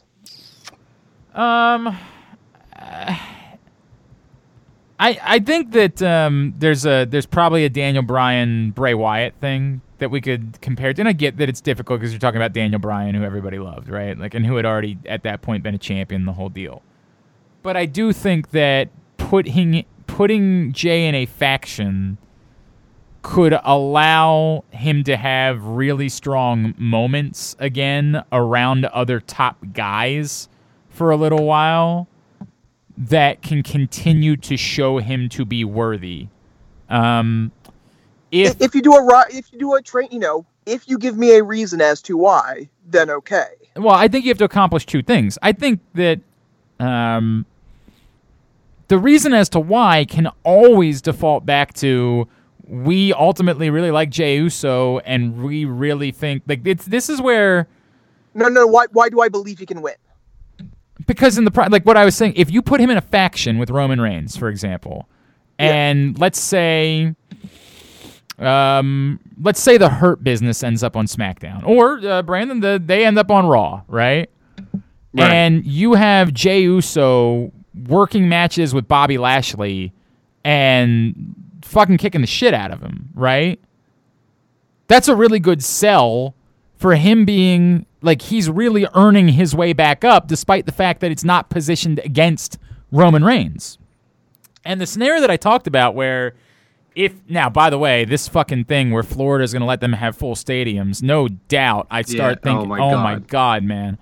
Um, 1.34 1.96
I 4.98 5.18
I 5.22 5.38
think 5.40 5.72
that 5.72 6.00
um, 6.02 6.54
there's 6.58 6.86
a 6.86 7.04
there's 7.04 7.26
probably 7.26 7.64
a 7.64 7.68
Daniel 7.68 8.02
Bryan 8.02 8.70
Bray 8.70 8.94
Wyatt 8.94 9.34
thing 9.40 9.82
that 9.98 10.10
we 10.10 10.20
could 10.20 10.60
compare 10.60 10.92
to, 10.92 11.00
and 11.00 11.08
I 11.08 11.12
get 11.12 11.36
that 11.38 11.48
it's 11.48 11.60
difficult 11.60 12.00
because 12.00 12.12
you're 12.12 12.20
talking 12.20 12.38
about 12.38 12.52
Daniel 12.52 12.78
Bryan, 12.78 13.14
who 13.14 13.22
everybody 13.22 13.58
loved, 13.58 13.88
right? 13.88 14.16
Like, 14.18 14.34
and 14.34 14.44
who 14.44 14.56
had 14.56 14.66
already 14.66 14.98
at 15.06 15.22
that 15.22 15.42
point 15.42 15.62
been 15.62 15.74
a 15.74 15.78
champion, 15.78 16.26
the 16.26 16.32
whole 16.32 16.48
deal. 16.48 16.82
But 17.62 17.76
I 17.76 17.86
do 17.86 18.12
think 18.12 18.50
that 18.50 18.90
putting 19.16 19.84
putting 20.06 20.72
Jey 20.72 21.06
in 21.06 21.14
a 21.14 21.26
faction 21.26 22.18
could 23.22 23.58
allow 23.64 24.62
him 24.70 25.02
to 25.02 25.16
have 25.16 25.64
really 25.64 26.08
strong 26.08 26.74
moments 26.78 27.56
again 27.58 28.22
around 28.30 28.84
other 28.84 29.18
top 29.18 29.58
guys 29.72 30.48
for 30.88 31.10
a 31.10 31.16
little 31.16 31.44
while 31.44 32.06
that 32.96 33.42
can 33.42 33.64
continue 33.64 34.36
to 34.36 34.56
show 34.56 34.98
him 34.98 35.28
to 35.28 35.44
be 35.44 35.64
worthy. 35.64 36.28
Um, 36.88 37.50
if 38.44 38.60
if, 38.60 38.74
you 38.74 38.82
do 38.82 38.92
a 38.94 39.24
if 39.30 39.52
you 39.52 39.58
do 39.58 39.74
a 39.74 39.82
train 39.82 40.08
you 40.10 40.18
know 40.18 40.44
if 40.66 40.88
you 40.88 40.98
give 40.98 41.16
me 41.16 41.36
a 41.36 41.42
reason 41.42 41.80
as 41.80 42.02
to 42.02 42.16
why 42.16 42.68
then 42.88 43.10
okay. 43.10 43.46
Well, 43.74 43.94
I 43.94 44.08
think 44.08 44.24
you 44.24 44.30
have 44.30 44.38
to 44.38 44.44
accomplish 44.44 44.86
two 44.86 45.02
things. 45.02 45.38
I 45.42 45.52
think 45.52 45.80
that 45.94 46.20
um, 46.80 47.44
the 48.88 48.98
reason 48.98 49.34
as 49.34 49.48
to 49.50 49.60
why 49.60 50.04
can 50.04 50.28
always 50.44 51.02
default 51.02 51.44
back 51.44 51.74
to 51.74 52.28
we 52.66 53.12
ultimately 53.12 53.70
really 53.70 53.90
like 53.90 54.10
Jey 54.10 54.36
Uso, 54.36 54.98
and 55.00 55.42
we 55.42 55.64
really 55.64 56.10
think 56.10 56.42
like 56.46 56.66
it's 56.66 56.86
this 56.86 57.08
is 57.08 57.20
where 57.20 57.68
no 58.34 58.48
no 58.48 58.66
why 58.66 58.86
why 58.92 59.08
do 59.08 59.20
i 59.20 59.28
believe 59.28 59.58
he 59.58 59.66
can 59.66 59.82
win? 59.82 59.94
Because 61.06 61.38
in 61.38 61.44
the 61.44 61.50
pri- 61.50 61.68
like 61.68 61.84
what 61.84 61.96
I 61.96 62.04
was 62.04 62.16
saying, 62.16 62.32
if 62.36 62.50
you 62.50 62.62
put 62.62 62.80
him 62.80 62.90
in 62.90 62.96
a 62.96 63.02
faction 63.02 63.58
with 63.58 63.70
Roman 63.70 64.00
Reigns, 64.00 64.36
for 64.36 64.48
example, 64.48 65.08
and 65.58 66.18
let's 66.18 66.40
say, 66.40 67.14
um, 68.38 69.20
let's 69.40 69.60
say 69.60 69.78
the 69.78 69.88
Hurt 69.88 70.22
Business 70.22 70.62
ends 70.62 70.82
up 70.82 70.96
on 70.96 71.06
SmackDown, 71.06 71.66
or 71.66 71.98
uh, 72.06 72.22
Brandon, 72.22 72.60
the 72.60 72.82
they 72.84 73.04
end 73.04 73.18
up 73.18 73.30
on 73.30 73.46
Raw, 73.46 73.82
right? 73.88 74.30
Right. 75.14 75.32
And 75.32 75.64
you 75.66 75.94
have 75.94 76.34
Jey 76.34 76.62
Uso 76.62 77.50
working 77.88 78.28
matches 78.28 78.74
with 78.74 78.86
Bobby 78.86 79.16
Lashley 79.16 79.92
and 80.44 81.34
fucking 81.62 81.96
kicking 81.96 82.20
the 82.20 82.26
shit 82.26 82.52
out 82.52 82.70
of 82.70 82.80
him, 82.80 83.08
right? 83.14 83.58
That's 84.88 85.08
a 85.08 85.16
really 85.16 85.40
good 85.40 85.62
sell 85.64 86.34
for 86.76 86.94
him 86.94 87.24
being 87.24 87.86
like 88.02 88.22
he's 88.22 88.48
really 88.50 88.86
earning 88.94 89.28
his 89.28 89.54
way 89.54 89.72
back 89.72 90.04
up 90.04 90.28
despite 90.28 90.66
the 90.66 90.72
fact 90.72 91.00
that 91.00 91.10
it's 91.10 91.24
not 91.24 91.48
positioned 91.48 91.98
against 92.04 92.58
Roman 92.92 93.24
Reigns. 93.24 93.78
And 94.64 94.80
the 94.80 94.86
scenario 94.86 95.20
that 95.20 95.30
I 95.30 95.36
talked 95.36 95.66
about 95.66 95.94
where 95.94 96.34
if 96.96 97.14
now 97.28 97.48
by 97.48 97.70
the 97.70 97.78
way, 97.78 98.04
this 98.04 98.26
fucking 98.26 98.64
thing 98.64 98.90
where 98.90 99.04
Florida's 99.04 99.52
going 99.52 99.60
to 99.60 99.66
let 99.66 99.80
them 99.80 99.92
have 99.92 100.16
full 100.16 100.34
stadiums, 100.34 101.02
no 101.02 101.28
doubt 101.28 101.86
I'd 101.90 102.08
start 102.08 102.40
Yeah, 102.44 102.50
oh 102.50 102.54
thinking, 102.54 102.68
my 102.70 102.78
oh 102.80 102.96
my 102.98 103.14
God. 103.14 103.28
god, 103.28 103.62
man. 103.62 103.98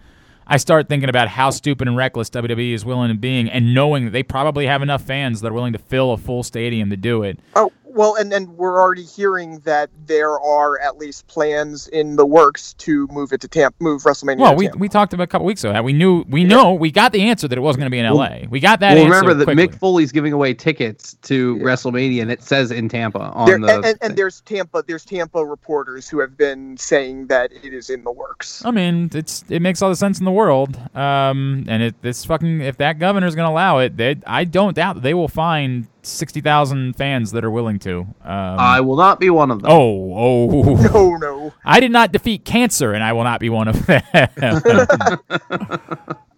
I 0.46 0.58
start 0.58 0.88
thinking 0.90 1.08
about 1.08 1.28
how 1.28 1.48
stupid 1.50 1.88
and 1.88 1.96
reckless 1.96 2.28
WWE 2.30 2.74
is 2.74 2.84
willing 2.84 3.08
to 3.08 3.14
being 3.14 3.48
and 3.50 3.74
knowing 3.74 4.04
that 4.04 4.10
they 4.10 4.22
probably 4.22 4.66
have 4.66 4.82
enough 4.82 5.02
fans 5.02 5.40
that 5.40 5.48
are 5.48 5.54
willing 5.54 5.72
to 5.72 5.78
fill 5.78 6.12
a 6.12 6.18
full 6.18 6.42
stadium 6.42 6.90
to 6.90 6.96
do 6.98 7.22
it. 7.22 7.38
oh 7.56 7.72
Well, 7.94 8.16
and 8.16 8.32
and 8.32 8.48
we're 8.56 8.80
already 8.82 9.04
hearing 9.04 9.60
that 9.60 9.88
there 10.06 10.38
are 10.40 10.80
at 10.80 10.98
least 10.98 11.28
plans 11.28 11.86
in 11.88 12.16
the 12.16 12.26
works 12.26 12.74
to 12.74 13.06
move 13.12 13.32
it 13.32 13.40
to 13.42 13.48
Tampa, 13.48 13.76
move 13.80 14.02
WrestleMania. 14.02 14.38
Well, 14.38 14.50
to 14.50 14.56
we, 14.56 14.64
Tampa. 14.66 14.78
we 14.78 14.88
talked 14.88 15.12
about 15.14 15.24
a 15.24 15.26
couple 15.28 15.46
weeks 15.46 15.62
ago. 15.62 15.72
That 15.72 15.84
we 15.84 15.92
knew 15.92 16.24
we 16.28 16.42
know 16.44 16.74
we 16.74 16.90
got 16.90 17.12
the 17.12 17.22
answer 17.22 17.46
that 17.46 17.56
it 17.56 17.60
wasn't 17.60 17.82
going 17.82 17.90
to 17.90 17.94
be 17.94 18.00
in 18.00 18.04
L.A. 18.06 18.46
We 18.50 18.58
got 18.58 18.80
that. 18.80 18.94
well, 18.94 19.04
answer 19.04 19.10
remember 19.14 19.34
that 19.34 19.44
quickly. 19.44 19.68
Mick 19.68 19.78
Foley's 19.78 20.10
giving 20.12 20.32
away 20.32 20.54
tickets 20.54 21.14
to 21.22 21.56
Yeah. 21.58 21.64
WrestleMania, 21.64 22.22
and 22.22 22.30
it 22.32 22.42
says 22.42 22.70
in 22.72 22.88
Tampa 22.88 23.20
on 23.20 23.46
There, 23.46 23.58
the. 23.60 23.74
and, 23.76 23.84
and, 23.84 23.98
and 24.02 24.16
there's 24.16 24.40
Tampa. 24.40 24.82
There's 24.86 25.04
Tampa 25.04 25.44
reporters 25.44 26.08
who 26.08 26.18
have 26.18 26.36
been 26.36 26.76
saying 26.76 27.28
that 27.28 27.52
it 27.62 27.72
is 27.72 27.90
in 27.90 28.02
the 28.02 28.12
works. 28.12 28.64
I 28.64 28.72
mean, 28.72 29.10
it's 29.14 29.44
it 29.48 29.62
makes 29.62 29.80
all 29.82 29.90
the 29.90 29.96
sense 29.96 30.18
in 30.18 30.24
the 30.24 30.32
world. 30.32 30.76
Um, 30.96 31.64
and 31.68 31.82
it 31.82 32.02
this 32.02 32.24
fucking 32.24 32.60
if 32.60 32.76
that 32.78 32.98
governor's 32.98 33.36
going 33.36 33.46
to 33.46 33.52
allow 33.52 33.78
it, 33.78 33.96
they, 33.96 34.16
I 34.26 34.44
don't 34.44 34.74
doubt 34.74 34.94
that 34.96 35.02
they 35.02 35.14
will 35.14 35.28
find 35.28 35.86
sixty 36.06 36.40
thousand 36.40 36.94
fans 36.94 37.32
that 37.32 37.44
are 37.44 37.50
willing 37.50 37.78
to. 37.80 38.00
Um, 38.00 38.14
I 38.24 38.80
will 38.80 38.96
not 38.96 39.20
be 39.20 39.30
one 39.30 39.50
of 39.50 39.62
them. 39.62 39.70
oh 39.70 40.12
oh. 40.14 40.76
No, 40.92 41.16
no. 41.16 41.52
I 41.64 41.80
did 41.80 41.90
not 41.90 42.12
defeat 42.12 42.44
cancer, 42.44 42.92
and 42.92 43.02
I 43.02 43.12
will 43.12 43.24
not 43.24 43.40
be 43.40 43.50
one 43.50 43.68
of 43.68 43.86
them. 43.86 44.02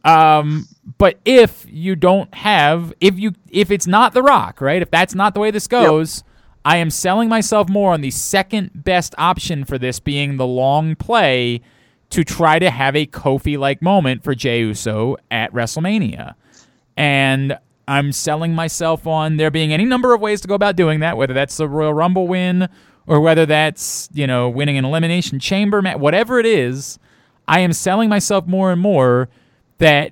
um, 0.04 0.66
but 0.98 1.18
if 1.24 1.66
you 1.68 1.96
don't 1.96 2.32
have, 2.34 2.92
if 3.00 3.18
you, 3.18 3.32
if 3.50 3.70
it's 3.70 3.86
not 3.86 4.14
The 4.14 4.22
Rock, 4.22 4.60
right? 4.60 4.82
If 4.82 4.90
that's 4.90 5.14
not 5.14 5.34
the 5.34 5.40
way 5.40 5.50
this 5.50 5.66
goes, 5.66 6.24
I 6.64 6.78
am 6.78 6.90
selling 6.90 7.28
myself 7.28 7.68
more 7.68 7.92
on 7.92 8.00
the 8.00 8.10
second 8.10 8.70
best 8.74 9.14
option 9.18 9.64
for 9.64 9.78
this 9.78 10.00
being 10.00 10.36
the 10.36 10.46
long 10.46 10.96
play 10.96 11.60
to 12.10 12.24
try 12.24 12.58
to 12.58 12.70
have 12.70 12.96
a 12.96 13.06
Kofi-like 13.06 13.82
moment 13.82 14.24
for 14.24 14.34
Jey 14.34 14.60
Uso 14.60 15.16
at 15.30 15.52
WrestleMania, 15.52 16.34
and 16.96 17.58
I'm 17.89 18.12
selling 18.12 18.55
myself 18.55 19.07
on 19.07 19.37
there 19.37 19.51
being 19.51 19.72
any 19.72 19.84
number 19.84 20.12
of 20.12 20.20
ways 20.20 20.41
to 20.41 20.49
go 20.49 20.55
about 20.55 20.76
doing 20.76 21.01
that, 21.01 21.16
whether 21.16 21.34
that's 21.34 21.57
the 21.57 21.68
Royal 21.68 21.95
Rumble 21.95 22.26
win 22.26 22.68
or 23.07 23.20
whether 23.20 23.47
that's, 23.47 24.09
you 24.12 24.26
know, 24.26 24.49
winning 24.49 24.76
an 24.76 24.84
elimination 24.84 25.39
chamber 25.39 25.80
match, 25.80 25.99
whatever 25.99 26.41
it 26.41 26.47
is, 26.47 26.99
I 27.47 27.61
am 27.61 27.72
selling 27.72 28.09
myself 28.09 28.47
more 28.47 28.72
and 28.72 28.80
more 28.80 29.28
that 29.78 30.11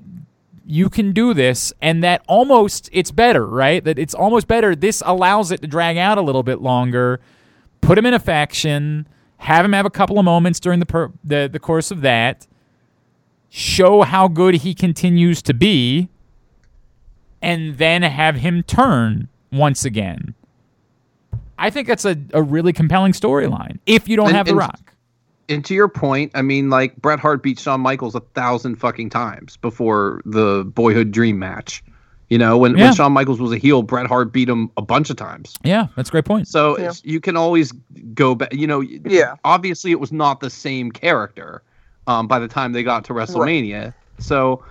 you 0.65 0.89
can 0.89 1.13
do 1.13 1.35
this 1.35 1.73
and 1.83 2.03
that 2.05 2.23
almost 2.29 2.89
it's 2.93 3.11
better, 3.11 3.47
right? 3.47 3.83
That 3.83 3.99
it's 3.99 4.15
almost 4.15 4.47
better. 4.47 4.77
This 4.77 5.03
allows 5.05 5.51
it 5.51 5.61
to 5.63 5.67
drag 5.67 5.97
out 5.97 6.17
a 6.17 6.23
little 6.23 6.45
bit 6.45 6.61
longer. 6.61 7.21
Put 7.81 7.99
him 7.99 8.07
in 8.07 8.15
a 8.15 8.19
faction, 8.21 9.09
have 9.39 9.65
him 9.65 9.73
have 9.73 9.85
a 9.85 9.91
couple 9.91 10.19
of 10.19 10.25
moments 10.25 10.61
during 10.61 10.79
the 10.79 10.87
per- 10.87 11.13
the, 11.23 11.49
the 11.53 11.59
course 11.59 11.91
of 11.91 12.01
that. 12.03 12.47
Show 13.51 14.03
how 14.03 14.29
good 14.29 14.57
he 14.57 14.75
continues 14.75 15.43
to 15.43 15.55
be 15.55 16.09
and 17.45 17.79
then 17.79 18.03
have 18.03 18.37
him 18.37 18.63
turn 18.63 19.29
once 19.53 19.85
again. 19.85 20.35
I 21.59 21.71
think 21.71 21.87
that's 21.87 22.05
a, 22.05 22.17
a 22.33 22.43
really 22.43 22.73
compelling 22.73 23.13
storyline 23.13 23.79
if 23.87 24.09
you 24.09 24.17
don't 24.17 24.29
And- 24.29 24.37
have 24.37 24.47
The 24.47 24.55
Rock. 24.55 24.93
and 25.49 25.65
to 25.67 25.75
your 25.75 25.89
point, 25.89 26.33
I 26.35 26.43
mean, 26.43 26.71
like 26.71 26.97
Bret 26.97 27.21
Hart 27.21 27.43
beat 27.43 27.59
Shawn 27.59 27.81
Michaels 27.81 28.15
a 28.15 28.21
thousand 28.21 28.77
fucking 28.77 29.11
times 29.11 29.57
before 29.59 30.21
the 30.25 30.65
Boyhood 30.65 31.13
Dream 31.13 31.39
match. 31.39 31.85
You 32.31 32.39
know, 32.39 32.57
when, 32.57 32.77
Yeah. 32.77 32.87
when 32.87 32.95
Shawn 32.95 33.13
Michaels 33.13 33.39
was 33.39 33.53
a 33.53 33.59
heel, 33.59 33.83
Bret 33.83 34.07
Hart 34.07 34.33
beat 34.33 34.49
him 34.49 34.71
a 34.79 34.83
bunch 34.83 35.11
of 35.11 35.17
times. 35.17 35.55
Yeah, 35.63 35.89
that's 35.95 36.09
a 36.09 36.13
great 36.13 36.25
point. 36.25 36.49
So 36.49 36.77
Yeah. 36.79 36.89
it's, 36.89 37.05
you 37.05 37.21
can 37.21 37.37
always 37.37 37.71
go 38.15 38.35
back. 38.35 38.53
You 38.53 38.67
know, 38.67 38.81
Yeah. 38.81 39.35
Obviously, 39.45 39.91
it 39.93 40.01
was 40.01 40.11
not 40.11 40.41
the 40.41 40.51
same 40.51 40.91
character 40.91 41.63
um, 42.07 42.27
by 42.27 42.39
the 42.39 42.49
time 42.49 42.73
they 42.73 42.83
got 42.83 43.05
to 43.05 43.13
WrestleMania. 43.13 43.93
So 44.19 44.65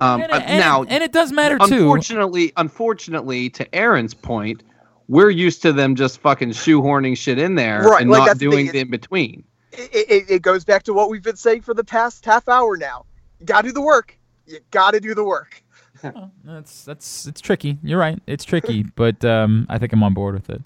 um, 0.00 0.22
and, 0.22 0.32
uh, 0.32 0.40
and- 0.44 0.60
now, 0.60 0.84
and 0.84 1.02
it 1.02 1.12
does 1.12 1.32
matter 1.32 1.58
too. 1.58 1.64
unfortunately, 1.64 2.52
unfortunately, 2.56 3.50
to 3.50 3.74
Aaron's 3.74 4.14
point, 4.14 4.62
we're 5.08 5.30
used 5.30 5.62
to 5.62 5.72
them 5.72 5.94
just 5.94 6.20
fucking 6.20 6.50
shoehorning 6.50 7.16
shit 7.16 7.38
in 7.38 7.54
there 7.54 7.82
Right, 7.82 8.02
and 8.02 8.10
like, 8.10 8.18
not 8.18 8.26
that's 8.26 8.38
the 8.38 8.50
doing 8.50 8.66
thing, 8.66 8.72
the 8.72 8.80
in 8.80 8.90
between. 8.90 9.44
It, 9.72 9.90
it, 9.92 10.30
it 10.30 10.42
goes 10.42 10.64
back 10.64 10.82
to 10.84 10.92
what 10.94 11.08
we've 11.10 11.22
been 11.22 11.36
saying 11.36 11.62
for 11.62 11.74
the 11.74 11.84
past 11.84 12.24
half 12.24 12.48
hour 12.48 12.76
now. 12.76 13.06
You 13.40 13.46
gotta 13.46 13.68
do 13.68 13.72
the 13.72 13.80
work. 13.80 14.18
You 14.46 14.58
gotta 14.70 15.00
do 15.00 15.14
the 15.14 15.24
work. 15.24 15.62
That's 16.44 16.84
that's 16.84 17.26
it's 17.26 17.40
tricky. 17.40 17.76
You're 17.82 17.98
right. 17.98 18.20
It's 18.28 18.44
tricky, 18.44 18.84
but 18.84 19.24
um, 19.24 19.66
I 19.68 19.78
think 19.78 19.92
I'm 19.92 20.02
on 20.04 20.14
board 20.14 20.34
with 20.34 20.48
it. 20.48 20.62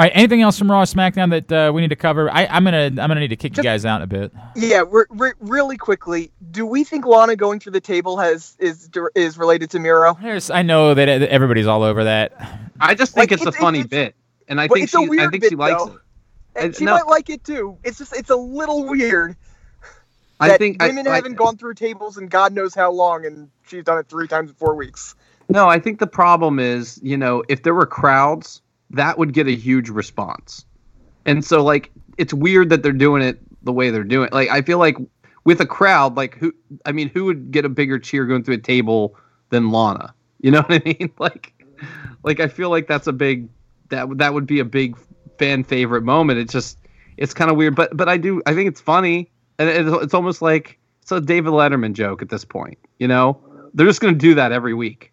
All 0.00 0.04
right. 0.06 0.12
Anything 0.14 0.40
else 0.40 0.58
from 0.58 0.70
Raw 0.70 0.80
or 0.80 0.84
SmackDown 0.84 1.28
that 1.28 1.52
uh, 1.52 1.70
we 1.74 1.82
need 1.82 1.88
to 1.90 1.96
cover? 1.96 2.30
I, 2.30 2.46
I'm 2.46 2.64
gonna 2.64 2.86
I'm 2.86 2.94
gonna 2.94 3.20
need 3.20 3.28
to 3.28 3.36
kick 3.36 3.54
you 3.58 3.62
guys 3.62 3.84
out 3.84 4.00
a 4.00 4.06
bit. 4.06 4.32
Yeah, 4.56 4.84
re- 4.90 5.04
re- 5.10 5.32
really 5.40 5.76
quickly, 5.76 6.32
do 6.50 6.64
we 6.64 6.84
think 6.84 7.04
Lana 7.04 7.36
going 7.36 7.60
through 7.60 7.72
the 7.72 7.82
table 7.82 8.16
has 8.16 8.56
is 8.58 8.88
is 9.14 9.36
related 9.36 9.68
to 9.72 9.78
Miro? 9.78 10.16
There's 10.22 10.48
I 10.48 10.62
know 10.62 10.94
that 10.94 11.06
everybody's 11.10 11.66
all 11.66 11.82
over 11.82 12.04
that. 12.04 12.32
I 12.80 12.94
just 12.94 13.12
think 13.12 13.30
Like, 13.30 13.32
it's 13.32 13.44
a 13.44 13.48
it's- 13.48 13.60
funny 13.60 13.80
it's- 13.80 13.90
bit, 13.90 14.14
and 14.48 14.58
I 14.58 14.68
think 14.68 14.88
she, 14.88 14.96
I 14.96 15.28
think 15.28 15.42
bit, 15.42 15.50
she 15.50 15.56
likes 15.56 15.84
though. 15.84 15.92
it. 15.92 16.00
And 16.56 16.74
I- 16.74 16.78
she 16.78 16.84
no. 16.86 16.92
might 16.94 17.06
like 17.06 17.28
it 17.28 17.44
too. 17.44 17.76
It's 17.84 17.98
just 17.98 18.16
it's 18.16 18.30
a 18.30 18.36
little 18.36 18.86
weird 18.88 19.36
I 20.40 20.56
think 20.56 20.82
I- 20.82 20.86
women 20.88 21.08
I- 21.08 21.16
haven't 21.16 21.34
gone 21.34 21.58
through 21.58 21.74
tables 21.74 22.16
in 22.16 22.28
God 22.28 22.54
knows 22.54 22.74
how 22.74 22.90
long, 22.90 23.26
and 23.26 23.50
she's 23.66 23.84
done 23.84 23.98
it 23.98 24.08
three 24.08 24.28
times 24.28 24.48
in 24.48 24.56
four 24.56 24.74
weeks. 24.74 25.14
No, 25.50 25.68
I 25.68 25.78
think 25.78 25.98
the 25.98 26.06
problem 26.06 26.58
is, 26.58 26.98
you 27.02 27.18
know, 27.18 27.44
if 27.50 27.64
there 27.64 27.74
were 27.74 27.84
crowds, 27.84 28.62
that 28.90 29.18
would 29.18 29.32
get 29.32 29.46
a 29.46 29.54
huge 29.54 29.88
response. 29.88 30.64
And 31.26 31.44
so 31.44 31.62
like 31.62 31.90
it's 32.18 32.34
weird 32.34 32.70
that 32.70 32.82
they're 32.82 32.92
doing 32.92 33.22
it 33.22 33.38
the 33.62 33.72
way 33.72 33.90
they're 33.90 34.04
doing. 34.04 34.26
it. 34.26 34.32
Like 34.32 34.48
I 34.50 34.62
feel 34.62 34.78
like 34.78 34.96
with 35.44 35.60
a 35.60 35.66
crowd, 35.66 36.16
like 36.16 36.36
who 36.36 36.52
I 36.86 36.92
mean, 36.92 37.08
who 37.08 37.24
would 37.26 37.50
get 37.50 37.64
a 37.64 37.68
bigger 37.68 37.98
cheer 37.98 38.26
going 38.26 38.44
through 38.44 38.56
a 38.56 38.58
table 38.58 39.16
than 39.50 39.70
Lana? 39.70 40.14
You 40.40 40.50
know 40.50 40.60
what 40.66 40.82
I 40.86 40.96
mean? 40.98 41.12
Like 41.18 41.52
like 42.22 42.40
I 42.40 42.48
feel 42.48 42.70
like 42.70 42.86
that's 42.86 43.06
a 43.06 43.12
big 43.12 43.48
that 43.90 44.18
that 44.18 44.34
would 44.34 44.46
be 44.46 44.60
a 44.60 44.64
big 44.64 44.96
fan 45.38 45.64
favorite 45.64 46.02
moment. 46.02 46.38
It's 46.38 46.52
just 46.52 46.78
it's 47.16 47.34
kind 47.34 47.50
of 47.50 47.56
weird, 47.56 47.76
but 47.76 47.96
but 47.96 48.08
I 48.08 48.16
do 48.16 48.42
I 48.46 48.54
think 48.54 48.68
it's 48.68 48.80
funny. 48.80 49.30
And 49.58 49.68
it's, 49.68 50.04
it's 50.04 50.14
almost 50.14 50.40
like 50.40 50.78
it's 51.02 51.12
a 51.12 51.20
David 51.20 51.52
Letterman 51.52 51.92
joke 51.92 52.22
at 52.22 52.30
this 52.30 52.46
point, 52.46 52.78
you 52.98 53.06
know? 53.06 53.38
They're 53.74 53.86
just 53.86 54.00
going 54.00 54.14
to 54.14 54.18
do 54.18 54.34
that 54.34 54.52
every 54.52 54.72
week 54.72 55.12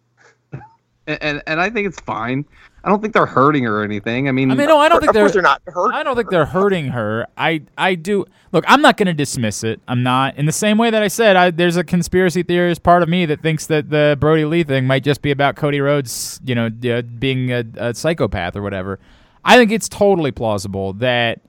and, 1.06 1.18
and 1.22 1.42
and 1.46 1.60
I 1.60 1.70
think 1.70 1.86
it's 1.86 2.00
fine. 2.00 2.44
I 2.84 2.88
don't 2.88 3.02
think 3.02 3.12
they're 3.12 3.26
hurting 3.26 3.64
her 3.64 3.80
or 3.80 3.84
anything. 3.84 4.28
I 4.28 4.32
mean, 4.32 4.50
I 4.50 4.54
mean, 4.54 4.68
no, 4.68 4.78
I 4.78 4.88
don't 4.88 5.00
think 5.00 5.12
they're. 5.12 5.28
they're 5.28 5.42
not 5.42 5.60
hurt. 5.66 5.92
I 5.92 6.02
don't 6.02 6.14
think 6.16 6.30
they're 6.30 6.46
hurting 6.46 6.88
her. 6.88 7.26
I 7.36 7.62
I 7.76 7.96
do. 7.96 8.24
Look, 8.52 8.64
I'm 8.68 8.80
not 8.80 8.96
going 8.96 9.08
to 9.08 9.14
dismiss 9.14 9.64
it. 9.64 9.80
I'm 9.88 10.02
not. 10.02 10.36
In 10.36 10.46
the 10.46 10.52
same 10.52 10.78
way 10.78 10.90
that 10.90 11.02
I 11.02 11.08
said, 11.08 11.36
I, 11.36 11.50
there's 11.50 11.76
a 11.76 11.84
conspiracy 11.84 12.42
theorist 12.42 12.82
part 12.82 13.02
of 13.02 13.08
me 13.08 13.26
that 13.26 13.42
thinks 13.42 13.66
that 13.66 13.90
the 13.90 14.16
Brodie 14.20 14.44
Lee 14.44 14.62
thing 14.62 14.86
might 14.86 15.02
just 15.02 15.22
be 15.22 15.30
about 15.32 15.56
Cody 15.56 15.80
Rhodes, 15.80 16.40
you 16.44 16.54
know, 16.54 16.66
uh, 16.66 17.02
being 17.02 17.52
a, 17.52 17.64
a 17.76 17.94
psychopath 17.94 18.54
or 18.54 18.62
whatever. 18.62 19.00
I 19.44 19.56
think 19.56 19.72
it's 19.72 19.88
totally 19.88 20.30
plausible 20.30 20.92
that 20.94 21.40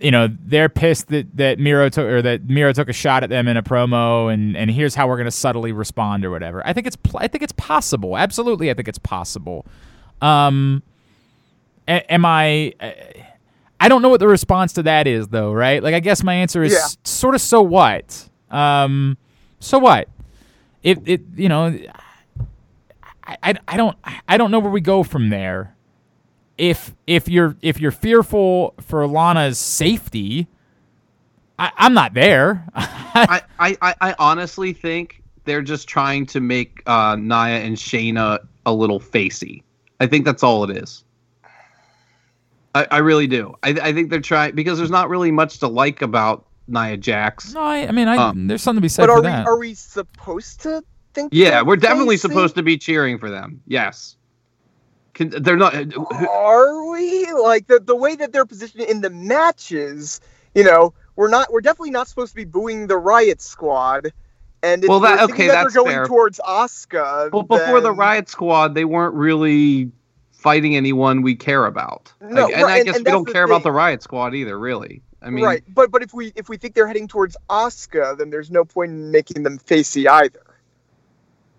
you 0.00 0.10
know 0.10 0.28
they're 0.44 0.68
pissed 0.68 1.08
that 1.08 1.36
that 1.36 1.58
Miro 1.58 1.88
took 1.88 2.04
or 2.04 2.20
that 2.22 2.48
Miro 2.48 2.72
took 2.72 2.88
a 2.88 2.92
shot 2.92 3.22
at 3.22 3.30
them 3.30 3.46
in 3.46 3.56
a 3.56 3.62
promo, 3.62 4.32
and 4.32 4.56
and 4.56 4.70
here's 4.70 4.94
how 4.96 5.06
we're 5.06 5.16
going 5.16 5.26
to 5.26 5.30
subtly 5.30 5.70
respond 5.70 6.24
or 6.24 6.30
whatever. 6.30 6.66
I 6.66 6.72
think 6.72 6.86
it's 6.86 6.96
pl- 6.96 7.20
I 7.20 7.28
think 7.28 7.42
it's 7.42 7.52
possible. 7.52 8.18
Absolutely, 8.18 8.70
I 8.70 8.74
think 8.74 8.88
it's 8.88 8.98
possible. 8.98 9.64
Um, 10.20 10.82
a- 11.86 12.12
am 12.12 12.24
I? 12.24 12.72
uh, 12.80 12.90
I 13.80 13.88
don't 13.88 14.02
know 14.02 14.08
what 14.08 14.20
the 14.20 14.26
response 14.28 14.72
to 14.74 14.82
that 14.84 15.06
is, 15.06 15.28
though. 15.28 15.52
Right? 15.52 15.82
Like, 15.82 15.94
I 15.94 16.00
guess 16.00 16.22
my 16.24 16.34
answer 16.34 16.62
is 16.62 16.72
Yeah. 16.72 16.86
sort 17.04 17.34
of 17.34 17.40
so 17.40 17.62
what. 17.62 18.28
Um, 18.50 19.16
so 19.60 19.78
what? 19.78 20.08
If 20.82 20.98
it, 21.06 21.22
you 21.36 21.48
know, 21.48 21.76
I, 23.24 23.36
I, 23.42 23.54
I 23.68 23.76
don't 23.76 23.96
I 24.26 24.36
don't 24.36 24.50
know 24.50 24.58
where 24.58 24.70
we 24.70 24.80
go 24.80 25.02
from 25.02 25.28
there. 25.28 25.74
If 26.56 26.94
if 27.06 27.28
you're 27.28 27.56
if 27.62 27.80
you're 27.80 27.92
fearful 27.92 28.74
for 28.80 29.06
Lana's 29.06 29.58
safety, 29.58 30.46
I, 31.58 31.70
I'm 31.76 31.94
not 31.94 32.14
there. 32.14 32.64
I, 32.74 33.42
I, 33.58 33.76
I, 33.82 33.94
I 34.00 34.14
honestly 34.18 34.72
think 34.72 35.22
they're 35.44 35.62
just 35.62 35.88
trying 35.88 36.26
to 36.26 36.40
make 36.40 36.82
uh, 36.86 37.16
Nia 37.16 37.60
and 37.60 37.76
Shayna 37.76 38.38
a 38.66 38.72
little 38.72 38.98
facey. 39.00 39.62
I 40.00 40.06
think 40.06 40.24
that's 40.24 40.42
all 40.42 40.64
it 40.64 40.76
is. 40.76 41.04
I, 42.74 42.86
I 42.90 42.98
really 42.98 43.26
do. 43.26 43.54
I, 43.62 43.70
I 43.70 43.92
think 43.92 44.10
they're 44.10 44.20
trying 44.20 44.54
because 44.54 44.78
there's 44.78 44.90
not 44.90 45.08
really 45.08 45.30
much 45.30 45.58
to 45.60 45.68
like 45.68 46.02
about 46.02 46.46
Nia 46.68 46.96
Jax. 46.96 47.54
no, 47.54 47.60
I, 47.62 47.88
I 47.88 47.92
mean, 47.92 48.08
I, 48.08 48.16
Um, 48.16 48.46
there's 48.46 48.62
something 48.62 48.78
to 48.78 48.82
be 48.82 48.88
said 48.88 49.06
but 49.06 49.12
for 49.12 49.18
are 49.18 49.22
we 49.22 49.28
that. 49.28 49.46
are 49.46 49.58
we 49.58 49.74
supposed 49.74 50.60
to 50.62 50.82
think? 51.14 51.30
Yeah, 51.32 51.50
they're 51.50 51.64
we're 51.64 51.76
definitely 51.76 52.16
facey? 52.16 52.28
supposed 52.28 52.54
to 52.56 52.62
be 52.62 52.76
cheering 52.76 53.18
for 53.18 53.30
them. 53.30 53.62
Yes. 53.66 54.16
Can, 55.14 55.30
they're 55.30 55.56
not. 55.56 55.74
Are 56.30 56.90
we 56.90 57.32
like 57.32 57.66
the 57.66 57.80
the 57.80 57.96
way 57.96 58.14
that 58.16 58.32
they're 58.32 58.46
positioned 58.46 58.84
in 58.84 59.00
the 59.00 59.10
matches? 59.10 60.20
You 60.54 60.62
know, 60.62 60.94
we're 61.16 61.28
not. 61.30 61.50
We're 61.50 61.62
definitely 61.62 61.90
not 61.90 62.06
supposed 62.06 62.32
to 62.32 62.36
be 62.36 62.44
booing 62.44 62.86
the 62.86 62.98
Riot 62.98 63.40
Squad. 63.40 64.12
And 64.62 64.84
Well, 64.88 65.00
that- 65.00 65.20
okay, 65.30 65.46
that 65.46 65.52
that's 65.52 65.74
they're 65.74 65.82
going 65.84 65.94
fair. 65.94 66.06
towards 66.06 66.40
Asuka. 66.40 67.30
Well, 67.32 67.42
before 67.44 67.80
the 67.80 67.92
Riot 67.92 68.28
Squad, 68.28 68.74
they 68.74 68.84
weren't 68.84 69.14
really 69.14 69.90
fighting 70.32 70.76
anyone 70.76 71.22
we 71.22 71.34
care 71.34 71.66
about. 71.66 72.12
No, 72.20 72.44
Like, 72.44 72.54
and 72.54 72.62
right, 72.62 72.80
I 72.80 72.84
guess 72.84 72.96
and 72.96 73.04
we 73.06 73.10
don't 73.10 73.30
care 73.32 73.44
about 73.44 73.62
the 73.62 73.72
Riot 73.72 74.02
Squad 74.02 74.34
either, 74.34 74.58
really. 74.58 75.02
I 75.20 75.30
mean, 75.30 75.44
right, 75.44 75.62
but 75.74 75.90
but 75.90 76.02
if 76.02 76.14
we 76.14 76.32
if 76.36 76.48
we 76.48 76.56
think 76.56 76.74
they're 76.74 76.86
heading 76.86 77.08
towards 77.08 77.36
Asuka, 77.50 78.16
then 78.16 78.30
there's 78.30 78.52
no 78.52 78.64
point 78.64 78.92
in 78.92 79.10
making 79.10 79.42
them 79.42 79.58
facey 79.58 80.06
either. 80.06 80.40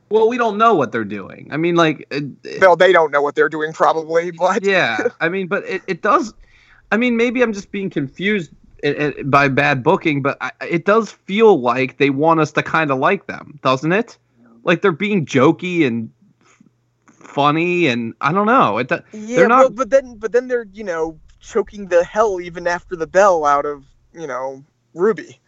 Well, 0.10 0.28
we 0.30 0.38
don't 0.38 0.58
know 0.58 0.74
what 0.76 0.92
they're 0.92 1.04
doing. 1.04 1.50
I 1.52 1.58
mean, 1.58 1.76
like, 1.76 2.08
it, 2.10 2.62
No, 2.62 2.76
they 2.76 2.92
don't 2.94 3.12
know 3.12 3.22
what 3.22 3.36
they're 3.36 3.50
doing 3.50 3.74
probably, 3.74 4.32
but 4.38 4.64
yeah. 4.64 4.98
I 5.20 5.30
mean, 5.30 5.48
but 5.48 5.66
it, 5.66 5.82
it 5.88 6.02
does. 6.02 6.34
I 6.92 6.98
mean, 6.98 7.16
maybe 7.18 7.42
I'm 7.44 7.54
just 7.54 7.72
being 7.72 7.90
confused 7.90 8.52
i- 8.84 9.14
i- 9.18 9.24
by 9.24 9.48
bad 9.48 9.84
booking, 9.84 10.22
but 10.22 10.38
I, 10.42 10.52
it 10.70 10.86
does 10.86 11.12
feel 11.12 11.60
like 11.60 11.98
they 11.98 12.10
want 12.10 12.40
us 12.40 12.52
to 12.54 12.64
kind 12.64 12.92
of 12.92 13.00
like 13.00 13.28
them, 13.28 13.60
doesn't 13.64 13.92
it? 13.92 14.18
Like 14.64 14.82
they're 14.82 14.92
being 14.92 15.26
jokey 15.26 15.86
and 15.88 16.12
f- 16.42 16.62
funny, 17.10 17.88
and 17.88 18.14
I 18.22 18.32
don't 18.34 18.46
know. 18.48 18.78
It 18.78 18.92
yeah, 19.14 19.36
they're 19.36 19.48
not. 19.48 19.68
but, 19.70 19.76
but 19.76 19.90
then 19.90 20.16
but 20.18 20.32
then 20.32 20.48
they're 20.48 20.68
you 20.74 20.84
know 20.84 21.20
choking 21.40 21.88
the 21.88 22.04
hell 22.04 22.40
even 22.42 22.68
after 22.68 22.96
the 22.96 23.08
bell 23.08 23.46
out 23.46 23.66
of 23.66 23.86
you 24.14 24.28
know 24.28 24.64
Ruby. 24.94 25.40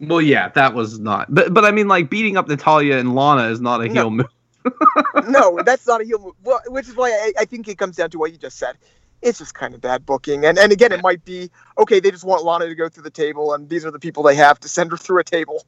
Well, 0.00 0.20
yeah, 0.20 0.48
that 0.50 0.74
was 0.74 0.98
not. 0.98 1.32
But 1.32 1.54
but 1.54 1.64
I 1.64 1.70
mean, 1.70 1.88
like 1.88 2.10
beating 2.10 2.36
up 2.36 2.48
Natalya 2.48 2.96
and 2.98 3.14
Lana 3.14 3.48
is 3.50 3.60
not 3.60 3.80
a 3.82 3.88
No. 3.88 3.92
heel 3.92 4.10
move. 4.10 4.26
no, 5.28 5.60
that's 5.64 5.86
not 5.86 6.00
a 6.00 6.04
heel 6.04 6.18
move. 6.18 6.34
Well, 6.42 6.60
which 6.68 6.88
is 6.88 6.96
why 6.96 7.10
I, 7.10 7.42
I 7.42 7.44
think 7.44 7.68
it 7.68 7.78
comes 7.78 7.96
down 7.96 8.10
to 8.10 8.18
what 8.18 8.32
you 8.32 8.38
just 8.38 8.58
said. 8.58 8.76
It's 9.22 9.38
just 9.38 9.54
kind 9.54 9.72
of 9.74 9.80
bad 9.80 10.04
booking, 10.04 10.44
and 10.44 10.58
and 10.58 10.72
again, 10.72 10.90
it 10.92 11.02
might 11.02 11.24
be 11.24 11.50
okay. 11.78 12.00
They 12.00 12.10
just 12.10 12.24
want 12.24 12.44
Lana 12.44 12.66
to 12.66 12.74
go 12.74 12.88
through 12.88 13.04
the 13.04 13.10
table, 13.10 13.54
and 13.54 13.68
these 13.68 13.84
are 13.84 13.90
the 13.90 13.98
people 14.00 14.22
they 14.22 14.34
have 14.34 14.58
to 14.60 14.68
send 14.68 14.90
her 14.90 14.96
through 14.96 15.20
a 15.20 15.24
table. 15.24 15.64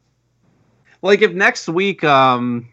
Like 1.02 1.22
if 1.22 1.32
next 1.32 1.68
week, 1.68 2.02
um, 2.02 2.68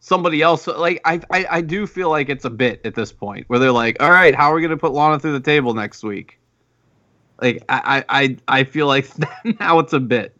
somebody 0.00 0.42
else 0.42 0.66
like 0.66 1.00
I, 1.04 1.20
I 1.30 1.46
I 1.50 1.60
do 1.60 1.86
feel 1.86 2.10
like 2.10 2.28
it's 2.28 2.44
a 2.44 2.50
bit 2.50 2.80
at 2.84 2.94
this 2.94 3.12
point 3.12 3.48
where 3.48 3.58
they're 3.60 3.70
like, 3.72 4.02
all 4.02 4.10
right, 4.10 4.34
how 4.34 4.50
are 4.50 4.54
we 4.56 4.62
gonna 4.62 4.76
put 4.76 4.92
Lana 4.92 5.18
through 5.20 5.34
the 5.34 5.40
table 5.40 5.72
next 5.74 6.02
week? 6.02 6.38
Like 7.40 7.62
I 7.68 8.04
I 8.08 8.22
I, 8.22 8.36
I 8.60 8.64
feel 8.64 8.86
like 8.88 9.08
now 9.60 9.78
it's 9.78 9.92
a 9.92 10.00
bit. 10.00 10.36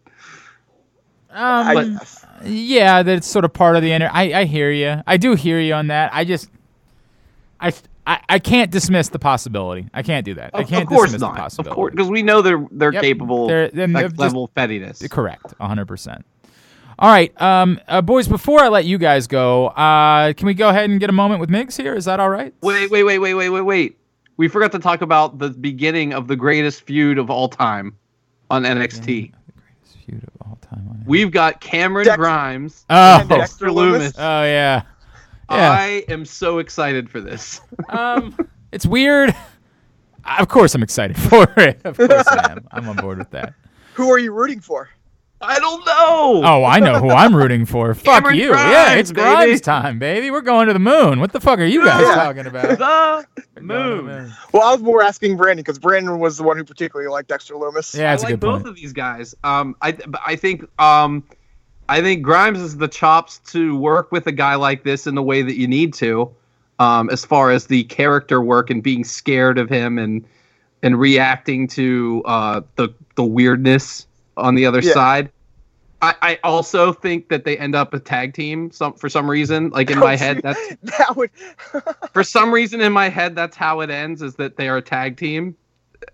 Um, 1.31 1.75
But- 1.75 1.89
guess. 1.99 2.25
yeah, 2.45 3.03
that's 3.03 3.27
sort 3.27 3.45
of 3.45 3.53
part 3.53 3.77
of 3.77 3.83
the 3.83 3.93
inner. 3.93 4.11
I 4.13 4.33
I 4.41 4.45
hear 4.45 4.71
you. 4.71 5.03
I 5.07 5.19
do 5.19 5.35
hear 5.35 5.61
you 5.61 5.75
on 5.75 5.87
that. 5.89 6.13
I 6.13 6.25
just 6.25 6.49
I. 7.61 7.73
I, 8.07 8.21
I 8.29 8.39
can't 8.39 8.71
dismiss 8.71 9.09
the 9.09 9.19
possibility. 9.19 9.89
I 9.93 10.03
can't 10.03 10.25
do 10.25 10.35
that. 10.35 10.51
I 10.55 10.61
Of, 10.63 10.69
can't 10.69 10.83
of 10.83 10.89
course 10.89 11.11
dismiss 11.11 11.21
the 11.21 11.27
not. 11.27 11.33
Of 11.37 11.43
possibility. 11.43 11.75
course, 11.75 11.91
because 11.93 12.09
we 12.09 12.23
know 12.23 12.41
they're 12.43 12.65
they're 12.71 12.93
Yep, 12.93 13.03
capable 13.03 13.49
they're- 13.49 13.65
of 13.65 13.73
then 13.73 13.93
they're 13.93 14.03
that 14.05 14.09
just- 14.11 14.21
level 14.21 14.45
of 14.45 14.55
pettiness. 14.55 15.03
Correct, 15.11 15.55
100%. 15.61 16.23
All 16.99 17.11
right, 17.11 17.39
um, 17.43 17.79
uh, 17.89 18.01
boys, 18.01 18.27
before 18.27 18.61
I 18.61 18.69
let 18.69 18.87
you 18.87 18.97
guys 18.97 19.27
go, 19.27 19.67
uh, 19.69 20.33
can 20.33 20.47
we 20.47 20.55
go 20.55 20.69
ahead 20.71 20.89
and 20.89 20.99
get 20.99 21.11
a 21.11 21.13
moment 21.13 21.41
with 21.41 21.51
Migs 21.51 21.77
here? 21.77 21.95
Is 21.95 22.07
that 22.07 22.21
all 22.21 22.31
right? 22.31 22.55
Wait, 22.63 22.91
wait, 22.91 23.03
wait, 23.03 23.19
wait, 23.19 23.35
wait, 23.35 23.49
wait, 23.51 23.61
wait. 23.61 23.99
We 24.39 24.49
forgot 24.49 24.73
to 24.73 24.79
talk 24.79 25.03
about 25.03 25.39
the 25.39 25.51
beginning 25.51 26.15
of 26.15 26.27
the 26.29 26.37
greatest 26.37 26.83
feud 26.83 27.19
of 27.19 27.29
all 27.29 27.49
time 27.51 27.97
on 28.51 28.63
NXT. 28.65 29.05
The 29.05 29.33
greatest 29.61 29.97
feud 30.07 30.23
of 30.23 30.47
all 30.47 30.59
time 30.63 30.87
on 30.89 31.03
We've 31.07 31.31
got 31.31 31.61
Cameron 31.61 32.07
Dex- 32.07 32.17
Grimes, 32.17 32.87
Oh, 32.89 33.21
And 33.21 33.29
Dexter 33.29 33.37
Dexter 33.41 33.73
Loomis. 33.73 33.99
Loomis. 34.01 34.15
oh 34.19 34.43
yeah. 34.45 34.83
Yeah. 35.51 35.71
I 35.71 36.05
am 36.09 36.25
so 36.25 36.59
excited 36.59 37.09
for 37.09 37.21
this. 37.21 37.61
um, 37.89 38.37
it's 38.73 38.87
weird. 38.87 39.35
Of 40.39 40.49
course, 40.49 40.75
I'm 40.75 40.83
excited 40.83 41.17
for 41.31 41.47
it. 41.57 41.81
Of 41.85 41.97
course, 41.99 42.27
I 42.29 42.53
am. 42.53 42.67
I'm 42.73 42.89
on 42.89 42.97
board 42.97 43.19
with 43.19 43.31
that. 43.31 43.55
Who 43.95 44.11
are 44.11 44.19
you 44.19 44.33
rooting 44.33 44.61
for? 44.61 44.91
I 45.41 45.59
don't 45.61 45.85
know. 45.85 46.41
Oh, 46.45 46.65
I 46.65 46.81
know 46.81 46.99
who 46.99 47.11
I'm 47.11 47.37
rooting 47.37 47.67
for. 47.67 47.93
Fuck 47.95 48.05
Cameron 48.23 48.37
you. 48.37 48.51
yeah, 48.55 48.95
it's 48.95 49.13
Grimes, 49.13 49.29
baby. 49.37 49.45
Grimes 49.47 49.61
time, 49.61 49.99
baby. 49.99 50.31
We're 50.31 50.41
going 50.41 50.67
to 50.67 50.73
the 50.73 50.79
moon. 50.79 51.21
What 51.21 51.31
the 51.33 51.41
fuck 51.41 51.59
are 51.59 51.65
you 51.65 51.85
guys 51.85 52.01
Yeah. 52.01 52.15
talking 52.15 52.47
about? 52.47 52.63
The 52.63 52.69
We're 52.69 52.77
going 52.77 53.25
to 53.37 53.43
the 53.55 53.61
moon. 53.61 54.33
Well, 54.53 54.63
I 54.63 54.73
was 54.73 54.81
more 54.81 55.03
asking 55.03 55.37
Brandon 55.37 55.63
because 55.63 55.79
Brandon 55.79 56.19
was 56.19 56.39
the 56.39 56.43
one 56.43 56.57
who 56.57 56.65
particularly 56.65 57.11
liked 57.11 57.29
Dexter 57.29 57.55
Loomis. 57.55 57.95
Yeah, 57.95 58.13
that's 58.13 58.25
I 58.25 58.29
a 58.29 58.31
like 58.31 58.41
good 58.41 58.47
both 58.47 58.63
point. 58.63 58.69
of 58.69 58.77
these 58.77 58.95
guys. 58.95 59.35
Um, 59.45 59.77
I 59.83 59.97
I 60.27 60.37
think 60.37 60.65
um, 60.81 61.23
I 61.89 62.01
think 62.01 62.23
Grimes 62.23 62.59
has 62.59 62.77
the 62.77 62.89
chops 62.89 63.39
to 63.51 63.77
work 63.77 64.11
with 64.11 64.27
a 64.27 64.33
guy 64.33 64.55
like 64.57 64.83
this 64.83 65.07
in 65.07 65.15
the 65.15 65.23
way 65.23 65.43
that 65.43 65.57
you 65.57 65.69
need 65.69 65.95
to, 65.95 66.31
um, 66.79 67.09
as 67.11 67.25
far 67.25 67.51
as 67.51 67.67
the 67.67 67.85
character 67.85 68.41
work 68.41 68.71
and 68.71 68.83
being 68.83 69.05
scared 69.05 69.59
of 69.59 69.69
him 69.69 69.99
and 69.99 70.25
and 70.83 70.99
reacting 71.01 71.67
to 71.69 72.23
uh, 72.27 72.61
the 72.77 72.89
the 73.15 73.25
weirdness 73.25 74.07
on 74.37 74.55
the 74.55 74.67
other 74.67 74.81
Yeah. 74.81 74.93
side. 74.93 75.31
I, 76.03 76.15
I 76.21 76.39
also 76.45 76.93
think 76.93 77.31
that 77.31 77.45
they 77.45 77.57
end 77.57 77.75
up 77.75 77.95
a 77.95 77.99
tag 77.99 78.35
team 78.35 78.71
some 78.71 78.93
for 78.95 79.09
some 79.09 79.31
reason. 79.31 79.71
Like 79.71 79.91
in 79.91 79.99
my 80.11 80.17
head, 80.17 80.41
that's 80.43 80.77
that 80.99 81.17
would. 81.17 81.31
for 82.13 82.23
some 82.23 82.53
reason 82.53 82.81
in 82.81 82.93
my 82.93 83.09
head 83.09 83.35
that's 83.35 83.57
how 83.57 83.81
it 83.81 83.91
ends 83.91 84.23
is 84.23 84.35
that 84.35 84.57
they 84.57 84.69
are 84.69 84.77
a 84.77 84.83
tag 84.83 85.17
team. 85.17 85.57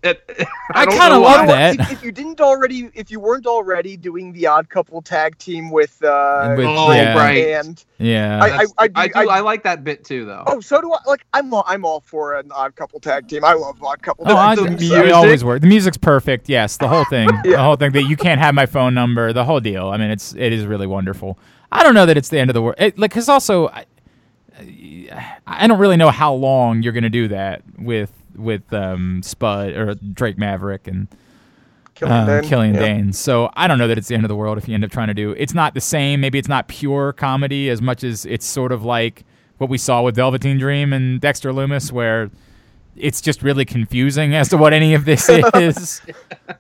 It, 0.03 0.23
I 0.75 0.85
don't 0.85 0.99
kinda 0.99 1.19
love 1.19 1.47
why. 1.47 1.75
that. 1.75 1.81
If, 1.81 1.93
if 1.93 2.03
you 2.05 2.11
didn't 2.13 2.41
already, 2.41 2.91
if 2.95 3.11
you 3.11 3.21
weren't 3.21 3.47
already 3.47 3.97
doing 3.97 4.33
the 4.33 4.47
Odd 4.47 4.69
Couple 4.69 5.01
tag 5.03 5.39
team 5.39 5.71
with, 5.71 6.03
uh, 6.03 6.55
With- 6.57 6.67
Oh, 6.67 6.91
yeah. 6.93 7.17
right. 7.17 7.47
and 7.49 7.85
Yeah. 7.99 8.41
I- 8.43 8.49
That's- 8.49 8.75
I 8.79 8.83
I, 8.97 9.07
do- 9.09 9.13
do. 9.13 9.19
I, 9.31 9.37
I- 9.37 9.41
like 9.41 9.63
that 9.63 9.85
bit 9.85 10.05
too, 10.05 10.25
though. 10.25 10.43
oh, 10.47 10.61
so 10.61 10.81
do 10.81 10.93
I. 10.93 10.99
Like, 11.07 11.25
I'm 11.33 11.53
all, 11.55 11.65
I'm 11.67 11.85
all 11.85 12.01
for 12.01 12.35
an 12.37 12.51
Odd 12.53 12.75
Couple 12.75 12.99
tag 13.01 13.29
team. 13.29 13.45
I 13.45 13.53
love 13.55 13.83
Odd 13.83 14.03
Couple. 14.03 14.25
Oh, 14.29 14.35
tag 14.35 14.59
the 14.59 14.65
teams. 14.69 14.83
it 14.83 14.95
music- 14.97 15.15
always 15.15 15.45
works. 15.45 15.61
The 15.61 15.69
music's 15.69 15.97
perfect. 15.99 16.49
Yes, 16.49 16.77
the 16.79 16.89
whole 16.89 17.05
thing, 17.05 17.29
Yeah. 17.45 17.57
the 17.57 17.63
whole 17.63 17.77
thing 17.77 17.93
that 17.93 18.05
you 18.05 18.17
can't 18.17 18.41
have 18.41 18.55
my 18.55 18.67
phone 18.67 18.95
number, 18.95 19.33
the 19.33 19.45
whole 19.45 19.61
deal. 19.61 19.89
I 19.89 19.97
mean, 19.99 20.11
it's 20.11 20.35
it 20.35 20.53
is 20.53 20.67
really 20.67 20.87
wonderful. 20.87 21.39
I 21.71 21.83
don't 21.85 21.95
know 21.95 22.07
that 22.07 22.17
it's 22.17 22.29
the 22.29 22.39
end 22.41 22.51
of 22.51 22.55
the 22.55 22.63
world. 22.63 22.75
It, 22.79 22.99
like, 22.99 23.11
because 23.13 23.29
also, 23.29 23.69
I, 23.69 23.85
I 25.47 25.67
don't 25.67 25.79
really 25.79 25.97
know 25.97 26.11
how 26.11 26.35
long 26.35 26.83
you're 26.83 26.93
gonna 26.93 27.09
do 27.11 27.29
that 27.29 27.63
with 27.79 28.13
with 28.37 28.73
um, 28.73 29.23
Spud 29.23 29.71
or 29.73 29.95
Drake 29.95 30.39
Maverick 30.39 30.87
and 30.87 31.09
Killian 31.95 32.29
uh, 32.29 32.41
Dain. 32.41 32.75
Yeah. 32.75 32.81
Dain. 32.81 33.13
So 33.13 33.51
I 33.55 33.69
don't 33.69 33.79
know 33.79 33.89
that 33.89 33.99
it's 33.99 34.09
the 34.09 34.15
end 34.15 34.25
of 34.25 34.29
the 34.29 34.37
world 34.37 34.59
if 34.59 34.69
you 34.69 34.75
end 34.75 34.85
up 34.85 34.91
trying 34.91 35.09
to 35.09 35.15
do. 35.15 35.33
It's 35.33 35.55
not 35.55 35.75
the 35.75 35.81
same. 35.81 36.21
Maybe 36.21 36.39
it's 36.39 36.49
not 36.49 36.69
pure 36.69 37.13
comedy 37.13 37.69
as 37.69 37.83
much 37.83 38.05
as 38.05 38.25
it's 38.27 38.47
sort 38.47 38.73
of 38.73 38.85
like 38.85 39.25
what 39.59 39.71
we 39.71 39.79
saw 39.79 40.03
with 40.03 40.17
Velveteen 40.17 40.59
Dream 40.59 40.93
and 40.93 41.21
Dexter 41.21 41.53
Loomis, 41.53 41.93
where 41.93 42.31
it's 42.97 43.21
just 43.21 43.43
really 43.43 43.65
confusing 43.65 44.35
as 44.35 44.49
to 44.49 44.57
what 44.57 44.73
any 44.73 44.95
of 44.95 45.05
this 45.05 45.29
is. 45.55 46.03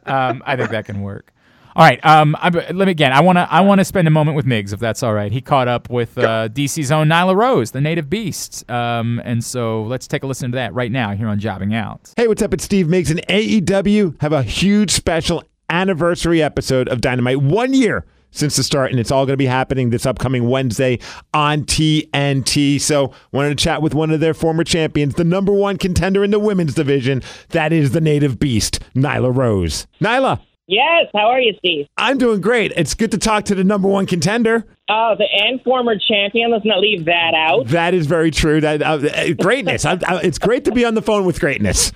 um, 0.07 0.43
I 0.47 0.57
think 0.57 0.71
that 0.71 0.85
can 0.87 1.03
work. 1.03 1.33
All 1.75 1.85
right. 1.85 2.05
Um, 2.05 2.37
I, 2.39 2.51
let 2.51 2.75
me 2.75 2.91
again. 2.91 3.13
I 3.13 3.21
want 3.21 3.39
to. 3.39 3.49
I 3.51 3.61
want 3.63 3.79
to 3.81 3.85
spend 3.85 4.07
a 4.07 4.11
moment 4.11 4.37
with 4.37 4.47
Migs, 4.47 4.73
if 4.73 4.81
that's 4.81 5.03
all 5.03 5.15
right. 5.15 5.33
He 5.33 5.41
caught 5.41 5.69
up 5.69 5.89
with 5.89 6.19
uh, 6.19 6.49
DC's 6.51 6.91
own 6.91 7.09
Nyla 7.09 7.35
Rose, 7.35 7.71
the 7.71 7.81
native 7.81 8.11
beast. 8.11 8.71
Um, 8.71 9.21
and 9.25 9.43
so 9.43 9.83
let's 9.85 10.07
take 10.07 10.23
a 10.23 10.27
listen 10.27 10.53
to 10.53 10.57
that 10.57 10.75
right 10.75 10.93
now 10.93 11.15
here 11.15 11.29
on 11.29 11.39
Jobbing 11.39 11.75
Out. 11.75 12.13
Hey, 12.17 12.29
what's 12.29 12.43
up? 12.43 12.53
It's 12.53 12.65
Steve 12.65 12.87
Migs 12.87 13.11
and 13.11 13.27
AEW 13.27 14.21
have 14.21 14.33
a 14.33 14.43
huge 14.43 14.91
special 14.91 15.43
anniversary 15.71 16.43
episode 16.43 16.89
of 16.89 17.01
Dynamite. 17.01 17.41
One 17.41 17.73
year 17.73 18.05
since 18.33 18.57
the 18.57 18.63
start, 18.63 18.91
and 18.91 18.99
it's 18.99 19.11
all 19.11 19.25
going 19.25 19.35
to 19.35 19.39
be 19.39 19.47
happening 19.47 19.91
this 19.91 20.07
upcoming 20.07 20.49
Wednesday 20.49 20.99
on 21.33 21.65
TNT. 21.65 22.81
So, 22.81 23.13
wanted 23.31 23.51
to 23.51 23.63
chat 23.63 23.83
with 23.83 23.95
one 23.95 24.11
of 24.11 24.21
their 24.21 24.35
former 24.35 24.65
champions, 24.65 25.15
the 25.15 25.25
number 25.25 25.53
one 25.53 25.77
contender 25.79 26.25
in 26.25 26.31
the 26.31 26.39
women's 26.39 26.75
division. 26.75 27.23
That 27.51 27.73
is 27.73 27.93
the 27.93 28.01
native 28.01 28.39
beast, 28.39 28.81
Nyla 28.95 29.37
Rose. 29.37 29.87
Nyla, 30.01 30.41
Yes, 30.73 31.11
how 31.15 31.27
are 31.27 31.39
you, 31.39 31.53
Steve? 31.59 31.87
I'm 31.99 32.17
doing 32.17 32.41
great. 32.41 32.73
It's 32.75 32.95
good 32.95 33.11
to 33.11 33.19
talk 33.19 33.45
to 33.45 33.55
the 33.55 33.63
number 33.63 33.89
one 33.89 34.07
contender. 34.07 34.65
Oh, 34.89 35.15
the 35.19 35.27
and 35.31 35.61
former 35.61 35.97
champion. 35.99 36.51
Let's 36.51 36.65
not 36.65 36.81
leave 36.81 37.05
that 37.05 37.35
out. 37.35 37.67
That 37.67 37.93
is 37.93 38.07
very 38.07 38.31
true. 38.31 38.59
That 38.63 38.83
uh, 38.83 39.35
greatness. 39.35 39.85
I, 39.85 39.99
I, 40.07 40.21
it's 40.23 40.39
great 40.39 40.65
to 40.65 40.73
be 40.73 40.87
on 40.87 40.95
the 40.95 41.03
phone 41.03 41.27
with 41.27 41.41
greatness. 41.41 41.93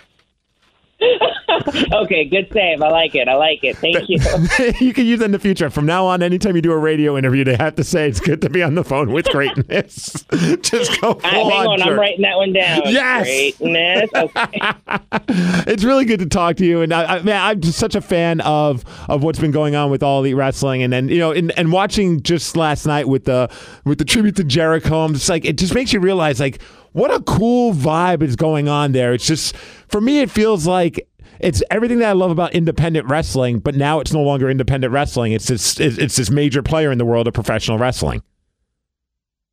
Okay, 1.93 2.25
good 2.25 2.49
save. 2.53 2.83
I 2.83 2.89
like 2.89 3.15
it. 3.15 3.29
I 3.29 3.35
like 3.35 3.61
it. 3.63 3.77
Thank 3.79 4.09
you. 4.09 4.19
you 4.87 4.93
can 4.93 5.07
use 5.07 5.21
that 5.21 5.27
in 5.27 5.31
the 5.33 5.39
future. 5.39 5.71
From 5.71 5.87
now 5.87 6.07
on, 6.07 6.23
anytime 6.23 6.57
you 6.57 6.63
do 6.63 6.73
a 6.73 6.79
radio 6.79 7.17
interview, 7.17 7.45
they 7.45 7.57
have 7.57 7.75
to 7.77 7.85
say 7.85 8.09
it's 8.09 8.21
good 8.21 8.41
to 8.43 8.51
be 8.51 8.63
on 8.63 8.75
the 8.75 8.85
phone 8.85 9.13
with 9.13 9.27
greatness. 9.27 10.25
Just 10.61 11.01
go 11.01 11.13
Uh, 11.13 11.15
full 11.15 11.51
hang 11.51 11.67
on, 11.67 11.83
I'm 11.83 11.99
writing 11.99 12.23
that 12.23 12.37
one 12.37 12.53
down. 12.53 12.83
Yes! 12.87 13.25
Greatness. 13.27 14.11
Okay. 14.15 14.61
It's 15.71 15.85
really 15.85 16.05
good 16.05 16.21
to 16.21 16.27
talk 16.27 16.57
to 16.57 16.65
you, 16.65 16.83
and 16.83 16.93
I, 16.93 17.17
I, 17.17 17.23
man, 17.23 17.43
I'm 17.43 17.61
just 17.61 17.79
such 17.79 17.95
a 17.95 18.01
fan 18.01 18.41
of 18.43 18.85
of 19.09 19.23
what's 19.23 19.39
been 19.39 19.51
going 19.51 19.75
on 19.75 19.91
with 19.91 20.03
all 20.03 20.23
the 20.23 20.35
wrestling, 20.35 20.83
and 20.83 20.93
then 20.93 21.09
you 21.09 21.19
know, 21.19 21.33
and, 21.33 21.57
and 21.59 21.73
watching 21.73 22.23
just 22.23 22.57
last 22.57 22.87
night 22.87 23.09
with 23.09 23.25
the 23.25 23.51
with 23.85 23.99
the 23.99 24.05
tribute 24.05 24.37
to 24.37 24.45
Jericho. 24.45 25.01
I'm 25.05 25.15
just 25.15 25.29
like, 25.29 25.45
it 25.45 25.57
just 25.57 25.75
makes 25.75 25.93
you 25.93 26.01
realize 26.01 26.41
like 26.41 26.61
what 26.97 27.13
a 27.15 27.21
cool 27.23 27.73
vibe 27.73 28.23
is 28.23 28.37
going 28.37 28.69
on 28.69 28.93
there. 28.93 29.13
It's 29.13 29.27
just 29.27 29.57
for 29.89 30.01
me, 30.01 30.21
it 30.21 30.31
feels 30.31 30.67
like. 30.67 31.07
It's 31.39 31.63
everything 31.71 31.99
that 31.99 32.09
I 32.09 32.13
love 32.13 32.31
about 32.31 32.55
independent 32.55 33.07
wrestling, 33.11 33.59
but 33.59 33.75
now 33.75 34.01
it's 34.01 34.11
no 34.11 34.23
longer 34.23 34.49
independent 34.49 34.91
wrestling. 34.91 35.33
It's 35.33 35.49
this 35.49 35.79
it's 35.79 35.99
it's 35.99 36.17
this 36.17 36.31
major 36.31 36.63
player 36.63 36.91
in 36.91 36.97
the 36.97 37.05
world 37.05 37.29
of 37.29 37.35
professional 37.35 37.77
wrestling. 37.77 38.23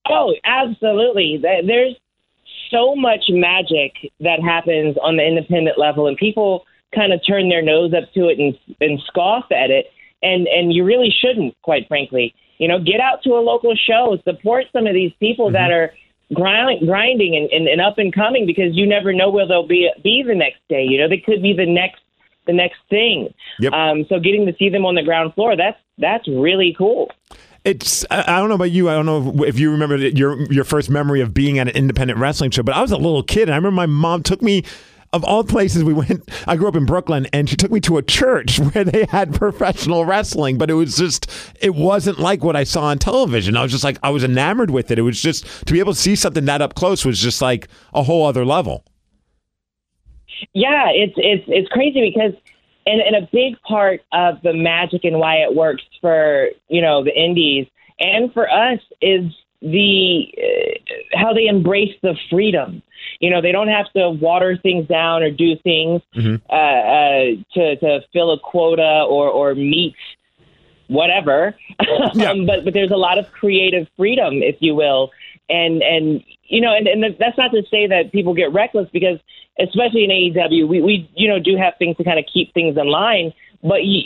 Oh, 0.10 0.34
absolutely. 0.46 1.42
There's 1.42 1.96
so 2.72 2.96
much 2.96 3.26
magic 3.30 3.92
that 4.22 4.40
happens 4.42 4.96
on 5.02 5.18
the 5.18 5.26
independent 5.28 5.78
level, 5.78 6.08
and 6.08 6.16
people 6.16 6.64
kind 6.96 7.12
of 7.12 7.20
turn 7.28 7.50
their 7.50 7.62
nose 7.62 7.94
up 7.94 8.12
to 8.14 8.30
it 8.30 8.40
and 8.40 8.58
and 8.80 9.02
scoff 9.08 9.52
at 9.52 9.70
it. 9.70 9.88
And 10.22 10.48
and 10.48 10.72
you 10.74 10.86
really 10.86 11.14
shouldn't, 11.22 11.54
quite 11.64 11.88
frankly. 11.90 12.34
You 12.60 12.70
know, 12.70 12.80
get 12.80 13.02
out 13.02 13.24
to 13.24 13.32
a 13.32 13.42
local 13.42 13.76
show, 13.76 14.18
support 14.24 14.68
some 14.72 14.88
of 14.88 14.94
these 14.94 15.12
people 15.20 15.52
that 15.52 15.70
Mm-hmm. 15.70 15.94
are 15.94 15.94
grind, 16.34 16.88
grinding 16.88 17.36
and, 17.36 17.50
and, 17.52 17.68
and 17.68 17.82
up 17.82 17.98
and 17.98 18.14
coming 18.14 18.46
because 18.46 18.70
you 18.74 18.88
never 18.88 19.14
know 19.14 19.30
where 19.30 19.48
they'll 19.48 19.68
be 19.68 19.90
be 20.04 20.24
the 20.26 20.36
next 20.36 20.60
day. 20.70 20.84
You 20.84 21.00
know, 21.00 21.10
they 21.10 21.18
could 21.18 21.42
be 21.42 21.54
the 21.54 21.66
next 21.66 22.02
the 22.46 22.54
next 22.54 22.80
thing. 22.90 23.34
Yep. 23.60 23.74
Um, 23.74 24.06
so 24.10 24.20
getting 24.20 24.46
to 24.46 24.54
see 24.58 24.70
them 24.70 24.86
on 24.86 24.96
the 24.96 25.04
ground 25.04 25.34
floor, 25.34 25.56
that's 25.56 25.80
that's 25.98 26.28
really 26.28 26.76
cool. 26.78 27.12
It's 27.64 28.06
I 28.12 28.40
don't 28.40 28.50
know 28.50 28.56
about 28.56 28.72
you. 28.72 28.90
I 28.90 28.94
don't 28.94 29.06
know 29.06 29.46
if 29.46 29.58
you 29.58 29.72
remember 29.72 29.96
your 29.96 30.52
your 30.52 30.66
first 30.66 30.90
memory 30.90 31.22
of 31.22 31.34
being 31.34 31.60
at 31.60 31.70
an 31.70 31.76
independent 31.76 32.20
wrestling 32.20 32.52
show, 32.52 32.64
but 32.64 32.76
I 32.76 32.82
was 32.82 32.92
a 32.92 32.98
little 32.98 33.24
kid 33.24 33.44
and 33.44 33.52
I 33.52 33.56
remember 33.56 33.76
my 33.76 33.86
mom 33.86 34.22
took 34.22 34.42
me 34.42 34.64
of 35.14 35.24
all 35.24 35.44
places 35.44 35.84
we 35.84 35.94
went 35.94 36.30
I 36.48 36.58
grew 36.58 36.68
up 36.68 36.76
in 36.76 36.86
Brooklyn 36.86 37.28
and 37.32 37.50
she 37.50 37.56
took 37.56 37.72
me 37.72 37.80
to 37.82 37.98
a 37.98 38.04
church 38.04 38.60
where 38.74 38.84
they 38.84 39.06
had 39.06 39.34
professional 39.34 40.06
wrestling, 40.06 40.58
but 40.58 40.70
it 40.70 40.74
was 40.74 40.98
just 40.98 41.30
it 41.62 41.76
wasn't 41.76 42.20
like 42.20 42.44
what 42.44 42.56
I 42.56 42.64
saw 42.64 42.86
on 42.86 43.00
television. 43.00 43.56
I 43.56 43.62
was 43.62 43.72
just 43.72 43.84
like 43.84 43.98
I 44.04 44.10
was 44.10 44.24
enamored 44.24 44.72
with 44.72 44.92
it. 44.92 45.00
It 45.00 45.04
was 45.04 45.22
just 45.22 45.46
to 45.68 45.74
be 45.74 45.80
able 45.80 45.94
to 45.94 46.00
see 46.00 46.16
something 46.16 46.46
that 46.46 46.62
up 46.62 46.76
close 46.76 47.06
was 47.06 47.20
just 47.20 47.42
like 47.42 47.68
a 47.94 48.04
whole 48.04 48.26
other 48.26 48.44
level. 48.44 48.84
Yeah, 50.54 50.88
it's 50.90 51.14
it's 51.18 51.44
it's 51.48 51.70
crazy 51.70 52.12
because 52.14 52.34
and, 52.86 53.02
and 53.02 53.16
a 53.16 53.30
big 53.32 53.62
part 53.62 54.02
of 54.12 54.42
the 54.44 54.54
magic 54.54 55.06
and 55.06 55.20
why 55.20 55.38
it 55.38 55.56
works 55.56 55.84
for 56.02 56.50
you 56.68 56.82
know 56.82 57.04
the 57.04 57.18
indies 57.18 57.68
and 58.00 58.34
for 58.34 58.50
us 58.50 58.80
is 59.02 59.32
the 59.62 60.26
uh, 60.38 61.18
how 61.18 61.34
they 61.34 61.48
embrace 61.48 61.96
the 62.02 62.16
freedom. 62.30 62.82
You 63.24 63.30
know, 63.30 63.42
they 63.42 63.54
don't 63.54 63.70
have 63.70 63.90
to 63.94 64.10
water 64.10 64.58
things 64.62 64.86
down 64.86 65.24
or 65.24 65.32
do 65.32 65.56
things 65.64 66.02
uh, 66.50 66.54
uh, 66.54 67.26
to 67.54 67.78
to 67.78 68.02
fill 68.12 68.34
a 68.34 68.38
quota 68.38 69.06
or 69.08 69.30
or 69.30 69.56
meet 69.56 69.96
whatever. 70.88 71.56
Yeah. 72.16 72.32
um, 72.32 72.46
but 72.46 72.66
but 72.66 72.74
there's 72.74 72.92
a 72.92 72.98
lot 72.98 73.18
of 73.18 73.32
creative 73.32 73.88
freedom, 73.96 74.44
if 74.44 74.58
you 74.60 74.76
will, 74.76 75.12
and 75.50 75.82
and 75.82 76.22
you 76.44 76.60
know, 76.60 76.76
and, 76.76 76.86
and 76.86 77.16
that's 77.18 77.38
not 77.38 77.52
to 77.52 77.64
say 77.72 77.88
that 77.88 78.12
people 78.12 78.34
get 78.34 78.52
reckless 78.52 78.90
because, 78.92 79.20
especially 79.58 80.04
in 80.04 80.10
AEW, 80.10 80.68
we 80.68 80.82
we 80.82 81.10
you 81.16 81.30
know 81.30 81.40
do 81.40 81.56
have 81.56 81.76
things 81.80 81.96
to 81.98 82.04
kind 82.04 82.20
of 82.20 82.26
keep 82.32 82.54
things 82.54 82.78
in 82.78 82.88
line, 82.88 83.32
but. 83.64 83.86
You, 83.86 84.02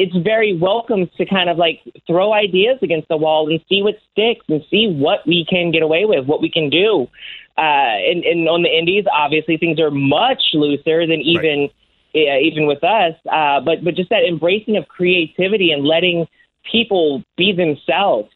it's 0.00 0.16
very 0.16 0.56
welcome 0.56 1.10
to 1.16 1.26
kind 1.26 1.50
of 1.50 1.58
like 1.58 1.80
throw 2.06 2.32
ideas 2.32 2.78
against 2.82 3.08
the 3.08 3.16
wall 3.16 3.50
and 3.50 3.60
see 3.68 3.82
what 3.82 3.96
sticks 4.12 4.46
and 4.48 4.64
see 4.70 4.86
what 4.86 5.26
we 5.26 5.44
can 5.44 5.72
get 5.72 5.82
away 5.82 6.04
with, 6.04 6.24
what 6.24 6.40
we 6.40 6.48
can 6.48 6.70
do. 6.70 7.08
Uh, 7.58 7.98
and, 8.10 8.22
and 8.22 8.48
on 8.48 8.62
the 8.62 8.68
indies, 8.68 9.04
obviously 9.12 9.56
things 9.56 9.80
are 9.80 9.90
much 9.90 10.40
looser 10.54 11.06
than 11.08 11.20
even 11.20 11.68
uh, 12.14 12.38
even 12.40 12.66
with 12.66 12.84
us. 12.84 13.14
Uh, 13.30 13.60
but 13.60 13.82
but 13.82 13.96
just 13.96 14.10
that 14.10 14.22
embracing 14.24 14.76
of 14.76 14.86
creativity 14.86 15.72
and 15.72 15.84
letting 15.84 16.26
people 16.70 17.24
be 17.36 17.52
themselves. 17.52 18.30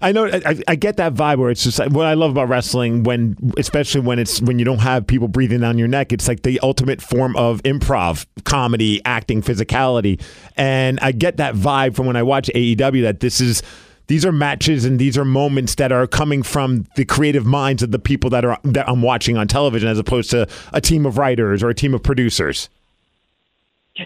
I 0.00 0.12
know 0.12 0.26
I, 0.26 0.58
I 0.66 0.74
get 0.74 0.96
that 0.96 1.12
vibe 1.12 1.36
where 1.36 1.50
it's 1.50 1.62
just 1.62 1.78
what 1.90 2.06
I 2.06 2.14
love 2.14 2.30
about 2.30 2.48
wrestling 2.48 3.02
when 3.02 3.36
especially 3.58 4.00
when 4.00 4.18
it's 4.18 4.40
when 4.40 4.58
you 4.58 4.64
don't 4.64 4.78
have 4.78 5.06
people 5.06 5.28
breathing 5.28 5.60
down 5.60 5.76
your 5.76 5.88
neck 5.88 6.12
it's 6.12 6.28
like 6.28 6.42
the 6.42 6.58
ultimate 6.60 7.02
form 7.02 7.36
of 7.36 7.62
improv 7.62 8.26
comedy 8.44 9.02
acting 9.04 9.42
physicality 9.42 10.22
and 10.56 10.98
I 11.00 11.12
get 11.12 11.38
that 11.38 11.54
vibe 11.54 11.94
from 11.94 12.06
when 12.06 12.16
I 12.16 12.22
watch 12.22 12.50
AEW 12.54 13.02
that 13.02 13.20
this 13.20 13.40
is 13.40 13.62
these 14.06 14.24
are 14.24 14.32
matches 14.32 14.84
and 14.84 14.98
these 14.98 15.18
are 15.18 15.24
moments 15.24 15.74
that 15.76 15.92
are 15.92 16.06
coming 16.06 16.42
from 16.42 16.86
the 16.96 17.04
creative 17.04 17.44
minds 17.44 17.82
of 17.82 17.90
the 17.90 17.98
people 17.98 18.30
that 18.30 18.44
are 18.44 18.58
that 18.64 18.88
I'm 18.88 19.02
watching 19.02 19.36
on 19.36 19.48
television 19.48 19.88
as 19.88 19.98
opposed 19.98 20.30
to 20.30 20.48
a 20.72 20.80
team 20.80 21.06
of 21.06 21.18
writers 21.18 21.62
or 21.62 21.68
a 21.70 21.74
team 21.74 21.94
of 21.94 22.02
producers. 22.02 22.68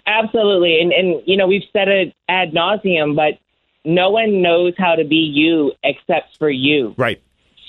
Absolutely, 0.07 0.81
and 0.81 0.93
and 0.93 1.23
you 1.27 1.37
know 1.37 1.47
we've 1.47 1.69
said 1.73 1.89
it 1.89 2.15
ad 2.29 2.53
nauseum, 2.53 3.17
but 3.17 3.39
no 3.85 4.11
one 4.11 4.43
knows 4.43 4.75
how 4.79 4.95
to 4.95 5.05
be 5.05 5.17
you 5.17 5.73
except 5.83 6.37
for 6.39 6.51
you. 6.51 6.95
Right. 6.97 7.21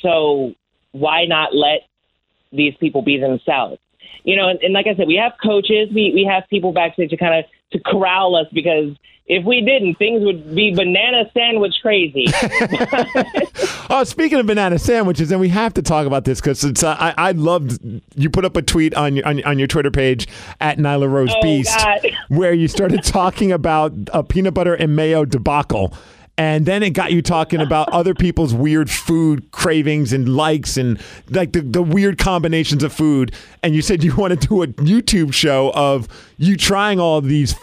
So 0.02 0.54
why 0.92 1.26
not 1.26 1.56
let 1.56 1.82
these 2.52 2.76
people 2.80 3.02
be 3.02 3.18
themselves? 3.18 3.80
You 4.24 4.36
know, 4.36 4.50
and, 4.50 4.60
and 4.62 4.74
like 4.74 4.88
I 4.88 4.96
said, 4.96 5.08
we 5.08 5.16
have 5.16 5.34
coaches, 5.44 5.90
we 5.94 6.12
we 6.14 6.28
have 6.30 6.44
people 6.50 6.72
backstage 6.74 7.10
to 7.12 7.18
kind 7.18 7.44
of 7.44 7.52
to 7.72 7.80
corral 7.80 8.36
us 8.36 8.48
because 8.54 8.96
if 9.28 9.46
we 9.46 9.62
didn't, 9.62 9.96
things 9.96 10.24
would 10.26 10.54
be 10.54 10.76
banana 10.76 11.30
sandwich 11.34 11.76
crazy. 11.82 12.26
Oh, 13.94 14.06
speaking 14.06 14.40
of 14.40 14.46
banana 14.46 14.80
sandwiches, 14.80 15.32
and 15.32 15.42
we 15.42 15.50
have 15.50 15.74
to 15.74 15.82
talk 15.82 16.08
about 16.08 16.24
this 16.24 16.40
because 16.40 16.64
it's 16.64 16.82
uh, 16.82 16.96
I 16.98 17.14
I 17.18 17.32
loved 17.34 17.82
you 18.16 18.30
put 18.30 18.46
up 18.46 18.56
a 18.56 18.62
tweet 18.62 18.94
on 18.96 19.18
your 19.18 19.28
on, 19.28 19.44
on 19.44 19.60
your 19.60 19.68
Twitter 19.68 19.92
page 19.92 20.30
at 20.62 20.78
Nyla 20.78 21.12
Rose 21.12 21.34
Oh, 21.36 21.42
Beast 21.42 21.78
God. 21.78 22.00
where 22.30 22.54
you 22.54 22.70
started 22.70 23.04
talking 23.04 23.52
about 23.52 23.92
a 24.14 24.24
peanut 24.24 24.54
butter 24.54 24.74
and 24.74 24.96
mayo 24.96 25.26
debacle. 25.26 25.94
And 26.38 26.66
then 26.66 26.82
it 26.82 26.92
got 26.92 27.12
you 27.12 27.22
talking 27.22 27.60
about 27.60 27.90
other 27.90 28.16
people's 28.16 28.54
weird 28.54 28.90
food 28.90 29.52
cravings 29.52 30.12
and 30.12 30.36
likes 30.36 30.76
and 30.76 31.00
like 31.30 31.52
the, 31.52 31.62
the 31.62 31.84
weird 31.84 32.18
combinations 32.18 32.84
of 32.84 32.92
food. 32.92 33.34
And 33.62 33.76
you 33.76 33.82
said 33.82 34.04
you 34.04 34.16
want 34.16 34.40
to 34.40 34.48
do 34.48 34.64
a 34.64 34.68
YouTube 34.68 35.34
show 35.34 35.72
of 35.76 36.08
you 36.38 36.58
trying 36.58 37.00
all 37.00 37.22
these 37.22 37.56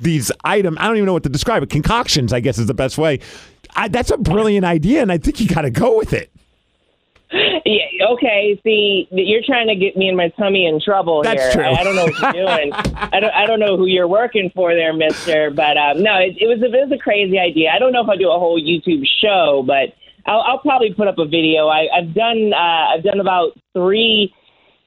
these 0.00 0.32
item. 0.42 0.76
I 0.80 0.86
don't 0.86 0.96
even 0.96 1.06
know 1.06 1.12
what 1.12 1.22
to 1.24 1.28
describe 1.28 1.62
it. 1.62 1.70
Concoctions, 1.70 2.32
I 2.32 2.40
guess, 2.40 2.58
is 2.58 2.66
the 2.66 2.74
best 2.74 2.98
way. 2.98 3.20
I, 3.76 3.88
that's 3.88 4.10
a 4.10 4.16
brilliant 4.16 4.64
idea, 4.64 5.02
and 5.02 5.12
I 5.12 5.18
think 5.18 5.40
you 5.40 5.46
got 5.46 5.62
to 5.62 5.70
go 5.70 5.96
with 5.96 6.12
it. 6.12 6.32
Yeah, 7.30 8.06
okay, 8.12 8.58
see, 8.64 9.06
you're 9.10 9.42
trying 9.44 9.68
to 9.68 9.74
get 9.74 9.96
me 9.96 10.08
and 10.08 10.16
my 10.16 10.28
tummy 10.38 10.66
in 10.66 10.80
trouble 10.80 11.22
That's 11.22 11.42
here. 11.42 11.52
true. 11.52 11.62
I, 11.62 11.80
I 11.80 11.84
don't 11.84 11.94
know 11.94 12.04
what 12.04 12.18
you're 12.18 12.46
doing. 12.46 12.72
I 12.72 13.20
don't. 13.20 13.34
I 13.34 13.46
don't 13.46 13.60
know 13.60 13.76
who 13.76 13.86
you're 13.86 14.08
working 14.08 14.50
for 14.54 14.74
there, 14.74 14.94
Mister. 14.94 15.50
But 15.50 15.76
um, 15.76 16.02
no, 16.02 16.16
it, 16.16 16.36
it 16.40 16.46
was 16.46 16.62
a, 16.62 16.66
it 16.66 16.88
was 16.88 16.92
a 16.92 17.02
crazy 17.02 17.38
idea. 17.38 17.70
I 17.70 17.78
don't 17.78 17.92
know 17.92 18.02
if 18.02 18.08
I'll 18.08 18.16
do 18.16 18.30
a 18.30 18.38
whole 18.38 18.58
YouTube 18.60 19.04
show, 19.20 19.62
but 19.66 19.94
I'll, 20.24 20.40
I'll 20.40 20.58
probably 20.60 20.94
put 20.94 21.06
up 21.06 21.18
a 21.18 21.26
video. 21.26 21.68
I, 21.68 21.88
I've 21.94 22.14
done. 22.14 22.52
Uh, 22.54 22.94
I've 22.96 23.04
done 23.04 23.20
about 23.20 23.52
three. 23.74 24.34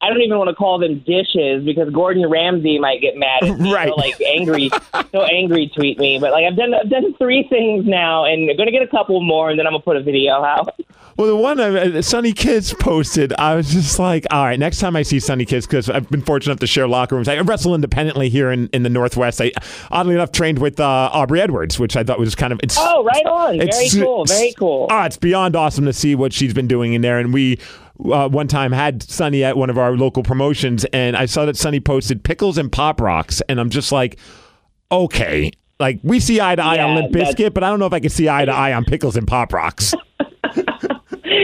I 0.04 0.10
don't 0.10 0.22
even 0.22 0.36
want 0.36 0.50
to 0.50 0.56
call 0.56 0.80
them 0.80 1.04
dishes 1.06 1.64
because 1.64 1.94
Gordon 1.94 2.28
Ramsay 2.28 2.80
might 2.80 3.02
get 3.02 3.18
mad 3.18 3.44
at 3.44 3.60
me. 3.60 3.72
Right. 3.72 3.86
He'll, 3.86 3.98
like 3.98 4.20
angry, 4.22 4.72
so 5.12 5.22
angry 5.22 5.72
tweet 5.76 6.00
me. 6.00 6.18
But 6.18 6.32
like 6.32 6.44
I've 6.46 6.58
done, 6.58 6.74
I've 6.74 6.90
done 6.90 7.14
three 7.20 7.46
things 7.48 7.86
now, 7.86 8.26
and 8.26 8.50
I'm 8.50 8.58
gonna 8.58 8.72
get 8.72 8.82
a 8.82 8.88
couple 8.88 9.22
more, 9.22 9.52
and 9.52 9.60
then 9.60 9.68
I'm 9.68 9.74
gonna 9.74 9.84
put 9.84 9.98
a 9.98 10.02
video 10.02 10.44
out. 10.44 10.74
Well, 11.18 11.28
the 11.28 11.36
one 11.36 11.60
uh, 11.60 12.02
Sonny 12.02 12.34
Kiss 12.34 12.74
posted, 12.74 13.34
I 13.34 13.56
was 13.56 13.72
just 13.72 14.00
like, 14.00 14.26
all 14.32 14.44
right, 14.46 14.58
next 14.58 14.80
time 14.80 14.96
I 14.96 15.04
see 15.04 15.20
Sonny 15.20 15.46
Kiss, 15.46 15.66
because 15.66 15.90
I've 15.90 16.10
been 16.10 16.22
fortunate 16.22 16.54
enough 16.54 16.60
to 16.62 16.68
share 16.68 16.88
locker 16.88 17.16
rooms. 17.16 17.28
I 17.28 17.38
wrestle 17.40 17.76
independently 17.76 18.30
here 18.30 18.52
in, 18.52 18.68
in 18.74 18.84
the 18.84 18.90
Northwest. 18.90 19.42
I, 19.42 19.52
oddly 19.92 20.16
enough, 20.16 20.32
trained 20.32 20.60
with 20.60 20.80
uh, 20.80 21.10
Aubrey 21.14 21.42
Edwards, 21.42 21.80
which 21.80 21.96
I 21.98 22.04
thought 22.04 22.18
was 22.20 22.34
kind 22.36 22.54
of. 22.54 22.60
It's, 22.64 22.78
Oh, 22.80 23.04
right 23.04 23.26
on. 23.26 23.58
Very 23.58 23.90
cool. 23.92 24.26
Very 24.26 24.54
cool. 24.58 24.88
Ah, 24.90 25.06
it's 25.06 25.18
beyond 25.18 25.56
awesome 25.56 25.86
to 25.86 25.94
see 25.94 26.16
what 26.16 26.34
she's 26.34 26.54
been 26.54 26.68
doing 26.68 26.94
in 26.94 27.02
there. 27.02 27.20
And 27.20 27.34
we 27.34 27.60
uh, 28.12 28.30
one 28.30 28.48
time 28.48 28.72
had 28.72 29.04
Sonny 29.04 29.44
at 29.44 29.58
one 29.58 29.70
of 29.70 29.78
our 29.78 29.96
local 29.98 30.24
promotions, 30.24 30.86
and 30.86 31.16
I 31.18 31.26
saw 31.26 31.46
that 31.46 31.58
Sonny 31.58 31.80
posted 31.80 32.24
pickles 32.24 32.58
and 32.58 32.72
pop 32.72 33.00
rocks, 33.02 33.42
and 33.50 33.60
I'm 33.60 33.70
just 33.70 33.92
like, 33.92 34.18
okay. 34.92 35.52
Like 35.80 36.00
we 36.04 36.20
see 36.20 36.40
eye 36.40 36.56
to 36.56 36.62
eye 36.64 36.80
on 36.80 36.96
Yeah, 36.96 37.02
Limp 37.04 37.14
Bizkit, 37.14 37.54
but 37.54 37.64
I 37.64 37.70
don't 37.70 37.80
know 37.80 37.88
if 37.88 37.94
I 37.94 38.00
can 38.00 38.10
see 38.12 38.30
eye 38.30 38.46
to 38.46 38.52
eye 38.56 38.74
on 38.74 38.86
pickles 38.86 39.18
and 39.18 39.28
pop 39.28 39.52
rocks. 39.52 39.94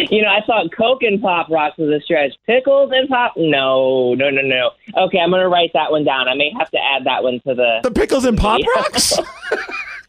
You 0.09 0.21
know, 0.21 0.29
I 0.29 0.41
thought 0.45 0.71
Coke 0.75 1.03
and 1.03 1.21
Pop 1.21 1.49
Rocks 1.49 1.77
was 1.77 1.89
a 1.89 2.01
stretch. 2.01 2.33
Pickles 2.45 2.91
and 2.93 3.07
Pop? 3.09 3.33
No, 3.37 4.13
no, 4.13 4.29
no, 4.29 4.41
no. 4.41 4.71
Okay, 4.95 5.19
I'm 5.19 5.29
going 5.29 5.41
to 5.41 5.49
write 5.49 5.71
that 5.73 5.91
one 5.91 6.03
down. 6.03 6.27
I 6.27 6.35
may 6.35 6.51
have 6.57 6.69
to 6.71 6.77
add 6.77 7.05
that 7.05 7.23
one 7.23 7.39
to 7.47 7.55
the. 7.55 7.79
the 7.83 7.91
pickles 7.91 8.25
and 8.25 8.37
pop 8.37 8.61
rocks? 8.75 9.15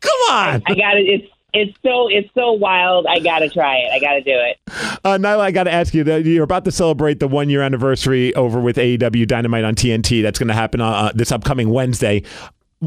Come 0.01 0.21
on. 0.31 0.63
I 0.67 0.75
got 0.75 0.97
it. 0.97 1.07
It's 1.07 1.33
it's 1.55 1.79
so 1.83 2.09
it's 2.09 2.29
so 2.35 2.53
wild. 2.53 3.07
I 3.07 3.21
got 3.21 3.39
to 3.39 3.49
try 3.49 3.77
it. 3.77 3.91
I 3.91 3.99
got 3.99 4.13
to 4.15 4.21
do 4.21 4.33
it. 4.35 4.59
Uh, 5.05 5.17
Nyla, 5.17 5.41
I 5.41 5.51
got 5.51 5.65
to 5.65 5.73
ask 5.73 5.95
you, 5.95 6.05
that 6.05 6.25
you're 6.25 6.45
about 6.45 6.65
to 6.67 6.73
celebrate 6.73 7.21
the 7.21 7.29
one 7.29 7.49
year 7.49 7.63
anniversary 7.63 8.35
over 8.35 8.61
with 8.61 8.77
AEW 8.77 9.27
Dynamite 9.27 9.65
on 9.65 9.75
TNT. 9.75 10.23
That's 10.23 10.39
going 10.39 10.49
to 10.49 10.55
happen 10.55 10.81
uh, 10.81 11.11
this 11.15 11.33
upcoming 11.33 11.71
Wednesday. 11.71 12.23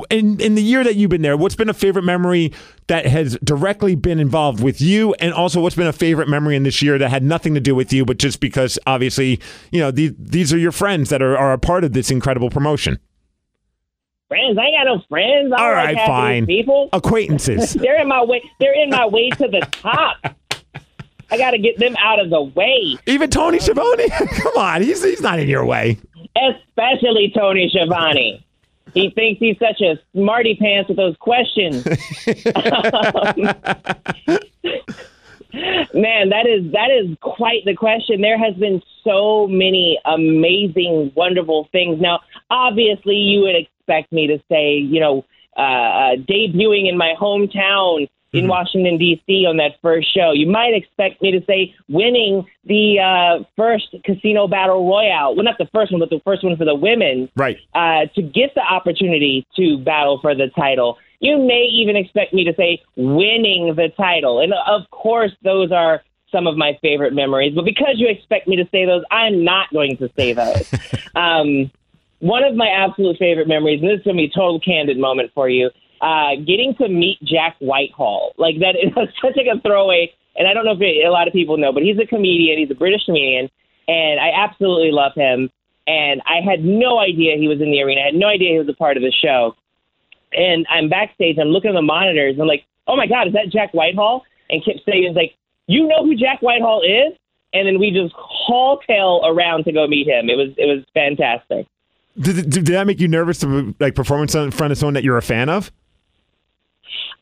In, 0.10 0.40
in 0.40 0.56
the 0.56 0.64
year 0.64 0.86
that 0.86 0.96
you've 0.96 1.10
been 1.10 1.22
there, 1.22 1.36
what's 1.36 1.56
been 1.56 1.68
a 1.68 1.74
favorite 1.74 2.04
memory 2.04 2.54
that 2.88 3.06
has 3.06 3.38
directly 3.44 3.96
been 3.96 4.20
involved 4.20 4.64
with 4.64 4.80
you? 4.80 5.14
And 5.16 5.34
also, 5.34 5.60
what's 5.60 5.76
been 5.76 5.88
a 5.88 5.94
favorite 5.94 6.30
memory 6.30 6.56
in 6.56 6.64
this 6.64 6.82
year 6.82 6.98
that 6.98 7.10
had 7.10 7.24
nothing 7.24 7.54
to 7.56 7.60
do 7.60 7.76
with 7.76 7.92
you, 7.92 8.06
but 8.06 8.18
just 8.18 8.40
because 8.40 8.80
obviously, 8.88 9.42
you 9.72 9.82
know, 9.82 9.92
these, 9.92 10.14
these 10.18 10.54
are 10.54 10.58
your 10.58 10.72
friends 10.72 11.10
that 11.10 11.22
are, 11.22 11.38
are 11.38 11.52
a 11.52 11.58
part 11.58 11.84
of 11.84 11.92
this 11.92 12.10
incredible 12.10 12.50
promotion? 12.50 13.00
Friends, 14.30 14.58
I 14.58 14.64
ain't 14.64 14.78
got 14.78 14.84
no 14.86 15.04
friends. 15.10 15.52
I 15.52 15.62
like 15.62 15.76
right, 15.76 15.96
these 15.98 16.06
fine. 16.08 16.46
People, 16.46 16.90
Acquaintances. 16.94 17.74
they're 17.82 18.00
in 18.02 18.08
my 18.08 18.24
way. 18.24 18.42
They're 18.62 18.82
in 18.82 18.90
my 18.90 19.06
way 19.06 19.30
to 19.30 19.48
the 19.50 19.60
top. 19.72 20.16
I 21.30 21.38
got 21.38 21.52
to 21.52 21.58
get 21.58 21.80
them 21.80 21.98
out 21.98 22.20
of 22.20 22.30
the 22.30 22.42
way, 22.42 22.98
Even 23.08 23.30
Tony 23.30 23.60
Schiavone? 23.60 24.10
Come 24.10 24.58
on, 24.58 24.82
he's, 24.82 25.04
he's 25.04 25.22
not 25.22 25.40
in 25.40 25.48
your 25.50 25.66
way. 25.66 25.98
especially 26.36 27.32
Tony 27.36 27.70
Schiavone. 27.70 28.46
He 28.94 29.10
thinks 29.10 29.40
he's 29.40 29.58
such 29.60 29.82
a 29.82 30.00
smarty 30.16 30.56
pants 30.56 30.88
with 30.90 30.98
those 30.98 31.16
questions. 31.18 31.86
Man, 35.94 36.30
that 36.30 36.48
is 36.48 36.72
that 36.72 36.90
is 36.92 37.18
quite 37.22 37.66
the 37.66 37.76
question. 37.76 38.22
There 38.22 38.38
has 38.38 38.56
been 38.56 38.82
so 39.04 39.48
many 39.48 40.00
amazing, 40.06 41.12
wonderful 41.16 41.68
things. 41.72 42.00
Now, 42.00 42.22
obviously, 42.50 43.16
you 43.16 43.42
would 43.42 43.56
expect 43.56 44.14
me 44.14 44.28
to 44.28 44.40
say, 44.50 44.78
you 44.78 45.02
know, 45.02 45.26
uh, 45.58 45.62
uh, 45.62 46.16
debuting 46.16 46.88
in 46.88 46.98
my 46.98 47.14
hometown 47.20 48.08
in 48.34 48.48
Washington 48.48 48.98
D.C. 48.98 49.45
on 49.45 49.58
that 49.58 49.74
first 49.82 50.14
show. 50.14 50.32
You 50.32 50.48
might 50.48 50.74
expect 50.74 51.22
me 51.22 51.32
to 51.32 51.45
say 51.45 51.76
winning 51.90 52.45
the 52.66 52.99
uh, 52.99 53.44
first 53.58 53.94
casino 54.06 54.48
battle 54.48 54.88
royale. 54.88 55.36
Well, 55.36 55.44
not 55.44 55.58
the 55.58 55.70
first 55.74 55.91
one, 55.91 55.99
but 55.99 56.10
the 56.10 56.22
first 56.24 56.44
one 56.44 56.56
for 56.56 56.66
the 56.66 56.76
women 56.76 57.30
Right. 57.36 57.58
uh, 57.74 58.06
to 58.16 58.22
get 58.22 58.56
the 58.56 58.62
opportunity 58.62 59.45
to 59.58 59.78
battle 59.80 60.20
for 60.22 60.34
the 60.34 60.48
title. 60.56 60.98
You 61.20 61.38
may 61.38 61.68
even 61.72 61.95
expect 61.95 62.34
me 62.34 62.45
to 62.45 62.56
say 62.56 62.82
winning 62.95 63.76
the 63.76 63.90
title. 63.98 64.40
And 64.40 64.53
of 64.53 64.90
course, 64.91 65.32
those 65.44 65.72
are 65.72 66.02
some 66.32 66.48
of 66.48 66.56
my 66.58 66.78
favorite 66.82 67.14
memories. 67.14 67.53
But 67.53 67.66
because 67.66 67.95
you 67.98 68.08
expect 68.08 68.48
me 68.48 68.56
to 68.56 68.68
say 68.72 68.86
those, 68.86 69.03
I'm 69.12 69.44
not 69.44 69.72
going 69.74 69.98
to 69.98 70.10
say 70.16 70.34
those. 70.34 70.74
um, 71.16 71.70
one 72.20 72.44
of 72.44 72.56
my 72.56 72.68
absolute 72.70 73.18
favorite 73.18 73.48
memories, 73.48 73.82
and 73.82 73.90
this 73.90 73.98
is 73.98 74.03
going 74.03 74.16
to 74.16 74.22
be 74.22 74.26
a 74.26 74.34
total 74.34 74.60
candid 74.60 74.98
moment 74.98 75.32
for 75.34 75.49
you, 75.49 75.70
uh, 76.02 76.36
getting 76.36 76.76
to 76.80 76.90
meet 76.90 77.22
Jack 77.23 77.56
Whitehall. 77.60 78.34
Like 78.38 78.60
that 78.60 78.76
is 78.76 78.91
such 79.22 79.38
like 79.38 79.48
a 79.48 79.60
throwaway. 79.61 80.11
And 80.36 80.48
I 80.48 80.53
don't 80.53 80.65
know 80.65 80.76
if 80.78 80.82
a 80.82 81.10
lot 81.10 81.28
of 81.28 81.34
people 81.34 81.57
know, 81.57 81.72
but 81.72 81.84
he's 81.84 81.99
a 81.99 82.07
comedian. 82.07 82.57
He's 82.57 82.72
a 82.72 82.76
British 82.76 83.06
comedian, 83.06 83.49
and 83.88 84.19
I 84.19 84.32
absolutely 84.32 84.91
love 84.91 85.11
him. 85.14 85.49
And 85.88 86.22
I 86.26 86.40
had 86.40 86.64
no 86.64 86.99
idea 86.99 87.36
he 87.38 87.48
was 87.48 87.60
in 87.60 87.69
the 87.72 87.82
arena. 87.82 88.02
I 88.02 88.06
had 88.06 88.15
no 88.15 88.28
idea 88.28 88.53
he 88.53 88.60
was 88.60 88.69
a 88.69 88.73
part 88.73 88.95
of 88.95 89.03
the 89.03 89.11
show. 89.11 89.56
And 90.32 90.65
I'm 90.69 90.88
backstage. 90.88 91.38
I'm 91.38 91.49
looking 91.49 91.72
at 91.72 91.73
the 91.73 91.82
monitors. 91.82 92.38
I'm 92.40 92.48
like, 92.48 92.64
oh 92.88 92.95
my 92.95 93.07
god, 93.07 93.28
is 93.28 93.34
that 93.34 93.49
Jack 93.52 93.73
Whitehall? 93.73 94.23
And 94.49 94.64
Kip 94.64 94.78
Sabian's 94.88 95.15
like, 95.15 95.36
you 95.68 95.88
know 95.88 96.06
who 96.06 96.15
Jack 96.15 96.41
Whitehall 96.41 96.82
is? 96.82 97.18
And 97.53 97.68
then 97.68 97.80
we 97.80 97.91
just 97.91 98.14
haul 98.15 98.80
tail 98.88 99.22
around 99.26 99.65
to 99.65 99.73
go 99.73 99.86
meet 99.86 100.07
him. 100.07 100.30
It 100.30 100.36
was 100.36 100.49
it 100.57 100.65
was 100.65 100.86
fantastic. 100.94 101.68
Did, 102.19 102.36
did, 102.36 102.49
did 102.49 102.65
that 102.68 102.88
make 102.88 102.99
you 102.99 103.07
nervous 103.10 103.40
to 103.40 103.76
like 103.80 103.95
perform 103.95 104.22
in 104.22 104.52
front 104.52 104.72
of 104.72 104.78
someone 104.78 104.94
that 104.94 105.03
you're 105.03 105.18
a 105.18 105.22
fan 105.22 105.49
of? 105.49 105.72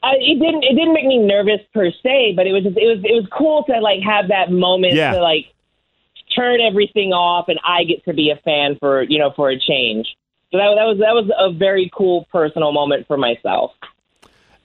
Uh, 0.02 0.12
it 0.16 0.40
didn't. 0.40 0.64
It 0.64 0.76
didn't 0.76 0.94
make 0.94 1.06
me 1.06 1.18
nervous 1.18 1.60
per 1.74 1.92
se, 1.92 2.34
but 2.36 2.48
it 2.48 2.54
was 2.54 2.64
just, 2.64 2.78
it 2.78 2.86
was 2.88 3.00
it 3.04 3.14
was 3.14 3.28
cool 3.38 3.64
to 3.66 3.80
like 3.80 4.00
have 4.02 4.30
that 4.30 4.52
moment 4.52 4.94
Yeah. 4.94 5.12
to 5.12 5.22
like 5.22 5.48
turn 6.36 6.62
everything 6.62 7.12
off, 7.12 7.50
and 7.50 7.60
I 7.68 7.84
get 7.84 8.06
to 8.06 8.14
be 8.14 8.30
a 8.30 8.38
fan 8.38 8.78
for 8.80 9.04
you 9.04 9.20
know 9.20 9.32
for 9.36 9.50
a 9.50 9.60
change. 9.60 10.16
So 10.52 10.58
that 10.58 10.74
that 10.76 10.86
was 10.86 10.98
that 11.00 11.14
was 11.14 11.30
a 11.38 11.52
very 11.52 11.92
cool 11.94 12.28
personal 12.32 12.72
moment 12.72 13.08
for 13.08 13.18
myself. 13.18 13.72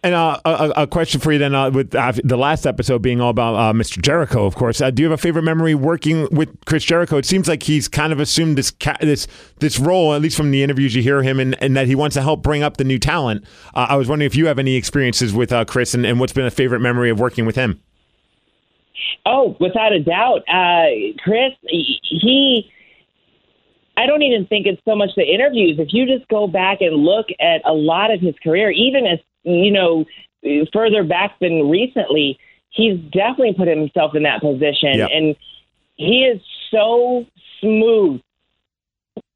And 0.05 0.15
uh, 0.15 0.39
a, 0.45 0.83
a 0.83 0.87
question 0.87 1.19
for 1.19 1.33
you 1.33 1.39
then, 1.39 1.55
uh, 1.55 1.71
with 1.71 1.95
uh, 1.95 2.13
the 2.23 2.37
last 2.37 2.67
episode 2.67 3.01
being 3.01 3.23
all 3.23 3.31
about 3.31 3.55
uh, 3.55 3.73
Mr. 3.73 4.03
Jericho, 4.03 4.45
of 4.45 4.55
course. 4.55 4.83
Uh, 4.83 4.91
do 4.91 5.03
you 5.03 5.09
have 5.09 5.19
a 5.19 5.21
favorite 5.21 5.45
memory 5.45 5.75
working 5.75 6.29
with 6.31 6.63
Chris 6.67 6.85
Jericho? 6.85 7.17
It 7.17 7.25
seems 7.25 7.49
like 7.49 7.63
he's 7.63 7.89
kind 7.89 8.13
of 8.13 8.21
assumed 8.21 8.59
this 8.59 8.71
ca- 8.71 8.99
this 9.01 9.27
this 9.61 9.79
role, 9.79 10.13
at 10.13 10.21
least 10.21 10.37
from 10.37 10.51
the 10.51 10.63
interviews 10.63 10.95
you 10.95 11.01
hear 11.01 11.23
him, 11.23 11.41
and, 11.41 11.61
and 11.63 11.75
that 11.75 11.87
he 11.87 11.95
wants 11.95 12.13
to 12.15 12.23
help 12.23 12.43
bring 12.43 12.63
up 12.63 12.77
the 12.77 12.85
new 12.85 12.99
talent. 12.99 13.47
I 13.73 13.97
was 13.97 14.07
wondering 14.07 14.27
if 14.27 14.37
you 14.37 14.47
have 14.47 14.59
any 14.59 14.75
experiences 14.75 15.33
with 15.33 15.55
Chris, 15.69 15.95
and, 15.95 16.05
and 16.05 16.21
what's 16.21 16.35
been 16.35 16.45
a 16.45 16.51
favorite 16.51 16.81
memory 16.81 17.09
of 17.09 17.19
working 17.19 17.47
with 17.47 17.57
him. 17.57 17.81
Oh, 19.25 19.57
without 19.59 19.95
a 19.95 20.01
doubt, 20.01 20.43
Chris. 21.25 21.53
He. 21.63 22.71
I 23.97 24.05
don't 24.05 24.21
even 24.21 24.45
think 24.49 24.67
it's 24.67 24.83
so 24.85 24.97
much 24.97 25.11
the 25.17 25.23
interviews. 25.23 25.79
If 25.79 25.95
you 25.95 26.05
just 26.05 26.29
go 26.29 26.47
back 26.47 26.83
and 26.83 26.95
look 26.95 27.29
at 27.41 27.63
a 27.65 27.73
lot 27.73 28.13
of 28.13 28.21
his 28.21 28.35
career, 28.43 28.71
even 28.71 29.07
as 29.07 29.19
you 29.45 29.71
know 29.71 30.05
further 30.73 31.05
back 31.05 31.39
than 31.41 31.71
recently, 31.71 32.39
he's 32.71 32.99
definitely 32.99 33.55
put 33.55 33.69
himself 33.69 34.15
in 34.15 34.25
that 34.25 34.41
position, 34.41 34.99
Yep. 34.99 35.11
and 35.13 35.37
he 35.97 36.25
is 36.25 36.41
so 36.71 37.25
smooth. 37.61 38.21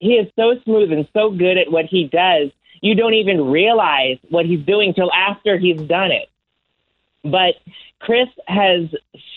He 0.00 0.14
is 0.14 0.30
so 0.36 0.54
smooth 0.64 0.92
and 0.92 1.08
so 1.12 1.30
good 1.30 1.56
at 1.56 1.70
what 1.70 1.86
he 1.86 2.04
does. 2.04 2.50
You 2.80 2.94
don't 2.94 3.14
even 3.14 3.50
realize 3.50 4.18
what 4.28 4.46
he's 4.46 4.64
doing 4.64 4.94
till 4.94 5.12
after 5.12 5.58
he's 5.58 5.80
done 5.80 6.12
it. 6.12 6.28
But 7.24 7.56
Chris 8.00 8.28
has 8.46 8.88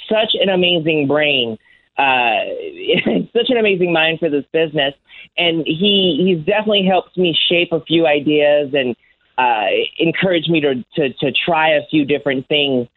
such 0.07 0.35
an 0.39 0.49
amazing 0.49 1.07
brain, 1.07 1.57
uh, 1.97 2.41
such 3.33 3.49
an 3.49 3.57
amazing 3.57 3.91
mind 3.91 4.19
for 4.19 4.29
this 4.29 4.45
business, 4.51 4.93
and 5.37 5.65
he 5.65 6.23
he's 6.25 6.45
definitely 6.45 6.85
helped 6.85 7.17
me 7.17 7.35
shape 7.49 7.71
a 7.71 7.81
few 7.81 8.05
ideas 8.05 8.73
and 8.73 8.95
uh, 9.41 9.65
encouraged 9.97 10.49
me 10.49 10.61
to, 10.61 10.75
to 10.95 11.13
to 11.13 11.31
try 11.31 11.69
a 11.75 11.81
few 11.89 12.05
different 12.05 12.47
things. 12.47 12.87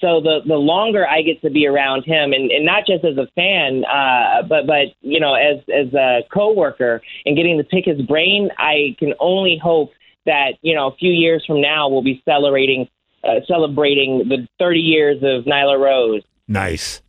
So 0.00 0.20
the 0.20 0.40
the 0.46 0.54
longer 0.56 1.06
I 1.06 1.22
get 1.22 1.42
to 1.42 1.50
be 1.50 1.66
around 1.66 2.04
him, 2.04 2.32
and, 2.32 2.50
and 2.50 2.64
not 2.64 2.86
just 2.86 3.04
as 3.04 3.16
a 3.16 3.26
fan, 3.34 3.84
uh, 3.84 4.42
but 4.48 4.66
but 4.66 4.94
you 5.00 5.20
know 5.20 5.34
as 5.34 5.58
as 5.68 5.92
a 5.94 6.20
coworker 6.32 7.02
and 7.26 7.36
getting 7.36 7.58
to 7.58 7.64
pick 7.64 7.84
his 7.84 8.00
brain, 8.02 8.50
I 8.56 8.96
can 8.98 9.14
only 9.18 9.58
hope 9.62 9.90
that 10.26 10.52
you 10.62 10.74
know 10.74 10.88
a 10.88 10.96
few 10.96 11.12
years 11.12 11.44
from 11.46 11.60
now 11.60 11.88
we'll 11.88 12.02
be 12.02 12.22
celebrating 12.24 12.88
uh, 13.24 13.40
celebrating 13.46 14.28
the 14.28 14.48
30 14.58 14.80
years 14.80 15.16
of 15.22 15.44
Nyla 15.44 15.78
Rose. 15.78 16.22
Nice. 16.48 17.02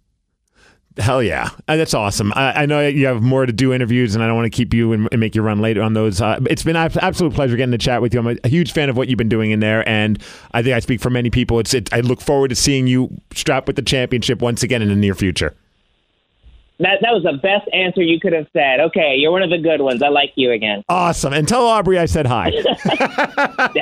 Hell 0.98 1.24
yeah, 1.24 1.50
Uh, 1.70 1.78
that's 1.78 1.94
awesome. 1.94 2.34
I, 2.36 2.64
I 2.64 2.66
know 2.66 2.86
you 2.86 3.06
have 3.06 3.22
more 3.22 3.46
to 3.46 3.54
do 3.54 3.74
interviews, 3.74 4.14
and 4.14 4.24
I 4.24 4.28
don't 4.28 4.36
want 4.36 4.52
to 4.52 4.56
keep 4.56 4.74
you 4.74 4.92
and, 4.92 5.08
and 5.12 5.22
make 5.22 5.36
you 5.36 5.42
run 5.42 5.62
late 5.62 5.78
on 5.78 5.94
those. 5.94 6.20
Uh, 6.20 6.40
it's 6.50 6.64
been 6.64 6.76
an 6.76 6.92
absolute 7.02 7.34
pleasure 7.34 7.56
getting 7.56 7.72
to 7.72 7.78
chat 7.78 8.02
with 8.02 8.14
you. 8.14 8.20
I'm 8.20 8.28
a, 8.28 8.36
a 8.44 8.50
huge 8.50 8.74
fan 8.74 8.90
of 8.90 8.98
what 8.98 9.08
you've 9.08 9.18
been 9.18 9.30
doing 9.30 9.52
in 9.52 9.62
there, 9.62 9.88
and 9.88 10.22
I 10.54 10.62
think 10.62 10.76
I 10.76 10.80
speak 10.80 11.00
for 11.00 11.10
many 11.10 11.30
people. 11.30 11.60
It's 11.60 11.74
it, 11.74 11.94
I 11.94 12.02
look 12.02 12.20
forward 12.20 12.50
to 12.50 12.56
seeing 12.56 12.88
you 12.88 13.10
strapped 13.34 13.68
with 13.68 13.78
the 13.78 13.82
championship 13.82 14.42
once 14.42 14.64
again 14.64 14.82
in 14.82 14.90
the 14.90 14.96
near 14.96 15.16
future. 15.16 15.56
That 16.82 16.98
that 17.02 17.14
was 17.14 17.24
the 17.24 17.38
best 17.42 17.70
answer 17.74 18.02
you 18.02 18.20
could 18.20 18.34
have 18.34 18.48
said. 18.54 18.80
Okay, 18.80 19.16
you're 19.16 19.32
one 19.32 19.44
of 19.44 19.50
the 19.52 19.58
good 19.60 19.82
ones. 19.82 20.02
I 20.02 20.08
like 20.10 20.32
you 20.36 20.52
again. 20.52 20.84
Awesome, 20.90 21.32
and 21.32 21.48
tell 21.48 21.66
Aubrey 21.66 22.00
I 22.00 22.06
said 22.06 22.26
hi. 22.26 22.52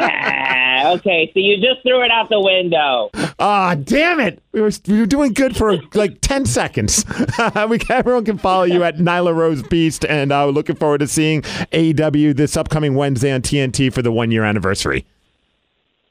Ah, 0.01 0.91
okay, 0.93 1.29
so 1.33 1.39
you 1.39 1.55
just 1.57 1.81
threw 1.83 2.03
it 2.03 2.11
out 2.11 2.29
the 2.29 2.39
window. 2.39 3.09
Ah, 3.39 3.75
damn 3.75 4.19
it! 4.19 4.41
We 4.51 4.61
were, 4.61 4.71
we 4.87 4.99
were 4.99 5.05
doing 5.05 5.33
good 5.33 5.55
for 5.55 5.77
like 5.93 6.19
ten 6.21 6.45
seconds. 6.45 7.05
we 7.69 7.79
everyone 7.89 8.25
can 8.25 8.37
follow 8.37 8.63
you 8.63 8.83
at 8.83 8.97
Nyla 8.97 9.35
Rose 9.35 9.61
Beast, 9.63 10.05
and 10.05 10.31
uh, 10.31 10.43
we're 10.47 10.51
looking 10.51 10.75
forward 10.75 10.99
to 10.99 11.07
seeing 11.07 11.41
AEW 11.73 12.35
this 12.35 12.55
upcoming 12.57 12.95
Wednesday 12.95 13.31
on 13.31 13.41
TNT 13.41 13.91
for 13.93 14.01
the 14.01 14.11
one 14.11 14.31
year 14.31 14.43
anniversary. 14.43 15.05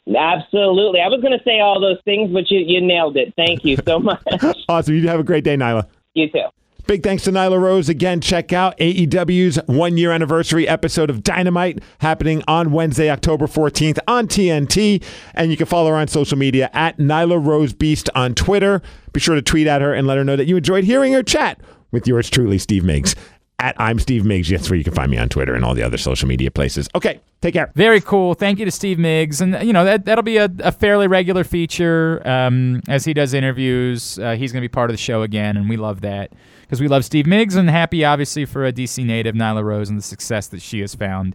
Absolutely. 0.07 1.01
I 1.01 1.09
was 1.09 1.21
going 1.21 1.37
to 1.39 1.45
say 1.45 1.61
all 1.61 1.81
those 1.81 1.99
things, 2.05 2.33
but 2.33 2.51
you, 2.51 2.61
you 2.61 2.81
nailed 2.81 3.17
it. 3.19 3.35
Thank 3.37 3.65
you 3.65 3.77
so 3.87 3.99
much. 4.01 4.23
Awesome. 4.69 4.95
You 4.95 5.07
have 5.09 5.21
a 5.21 5.25
great 5.25 5.45
day, 5.45 5.57
Nyla. 5.57 5.87
you 6.15 6.31
too. 6.31 6.45
Big 6.89 7.03
thanks 7.03 7.23
to 7.25 7.31
Nyla 7.31 7.61
Rose. 7.61 7.91
Again, 7.91 8.23
check 8.23 8.51
out 8.51 8.75
AEW's 8.79 9.59
one 9.67 9.99
year 9.99 10.11
anniversary 10.11 10.67
episode 10.67 11.11
of 11.11 11.23
Dynamite 11.23 11.83
happening 11.99 12.43
on 12.49 12.73
Wednesday, 12.73 13.11
October 13.11 13.47
14th 13.47 13.99
on 14.09 14.27
TNT. 14.27 15.05
And 15.35 15.51
you 15.51 15.59
can 15.59 15.67
follow 15.67 15.91
her 15.91 15.97
on 15.97 16.09
social 16.09 16.39
media 16.39 16.71
at 16.73 16.97
Nyla 16.97 17.47
Rose 17.47 17.75
Beast 17.75 18.09
on 18.15 18.35
Twitter. 18.35 18.81
Be 19.13 19.21
sure 19.21 19.35
to 19.35 19.43
tweet 19.43 19.67
at 19.67 19.83
her 19.83 19.93
and 19.93 20.07
let 20.07 20.17
her 20.17 20.25
know 20.25 20.35
that 20.37 20.47
you 20.47 20.57
enjoyed 20.57 20.85
hearing 20.85 21.13
her 21.13 21.23
chat 21.23 21.61
with 21.93 22.07
yours 22.07 22.31
truly, 22.31 22.57
Steve 22.57 22.85
Migs. 22.85 23.15
At 23.61 23.75
I'm 23.81 23.99
Steve 23.99 24.23
Migs. 24.23 24.49
That's 24.49 24.71
where 24.71 24.77
you 24.77 24.85
can 24.85 24.95
find 24.95 25.11
me 25.11 25.19
on 25.19 25.29
Twitter 25.29 25.53
and 25.53 25.65
all 25.65 25.75
the 25.75 25.83
other 25.83 25.99
social 25.99 26.29
media 26.29 26.49
places. 26.49 26.89
Okay, 26.95 27.21
take 27.41 27.55
care. 27.55 27.73
Very 27.75 28.01
cool. 28.01 28.35
Thank 28.35 28.61
you 28.61 28.65
to 28.65 28.71
Steve 28.71 28.99
Migs, 28.99 29.41
and 29.41 29.67
you 29.67 29.73
know 29.73 29.85
that 29.85 30.05
that'll 30.05 30.23
be 30.23 30.37
a, 30.37 30.49
a 30.61 30.71
fairly 30.71 31.09
regular 31.09 31.43
feature 31.43 32.23
um, 32.25 32.83
as 32.87 33.05
he 33.05 33.13
does 33.13 33.35
interviews. 33.35 34.17
Uh, 34.17 34.37
he's 34.37 34.53
going 34.53 34.63
to 34.63 34.69
be 34.69 34.73
part 34.73 34.91
of 34.91 34.95
the 34.95 35.03
show 35.03 35.23
again, 35.23 35.57
and 35.57 35.69
we 35.69 35.77
love 35.77 36.03
that 36.03 36.31
because 36.61 36.81
we 36.81 36.87
love 36.87 37.05
Steve 37.05 37.25
Migs 37.25 37.57
and 37.57 37.69
happy, 37.69 38.05
obviously, 38.05 38.45
for 38.45 38.65
a 38.65 38.73
DC 38.73 39.05
native 39.05 39.35
Nyla 39.35 39.65
Rose 39.65 39.89
and 39.89 39.99
the 39.99 40.03
success 40.03 40.47
that 40.47 40.63
she 40.63 40.79
has 40.79 40.95
found 40.95 41.35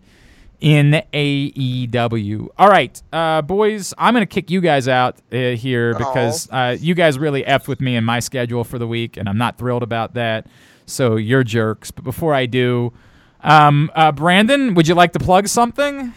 in 0.62 1.04
AEW. 1.12 2.48
All 2.58 2.70
right, 2.70 3.04
uh, 3.12 3.42
boys, 3.42 3.94
I'm 3.98 4.14
going 4.14 4.26
to 4.26 4.34
kick 4.34 4.50
you 4.50 4.62
guys 4.62 4.88
out 4.88 5.18
uh, 5.34 5.58
here 5.58 5.94
because 5.94 6.48
uh, 6.52 6.78
you 6.80 6.96
guys 6.96 7.20
really 7.20 7.44
effed 7.44 7.68
with 7.68 7.82
me 7.82 7.98
and 7.98 8.06
my 8.06 8.22
schedule 8.22 8.64
for 8.64 8.80
the 8.80 8.88
week, 8.88 9.18
and 9.18 9.28
I'm 9.28 9.38
not 9.38 9.58
thrilled 9.58 9.84
about 9.84 10.14
that. 10.14 10.48
So 10.86 11.16
you're 11.16 11.44
jerks. 11.44 11.92
But 11.92 12.04
before 12.04 12.34
I 12.34 12.46
do, 12.46 12.94
um, 13.42 13.92
uh, 13.96 14.12
Brandon, 14.12 14.74
would 14.74 14.88
you 14.88 14.96
like 14.96 15.14
to 15.14 15.20
plug 15.20 15.48
something? 15.48 16.14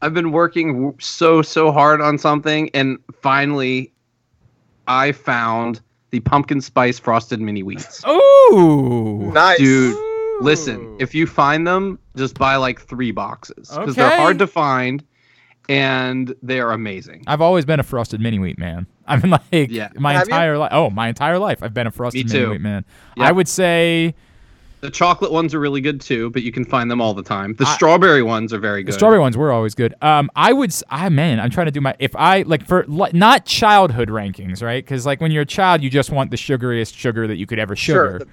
I've 0.00 0.14
been 0.14 0.30
working 0.30 0.94
so 1.00 1.42
so 1.42 1.72
hard 1.72 2.00
on 2.00 2.18
something, 2.18 2.70
and 2.72 2.98
finally, 3.20 3.92
I 4.86 5.12
found 5.12 5.80
the 6.10 6.20
pumpkin 6.20 6.60
spice 6.60 6.98
frosted 6.98 7.40
mini 7.40 7.62
wheats. 7.62 8.04
Ooh. 8.06 9.30
Nice. 9.32 9.58
Dude, 9.58 9.96
listen, 10.40 10.96
if 11.00 11.14
you 11.14 11.26
find 11.26 11.66
them, 11.66 11.98
just 12.16 12.38
buy 12.38 12.56
like 12.56 12.80
three 12.80 13.10
boxes 13.10 13.70
because 13.70 13.96
they're 13.96 14.16
hard 14.16 14.38
to 14.38 14.46
find, 14.46 15.04
and 15.68 16.34
they 16.42 16.60
are 16.60 16.70
amazing. 16.70 17.24
I've 17.26 17.42
always 17.42 17.64
been 17.64 17.80
a 17.80 17.84
frosted 17.84 18.20
mini 18.20 18.38
wheat 18.38 18.58
man. 18.58 18.86
I 19.12 19.16
mean, 19.16 19.30
like 19.30 19.70
Yeah. 19.70 19.88
my 19.96 20.12
Have 20.14 20.24
entire 20.28 20.58
life. 20.58 20.70
Oh, 20.72 20.90
my 20.90 21.08
entire 21.08 21.38
life, 21.38 21.62
I've 21.62 21.74
been 21.74 21.86
a 21.86 21.90
frosted 21.90 22.26
Me 22.26 22.32
mini 22.32 22.44
too. 22.44 22.50
wheat 22.52 22.60
man. 22.60 22.84
Yeah. 23.16 23.28
I 23.28 23.32
would 23.32 23.48
say 23.48 24.14
The 24.80 24.90
chocolate 24.90 25.32
ones 25.32 25.54
are 25.54 25.60
really 25.60 25.80
good 25.80 26.00
too, 26.00 26.30
but 26.30 26.42
you 26.42 26.52
can 26.52 26.64
find 26.64 26.88
them 26.90 27.00
all 27.00 27.12
the 27.14 27.22
time. 27.22 27.54
The 27.58 27.66
I- 27.66 27.74
strawberry 27.74 28.22
ones 28.22 28.52
are 28.52 28.58
very 28.60 28.82
good. 28.84 28.92
the 28.92 28.96
strawberry 28.98 29.18
ones 29.20 29.36
were 29.36 29.50
always 29.50 29.74
good. 29.74 29.94
Um, 30.02 30.30
I 30.36 30.52
would. 30.52 30.70
s- 30.70 30.84
I 30.88 31.08
man, 31.08 31.40
I'm 31.40 31.50
trying 31.50 31.66
to 31.66 31.72
do 31.72 31.80
my. 31.80 31.94
If 31.98 32.14
I 32.14 32.42
like 32.42 32.64
for 32.66 32.84
li- 32.86 33.10
not 33.12 33.44
childhood 33.44 34.08
rankings, 34.08 34.62
right? 34.62 34.84
Because 34.84 35.04
like 35.04 35.20
when 35.20 35.32
you're 35.32 35.42
a 35.42 35.46
child, 35.46 35.82
you 35.82 35.90
just 35.90 36.10
want 36.10 36.30
the 36.30 36.36
sugariest 36.36 36.94
sugar 36.96 37.26
that 37.26 37.36
you 37.38 37.46
could 37.46 37.58
ever 37.58 37.74
Sure, 37.74 38.12
sugar. 38.12 38.18
the 38.20 38.26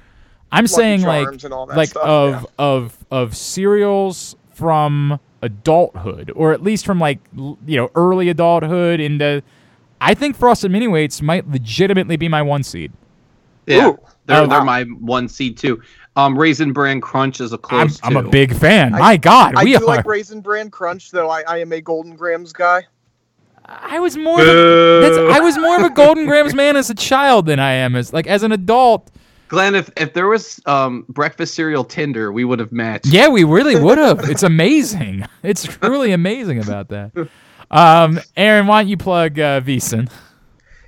I'm 0.52 0.68
saying 0.68 1.02
like 1.02 1.24
Charms 1.26 1.46
and 1.46 1.54
all 1.54 1.66
that 1.66 1.76
like 1.78 1.90
stuff, 1.90 2.04
of 2.04 2.32
yeah. 2.44 2.48
of 2.60 2.98
of 3.10 3.36
cereals 3.36 4.36
from 4.54 5.20
adulthood, 5.42 6.32
or 6.36 6.54
at 6.54 6.62
least 6.62 6.86
from 6.86 7.00
like 7.00 7.18
you 7.36 7.58
know 7.78 7.90
early 7.96 8.30
adulthood 8.30 9.00
into. 9.00 9.42
I 10.02 10.14
think 10.14 10.36
frosted 10.36 10.72
mini 10.72 10.88
wheats 10.88 11.22
might 11.22 11.50
legitimately 11.50 12.18
be 12.18 12.28
my 12.28 12.42
one 12.42 12.64
seed. 12.64 12.92
Yeah, 13.66 13.88
Ooh. 13.90 14.00
they're, 14.26 14.42
Oh, 14.42 14.48
they're 14.48 14.64
my 14.64 14.84
one 14.84 15.28
seed 15.28 15.58
too. 15.58 15.82
Um, 16.18 16.38
Raisin 16.38 16.72
Bran 16.72 17.02
Crunch 17.02 17.42
is 17.42 17.52
a 17.52 17.56
I'm, 17.56 17.62
close. 17.62 18.00
I'm 18.04 18.16
a 18.18 18.24
big 18.24 18.54
fan. 18.56 18.94
I- 18.94 19.00
my 19.00 19.18
God, 19.18 19.56
I 19.56 19.64
we 19.64 19.72
do 19.72 19.78
are. 19.84 19.88
like 19.88 20.06
Raisin 20.06 20.42
Bran 20.42 20.70
Crunch, 20.70 21.12
though. 21.12 21.30
I, 21.30 21.42
I 21.48 21.58
am 21.58 21.74
a 21.74 21.82
Golden 21.82 22.16
Grahams 22.16 22.54
guy. 22.54 22.84
I 23.68 24.00
was 24.00 24.16
more 24.16 24.40
of 24.40 24.48
a, 24.48 25.02
that's, 25.02 25.18
I 25.38 25.40
was 25.40 25.58
more 25.58 25.76
of 25.78 25.84
a 25.84 25.90
Golden 25.90 26.28
Grahams 26.28 26.54
man 26.54 26.76
as 26.76 26.92
a 26.92 26.94
child 26.94 27.48
than 27.48 27.60
I 27.60 27.72
am 27.72 27.96
as 27.96 28.14
like 28.14 28.28
as 28.28 28.44
an 28.44 28.52
adult. 28.52 29.10
Glenn, 29.48 29.74
if, 29.76 29.90
if 29.98 30.14
there 30.14 30.28
was 30.28 30.62
um, 30.68 31.06
breakfast 31.10 31.56
cereal 31.56 31.84
Tinder, 31.84 32.32
we 32.32 32.46
would 32.46 32.60
have 32.60 32.72
matched. 32.72 33.08
Yeah, 33.08 33.28
we 33.28 33.44
really 33.44 33.80
would 33.80 33.98
have. 33.98 34.30
It's 34.30 34.44
amazing. 34.44 35.26
It's 35.44 35.64
truly 35.64 36.12
amazing 36.12 36.60
about 36.60 36.90
that. 36.90 37.12
Um, 37.76 38.22
Aaron, 38.38 38.68
why 38.68 38.82
don't 38.82 38.90
you 38.90 38.96
plug 38.96 39.38
uh, 39.38 39.60
VSiN? 39.60 40.10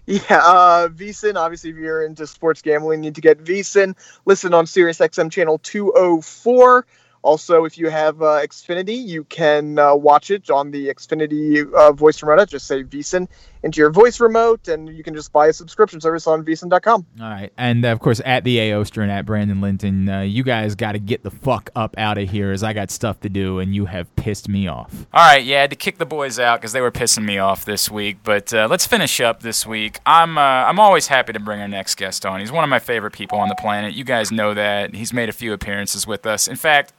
Yeah, 0.06 0.22
uh, 0.30 0.88
VSiN. 0.88 1.36
Obviously, 1.36 1.72
if 1.72 1.76
you're 1.76 2.06
into 2.06 2.26
sports 2.26 2.62
gambling, 2.62 3.04
you 3.04 3.10
need 3.10 3.16
to 3.16 3.22
get 3.22 3.44
VSiN. 3.44 3.94
Listen 4.26 4.54
on 4.54 4.66
Sirius 4.66 5.00
XM 5.00 5.30
channel 5.30 5.60
204. 5.60 6.86
Also, 7.24 7.66
if 7.66 7.78
you 7.78 7.90
have 7.90 8.22
uh, 8.22 8.40
Xfinity, 8.42 9.06
you 9.06 9.26
can 9.26 9.78
uh, 9.78 9.94
watch 9.94 10.32
it 10.32 10.50
on 10.50 10.72
the 10.72 10.88
Xfinity 10.88 11.70
uh, 11.74 11.92
voice 11.92 12.24
remote. 12.24 12.48
Just 12.48 12.68
say 12.68 12.84
VSiN 12.86 13.28
into 13.68 13.80
your 13.80 13.91
voice 13.91 14.19
remote, 14.19 14.68
and 14.68 14.89
you 14.89 15.03
can 15.03 15.14
just 15.14 15.31
buy 15.31 15.48
a 15.48 15.53
subscription 15.53 16.02
service 16.02 16.26
on 16.26 16.44
VSiN.com. 16.44 17.06
All 17.22 17.30
right, 17.30 17.52
and 17.57 17.85
uh, 17.85 17.89
of 17.89 17.99
course 17.99 18.22
at 18.26 18.44
the 18.44 18.60
A 18.60 18.73
Oster 18.73 19.02
and 19.02 19.11
at 19.11 19.26
Brandon 19.26 19.61
Linton, 19.61 20.10
uh, 20.10 20.22
you 20.22 20.41
guys 20.41 20.73
got 20.73 20.94
to 20.94 20.99
get 20.99 21.23
the 21.23 21.30
fuck 21.30 21.69
up 21.76 21.94
out 21.98 22.18
of 22.18 22.30
here, 22.30 22.52
as 22.52 22.64
I 22.64 22.73
got 22.73 22.89
stuff 22.89 23.19
to 23.22 23.30
do, 23.30 23.60
and 23.60 23.76
you 23.76 23.85
have 23.85 24.14
pissed 24.15 24.49
me 24.49 24.68
off. 24.68 25.06
All 25.14 25.23
right, 25.23 25.44
yeah, 25.44 25.57
I 25.57 25.61
had 25.61 25.69
to 25.69 25.76
kick 25.76 25.98
the 25.98 26.06
boys 26.06 26.39
out 26.39 26.60
because 26.60 26.72
they 26.72 26.81
were 26.81 26.91
pissing 26.91 27.26
me 27.26 27.38
off 27.38 27.65
this 27.65 27.91
week. 27.91 28.18
But 28.23 28.53
uh, 28.53 28.68
let's 28.69 28.88
finish 28.88 29.19
up 29.19 29.41
this 29.41 29.68
week. 29.68 29.99
I'm 30.06 30.38
uh, 30.38 30.41
I'm 30.41 30.80
always 30.80 31.07
happy 31.07 31.34
to 31.34 31.39
bring 31.39 31.61
our 31.61 31.68
next 31.68 31.95
guest 31.95 32.26
on. 32.26 32.39
He's 32.39 32.52
one 32.52 32.64
of 32.64 32.69
my 32.69 32.80
favorite 32.80 33.14
people 33.14 33.38
on 33.38 33.49
the 33.49 33.56
planet. 33.56 33.94
You 33.94 34.03
guys 34.03 34.31
know 34.31 34.53
that. 34.53 34.95
He's 34.95 35.14
made 35.14 35.30
a 35.30 35.34
few 35.34 35.53
appearances 35.53 36.07
with 36.07 36.26
us. 36.26 36.48
In 36.48 36.56
fact. 36.56 36.94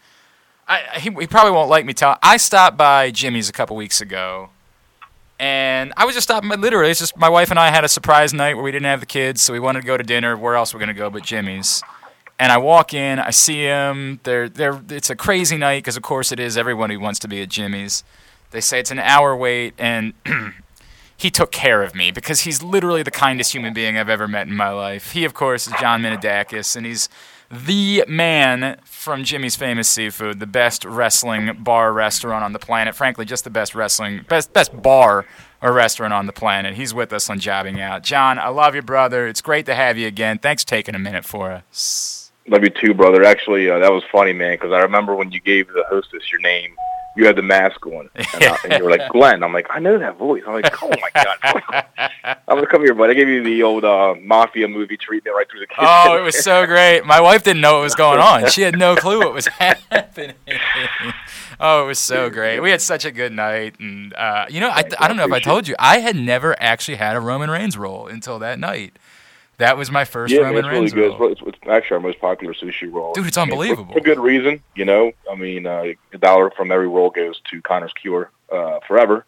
I, 0.70 0.98
he, 0.98 1.08
he 1.08 1.26
probably 1.26 1.52
won't 1.52 1.70
like 1.70 1.86
me 1.86 1.94
tell. 1.94 2.18
I 2.22 2.36
stopped 2.36 2.76
by 2.76 3.10
Jimmy's 3.10 3.48
a 3.48 3.54
couple 3.54 3.74
weeks 3.74 4.02
ago, 4.02 4.50
and 5.38 5.92
I 5.96 6.04
was 6.04 6.14
just 6.14 6.26
stopping. 6.26 6.50
Literally, 6.50 6.90
it's 6.90 7.00
just 7.00 7.16
my 7.16 7.28
wife 7.28 7.50
and 7.50 7.58
I 7.58 7.70
had 7.70 7.84
a 7.84 7.88
surprise 7.88 8.34
night 8.34 8.54
where 8.54 8.64
we 8.64 8.72
didn't 8.72 8.86
have 8.86 9.00
the 9.00 9.06
kids, 9.06 9.40
so 9.40 9.52
we 9.52 9.60
wanted 9.60 9.82
to 9.82 9.86
go 9.86 9.96
to 9.96 10.04
dinner. 10.04 10.36
Where 10.36 10.54
else 10.54 10.74
we're 10.74 10.80
gonna 10.80 10.94
go 10.94 11.10
but 11.10 11.22
Jimmy's? 11.22 11.82
And 12.38 12.52
I 12.52 12.58
walk 12.58 12.94
in, 12.94 13.18
I 13.18 13.30
see 13.30 13.62
him. 13.62 14.20
They're, 14.22 14.48
they're, 14.48 14.80
it's 14.90 15.10
a 15.10 15.16
crazy 15.16 15.56
night 15.56 15.78
because, 15.78 15.96
of 15.96 16.04
course, 16.04 16.30
it 16.30 16.38
is. 16.38 16.56
Everyone 16.56 16.88
who 16.88 17.00
wants 17.00 17.18
to 17.20 17.28
be 17.28 17.42
at 17.42 17.48
Jimmy's. 17.48 18.04
They 18.52 18.60
say 18.60 18.78
it's 18.78 18.92
an 18.92 19.00
hour 19.00 19.36
wait, 19.36 19.74
and 19.76 20.12
he 21.16 21.30
took 21.30 21.50
care 21.50 21.82
of 21.82 21.96
me 21.96 22.12
because 22.12 22.42
he's 22.42 22.62
literally 22.62 23.02
the 23.02 23.10
kindest 23.10 23.52
human 23.52 23.74
being 23.74 23.98
I've 23.98 24.08
ever 24.08 24.28
met 24.28 24.46
in 24.46 24.54
my 24.54 24.70
life. 24.70 25.12
He, 25.12 25.24
of 25.24 25.34
course, 25.34 25.66
is 25.66 25.72
John 25.80 26.00
Minadakis, 26.00 26.76
and 26.76 26.86
he's 26.86 27.08
the 27.50 28.04
man 28.06 28.78
from 28.84 29.24
Jimmy's 29.24 29.56
Famous 29.56 29.88
Seafood, 29.88 30.38
the 30.38 30.46
best 30.46 30.84
wrestling 30.84 31.58
bar 31.60 31.92
restaurant 31.92 32.44
on 32.44 32.52
the 32.52 32.58
planet. 32.58 32.94
Frankly, 32.94 33.24
just 33.24 33.44
the 33.44 33.50
best 33.50 33.74
wrestling, 33.74 34.24
best 34.28 34.52
best 34.52 34.82
bar 34.82 35.24
or 35.62 35.72
restaurant 35.72 36.12
on 36.12 36.26
the 36.26 36.32
planet. 36.32 36.74
He's 36.74 36.92
with 36.92 37.12
us 37.12 37.30
on 37.30 37.38
Jobbing 37.38 37.80
Out. 37.80 38.02
John, 38.02 38.38
I 38.38 38.48
love 38.48 38.74
you, 38.74 38.82
brother. 38.82 39.26
It's 39.26 39.40
great 39.40 39.66
to 39.66 39.74
have 39.74 39.96
you 39.96 40.06
again. 40.06 40.38
Thanks 40.38 40.62
for 40.62 40.68
taking 40.68 40.94
a 40.94 40.98
minute 40.98 41.24
for 41.24 41.50
us. 41.50 42.32
Love 42.46 42.62
you 42.62 42.70
too, 42.70 42.94
brother. 42.94 43.24
Actually, 43.24 43.68
uh, 43.70 43.78
that 43.78 43.92
was 43.92 44.02
funny, 44.10 44.32
man, 44.32 44.54
because 44.54 44.72
I 44.72 44.80
remember 44.80 45.14
when 45.14 45.30
you 45.32 45.40
gave 45.40 45.68
the 45.68 45.84
hostess 45.88 46.30
your 46.30 46.40
name, 46.40 46.74
you 47.16 47.26
had 47.26 47.36
the 47.36 47.42
mask 47.42 47.84
on, 47.86 48.08
and, 48.14 48.44
I, 48.44 48.56
and 48.64 48.72
you 48.74 48.84
were 48.84 48.90
like 48.90 49.08
Glenn. 49.12 49.42
I'm 49.42 49.52
like, 49.52 49.66
I 49.70 49.78
know 49.80 49.98
that 49.98 50.16
voice. 50.16 50.42
I'm 50.46 50.54
like, 50.54 50.82
oh 50.82 50.90
my 51.00 51.10
god. 51.14 51.86
I'm 52.48 52.56
gonna 52.56 52.66
come 52.66 52.82
here, 52.82 52.94
bud. 52.94 53.10
I 53.10 53.14
gave 53.14 53.28
you 53.28 53.42
the 53.42 53.62
old 53.62 53.84
uh, 53.84 54.14
mafia 54.22 54.68
movie 54.68 54.96
treatment 54.96 55.36
right 55.36 55.48
through 55.50 55.60
the 55.60 55.66
kitchen. 55.66 55.84
Oh, 55.86 56.16
it 56.16 56.22
was 56.22 56.38
so 56.42 56.66
great. 56.66 57.04
My 57.04 57.20
wife 57.20 57.42
didn't 57.42 57.60
know 57.60 57.74
what 57.74 57.82
was 57.82 57.94
going 57.94 58.20
on. 58.20 58.48
She 58.50 58.62
had 58.62 58.78
no 58.78 58.94
clue 58.94 59.18
what 59.18 59.34
was 59.34 59.46
happening. 59.58 60.34
Oh, 61.60 61.84
it 61.84 61.86
was 61.86 61.98
so 61.98 62.30
great. 62.30 62.60
We 62.60 62.70
had 62.70 62.80
such 62.80 63.04
a 63.04 63.10
good 63.10 63.32
night, 63.32 63.80
and 63.80 64.14
uh, 64.14 64.46
you 64.48 64.60
know, 64.60 64.68
I, 64.68 64.84
I 64.98 65.08
don't 65.08 65.16
know 65.16 65.24
if 65.24 65.32
I 65.32 65.40
told 65.40 65.66
you, 65.66 65.74
I 65.78 65.98
had 65.98 66.14
never 66.14 66.54
actually 66.60 66.96
had 66.96 67.16
a 67.16 67.20
Roman 67.20 67.50
Reigns 67.50 67.76
roll 67.76 68.06
until 68.06 68.38
that 68.38 68.58
night. 68.58 68.96
That 69.58 69.76
was 69.76 69.90
my 69.90 70.04
first 70.04 70.32
yeah, 70.32 70.40
Roman 70.40 70.66
really 70.66 70.88
good. 70.88 71.18
roll. 71.18 71.32
It's, 71.32 71.40
it's 71.44 71.58
actually 71.68 71.96
our 71.96 72.00
most 72.00 72.20
popular 72.20 72.54
sushi 72.54 72.92
roll. 72.92 73.12
Dude, 73.12 73.26
it's 73.26 73.36
I 73.36 73.42
mean, 73.42 73.48
for- 73.48 73.52
unbelievable. 73.54 73.92
for, 73.92 74.00
good 74.00 74.20
reason. 74.20 74.62
You 74.76 74.84
know, 74.84 75.12
I 75.30 75.34
mean, 75.34 75.66
uh, 75.66 75.92
a 76.12 76.18
dollar 76.18 76.50
from 76.50 76.70
every 76.70 76.86
roll 76.86 77.10
goes 77.10 77.40
to 77.50 77.60
Connor's 77.62 77.92
Cure 77.92 78.30
uh, 78.52 78.78
forever, 78.86 79.26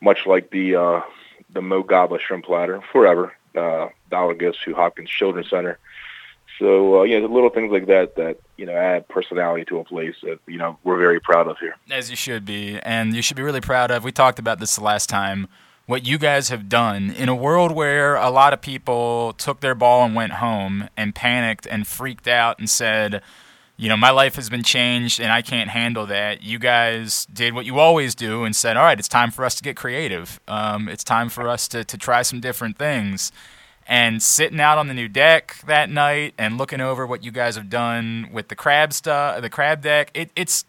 much 0.00 0.26
like 0.26 0.50
the 0.50 0.76
uh, 0.76 1.00
the 1.50 1.60
Mo 1.60 1.82
Gabba 1.84 2.18
shrimp 2.18 2.46
platter 2.46 2.82
forever. 2.92 3.34
Uh, 3.54 3.88
dollar 4.10 4.34
goes 4.34 4.58
to 4.64 4.74
Hopkins 4.74 5.10
Children's 5.10 5.50
Center. 5.50 5.78
So 6.58 7.00
uh, 7.00 7.02
you 7.02 7.20
know, 7.20 7.28
the 7.28 7.32
little 7.34 7.50
things 7.50 7.70
like 7.70 7.86
that 7.88 8.16
that 8.16 8.38
you 8.56 8.64
know 8.64 8.72
add 8.72 9.06
personality 9.08 9.66
to 9.66 9.78
a 9.80 9.84
place 9.84 10.14
that 10.22 10.38
you 10.46 10.56
know 10.56 10.78
we're 10.82 10.96
very 10.96 11.20
proud 11.20 11.46
of 11.46 11.58
here. 11.58 11.76
As 11.90 12.08
you 12.08 12.16
should 12.16 12.46
be, 12.46 12.78
and 12.80 13.14
you 13.14 13.20
should 13.20 13.36
be 13.36 13.42
really 13.42 13.60
proud 13.60 13.90
of. 13.90 14.02
We 14.02 14.12
talked 14.12 14.38
about 14.38 14.60
this 14.60 14.76
the 14.76 14.82
last 14.82 15.10
time. 15.10 15.48
What 15.86 16.04
you 16.04 16.18
guys 16.18 16.48
have 16.48 16.68
done 16.68 17.10
in 17.10 17.28
a 17.28 17.34
world 17.34 17.70
where 17.70 18.16
a 18.16 18.28
lot 18.28 18.52
of 18.52 18.60
people 18.60 19.34
took 19.38 19.60
their 19.60 19.76
ball 19.76 20.04
and 20.04 20.16
went 20.16 20.32
home 20.32 20.88
and 20.96 21.14
panicked 21.14 21.64
and 21.64 21.86
freaked 21.86 22.26
out 22.26 22.58
and 22.58 22.68
said, 22.68 23.22
you 23.76 23.88
know, 23.88 23.96
my 23.96 24.10
life 24.10 24.34
has 24.34 24.50
been 24.50 24.64
changed 24.64 25.20
and 25.20 25.30
I 25.30 25.42
can't 25.42 25.70
handle 25.70 26.04
that. 26.06 26.42
You 26.42 26.58
guys 26.58 27.26
did 27.26 27.54
what 27.54 27.66
you 27.66 27.78
always 27.78 28.16
do 28.16 28.42
and 28.42 28.56
said, 28.56 28.76
all 28.76 28.82
right, 28.82 28.98
it's 28.98 29.06
time 29.06 29.30
for 29.30 29.44
us 29.44 29.54
to 29.56 29.62
get 29.62 29.76
creative. 29.76 30.40
Um, 30.48 30.88
it's 30.88 31.04
time 31.04 31.28
for 31.28 31.48
us 31.48 31.68
to, 31.68 31.84
to 31.84 31.96
try 31.96 32.22
some 32.22 32.40
different 32.40 32.78
things. 32.78 33.30
And 33.86 34.20
sitting 34.20 34.58
out 34.58 34.78
on 34.78 34.88
the 34.88 34.94
new 34.94 35.06
deck 35.06 35.58
that 35.68 35.88
night 35.88 36.34
and 36.36 36.58
looking 36.58 36.80
over 36.80 37.06
what 37.06 37.22
you 37.22 37.30
guys 37.30 37.54
have 37.54 37.70
done 37.70 38.28
with 38.32 38.48
the 38.48 38.56
crab 38.56 38.92
stuff, 38.92 39.40
the 39.40 39.50
crab 39.50 39.82
deck, 39.82 40.10
it, 40.14 40.30
it's 40.34 40.64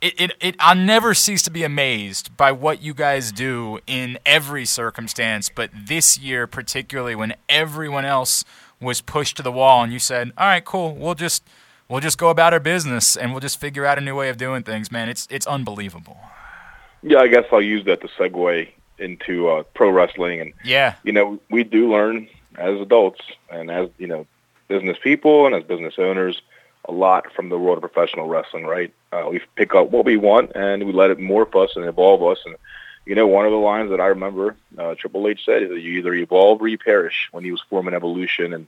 it, 0.00 0.20
it, 0.20 0.30
it 0.40 0.56
I'll 0.58 0.74
never 0.76 1.14
cease 1.14 1.42
to 1.42 1.50
be 1.50 1.62
amazed 1.64 2.36
by 2.36 2.52
what 2.52 2.82
you 2.82 2.94
guys 2.94 3.32
do 3.32 3.80
in 3.86 4.18
every 4.24 4.64
circumstance, 4.64 5.50
but 5.54 5.70
this 5.86 6.18
year 6.18 6.46
particularly 6.46 7.14
when 7.14 7.34
everyone 7.48 8.04
else 8.04 8.44
was 8.80 9.00
pushed 9.00 9.36
to 9.36 9.42
the 9.42 9.52
wall 9.52 9.82
and 9.82 9.92
you 9.92 9.98
said, 9.98 10.32
"All 10.38 10.46
right, 10.46 10.64
cool. 10.64 10.94
We'll 10.94 11.14
just 11.14 11.44
we'll 11.88 12.00
just 12.00 12.18
go 12.18 12.30
about 12.30 12.52
our 12.54 12.60
business 12.60 13.16
and 13.16 13.32
we'll 13.32 13.40
just 13.40 13.60
figure 13.60 13.84
out 13.84 13.98
a 13.98 14.00
new 14.00 14.14
way 14.16 14.28
of 14.30 14.36
doing 14.38 14.62
things." 14.62 14.90
Man, 14.90 15.08
it's 15.08 15.26
it's 15.30 15.46
unbelievable. 15.46 16.18
Yeah, 17.02 17.18
I 17.18 17.28
guess 17.28 17.44
I'll 17.52 17.62
use 17.62 17.84
that 17.86 18.00
to 18.02 18.08
segue 18.08 18.68
into 18.98 19.48
uh, 19.48 19.62
pro 19.74 19.90
wrestling 19.90 20.40
and 20.40 20.52
Yeah. 20.64 20.94
you 21.02 21.12
know, 21.12 21.38
we 21.50 21.64
do 21.64 21.90
learn 21.90 22.28
as 22.56 22.78
adults 22.78 23.22
and 23.50 23.70
as, 23.70 23.88
you 23.96 24.06
know, 24.06 24.26
business 24.68 24.98
people 25.02 25.46
and 25.46 25.54
as 25.54 25.64
business 25.64 25.94
owners 25.98 26.42
a 26.90 26.92
lot 26.92 27.32
from 27.32 27.48
the 27.48 27.58
world 27.58 27.78
of 27.78 27.92
professional 27.92 28.26
wrestling, 28.26 28.64
right? 28.64 28.92
Uh, 29.12 29.28
we 29.30 29.40
pick 29.54 29.74
up 29.74 29.90
what 29.90 30.04
we 30.04 30.16
want 30.16 30.52
and 30.54 30.84
we 30.84 30.92
let 30.92 31.10
it 31.10 31.18
morph 31.18 31.54
us 31.62 31.76
and 31.76 31.84
evolve 31.84 32.22
us. 32.22 32.38
And, 32.44 32.56
you 33.06 33.14
know, 33.14 33.26
one 33.26 33.46
of 33.46 33.52
the 33.52 33.58
lines 33.58 33.90
that 33.90 34.00
I 34.00 34.06
remember 34.06 34.56
uh, 34.76 34.94
Triple 34.96 35.28
H 35.28 35.44
said 35.44 35.62
is 35.62 35.70
that 35.70 35.80
you 35.80 35.98
either 35.98 36.14
evolve 36.14 36.60
or 36.60 36.68
you 36.68 36.78
perish 36.78 37.28
when 37.30 37.44
he 37.44 37.52
was 37.52 37.62
forming 37.70 37.94
Evolution. 37.94 38.52
And 38.52 38.66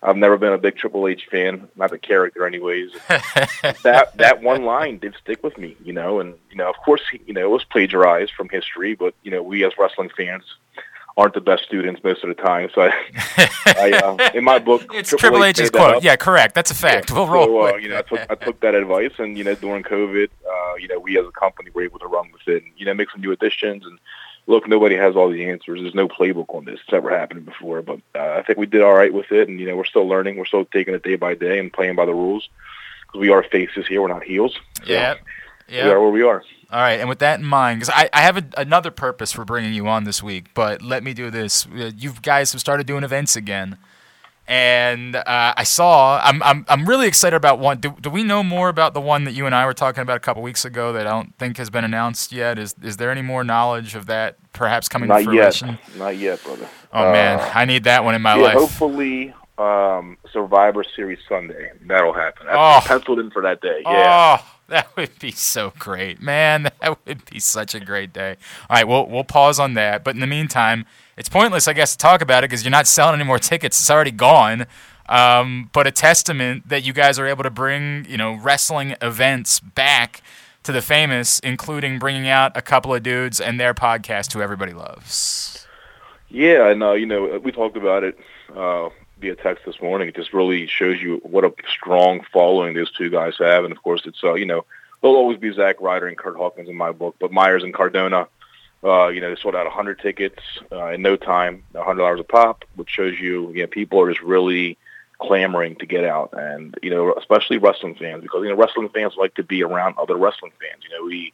I've 0.00 0.16
never 0.16 0.36
been 0.36 0.52
a 0.52 0.58
big 0.58 0.76
Triple 0.76 1.08
H 1.08 1.26
fan, 1.28 1.68
not 1.74 1.90
the 1.90 1.98
character 1.98 2.46
anyways. 2.46 2.92
that 3.08 4.12
that 4.14 4.42
one 4.42 4.64
line 4.64 4.98
did 4.98 5.16
stick 5.20 5.42
with 5.42 5.58
me, 5.58 5.76
you 5.82 5.92
know, 5.92 6.20
and 6.20 6.34
you 6.50 6.56
know, 6.56 6.68
of 6.68 6.76
course, 6.76 7.02
you 7.26 7.34
know, 7.34 7.44
it 7.44 7.50
was 7.50 7.64
plagiarized 7.64 8.32
from 8.32 8.48
history, 8.48 8.94
but 8.94 9.14
you 9.22 9.30
know, 9.30 9.42
we 9.42 9.64
as 9.64 9.72
wrestling 9.78 10.10
fans 10.16 10.44
aren't 11.16 11.34
the 11.34 11.40
best 11.40 11.64
students 11.64 12.02
most 12.04 12.22
of 12.22 12.28
the 12.28 12.34
time. 12.34 12.68
So, 12.74 12.82
I, 12.82 12.92
I 13.66 13.92
uh, 13.92 14.30
in 14.34 14.44
my 14.44 14.58
book, 14.58 14.90
It's 14.92 15.10
Triple 15.10 15.44
H's 15.44 15.70
quote. 15.70 16.02
Yeah, 16.02 16.16
correct. 16.16 16.54
That's 16.54 16.70
a 16.70 16.74
fact. 16.74 17.10
We'll 17.10 17.26
roll. 17.26 17.46
So, 17.46 17.74
uh, 17.74 17.76
you 17.76 17.88
know, 17.88 17.98
I 17.98 18.02
took, 18.02 18.20
I 18.30 18.34
took 18.34 18.60
that 18.60 18.74
advice, 18.74 19.12
and 19.18 19.38
you 19.38 19.44
know, 19.44 19.54
during 19.54 19.82
COVID, 19.82 20.28
uh, 20.48 20.74
you 20.76 20.88
know, 20.88 20.98
we 20.98 21.18
as 21.18 21.26
a 21.26 21.32
company 21.32 21.70
were 21.70 21.82
able 21.82 21.98
to 22.00 22.06
run 22.06 22.30
with 22.32 22.46
it, 22.46 22.62
and 22.62 22.72
you 22.76 22.84
know, 22.84 22.94
make 22.94 23.10
some 23.10 23.20
new 23.20 23.32
additions. 23.32 23.84
And 23.86 23.98
look, 24.46 24.68
nobody 24.68 24.96
has 24.96 25.16
all 25.16 25.30
the 25.30 25.48
answers. 25.48 25.80
There's 25.80 25.94
no 25.94 26.08
playbook 26.08 26.54
on 26.54 26.64
this. 26.66 26.80
It's 26.82 26.92
never 26.92 27.16
happened 27.16 27.46
before, 27.46 27.82
but 27.82 28.00
uh, 28.14 28.36
I 28.38 28.42
think 28.42 28.58
we 28.58 28.66
did 28.66 28.82
all 28.82 28.94
right 28.94 29.12
with 29.12 29.32
it. 29.32 29.48
And 29.48 29.58
you 29.58 29.66
know, 29.66 29.76
we're 29.76 29.84
still 29.84 30.06
learning. 30.06 30.36
We're 30.36 30.44
still 30.44 30.66
taking 30.66 30.94
it 30.94 31.02
day 31.02 31.16
by 31.16 31.34
day 31.34 31.58
and 31.58 31.72
playing 31.72 31.96
by 31.96 32.04
the 32.04 32.14
rules 32.14 32.48
because 33.06 33.20
we 33.20 33.30
are 33.30 33.42
faces 33.42 33.86
here. 33.86 34.02
We're 34.02 34.08
not 34.08 34.24
heels. 34.24 34.58
So 34.84 34.92
yeah. 35.68 35.84
We 35.86 35.90
are 35.90 36.00
where 36.00 36.10
we 36.10 36.22
are. 36.22 36.44
All 36.70 36.80
right, 36.80 36.98
and 36.98 37.08
with 37.08 37.20
that 37.20 37.38
in 37.38 37.46
mind, 37.46 37.80
because 37.80 37.94
I, 37.94 38.08
I 38.12 38.22
have 38.22 38.36
a, 38.38 38.44
another 38.56 38.90
purpose 38.90 39.30
for 39.32 39.44
bringing 39.44 39.72
you 39.72 39.86
on 39.86 40.02
this 40.04 40.20
week, 40.22 40.46
but 40.52 40.82
let 40.82 41.04
me 41.04 41.14
do 41.14 41.30
this. 41.30 41.66
Uh, 41.66 41.90
You 41.96 42.12
guys 42.22 42.50
have 42.52 42.60
started 42.60 42.86
doing 42.88 43.04
events 43.04 43.36
again, 43.36 43.78
and 44.48 45.14
uh, 45.16 45.54
I 45.56 45.64
saw. 45.64 46.20
I'm, 46.22 46.42
I'm 46.42 46.64
I'm 46.68 46.86
really 46.88 47.06
excited 47.08 47.36
about 47.36 47.58
one. 47.58 47.78
Do, 47.78 47.94
do 48.00 48.10
we 48.10 48.22
know 48.24 48.42
more 48.42 48.68
about 48.68 48.94
the 48.94 49.00
one 49.00 49.24
that 49.24 49.32
you 49.32 49.46
and 49.46 49.54
I 49.54 49.64
were 49.66 49.74
talking 49.74 50.02
about 50.02 50.16
a 50.16 50.20
couple 50.20 50.42
weeks 50.42 50.64
ago 50.64 50.92
that 50.92 51.06
I 51.06 51.10
don't 51.10 51.36
think 51.38 51.56
has 51.58 51.70
been 51.70 51.84
announced 51.84 52.32
yet? 52.32 52.58
Is 52.58 52.74
is 52.82 52.96
there 52.96 53.10
any 53.10 53.22
more 53.22 53.44
knowledge 53.44 53.94
of 53.94 54.06
that 54.06 54.36
perhaps 54.52 54.88
coming 54.88 55.08
Not 55.08 55.22
to 55.22 55.32
yet. 55.32 55.54
fruition? 55.54 55.78
Not 55.96 56.16
yet, 56.16 56.42
brother. 56.42 56.68
Oh 56.92 57.12
man, 57.12 57.38
Uh, 57.40 57.50
I 57.54 57.64
need 57.64 57.84
that 57.84 58.04
one 58.04 58.14
in 58.14 58.22
my 58.22 58.36
yeah, 58.36 58.42
life. 58.42 58.54
hopefully, 58.54 59.34
um, 59.58 60.16
Survivor 60.32 60.84
Series 60.96 61.18
Sunday. 61.28 61.70
That'll 61.86 62.12
happen. 62.12 62.46
That's 62.46 62.56
Oh. 62.58 62.88
penciled 62.88 63.18
in 63.20 63.30
for 63.30 63.42
that 63.42 63.60
day. 63.60 63.82
Yeah. 63.84 64.38
Oh, 64.40 64.46
that 64.68 64.94
would 64.96 65.18
be 65.18 65.30
so 65.30 65.72
great, 65.78 66.20
man. 66.20 66.70
That 66.80 66.98
would 67.06 67.24
be 67.30 67.40
such 67.40 67.74
a 67.74 67.80
great 67.80 68.12
day. 68.12 68.36
All 68.68 68.76
right, 68.76 68.86
we'll 68.86 69.06
we'll 69.06 69.24
pause 69.24 69.58
on 69.58 69.74
that. 69.74 70.04
But 70.04 70.14
in 70.14 70.20
the 70.20 70.26
meantime, 70.26 70.84
it's 71.16 71.28
pointless, 71.28 71.66
I 71.66 71.72
guess, 71.72 71.92
to 71.92 71.98
talk 71.98 72.20
about 72.20 72.44
it 72.44 72.50
because 72.50 72.64
you're 72.64 72.70
not 72.70 72.86
selling 72.86 73.16
any 73.16 73.24
more 73.24 73.38
tickets. 73.38 73.80
It's 73.80 73.90
already 73.90 74.10
gone. 74.10 74.66
Um, 75.08 75.70
but 75.72 75.86
a 75.86 75.90
testament 75.90 76.68
that 76.68 76.84
you 76.84 76.92
guys 76.92 77.18
are 77.18 77.26
able 77.26 77.44
to 77.44 77.50
bring, 77.50 78.06
you 78.08 78.16
know, 78.16 78.34
wrestling 78.34 78.94
events 79.00 79.60
back 79.60 80.22
to 80.64 80.72
the 80.72 80.82
famous, 80.82 81.38
including 81.40 81.98
bringing 81.98 82.28
out 82.28 82.56
a 82.56 82.62
couple 82.62 82.94
of 82.94 83.02
dudes 83.02 83.40
and 83.40 83.58
their 83.58 83.72
podcast, 83.74 84.32
who 84.32 84.42
everybody 84.42 84.72
loves. 84.72 85.66
Yeah, 86.28 86.68
and 86.68 86.82
uh, 86.82 86.92
you 86.92 87.06
know, 87.06 87.40
we 87.42 87.52
talked 87.52 87.76
about 87.76 88.04
it 88.04 88.18
uh, 88.54 88.90
via 89.26 89.36
text 89.36 89.64
this 89.66 89.80
morning. 89.82 90.08
It 90.08 90.14
just 90.14 90.32
really 90.32 90.66
shows 90.66 91.00
you 91.00 91.16
what 91.24 91.44
a 91.44 91.52
strong 91.68 92.24
following 92.32 92.74
those 92.74 92.92
two 92.92 93.10
guys 93.10 93.34
have, 93.38 93.64
and 93.64 93.72
of 93.72 93.82
course, 93.82 94.02
it's 94.04 94.22
uh, 94.22 94.34
you 94.34 94.46
know, 94.46 94.64
they'll 95.02 95.12
always 95.12 95.38
be 95.38 95.52
Zack 95.52 95.80
Ryder 95.80 96.06
and 96.06 96.16
Curt 96.16 96.36
Hawkins 96.36 96.68
in 96.68 96.76
my 96.76 96.92
book, 96.92 97.16
but 97.18 97.32
Myers 97.32 97.64
and 97.64 97.74
Cardona, 97.74 98.28
uh, 98.84 99.08
you 99.08 99.20
know, 99.20 99.34
they 99.34 99.40
sold 99.40 99.56
out 99.56 99.66
100 99.66 99.98
tickets 99.98 100.38
uh, 100.70 100.90
in 100.90 101.02
no 101.02 101.16
time, 101.16 101.64
$100 101.74 102.20
a 102.20 102.24
pop, 102.24 102.64
which 102.76 102.88
shows 102.88 103.18
you, 103.18 103.50
you 103.52 103.62
know, 103.62 103.66
people 103.66 104.00
are 104.00 104.10
just 104.10 104.22
really 104.22 104.78
clamoring 105.18 105.74
to 105.76 105.86
get 105.86 106.04
out, 106.04 106.32
and 106.36 106.76
you 106.82 106.90
know, 106.90 107.12
especially 107.14 107.58
wrestling 107.58 107.96
fans, 107.96 108.22
because 108.22 108.42
you 108.44 108.48
know, 108.48 108.56
wrestling 108.56 108.88
fans 108.90 109.14
like 109.18 109.34
to 109.34 109.42
be 109.42 109.62
around 109.64 109.96
other 109.98 110.16
wrestling 110.16 110.52
fans. 110.60 110.84
You 110.84 110.96
know, 110.96 111.04
we 111.04 111.32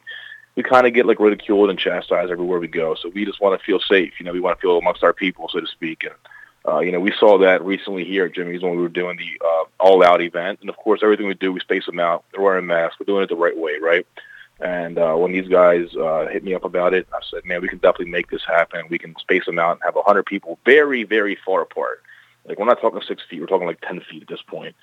we 0.55 0.63
kind 0.63 0.87
of 0.87 0.93
get 0.93 1.05
like 1.05 1.19
ridiculed 1.19 1.69
and 1.69 1.77
chastised 1.77 2.31
everywhere 2.31 2.59
we 2.59 2.67
go. 2.67 2.95
So 2.95 3.09
we 3.09 3.25
just 3.25 3.41
want 3.41 3.59
to 3.59 3.65
feel 3.65 3.79
safe. 3.79 4.13
You 4.19 4.25
know, 4.25 4.33
we 4.33 4.39
want 4.39 4.57
to 4.57 4.61
feel 4.61 4.77
amongst 4.77 5.03
our 5.03 5.13
people, 5.13 5.49
so 5.49 5.59
to 5.59 5.67
speak. 5.67 6.03
And 6.03 6.13
uh, 6.67 6.79
you 6.79 6.91
know, 6.91 6.99
we 6.99 7.13
saw 7.19 7.37
that 7.39 7.63
recently 7.63 8.05
here 8.05 8.25
at 8.25 8.33
Jimmy's 8.33 8.61
when 8.61 8.75
we 8.75 8.81
were 8.81 8.89
doing 8.89 9.17
the 9.17 9.45
uh, 9.45 9.63
All 9.79 10.03
Out 10.03 10.21
event. 10.21 10.59
And 10.61 10.69
of 10.69 10.77
course, 10.77 11.01
everything 11.03 11.27
we 11.27 11.33
do, 11.33 11.51
we 11.51 11.59
space 11.59 11.85
them 11.85 11.99
out. 11.99 12.23
They're 12.31 12.41
wearing 12.41 12.65
masks. 12.65 12.97
We're 12.99 13.05
doing 13.05 13.23
it 13.23 13.29
the 13.29 13.35
right 13.35 13.57
way, 13.57 13.79
right? 13.81 14.07
And 14.59 14.97
uh, 14.97 15.15
when 15.15 15.33
these 15.33 15.49
guys 15.49 15.93
uh, 15.95 16.27
hit 16.31 16.43
me 16.43 16.53
up 16.53 16.63
about 16.63 16.93
it, 16.93 17.07
I 17.13 17.19
said, 17.29 17.43
man, 17.43 17.61
we 17.61 17.67
can 17.67 17.79
definitely 17.79 18.11
make 18.11 18.29
this 18.29 18.43
happen. 18.45 18.85
We 18.89 18.97
can 18.97 19.13
space 19.19 19.45
them 19.45 19.59
out 19.59 19.73
and 19.73 19.81
have 19.83 19.95
a 19.95 19.99
100 19.99 20.25
people 20.25 20.57
very, 20.63 21.03
very 21.03 21.37
far 21.45 21.61
apart. 21.61 22.01
Like, 22.45 22.59
we're 22.59 22.65
not 22.65 22.79
talking 22.79 23.01
six 23.05 23.23
feet. 23.29 23.41
We're 23.41 23.47
talking 23.47 23.67
like 23.67 23.81
10 23.81 24.01
feet 24.09 24.21
at 24.21 24.29
this 24.29 24.41
point. 24.41 24.75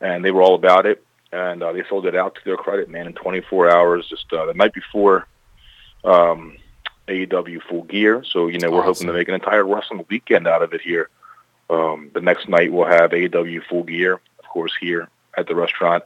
And 0.00 0.24
they 0.24 0.32
were 0.32 0.42
all 0.42 0.56
about 0.56 0.86
it. 0.86 1.04
And 1.30 1.62
uh, 1.62 1.72
they 1.72 1.84
sold 1.88 2.06
it 2.06 2.16
out 2.16 2.34
to 2.36 2.40
their 2.44 2.56
credit, 2.56 2.88
man, 2.88 3.06
in 3.06 3.12
24 3.12 3.70
hours, 3.70 4.08
just 4.08 4.32
uh, 4.32 4.46
the 4.46 4.54
night 4.54 4.72
before 4.72 5.28
um, 6.02 6.56
AEW 7.06 7.62
Full 7.68 7.82
Gear. 7.82 8.24
So, 8.24 8.48
you 8.48 8.58
know, 8.58 8.70
we're 8.70 8.82
hoping 8.82 9.06
to 9.06 9.12
make 9.12 9.28
an 9.28 9.34
entire 9.34 9.64
wrestling 9.64 10.04
weekend 10.08 10.48
out 10.48 10.62
of 10.62 10.72
it 10.72 10.80
here. 10.80 11.10
Um, 11.70 12.10
the 12.14 12.20
next 12.20 12.48
night 12.48 12.72
we'll 12.72 12.86
have 12.86 13.10
AEW 13.10 13.64
Full 13.68 13.84
Gear, 13.84 14.14
of 14.14 14.44
course, 14.48 14.72
here 14.80 15.08
at 15.36 15.46
the 15.46 15.54
restaurant. 15.54 16.04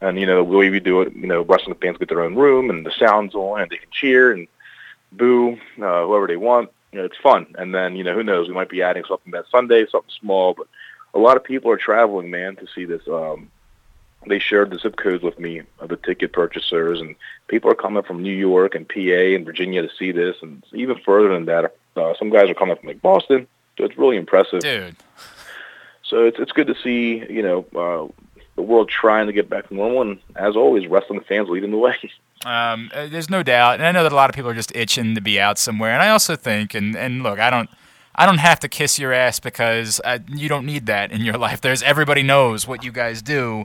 And, 0.00 0.18
you 0.18 0.26
know, 0.26 0.36
the 0.36 0.44
way 0.44 0.70
we 0.70 0.80
do 0.80 1.00
it, 1.02 1.14
you 1.14 1.26
know, 1.26 1.42
wrestling 1.42 1.76
fans 1.80 1.98
get 1.98 2.08
their 2.08 2.22
own 2.22 2.34
room 2.34 2.70
and 2.70 2.84
the 2.84 2.92
sound's 2.92 3.34
on 3.34 3.62
and 3.62 3.70
they 3.70 3.78
can 3.78 3.90
cheer 3.90 4.32
and 4.32 4.46
boo 5.12 5.52
uh, 5.82 6.04
whoever 6.04 6.26
they 6.26 6.36
want. 6.36 6.70
You 6.92 7.00
know, 7.00 7.04
it's 7.06 7.16
fun. 7.16 7.54
And 7.58 7.74
then, 7.74 7.96
you 7.96 8.04
know, 8.04 8.14
who 8.14 8.22
knows, 8.22 8.48
we 8.48 8.54
might 8.54 8.68
be 8.68 8.82
adding 8.82 9.04
something 9.08 9.32
that 9.32 9.46
Sunday, 9.50 9.86
something 9.86 10.10
small. 10.20 10.54
But 10.54 10.66
a 11.14 11.18
lot 11.18 11.36
of 11.36 11.44
people 11.44 11.70
are 11.70 11.76
traveling, 11.76 12.30
man, 12.30 12.56
to 12.56 12.66
see 12.74 12.84
this. 12.84 13.02
Um, 13.08 13.50
they 14.26 14.38
shared 14.38 14.70
the 14.70 14.78
zip 14.78 14.96
codes 14.96 15.22
with 15.22 15.38
me 15.38 15.62
of 15.78 15.88
the 15.88 15.96
ticket 15.96 16.32
purchasers, 16.32 17.00
and 17.00 17.14
people 17.48 17.70
are 17.70 17.76
coming 17.76 18.02
from 18.02 18.22
New 18.22 18.34
York 18.34 18.74
and 18.74 18.88
PA 18.88 19.00
and 19.00 19.46
Virginia 19.46 19.82
to 19.82 19.94
see 19.96 20.12
this, 20.12 20.36
and 20.42 20.64
even 20.72 20.98
further 21.04 21.28
than 21.28 21.46
that, 21.46 21.76
uh, 21.96 22.14
some 22.18 22.30
guys 22.30 22.50
are 22.50 22.54
coming 22.54 22.76
from 22.76 22.88
like 22.88 23.02
Boston. 23.02 23.46
So 23.76 23.84
it's 23.84 23.96
really 23.98 24.16
impressive. 24.16 24.60
Dude. 24.60 24.96
So 26.02 26.24
it's 26.24 26.38
it's 26.38 26.52
good 26.52 26.68
to 26.68 26.74
see 26.82 27.24
you 27.28 27.42
know 27.42 27.66
uh, 27.74 28.40
the 28.54 28.62
world 28.62 28.88
trying 28.88 29.26
to 29.26 29.32
get 29.32 29.48
back 29.48 29.68
to 29.68 29.74
normal, 29.74 30.02
and 30.02 30.18
as 30.34 30.56
always, 30.56 30.86
wrestling 30.88 31.20
fans 31.20 31.48
leading 31.48 31.70
the 31.70 31.78
way. 31.78 31.96
Um, 32.44 32.90
uh, 32.94 33.06
there's 33.06 33.30
no 33.30 33.42
doubt, 33.42 33.76
and 33.76 33.86
I 33.86 33.92
know 33.92 34.02
that 34.02 34.12
a 34.12 34.14
lot 34.14 34.28
of 34.28 34.36
people 34.36 34.50
are 34.50 34.54
just 34.54 34.70
itching 34.76 35.14
to 35.14 35.22
be 35.22 35.40
out 35.40 35.58
somewhere. 35.58 35.92
And 35.92 36.02
I 36.02 36.10
also 36.10 36.36
think, 36.36 36.74
and 36.74 36.94
and 36.94 37.22
look, 37.22 37.40
I 37.40 37.48
don't, 37.48 37.68
I 38.14 38.26
don't 38.26 38.38
have 38.38 38.60
to 38.60 38.68
kiss 38.68 38.98
your 38.98 39.12
ass 39.12 39.40
because 39.40 40.02
uh, 40.04 40.18
you 40.28 40.46
don't 40.46 40.66
need 40.66 40.84
that 40.86 41.10
in 41.10 41.22
your 41.22 41.38
life. 41.38 41.62
There's 41.62 41.82
everybody 41.82 42.22
knows 42.22 42.68
what 42.68 42.84
you 42.84 42.92
guys 42.92 43.22
do. 43.22 43.64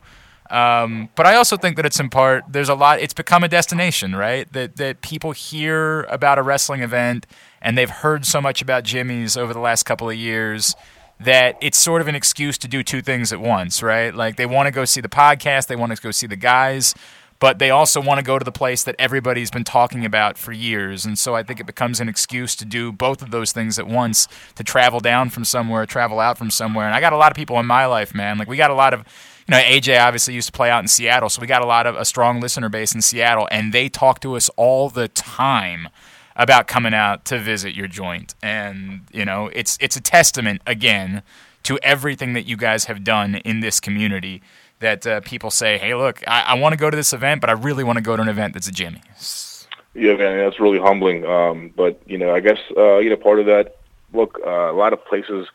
Um, 0.52 1.08
but 1.16 1.26
I 1.26 1.36
also 1.36 1.56
think 1.56 1.78
that 1.78 1.86
it's 1.86 2.00
in 2.00 2.10
part 2.10 2.44
there's 2.50 2.68
a 2.68 2.76
lot. 2.76 3.00
It's 3.00 3.14
become 3.14 3.44
a 3.44 3.48
destination, 3.48 4.16
right? 4.16 4.52
That 4.52 4.76
that 4.76 5.02
people 5.02 5.32
hear 5.32 6.04
about 6.04 6.38
a 6.38 6.44
wrestling 6.44 6.82
event 6.82 7.26
and 7.62 7.78
they've 7.78 7.90
heard 7.90 8.26
so 8.26 8.42
much 8.42 8.62
about 8.62 8.84
Jimmy's 8.84 9.38
over 9.38 9.54
the 9.54 9.60
last 9.60 9.84
couple 9.84 10.10
of 10.10 10.16
years 10.16 10.76
that 11.22 11.56
it's 11.62 11.78
sort 11.78 12.02
of 12.02 12.08
an 12.08 12.16
excuse 12.16 12.58
to 12.58 12.68
do 12.68 12.84
two 12.84 13.02
things 13.02 13.32
at 13.32 13.40
once, 13.40 13.82
right? 13.82 14.14
Like 14.14 14.36
they 14.36 14.46
want 14.46 14.68
to 14.68 14.72
go 14.72 14.86
see 14.86 15.00
the 15.00 15.10
podcast, 15.10 15.68
they 15.68 15.76
want 15.76 15.96
to 15.96 16.02
go 16.02 16.12
see 16.12 16.28
the 16.28 16.36
guys, 16.36 16.96
but 17.40 17.60
they 17.60 17.70
also 17.70 18.02
want 18.02 18.20
to 18.20 18.24
go 18.24 18.38
to 18.38 18.44
the 18.44 18.52
place 18.52 18.84
that 18.84 18.96
everybody's 19.00 19.52
been 19.52 19.64
talking 19.64 20.04
about 20.04 20.38
for 20.38 20.52
years. 20.52 21.06
And 21.06 21.18
so 21.18 21.36
I 21.36 21.44
think 21.44 21.60
it 21.60 21.66
becomes 21.66 22.00
an 22.00 22.10
excuse 22.10 22.56
to 22.58 22.66
do 22.66 22.92
both 22.92 23.22
of 23.22 23.32
those 23.32 23.52
things 23.52 23.80
at 23.80 23.88
once 23.88 24.28
to 24.56 24.64
travel 24.64 25.00
down 25.00 25.30
from 25.30 25.46
somewhere, 25.46 25.86
travel 25.86 26.20
out 26.20 26.38
from 26.38 26.50
somewhere. 26.50 26.88
And 26.88 26.96
I 26.96 27.00
got 27.00 27.14
a 27.14 27.18
lot 27.18 27.32
of 27.32 27.38
people 27.38 27.60
in 27.60 27.68
my 27.68 27.86
life, 27.86 28.14
man. 28.14 28.38
Like 28.38 28.48
we 28.48 28.58
got 28.58 28.72
a 28.72 28.76
lot 28.76 28.94
of 28.94 29.06
you 29.52 29.58
know, 29.58 29.64
AJ 29.64 30.02
obviously 30.02 30.34
used 30.34 30.48
to 30.48 30.54
play 30.54 30.70
out 30.70 30.82
in 30.82 30.88
Seattle, 30.88 31.28
so 31.28 31.42
we 31.42 31.48
got 31.48 31.62
a 31.62 31.66
lot 31.66 31.86
of 31.86 31.98
a 31.98 32.06
strong 32.06 32.40
listener 32.40 32.70
base 32.70 32.96
in 32.96 33.02
Seattle, 33.02 33.50
and 33.52 33.74
they 33.74 33.90
talk 33.90 34.22
to 34.22 34.38
us 34.38 34.50
all 34.56 34.90
the 34.90 35.10
time 35.10 35.90
about 36.38 36.68
coming 36.68 36.94
out 36.94 37.26
to 37.26 37.38
visit 37.38 37.76
your 37.76 37.88
joint. 37.88 38.34
And, 38.42 39.02
you 39.12 39.26
know, 39.26 39.50
it's 39.54 39.78
it's 39.82 39.98
a 39.98 40.02
testament 40.02 40.62
again 40.66 41.22
to 41.64 41.78
everything 41.84 42.32
that 42.32 42.44
you 42.44 42.56
guys 42.56 42.86
have 42.86 43.04
done 43.04 43.36
in 43.36 43.60
this 43.60 43.82
community 43.82 44.42
that 44.80 45.06
uh, 45.06 45.20
people 45.20 45.52
say, 45.52 45.78
hey, 45.78 45.96
look, 45.96 46.24
I, 46.28 46.44
I 46.44 46.54
want 46.54 46.72
to 46.72 46.78
go 46.78 46.90
to 46.90 46.96
this 46.96 47.12
event, 47.12 47.42
but 47.42 47.50
I 47.50 47.54
really 47.54 47.84
want 47.84 47.98
to 47.98 48.02
go 48.02 48.16
to 48.16 48.22
an 48.22 48.30
event 48.30 48.54
that's 48.54 48.70
a 48.70 48.72
Jimmy's. 48.72 49.68
Yeah, 49.94 50.16
man, 50.16 50.38
that's 50.38 50.62
really 50.62 50.80
humbling. 50.80 51.26
Um, 51.26 51.74
but 51.76 52.02
you 52.06 52.18
know, 52.18 52.34
I 52.34 52.40
guess 52.40 52.60
uh, 52.78 53.00
you 53.00 53.10
know 53.10 53.18
part 53.18 53.42
of 53.42 53.48
that. 53.48 53.76
Look, 54.14 54.40
uh, 54.48 54.72
a 54.72 54.74
lot 54.74 54.94
of 54.94 55.04
places. 55.04 55.50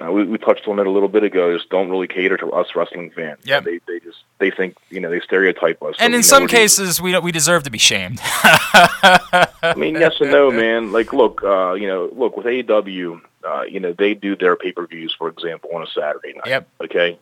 Uh, 0.00 0.10
we, 0.10 0.24
we 0.24 0.38
touched 0.38 0.66
on 0.66 0.78
it 0.78 0.86
a 0.86 0.90
little 0.90 1.08
bit 1.08 1.22
ago. 1.22 1.54
Just 1.56 1.68
don't 1.68 1.90
really 1.90 2.08
cater 2.08 2.38
to 2.38 2.50
us 2.52 2.68
wrestling 2.74 3.10
fans. 3.10 3.40
Yep. 3.44 3.64
They 3.64 3.80
they 3.86 4.00
just 4.00 4.18
they 4.38 4.50
think 4.50 4.76
you 4.88 5.00
know 5.00 5.10
they 5.10 5.20
stereotype 5.20 5.82
us. 5.82 5.96
And 5.98 6.14
So, 6.14 6.16
in 6.16 6.22
some 6.22 6.46
cases, 6.46 7.00
we 7.00 7.18
we 7.18 7.30
deserve 7.30 7.64
to 7.64 7.70
be 7.70 7.78
shamed. 7.78 8.18
I 8.24 9.74
mean, 9.76 9.94
yes 9.94 10.14
and 10.20 10.30
no, 10.30 10.50
man. 10.50 10.92
Like, 10.92 11.12
look, 11.12 11.42
uh, 11.44 11.74
you 11.74 11.86
know, 11.86 12.10
look 12.16 12.38
with 12.38 12.46
AEW, 12.46 13.20
uh, 13.44 13.62
you 13.62 13.80
know, 13.80 13.92
they 13.92 14.14
do 14.14 14.34
their 14.34 14.56
pay 14.56 14.72
per 14.72 14.86
views, 14.86 15.14
for 15.16 15.28
example, 15.28 15.70
on 15.74 15.82
a 15.82 15.86
Saturday 15.86 16.32
night. 16.34 16.46
Yep. 16.46 16.68
Okay. 16.84 17.18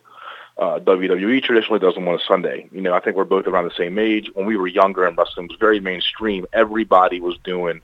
Uh, 0.56 0.78
WWE 0.78 1.42
traditionally 1.42 1.80
does 1.80 1.94
them 1.94 2.06
on 2.06 2.16
a 2.16 2.24
Sunday. 2.28 2.68
You 2.70 2.82
know, 2.82 2.92
I 2.92 3.00
think 3.00 3.16
we're 3.16 3.24
both 3.24 3.46
around 3.46 3.64
the 3.64 3.74
same 3.76 3.98
age. 3.98 4.30
When 4.34 4.46
we 4.46 4.56
were 4.56 4.66
younger 4.66 5.06
and 5.06 5.16
wrestling 5.16 5.48
was 5.48 5.56
very 5.58 5.80
mainstream, 5.80 6.46
everybody 6.52 7.18
was 7.18 7.38
doing 7.42 7.80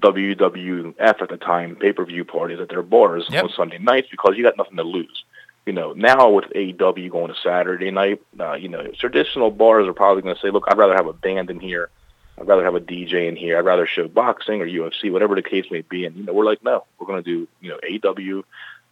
WWF 0.00 0.94
at 0.98 1.28
the 1.28 1.36
time 1.36 1.76
pay 1.76 1.92
per 1.92 2.04
view 2.04 2.24
parties 2.24 2.60
at 2.60 2.68
their 2.68 2.82
bars 2.82 3.26
Yep. 3.30 3.44
on 3.44 3.50
Sunday 3.50 3.78
nights 3.78 4.08
because 4.10 4.34
you 4.36 4.42
got 4.42 4.56
nothing 4.56 4.76
to 4.76 4.82
lose. 4.82 5.24
You 5.64 5.72
know, 5.72 5.92
now 5.94 6.30
with 6.30 6.44
AEW 6.54 7.10
going 7.10 7.28
to 7.32 7.40
Saturday 7.42 7.90
night, 7.90 8.20
uh, 8.38 8.54
you 8.54 8.68
know, 8.68 8.86
traditional 8.98 9.50
bars 9.50 9.88
are 9.88 9.92
probably 9.92 10.22
going 10.22 10.36
to 10.36 10.40
say, 10.40 10.50
look, 10.50 10.64
I'd 10.68 10.78
rather 10.78 10.94
have 10.94 11.08
a 11.08 11.12
band 11.12 11.50
in 11.50 11.58
here. 11.58 11.90
I'd 12.38 12.46
rather 12.46 12.62
have 12.64 12.76
a 12.76 12.80
DJ 12.80 13.28
in 13.28 13.34
here. 13.34 13.58
I'd 13.58 13.64
rather 13.64 13.86
show 13.86 14.06
boxing 14.06 14.60
or 14.60 14.66
UFC, 14.66 15.10
whatever 15.10 15.34
the 15.34 15.42
case 15.42 15.64
may 15.70 15.80
be. 15.80 16.04
And, 16.04 16.14
you 16.16 16.24
know, 16.24 16.32
we're 16.34 16.44
like, 16.44 16.62
no, 16.62 16.84
we're 16.98 17.06
going 17.06 17.22
to 17.24 17.28
do, 17.28 17.48
you 17.60 17.70
know, 17.70 17.78
AEW, 17.82 18.42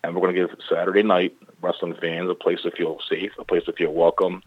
and 0.03 0.15
we're 0.15 0.21
going 0.21 0.35
to 0.35 0.41
give 0.47 0.59
Saturday 0.69 1.03
night 1.03 1.37
wrestling 1.61 1.95
fans 2.01 2.29
a 2.29 2.35
place 2.35 2.63
to 2.63 2.71
feel 2.73 2.99
safe, 3.09 3.33
a 3.39 3.45
place 3.45 3.65
to 3.65 3.73
feel 3.73 3.93
welcome. 3.93 4.43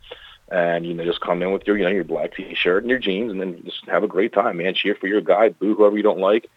And, 0.49 0.85
you 0.85 0.93
know, 0.93 1.03
just 1.03 1.19
come 1.21 1.41
in 1.41 1.51
with 1.51 1.67
your, 1.67 1.77
you 1.77 1.83
know, 1.83 1.89
your 1.89 2.03
black 2.05 2.33
T-shirt 2.35 2.83
and 2.83 2.89
your 2.89 2.99
jeans 2.99 3.31
and 3.31 3.41
then 3.41 3.61
just 3.65 3.85
have 3.87 4.03
a 4.03 4.07
great 4.07 4.31
time, 4.31 4.57
man. 4.57 4.73
Cheer 4.73 4.95
for 4.95 5.07
your 5.07 5.19
guy, 5.21 5.49
boo 5.49 5.75
whoever 5.75 5.97
you 5.97 6.03
don't 6.03 6.19
like. 6.19 6.49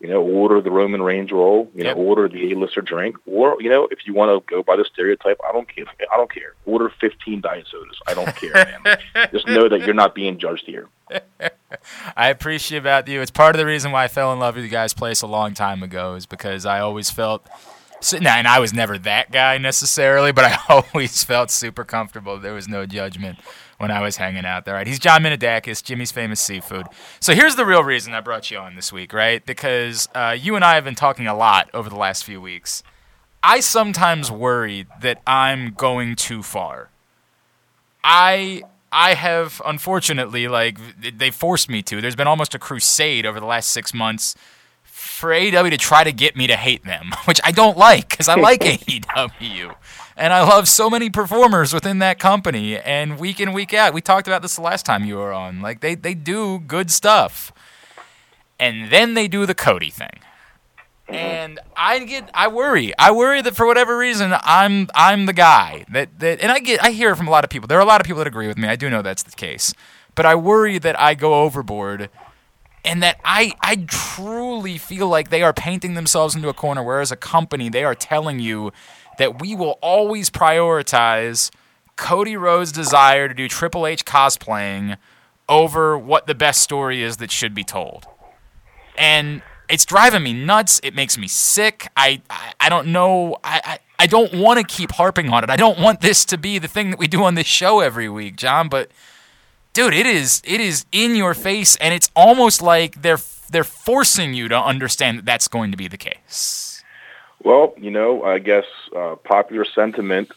You 0.00 0.08
know, 0.08 0.20
order 0.20 0.60
the 0.60 0.70
Roman 0.70 1.00
Reigns 1.00 1.32
roll. 1.32 1.70
You 1.74 1.84
know, 1.84 1.90
Yep. 1.90 1.96
order 1.96 2.28
the 2.28 2.52
A-lister 2.52 2.82
drink. 2.82 3.16
Or, 3.24 3.56
you 3.62 3.70
know, 3.70 3.88
if 3.90 4.00
you 4.06 4.12
want 4.12 4.30
to 4.46 4.54
go 4.54 4.62
by 4.62 4.76
the 4.76 4.84
stereotype, 4.84 5.38
I 5.48 5.52
don't 5.52 5.66
care. 5.74 5.84
I 6.12 6.16
don't 6.18 6.30
care. 6.30 6.54
Order 6.66 6.90
15 7.00 7.40
diet 7.40 7.66
sodas. 7.70 7.98
I 8.06 8.12
don't 8.14 8.34
care, 8.36 8.52
man. 8.84 9.28
just 9.32 9.46
know 9.46 9.68
that 9.70 9.82
you're 9.82 9.94
not 9.94 10.14
being 10.14 10.38
judged 10.38 10.66
here. 10.66 10.88
I 12.16 12.28
appreciate 12.28 12.78
about 12.78 13.08
you. 13.08 13.20
It's 13.20 13.30
part 13.30 13.54
of 13.54 13.58
the 13.58 13.66
reason 13.66 13.92
why 13.92 14.04
I 14.04 14.08
fell 14.08 14.32
in 14.32 14.38
love 14.38 14.56
with 14.56 14.64
you 14.64 14.70
guys' 14.70 14.92
place 14.92 15.22
a 15.22 15.26
long 15.26 15.54
time 15.54 15.82
ago 15.82 16.14
is 16.14 16.26
because 16.26 16.66
I 16.66 16.80
always 16.80 17.10
felt, 17.10 17.46
so, 18.06 18.18
and 18.18 18.46
I 18.46 18.60
was 18.60 18.72
never 18.72 18.98
that 18.98 19.32
guy 19.32 19.58
necessarily, 19.58 20.30
but 20.30 20.44
I 20.44 20.58
always 20.68 21.24
felt 21.24 21.50
super 21.50 21.84
comfortable. 21.84 22.38
There 22.38 22.54
was 22.54 22.68
no 22.68 22.86
judgment 22.86 23.38
when 23.78 23.90
I 23.90 24.00
was 24.00 24.16
hanging 24.16 24.44
out 24.44 24.64
there. 24.64 24.74
Right? 24.74 24.86
He's 24.86 25.00
John 25.00 25.22
Minadakis, 25.22 25.82
Jimmy's 25.82 26.12
Famous 26.12 26.40
Seafood. 26.40 26.86
So 27.18 27.34
here's 27.34 27.56
the 27.56 27.66
real 27.66 27.82
reason 27.82 28.14
I 28.14 28.20
brought 28.20 28.48
you 28.50 28.58
on 28.58 28.76
this 28.76 28.92
week, 28.92 29.12
right? 29.12 29.44
Because 29.44 30.08
uh, 30.14 30.36
you 30.38 30.54
and 30.54 30.64
I 30.64 30.76
have 30.76 30.84
been 30.84 30.94
talking 30.94 31.26
a 31.26 31.36
lot 31.36 31.68
over 31.74 31.90
the 31.90 31.96
last 31.96 32.24
few 32.24 32.40
weeks. 32.40 32.84
I 33.42 33.60
sometimes 33.60 34.30
worry 34.30 34.86
that 35.00 35.20
I'm 35.26 35.72
going 35.72 36.14
too 36.14 36.42
far. 36.42 36.90
I 38.04 38.62
I 38.92 39.14
have 39.14 39.60
unfortunately 39.66 40.46
like 40.46 40.78
they 41.18 41.32
forced 41.32 41.68
me 41.68 41.82
to. 41.82 42.00
There's 42.00 42.16
been 42.16 42.28
almost 42.28 42.54
a 42.54 42.58
crusade 42.58 43.26
over 43.26 43.40
the 43.40 43.46
last 43.46 43.70
six 43.70 43.92
months 43.92 44.36
for 45.16 45.30
AEW 45.30 45.70
to 45.70 45.78
try 45.78 46.04
to 46.04 46.12
get 46.12 46.36
me 46.36 46.46
to 46.46 46.56
hate 46.56 46.84
them, 46.84 47.10
which 47.24 47.40
I 47.42 47.50
don't 47.50 47.76
like 47.76 48.10
because 48.10 48.28
I 48.28 48.34
like 48.34 48.60
AEW. 48.62 49.74
And 50.14 50.32
I 50.32 50.42
love 50.42 50.68
so 50.68 50.88
many 50.88 51.10
performers 51.10 51.72
within 51.72 51.98
that 52.00 52.18
company. 52.18 52.78
And 52.78 53.18
week 53.18 53.40
in, 53.40 53.52
week 53.52 53.72
out, 53.74 53.94
we 53.94 54.00
talked 54.00 54.28
about 54.28 54.42
this 54.42 54.56
the 54.56 54.62
last 54.62 54.86
time 54.86 55.04
you 55.04 55.16
were 55.16 55.32
on. 55.32 55.60
Like, 55.60 55.80
they, 55.80 55.94
they 55.94 56.14
do 56.14 56.58
good 56.58 56.90
stuff. 56.90 57.52
And 58.58 58.90
then 58.90 59.14
they 59.14 59.28
do 59.28 59.44
the 59.44 59.54
Cody 59.54 59.90
thing. 59.90 60.20
Mm-hmm. 61.08 61.14
And 61.14 61.60
I 61.76 61.98
get, 62.00 62.30
I 62.34 62.48
worry, 62.48 62.92
I 62.98 63.10
worry 63.10 63.40
that 63.42 63.54
for 63.54 63.66
whatever 63.66 63.96
reason, 63.96 64.34
I'm, 64.42 64.88
I'm 64.94 65.26
the 65.26 65.34
guy 65.34 65.84
that, 65.92 66.18
that, 66.18 66.40
and 66.40 66.50
I 66.50 66.60
get, 66.60 66.82
I 66.82 66.90
hear 66.90 67.10
it 67.10 67.16
from 67.16 67.28
a 67.28 67.30
lot 67.30 67.44
of 67.44 67.50
people. 67.50 67.68
There 67.68 67.78
are 67.78 67.82
a 67.82 67.86
lot 67.86 68.00
of 68.00 68.06
people 68.06 68.18
that 68.18 68.26
agree 68.26 68.48
with 68.48 68.56
me. 68.58 68.68
I 68.68 68.76
do 68.76 68.88
know 68.90 69.02
that's 69.02 69.22
the 69.22 69.32
case. 69.32 69.74
but 70.14 70.26
I 70.26 70.34
worry 70.34 70.78
that 70.78 70.98
I 70.98 71.14
go 71.14 71.42
overboard 71.42 72.10
and 72.86 73.02
that 73.02 73.20
I 73.24 73.52
I 73.60 73.84
truly 73.86 74.78
feel 74.78 75.08
like 75.08 75.28
they 75.28 75.42
are 75.42 75.52
painting 75.52 75.94
themselves 75.94 76.34
into 76.34 76.48
a 76.48 76.54
corner 76.54 76.82
Whereas 76.82 77.12
a 77.12 77.16
company 77.16 77.68
they 77.68 77.84
are 77.84 77.94
telling 77.94 78.38
you 78.38 78.72
that 79.18 79.40
we 79.40 79.54
will 79.54 79.78
always 79.82 80.30
prioritize 80.30 81.50
Cody 81.96 82.36
Rhodes' 82.36 82.72
desire 82.72 83.28
to 83.28 83.34
do 83.34 83.48
Triple 83.48 83.86
H 83.86 84.04
cosplaying 84.04 84.96
over 85.48 85.98
what 85.98 86.26
the 86.26 86.34
best 86.34 86.62
story 86.62 87.02
is 87.02 87.16
that 87.18 87.30
should 87.30 87.54
be 87.54 87.64
told. 87.64 88.06
And 88.98 89.42
it's 89.68 89.84
driving 89.84 90.22
me 90.22 90.32
nuts. 90.32 90.80
It 90.82 90.94
makes 90.94 91.18
me 91.18 91.26
sick. 91.26 91.88
I 91.96 92.22
I, 92.30 92.52
I 92.60 92.68
don't 92.68 92.88
know. 92.88 93.36
I, 93.42 93.60
I, 93.64 93.78
I 93.98 94.06
don't 94.06 94.34
want 94.34 94.58
to 94.60 94.64
keep 94.64 94.92
harping 94.92 95.30
on 95.30 95.42
it. 95.42 95.50
I 95.50 95.56
don't 95.56 95.78
want 95.78 96.00
this 96.00 96.24
to 96.26 96.38
be 96.38 96.58
the 96.58 96.68
thing 96.68 96.90
that 96.90 96.98
we 96.98 97.08
do 97.08 97.24
on 97.24 97.34
this 97.34 97.46
show 97.46 97.80
every 97.80 98.08
week, 98.08 98.36
John. 98.36 98.68
But 98.68 98.90
dude, 99.76 99.92
it 99.92 100.06
is 100.06 100.42
it 100.44 100.60
is 100.60 100.86
in 100.90 101.14
your 101.14 101.34
face, 101.34 101.76
and 101.76 101.92
it's 101.92 102.10
almost 102.16 102.62
like 102.62 103.02
they're 103.02 103.20
they're 103.50 103.62
forcing 103.62 104.32
you 104.32 104.48
to 104.48 104.58
understand 104.58 105.18
that 105.18 105.24
that's 105.26 105.48
going 105.48 105.70
to 105.70 105.76
be 105.76 105.86
the 105.86 105.98
case. 105.98 106.82
Well, 107.44 107.74
you 107.76 107.90
know, 107.90 108.24
I 108.24 108.38
guess 108.38 108.64
uh, 108.96 109.16
popular 109.16 109.66
sentiment 109.66 110.32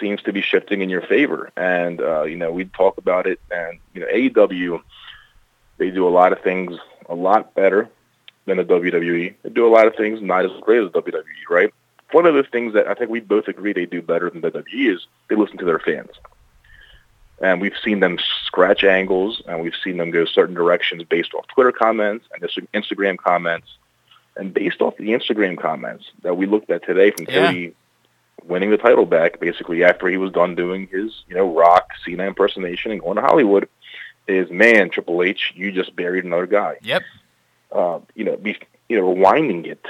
seems 0.00 0.22
to 0.22 0.32
be 0.32 0.40
shifting 0.40 0.80
in 0.80 0.88
your 0.88 1.02
favor, 1.02 1.50
and 1.56 2.00
uh, 2.00 2.22
you 2.22 2.36
know, 2.36 2.52
we 2.52 2.66
talk 2.66 2.98
about 2.98 3.26
it, 3.26 3.40
and 3.50 3.80
you 3.94 4.00
know, 4.00 4.06
AEW 4.06 4.80
they 5.78 5.90
do 5.90 6.06
a 6.06 6.10
lot 6.10 6.32
of 6.32 6.40
things 6.40 6.76
a 7.08 7.14
lot 7.14 7.54
better 7.54 7.88
than 8.46 8.56
the 8.58 8.64
WWE. 8.64 9.34
They 9.42 9.50
do 9.50 9.66
a 9.66 9.70
lot 9.70 9.86
of 9.86 9.94
things 9.96 10.20
not 10.20 10.44
as 10.44 10.50
great 10.60 10.82
as 10.82 10.90
WWE, 10.90 11.22
right? 11.50 11.72
One 12.12 12.26
of 12.26 12.34
the 12.34 12.42
things 12.42 12.74
that 12.74 12.86
I 12.88 12.94
think 12.94 13.10
we 13.10 13.20
both 13.20 13.48
agree 13.48 13.72
they 13.72 13.86
do 13.86 14.02
better 14.02 14.30
than 14.30 14.40
WWE 14.40 14.94
is 14.94 15.06
they 15.28 15.36
listen 15.36 15.58
to 15.58 15.64
their 15.64 15.78
fans. 15.78 16.10
And 17.40 17.60
we've 17.60 17.76
seen 17.84 18.00
them 18.00 18.18
scratch 18.44 18.82
angles, 18.82 19.40
and 19.46 19.60
we've 19.60 19.74
seen 19.84 19.96
them 19.96 20.10
go 20.10 20.24
certain 20.24 20.54
directions 20.54 21.04
based 21.04 21.34
off 21.34 21.46
Twitter 21.48 21.70
comments 21.72 22.26
and 22.32 22.42
Instagram 22.74 23.16
comments. 23.16 23.68
And 24.36 24.52
based 24.52 24.80
off 24.80 24.96
the 24.96 25.10
Instagram 25.10 25.56
comments 25.58 26.04
that 26.22 26.36
we 26.36 26.46
looked 26.46 26.70
at 26.70 26.84
today 26.84 27.10
from 27.12 27.26
Yeah. 27.28 27.46
Cody 27.46 27.74
winning 28.44 28.70
the 28.70 28.76
title 28.76 29.04
back, 29.06 29.40
basically 29.40 29.84
after 29.84 30.06
he 30.08 30.16
was 30.16 30.32
done 30.32 30.54
doing 30.54 30.88
his, 30.90 31.22
you 31.28 31.34
know, 31.36 31.52
Rock 31.54 31.90
Cena 32.04 32.24
impersonation 32.24 32.92
and 32.92 33.00
going 33.00 33.16
to 33.16 33.22
Hollywood, 33.22 33.68
is 34.26 34.50
man, 34.50 34.90
Triple 34.90 35.22
H, 35.22 35.52
you 35.56 35.72
just 35.72 35.94
buried 35.96 36.24
another 36.24 36.46
guy 36.46 36.76
Yep. 36.82 37.02
uh, 37.72 37.98
you 38.14 38.24
know, 38.24 38.36
be, 38.36 38.56
you 38.88 38.96
know, 39.00 39.14
rewinding 39.14 39.66
it. 39.66 39.84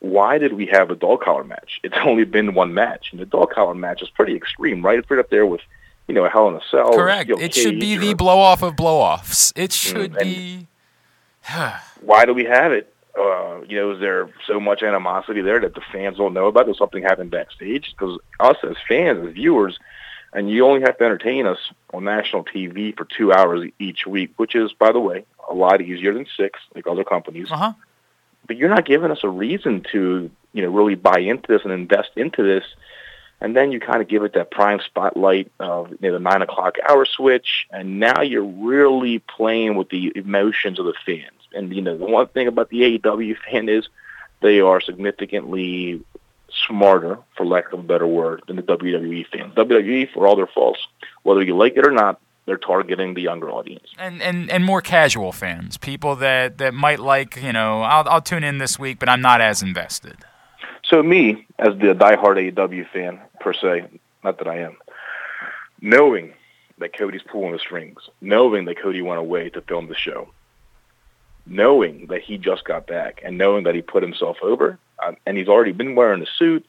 Why 0.00 0.38
did 0.38 0.54
we 0.54 0.66
have 0.66 0.90
a 0.90 0.96
dog 0.96 1.20
collar 1.22 1.44
match? 1.44 1.80
It's 1.82 1.96
only 2.04 2.24
been 2.24 2.54
one 2.54 2.72
match, 2.72 3.08
and 3.12 3.20
the 3.20 3.26
dog 3.26 3.50
collar 3.50 3.74
match 3.74 4.00
is 4.02 4.08
pretty 4.10 4.34
extreme, 4.34 4.84
right? 4.84 4.98
It's 4.98 5.10
right 5.10 5.20
up 5.20 5.28
there 5.30 5.44
with, 5.46 5.60
you 6.10 6.14
know, 6.14 6.24
a 6.24 6.28
Hell 6.28 6.48
in 6.48 6.56
a 6.56 6.60
Cell. 6.70 6.88
or 6.88 6.96
Correct. 6.96 7.30
It 7.30 7.54
should 7.54 7.78
be 7.78 7.96
Cage 7.96 8.00
the 8.00 8.14
blow 8.14 8.40
off 8.40 8.62
of 8.62 8.74
blow 8.74 8.98
offs. 8.98 9.52
It 9.54 9.72
should 9.72 10.18
be. 10.18 10.66
Why 12.00 12.26
do 12.26 12.34
we 12.34 12.44
have 12.44 12.72
it? 12.72 12.92
Uh, 13.16 13.60
you 13.68 13.76
know, 13.76 13.92
is 13.92 14.00
there 14.00 14.28
so 14.46 14.58
much 14.58 14.82
animosity 14.82 15.40
there 15.40 15.60
that 15.60 15.74
the 15.74 15.80
fans 15.92 16.16
don't 16.16 16.34
know 16.34 16.46
about? 16.46 16.66
Does 16.66 16.78
something 16.78 17.02
happen 17.02 17.28
backstage? 17.28 17.94
Because 17.96 18.18
us 18.40 18.56
as 18.64 18.74
fans, 18.88 19.24
as 19.24 19.34
viewers, 19.34 19.78
and 20.32 20.50
you 20.50 20.66
only 20.66 20.80
have 20.80 20.98
to 20.98 21.04
entertain 21.04 21.46
us 21.46 21.58
on 21.94 22.04
national 22.04 22.44
TV 22.44 22.96
for 22.96 23.04
two 23.04 23.32
hours 23.32 23.70
each 23.78 24.06
week, 24.06 24.32
which 24.36 24.56
is, 24.56 24.72
by 24.72 24.90
the 24.90 25.00
way, 25.00 25.24
a 25.48 25.54
lot 25.54 25.80
easier 25.80 26.12
than 26.12 26.26
six, 26.36 26.58
like 26.74 26.86
other 26.88 27.04
companies. 27.04 27.50
Uh 27.50 27.56
huh. 27.56 27.72
but 28.46 28.56
you're 28.56 28.68
not 28.68 28.84
giving 28.84 29.10
us 29.10 29.20
a 29.22 29.28
reason 29.28 29.84
to, 29.92 30.30
you 30.52 30.62
know, 30.62 30.70
really 30.70 30.94
buy 30.96 31.18
into 31.20 31.46
this 31.48 31.62
and 31.64 31.72
invest 31.72 32.10
into 32.16 32.42
this. 32.42 32.64
And 33.40 33.56
then 33.56 33.72
you 33.72 33.80
kind 33.80 34.02
of 34.02 34.08
give 34.08 34.22
it 34.22 34.34
that 34.34 34.50
prime 34.50 34.80
spotlight 34.80 35.50
of 35.60 35.90
you 35.90 35.98
know, 36.02 36.12
the 36.12 36.18
nine 36.18 36.42
o'clock 36.42 36.76
hour 36.86 37.06
switch, 37.06 37.66
and 37.70 37.98
now 37.98 38.20
you're 38.20 38.44
really 38.44 39.20
playing 39.20 39.76
with 39.76 39.88
the 39.88 40.12
emotions 40.14 40.78
of 40.78 40.84
the 40.84 40.94
fans. 41.06 41.40
And 41.54 41.74
you 41.74 41.80
know, 41.80 41.96
the 41.96 42.04
one 42.04 42.28
thing 42.28 42.48
about 42.48 42.68
the 42.68 42.98
AEW 42.98 43.36
fan 43.50 43.68
is 43.68 43.88
they 44.40 44.60
are 44.60 44.80
significantly 44.80 46.02
smarter, 46.66 47.18
for 47.36 47.46
lack 47.46 47.72
of 47.72 47.80
a 47.80 47.82
better 47.82 48.06
word, 48.06 48.42
than 48.46 48.56
the 48.56 48.62
WWE 48.62 49.26
fan. 49.28 49.52
WWE, 49.52 50.12
for 50.12 50.26
all 50.26 50.36
their 50.36 50.46
faults, 50.46 50.86
whether 51.22 51.42
you 51.42 51.56
like 51.56 51.76
it 51.76 51.86
or 51.86 51.90
not, 51.90 52.20
they're 52.46 52.58
targeting 52.58 53.14
the 53.14 53.22
younger 53.22 53.50
audience. 53.50 53.86
And, 53.98 54.20
and 54.20 54.50
and 54.50 54.64
more 54.64 54.82
casual 54.82 55.32
fans, 55.32 55.76
people 55.76 56.16
that, 56.16 56.58
that 56.58 56.74
might 56.74 56.98
like, 56.98 57.40
you 57.40 57.52
know, 57.52 57.82
I'll 57.82 58.08
I'll 58.08 58.20
tune 58.20 58.44
in 58.44 58.58
this 58.58 58.78
week, 58.78 58.98
but 58.98 59.08
I'm 59.08 59.20
not 59.20 59.40
as 59.40 59.62
invested. 59.62 60.16
So 60.90 61.02
me, 61.04 61.46
as 61.58 61.78
the 61.78 61.94
diehard 61.94 62.52
AEW 62.52 62.88
fan 62.90 63.20
per 63.38 63.52
se, 63.52 63.84
not 64.24 64.38
that 64.38 64.48
I 64.48 64.58
am, 64.58 64.76
knowing 65.80 66.32
that 66.78 66.96
Cody's 66.96 67.22
pulling 67.22 67.52
the 67.52 67.60
strings, 67.60 68.00
knowing 68.20 68.64
that 68.64 68.80
Cody 68.80 69.00
went 69.00 69.20
away 69.20 69.50
to 69.50 69.60
film 69.60 69.86
the 69.86 69.94
show, 69.94 70.28
knowing 71.46 72.06
that 72.06 72.22
he 72.22 72.38
just 72.38 72.64
got 72.64 72.88
back, 72.88 73.20
and 73.24 73.38
knowing 73.38 73.64
that 73.64 73.76
he 73.76 73.82
put 73.82 74.02
himself 74.02 74.38
over, 74.42 74.78
um, 75.04 75.16
and 75.26 75.38
he's 75.38 75.48
already 75.48 75.72
been 75.72 75.94
wearing 75.94 76.20
the 76.20 76.28
suit. 76.38 76.66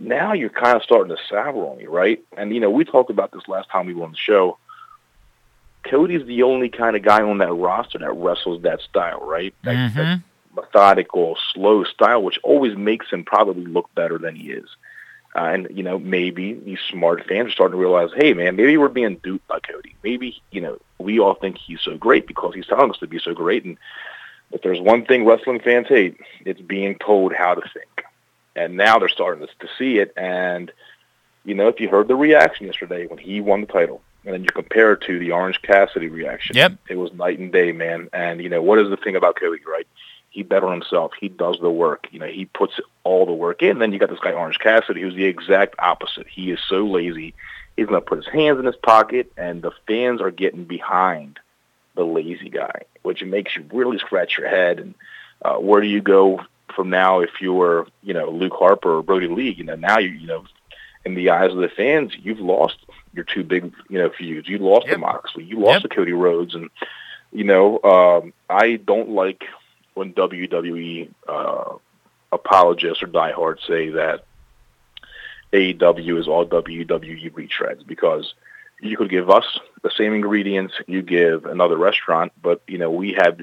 Now 0.00 0.32
you're 0.32 0.50
kind 0.50 0.76
of 0.76 0.82
starting 0.82 1.14
to 1.14 1.22
sour 1.28 1.70
on 1.70 1.78
me, 1.78 1.86
right? 1.86 2.20
And 2.36 2.52
you 2.52 2.60
know, 2.60 2.70
we 2.70 2.84
talked 2.84 3.10
about 3.10 3.30
this 3.30 3.46
last 3.46 3.70
time 3.70 3.86
we 3.86 3.94
were 3.94 4.04
on 4.04 4.12
the 4.12 4.18
show. 4.18 4.58
Cody's 5.84 6.26
the 6.26 6.42
only 6.42 6.68
kind 6.68 6.96
of 6.96 7.02
guy 7.02 7.22
on 7.22 7.38
that 7.38 7.52
roster 7.52 7.98
that 7.98 8.12
wrestles 8.12 8.62
that 8.62 8.80
style, 8.80 9.20
right? 9.22 9.54
That, 9.62 9.94
that 9.94 10.06
Mhm. 10.06 10.22
Methodical, 10.60 11.36
slow 11.54 11.84
style, 11.84 12.22
which 12.22 12.38
always 12.42 12.76
makes 12.76 13.10
him 13.10 13.24
probably 13.24 13.64
look 13.66 13.92
better 13.94 14.18
than 14.18 14.36
he 14.36 14.50
is. 14.50 14.68
Uh, 15.36 15.44
and 15.44 15.68
you 15.70 15.82
know, 15.82 15.98
maybe 15.98 16.54
these 16.54 16.78
smart 16.90 17.26
fans 17.26 17.48
are 17.48 17.52
starting 17.52 17.76
to 17.76 17.80
realize, 17.80 18.10
hey, 18.16 18.32
man, 18.32 18.56
maybe 18.56 18.76
we're 18.76 18.88
being 18.88 19.16
duped 19.16 19.46
by 19.46 19.60
Cody. 19.60 19.94
Maybe 20.02 20.40
you 20.50 20.60
know 20.60 20.78
we 20.98 21.20
all 21.20 21.34
think 21.34 21.58
he's 21.58 21.80
so 21.82 21.96
great 21.96 22.26
because 22.26 22.54
he's 22.54 22.66
telling 22.66 22.90
us 22.90 22.98
to 22.98 23.06
be 23.06 23.18
so 23.18 23.34
great. 23.34 23.64
And 23.64 23.78
if 24.50 24.62
there's 24.62 24.80
one 24.80 25.04
thing 25.04 25.24
wrestling 25.24 25.60
fans 25.60 25.86
hate, 25.88 26.18
it's 26.44 26.60
being 26.60 26.96
told 26.98 27.34
how 27.34 27.54
to 27.54 27.60
think. 27.60 28.04
And 28.56 28.76
now 28.76 28.98
they're 28.98 29.08
starting 29.08 29.46
to, 29.46 29.66
to 29.66 29.72
see 29.78 29.98
it. 29.98 30.12
And 30.16 30.72
you 31.44 31.54
know, 31.54 31.68
if 31.68 31.78
you 31.80 31.88
heard 31.88 32.08
the 32.08 32.16
reaction 32.16 32.66
yesterday 32.66 33.06
when 33.06 33.18
he 33.18 33.40
won 33.40 33.60
the 33.60 33.66
title, 33.66 34.00
and 34.24 34.34
then 34.34 34.42
you 34.42 34.48
compare 34.50 34.92
it 34.92 35.02
to 35.02 35.18
the 35.18 35.32
Orange 35.32 35.62
Cassidy 35.62 36.08
reaction, 36.08 36.56
Yep. 36.56 36.72
it 36.88 36.96
was 36.96 37.12
night 37.12 37.38
and 37.38 37.52
day, 37.52 37.72
man. 37.72 38.08
And 38.12 38.42
you 38.42 38.48
know, 38.48 38.62
what 38.62 38.78
is 38.78 38.88
the 38.90 38.96
thing 38.96 39.16
about 39.16 39.36
Cody, 39.36 39.62
right? 39.70 39.86
He 40.38 40.44
bet 40.44 40.62
on 40.62 40.70
himself. 40.70 41.14
He 41.20 41.28
does 41.28 41.58
the 41.60 41.68
work. 41.68 42.06
You 42.12 42.20
know, 42.20 42.26
he 42.28 42.44
puts 42.44 42.74
all 43.02 43.26
the 43.26 43.32
work 43.32 43.60
in. 43.60 43.80
Then 43.80 43.92
you 43.92 43.98
got 43.98 44.08
this 44.08 44.20
guy 44.20 44.30
Orange 44.30 44.60
Cassidy, 44.60 45.00
who's 45.00 45.16
the 45.16 45.24
exact 45.24 45.74
opposite. 45.80 46.28
He 46.28 46.52
is 46.52 46.60
so 46.68 46.86
lazy. 46.86 47.34
He's 47.76 47.86
going 47.86 48.00
to 48.00 48.06
put 48.06 48.18
his 48.18 48.32
hands 48.32 48.60
in 48.60 48.64
his 48.64 48.76
pocket, 48.76 49.32
and 49.36 49.62
the 49.62 49.72
fans 49.88 50.20
are 50.20 50.30
getting 50.30 50.62
behind 50.62 51.40
the 51.96 52.04
lazy 52.04 52.50
guy, 52.50 52.82
which 53.02 53.24
makes 53.24 53.56
you 53.56 53.64
really 53.72 53.98
scratch 53.98 54.38
your 54.38 54.48
head. 54.48 54.78
And 54.78 54.94
uh, 55.42 55.56
where 55.56 55.80
do 55.80 55.88
you 55.88 56.00
go 56.00 56.40
from 56.72 56.88
now 56.88 57.18
if 57.18 57.40
you 57.40 57.52
were, 57.52 57.88
you 58.04 58.14
know, 58.14 58.30
Luke 58.30 58.54
Harper 58.56 58.98
or 58.98 59.02
Brodie 59.02 59.26
Lee? 59.26 59.50
You 59.50 59.64
know, 59.64 59.74
now 59.74 59.98
you, 59.98 60.10
you 60.10 60.28
know, 60.28 60.44
in 61.04 61.14
the 61.14 61.30
eyes 61.30 61.50
of 61.50 61.58
the 61.58 61.68
fans, 61.68 62.12
you've 62.22 62.38
lost 62.38 62.76
your 63.12 63.24
two 63.24 63.42
big, 63.42 63.72
you 63.88 63.98
know, 63.98 64.08
feuds. 64.16 64.48
You 64.48 64.58
lost 64.58 64.86
Yep. 64.86 64.94
to 64.94 64.98
Moxley. 65.00 65.42
You 65.42 65.58
lost 65.58 65.82
Yep. 65.82 65.90
to 65.90 65.96
Cody 65.96 66.12
Rhodes, 66.12 66.54
and 66.54 66.70
you 67.32 67.42
know, 67.42 67.80
um, 67.82 68.32
I 68.48 68.76
don't 68.76 69.10
like 69.10 69.44
when 69.98 70.14
WWE 70.14 71.10
uh, 71.28 71.76
apologists 72.32 73.02
or 73.02 73.06
diehards 73.06 73.62
say 73.66 73.90
that 73.90 74.24
AEW 75.52 76.18
is 76.18 76.28
all 76.28 76.46
WWE 76.46 77.32
retreads 77.32 77.86
because 77.86 78.34
you 78.80 78.96
could 78.96 79.10
give 79.10 79.28
us 79.28 79.58
the 79.82 79.90
same 79.90 80.14
ingredients 80.14 80.74
you 80.86 81.02
give 81.02 81.46
another 81.46 81.76
restaurant, 81.76 82.32
but 82.40 82.62
you 82.68 82.78
know 82.78 82.90
we 82.90 83.12
have 83.14 83.40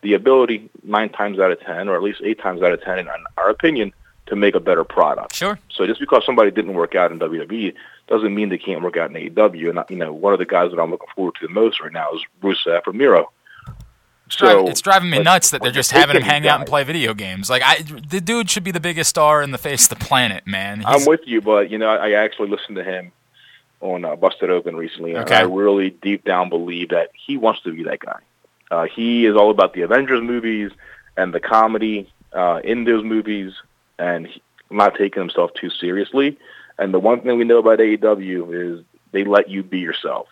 the 0.00 0.14
ability 0.14 0.70
nine 0.82 1.10
times 1.10 1.38
out 1.38 1.50
of 1.50 1.60
ten, 1.60 1.88
or 1.88 1.96
at 1.96 2.02
least 2.02 2.20
eight 2.24 2.38
times 2.38 2.62
out 2.62 2.72
of 2.72 2.82
ten, 2.82 2.98
in 2.98 3.08
our 3.36 3.50
opinion, 3.50 3.92
to 4.26 4.36
make 4.36 4.54
a 4.54 4.60
better 4.60 4.84
product. 4.84 5.34
Sure. 5.34 5.58
So 5.70 5.86
just 5.86 6.00
because 6.00 6.24
somebody 6.24 6.50
didn't 6.50 6.74
work 6.74 6.94
out 6.94 7.12
in 7.12 7.18
WWE 7.18 7.74
doesn't 8.06 8.34
mean 8.34 8.48
they 8.48 8.58
can't 8.58 8.82
work 8.82 8.96
out 8.96 9.10
in 9.10 9.16
AEW. 9.16 9.70
And 9.70 9.84
you 9.90 9.96
know, 9.96 10.12
one 10.12 10.32
of 10.32 10.38
the 10.38 10.46
guys 10.46 10.70
that 10.70 10.80
I'm 10.80 10.90
looking 10.90 11.08
forward 11.14 11.34
to 11.40 11.46
the 11.46 11.52
most 11.52 11.80
right 11.80 11.92
now 11.92 12.12
is 12.12 12.22
Rusev 12.42 12.86
or 12.86 12.92
Miro. 12.92 13.30
It's, 14.26 14.36
driving, 14.36 14.66
So, 14.66 14.70
it's 14.70 14.80
driving 14.80 15.10
me 15.10 15.18
let's- 15.18 15.24
nuts 15.24 15.50
that 15.50 15.62
they're 15.62 15.70
just 15.72 15.90
having 15.90 16.16
him 16.16 16.22
hang 16.22 16.46
out 16.46 16.60
and 16.60 16.68
play 16.68 16.82
video 16.84 17.12
games. 17.14 17.50
Like 17.50 17.62
I, 17.64 17.82
the 17.82 18.20
dude 18.20 18.50
should 18.50 18.64
be 18.64 18.70
the 18.70 18.80
biggest 18.80 19.10
star 19.10 19.42
in 19.42 19.50
the 19.50 19.58
face 19.58 19.84
of 19.90 19.98
the 19.98 20.04
planet, 20.04 20.46
man. 20.46 20.80
He's- 20.80 21.02
I'm 21.02 21.06
with 21.06 21.20
you, 21.26 21.40
but 21.40 21.70
you 21.70 21.78
know, 21.78 21.88
I, 21.88 22.12
actually 22.12 22.48
listened 22.48 22.76
to 22.76 22.84
him 22.84 23.12
on 23.80 24.04
uh, 24.04 24.16
Busted 24.16 24.48
Open 24.50 24.76
recently, 24.76 25.10
and 25.14 25.24
Okay. 25.24 25.36
I 25.36 25.42
really 25.42 25.90
deep 25.90 26.24
down 26.24 26.48
believe 26.48 26.88
that 26.90 27.10
he 27.14 27.36
wants 27.36 27.60
to 27.62 27.72
be 27.72 27.82
that 27.84 28.00
guy. 28.00 28.18
Uh, 28.70 28.84
he 28.84 29.26
is 29.26 29.36
all 29.36 29.50
about 29.50 29.74
the 29.74 29.82
Avengers 29.82 30.22
movies 30.22 30.70
and 31.16 31.34
the 31.34 31.40
comedy 31.40 32.10
uh, 32.32 32.60
in 32.64 32.84
those 32.84 33.04
movies, 33.04 33.52
and 33.98 34.26
he, 34.26 34.42
not 34.70 34.94
taking 34.96 35.20
himself 35.20 35.52
too 35.54 35.68
seriously. 35.70 36.38
And 36.78 36.92
the 36.94 36.98
one 36.98 37.20
thing 37.20 37.36
we 37.38 37.44
know 37.44 37.58
about 37.58 37.78
AEW 37.78 38.78
is 38.78 38.84
they 39.12 39.22
let 39.24 39.48
you 39.50 39.62
be 39.62 39.78
yourself. 39.80 40.26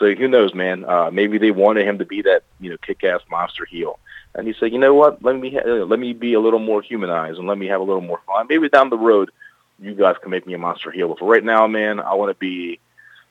So 0.00 0.14
who 0.14 0.28
knows, 0.28 0.54
man? 0.54 0.86
Uh, 0.86 1.10
maybe 1.12 1.36
they 1.36 1.50
wanted 1.50 1.86
him 1.86 1.98
to 1.98 2.06
be 2.06 2.22
that 2.22 2.42
you 2.58 2.70
know 2.70 2.78
kick-ass 2.78 3.20
monster 3.30 3.66
heel, 3.66 3.98
and 4.34 4.46
he 4.46 4.54
said, 4.58 4.72
you 4.72 4.78
know 4.78 4.94
what? 4.94 5.22
Let 5.22 5.36
me 5.36 5.50
ha- 5.54 5.84
let 5.84 6.00
me 6.00 6.14
be 6.14 6.32
a 6.32 6.40
little 6.40 6.58
more 6.58 6.80
humanized 6.80 7.38
and 7.38 7.46
let 7.46 7.58
me 7.58 7.66
have 7.66 7.82
a 7.82 7.84
little 7.84 8.00
more 8.00 8.18
fun. 8.26 8.46
Maybe 8.48 8.70
down 8.70 8.88
the 8.88 8.96
road, 8.96 9.30
you 9.78 9.94
guys 9.94 10.16
can 10.20 10.30
make 10.30 10.46
me 10.46 10.54
a 10.54 10.58
monster 10.58 10.90
heel. 10.90 11.08
But 11.08 11.18
for 11.18 11.26
right 11.26 11.44
now, 11.44 11.66
man, 11.66 12.00
I 12.00 12.14
want 12.14 12.30
to 12.30 12.38
be, 12.38 12.80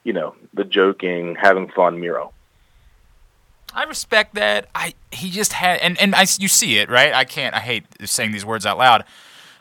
you 0.03 0.13
know, 0.13 0.35
the 0.53 0.63
joking, 0.63 1.35
having 1.35 1.69
fun 1.69 1.99
Miro. 1.99 2.33
I 3.73 3.83
respect 3.83 4.35
that. 4.35 4.69
I 4.75 4.93
he 5.11 5.31
just 5.31 5.53
had 5.53 5.79
and 5.79 5.99
and 5.99 6.13
I 6.13 6.27
you 6.37 6.47
see 6.47 6.77
it 6.77 6.87
right. 6.87 7.13
I 7.13 7.25
can't. 7.25 7.55
I 7.55 7.61
hate 7.61 7.85
saying 8.05 8.31
these 8.31 8.45
words 8.45 8.67
out 8.67 8.77
loud. 8.77 9.05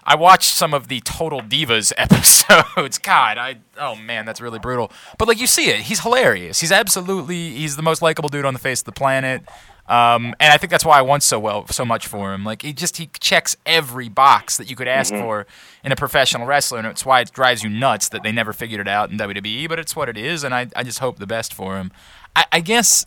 I 0.09 0.15
watched 0.15 0.55
some 0.55 0.73
of 0.73 0.89
the 0.89 1.01
Total 1.01 1.43
Divas 1.43 1.93
episodes. 1.99 2.97
God, 2.97 3.37
I 3.37 3.59
oh 3.79 3.95
man, 3.95 4.25
that's 4.25 4.41
really 4.41 4.59
brutal. 4.59 4.91
But 5.19 5.29
like 5.29 5.39
you 5.39 5.47
see 5.47 5.69
it, 5.69 5.81
he's 5.81 6.01
hilarious. 6.01 6.61
He's 6.61 6.73
absolutely 6.73 7.51
he's 7.51 7.77
the 7.77 7.83
most 7.83 8.01
likable 8.01 8.31
dude 8.31 8.47
on 8.47 8.55
the 8.55 8.59
face 8.59 8.81
of 8.81 8.87
the 8.87 8.93
planet. 8.93 9.43
Um, 9.87 10.35
and 10.41 10.51
I 10.53 10.57
think 10.57 10.71
that's 10.71 10.85
why 10.85 10.99
I 10.99 11.03
want 11.03 11.23
so 11.23 11.39
well 11.39 11.67
so 11.67 11.85
much 11.85 12.07
for 12.07 12.33
him. 12.33 12.43
Like 12.43 12.63
he 12.63 12.73
just 12.73 12.97
he 12.97 13.11
checks 13.21 13.55
every 13.67 14.09
box 14.09 14.57
that 14.57 14.71
you 14.71 14.77
could 14.77 14.89
ask 14.89 15.13
for 15.13 15.47
in 15.85 15.93
a 15.93 15.97
professional 15.97 16.47
wrestler, 16.47 16.79
and 16.79 16.87
it's 16.87 17.05
why 17.05 17.21
it 17.21 17.31
drives 17.31 17.63
you 17.63 17.69
nuts 17.69 18.09
that 18.09 18.23
they 18.23 18.33
never 18.33 18.55
figured 18.55 18.81
it 18.81 18.89
out 18.89 19.11
in 19.11 19.19
WWE. 19.19 19.69
But 19.69 19.79
it's 19.79 19.95
what 19.95 20.09
it 20.09 20.17
is, 20.17 20.43
and 20.43 20.55
I 20.55 20.69
I 20.75 20.85
just 20.85 21.01
hope 21.01 21.19
the 21.19 21.27
best 21.27 21.53
for 21.53 21.77
him. 21.77 21.93
I, 22.35 22.47
I 22.53 22.61
guess 22.61 23.05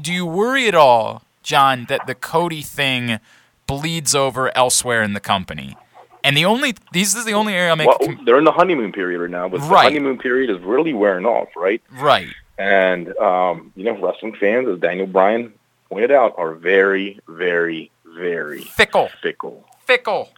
do 0.00 0.12
you 0.12 0.26
worry 0.26 0.68
at 0.68 0.76
all, 0.76 1.24
John, 1.42 1.86
that 1.88 2.06
the 2.06 2.14
Cody 2.14 2.62
thing 2.62 3.18
bleeds 3.66 4.14
over 4.14 4.56
elsewhere 4.56 5.02
in 5.02 5.12
the 5.12 5.20
company? 5.20 5.76
And 6.24 6.36
the 6.36 6.44
only 6.44 6.74
these 6.92 7.14
is 7.14 7.24
the 7.24 7.32
only 7.32 7.54
area 7.54 7.70
I'll 7.70 7.76
make 7.76 7.88
Well, 7.88 7.98
com- 7.98 8.22
they're 8.24 8.38
in 8.38 8.44
the 8.44 8.52
honeymoon 8.52 8.92
period 8.92 9.20
right 9.20 9.30
now, 9.30 9.48
but 9.48 9.60
the 9.60 9.66
honeymoon 9.66 10.18
period 10.18 10.50
is 10.50 10.58
really 10.60 10.92
wearing 10.92 11.24
off, 11.26 11.48
right? 11.56 11.82
right. 11.98 12.28
And 12.58 13.16
um, 13.18 13.72
you 13.76 13.84
know, 13.84 13.98
wrestling 14.00 14.34
fans, 14.34 14.68
as 14.68 14.78
Daniel 14.80 15.06
Bryan 15.06 15.52
pointed 15.88 16.10
out, 16.10 16.34
are 16.36 16.54
very, 16.54 17.18
very, 17.26 17.90
very 18.04 18.60
Fickle, 18.62 19.08
fickle. 19.22 19.64
fickle. 19.86 20.28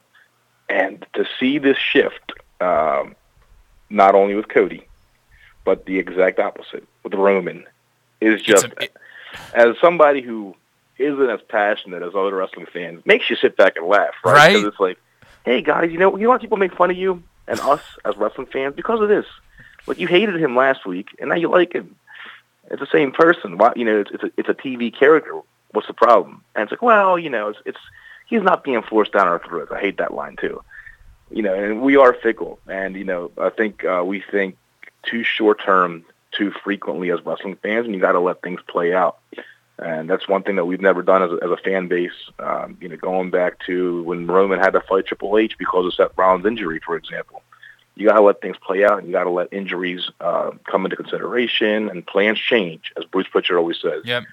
And 0.69 1.05
to 1.15 1.27
see 1.39 1.59
this 1.59 1.77
shift, 1.77 2.33
um, 2.61 3.15
not 3.91 4.15
only 4.15 4.35
with 4.35 4.49
Cody, 4.49 4.87
but 5.65 5.85
the 5.87 5.99
exact 5.99 6.39
opposite 6.39 6.87
with 7.03 7.15
Roman, 7.15 7.65
is 8.21 8.41
just 8.41 8.65
a- 8.67 8.85
it- 8.85 8.97
as 9.55 9.77
somebody 9.81 10.21
who 10.23 10.55
isn't 10.99 11.29
as 11.31 11.41
passionate 11.49 12.03
as 12.03 12.15
other 12.15 12.37
wrestling 12.37 12.67
fans, 12.73 13.05
makes 13.05 13.29
you 13.29 13.35
sit 13.37 13.57
back 13.57 13.77
and 13.77 13.87
laugh, 13.87 14.15
right? 14.25 14.33
Right. 14.35 14.55
'Cause 14.57 14.65
it's 14.65 14.81
like, 14.81 14.99
hey 15.45 15.63
guys, 15.63 15.91
you 15.91 15.99
know, 15.99 16.17
you 16.17 16.25
know 16.25 16.31
why 16.31 16.39
people 16.39 16.59
make 16.59 16.75
fun 16.75 16.91
of 16.91 16.97
you 16.97 17.23
and 17.49 17.61
us 17.61 17.83
as 18.05 18.17
wrestling 18.17 18.47
fans 18.47 18.75
because 18.75 19.01
of 19.01 19.09
this. 19.09 19.27
Like 19.87 19.99
you 19.99 20.07
hated 20.07 20.37
him 20.37 20.57
last 20.57 20.87
week, 20.87 21.09
and 21.19 21.31
now 21.31 21.37
you 21.37 21.49
like 21.49 21.73
him. 21.73 21.97
It's 22.71 22.81
the 22.81 22.87
same 22.87 23.13
person. 23.13 23.59
Why? 23.59 23.73
You 23.75 23.85
know, 23.85 24.01
it's 24.01 24.11
it's 24.13 24.25
a, 24.25 24.31
it's 24.37 24.49
a 24.49 24.55
TV 24.55 24.97
character. 24.97 25.41
What's 25.73 25.89
the 25.89 25.95
problem? 25.95 26.45
And 26.55 26.65
it's 26.65 26.73
like, 26.73 26.83
well, 26.83 27.19
you 27.19 27.31
know, 27.31 27.49
it's 27.49 27.59
it's 27.65 27.79
he's 28.27 28.43
not 28.43 28.63
being 28.63 28.83
forced 28.83 29.13
down 29.13 29.27
our 29.27 29.41
throats. 29.41 29.73
I 29.73 29.81
hate 29.81 29.99
that 29.99 30.15
line 30.15 30.37
too. 30.37 30.63
You 31.31 31.43
know, 31.43 31.55
and 31.55 31.83
we 31.83 31.97
are 31.97 32.13
fickle, 32.13 32.61
and 32.69 32.95
you 32.95 33.05
know, 33.05 33.33
I 33.39 33.51
think 33.51 33.85
uh, 33.85 34.03
we 34.07 34.21
think 34.31 34.57
too 35.03 35.25
short 35.25 35.61
term, 35.63 36.05
too 36.31 36.53
frequently 36.63 37.11
as 37.11 37.25
wrestling 37.25 37.57
fans, 37.57 37.87
and 37.87 37.95
you 37.95 38.01
got 38.01 38.13
to 38.13 38.21
let 38.21 38.43
things 38.43 38.61
play 38.69 38.95
out. 38.95 39.19
And 39.79 40.09
that's 40.09 40.29
one 40.29 40.43
thing 40.43 40.57
that 40.57 40.67
we've 40.67 40.81
never 40.81 41.03
done 41.03 41.23
as 41.23 41.31
a, 41.31 41.45
as 41.45 41.51
a 41.51 41.57
fan 41.57 41.89
base. 41.89 42.13
Um, 42.39 42.77
you 42.81 42.89
know, 42.89 42.97
going 42.97 43.31
back 43.31 43.59
to 43.67 44.03
when 44.05 44.27
Roman 44.27 44.59
had 44.59 44.75
to 44.75 44.81
fight 44.81 45.07
Triple 45.07 45.39
H 45.39 45.57
because 45.59 45.87
of 45.87 45.95
Seth 45.95 46.17
Rollins' 46.17 46.47
injury, 46.47 46.81
for 46.85 46.97
example. 46.97 47.43
You 47.95 48.09
got 48.09 48.15
to 48.15 48.23
let 48.23 48.41
things 48.41 48.57
play 48.65 48.85
out, 48.85 48.99
and 48.99 49.07
you 49.07 49.13
got 49.13 49.25
to 49.25 49.31
let 49.31 49.53
injuries 49.53 50.11
uh, 50.21 50.53
come 50.65 50.87
into 50.87 50.97
consideration, 50.97 51.91
and 51.91 52.07
plans 52.07 52.39
change, 52.39 52.93
as 52.97 53.05
Bruce 53.05 53.27
Pritchard 53.29 53.59
always 53.59 53.79
says. 53.81 54.03
Yep. 54.05 54.25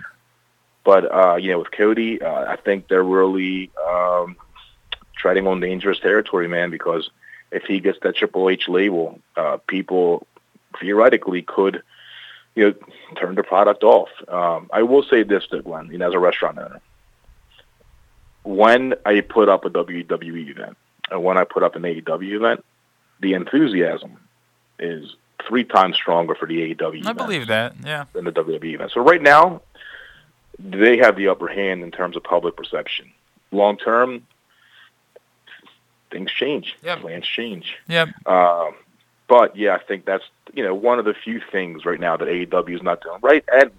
But 0.85 1.13
uh, 1.13 1.35
you 1.35 1.51
know, 1.51 1.59
with 1.59 1.71
Cody, 1.71 2.21
uh, 2.21 2.51
I 2.51 2.55
think 2.55 2.87
they're 2.87 3.03
really 3.03 3.69
um, 3.85 4.37
treading 5.17 5.45
on 5.45 5.59
dangerous 5.59 5.99
territory, 5.99 6.47
man. 6.47 6.69
Because 6.69 7.09
if 7.51 7.63
he 7.63 7.79
gets 7.79 7.99
that 8.03 8.15
Triple 8.15 8.49
H 8.49 8.69
label, 8.69 9.19
uh, 9.35 9.57
people 9.67 10.25
theoretically 10.79 11.41
could, 11.41 11.83
you 12.55 12.65
know, 12.65 12.73
turn 13.15 13.35
the 13.35 13.43
product 13.43 13.83
off. 13.83 14.09
Um, 14.27 14.69
I 14.73 14.83
will 14.83 15.03
say 15.03 15.23
this, 15.23 15.47
to 15.47 15.61
Glenn, 15.61 15.89
you 15.91 15.97
know, 15.97 16.07
as 16.07 16.13
a 16.13 16.19
restaurant 16.19 16.57
owner, 16.57 16.81
when 18.43 18.95
I 19.05 19.21
put 19.21 19.49
up 19.49 19.65
a 19.65 19.69
WWE 19.69 20.49
event 20.49 20.77
and 21.11 21.23
when 21.23 21.37
I 21.37 21.43
put 21.43 21.63
up 21.63 21.75
an 21.75 21.83
AEW 21.83 22.33
event, 22.33 22.65
the 23.21 23.33
enthusiasm 23.33 24.17
is 24.79 25.15
three 25.47 25.63
times 25.63 25.95
stronger 25.95 26.35
for 26.35 26.47
the 26.47 26.73
AEW. 26.73 27.05
I 27.05 27.13
believe 27.13 27.47
that. 27.47 27.75
Yeah. 27.83 28.05
than 28.13 28.25
the 28.25 28.31
WWE 28.31 28.75
event. 28.75 28.91
So 28.93 29.01
right 29.01 29.21
now, 29.21 29.61
they 30.57 30.97
have 30.97 31.15
the 31.15 31.27
upper 31.29 31.47
hand 31.47 31.83
in 31.83 31.91
terms 31.91 32.15
of 32.15 32.23
public 32.23 32.55
perception. 32.55 33.11
Long 33.51 33.77
term, 33.77 34.25
things 36.11 36.31
change. 36.31 36.75
Yep. 36.83 37.01
Plans 37.01 37.25
change. 37.25 37.75
Yep. 37.87 38.09
Um, 38.27 38.75
but 39.29 39.55
yeah, 39.55 39.75
I 39.75 39.79
think 39.79 40.03
that's 40.03 40.25
you 40.53 40.63
know 40.63 40.75
one 40.75 40.99
of 40.99 41.05
the 41.05 41.13
few 41.13 41.39
things 41.51 41.85
right 41.85 41.99
now 41.99 42.17
that 42.17 42.27
AEW 42.27 42.75
is 42.75 42.83
not 42.83 43.01
doing 43.01 43.19
right. 43.21 43.45
And 43.53 43.71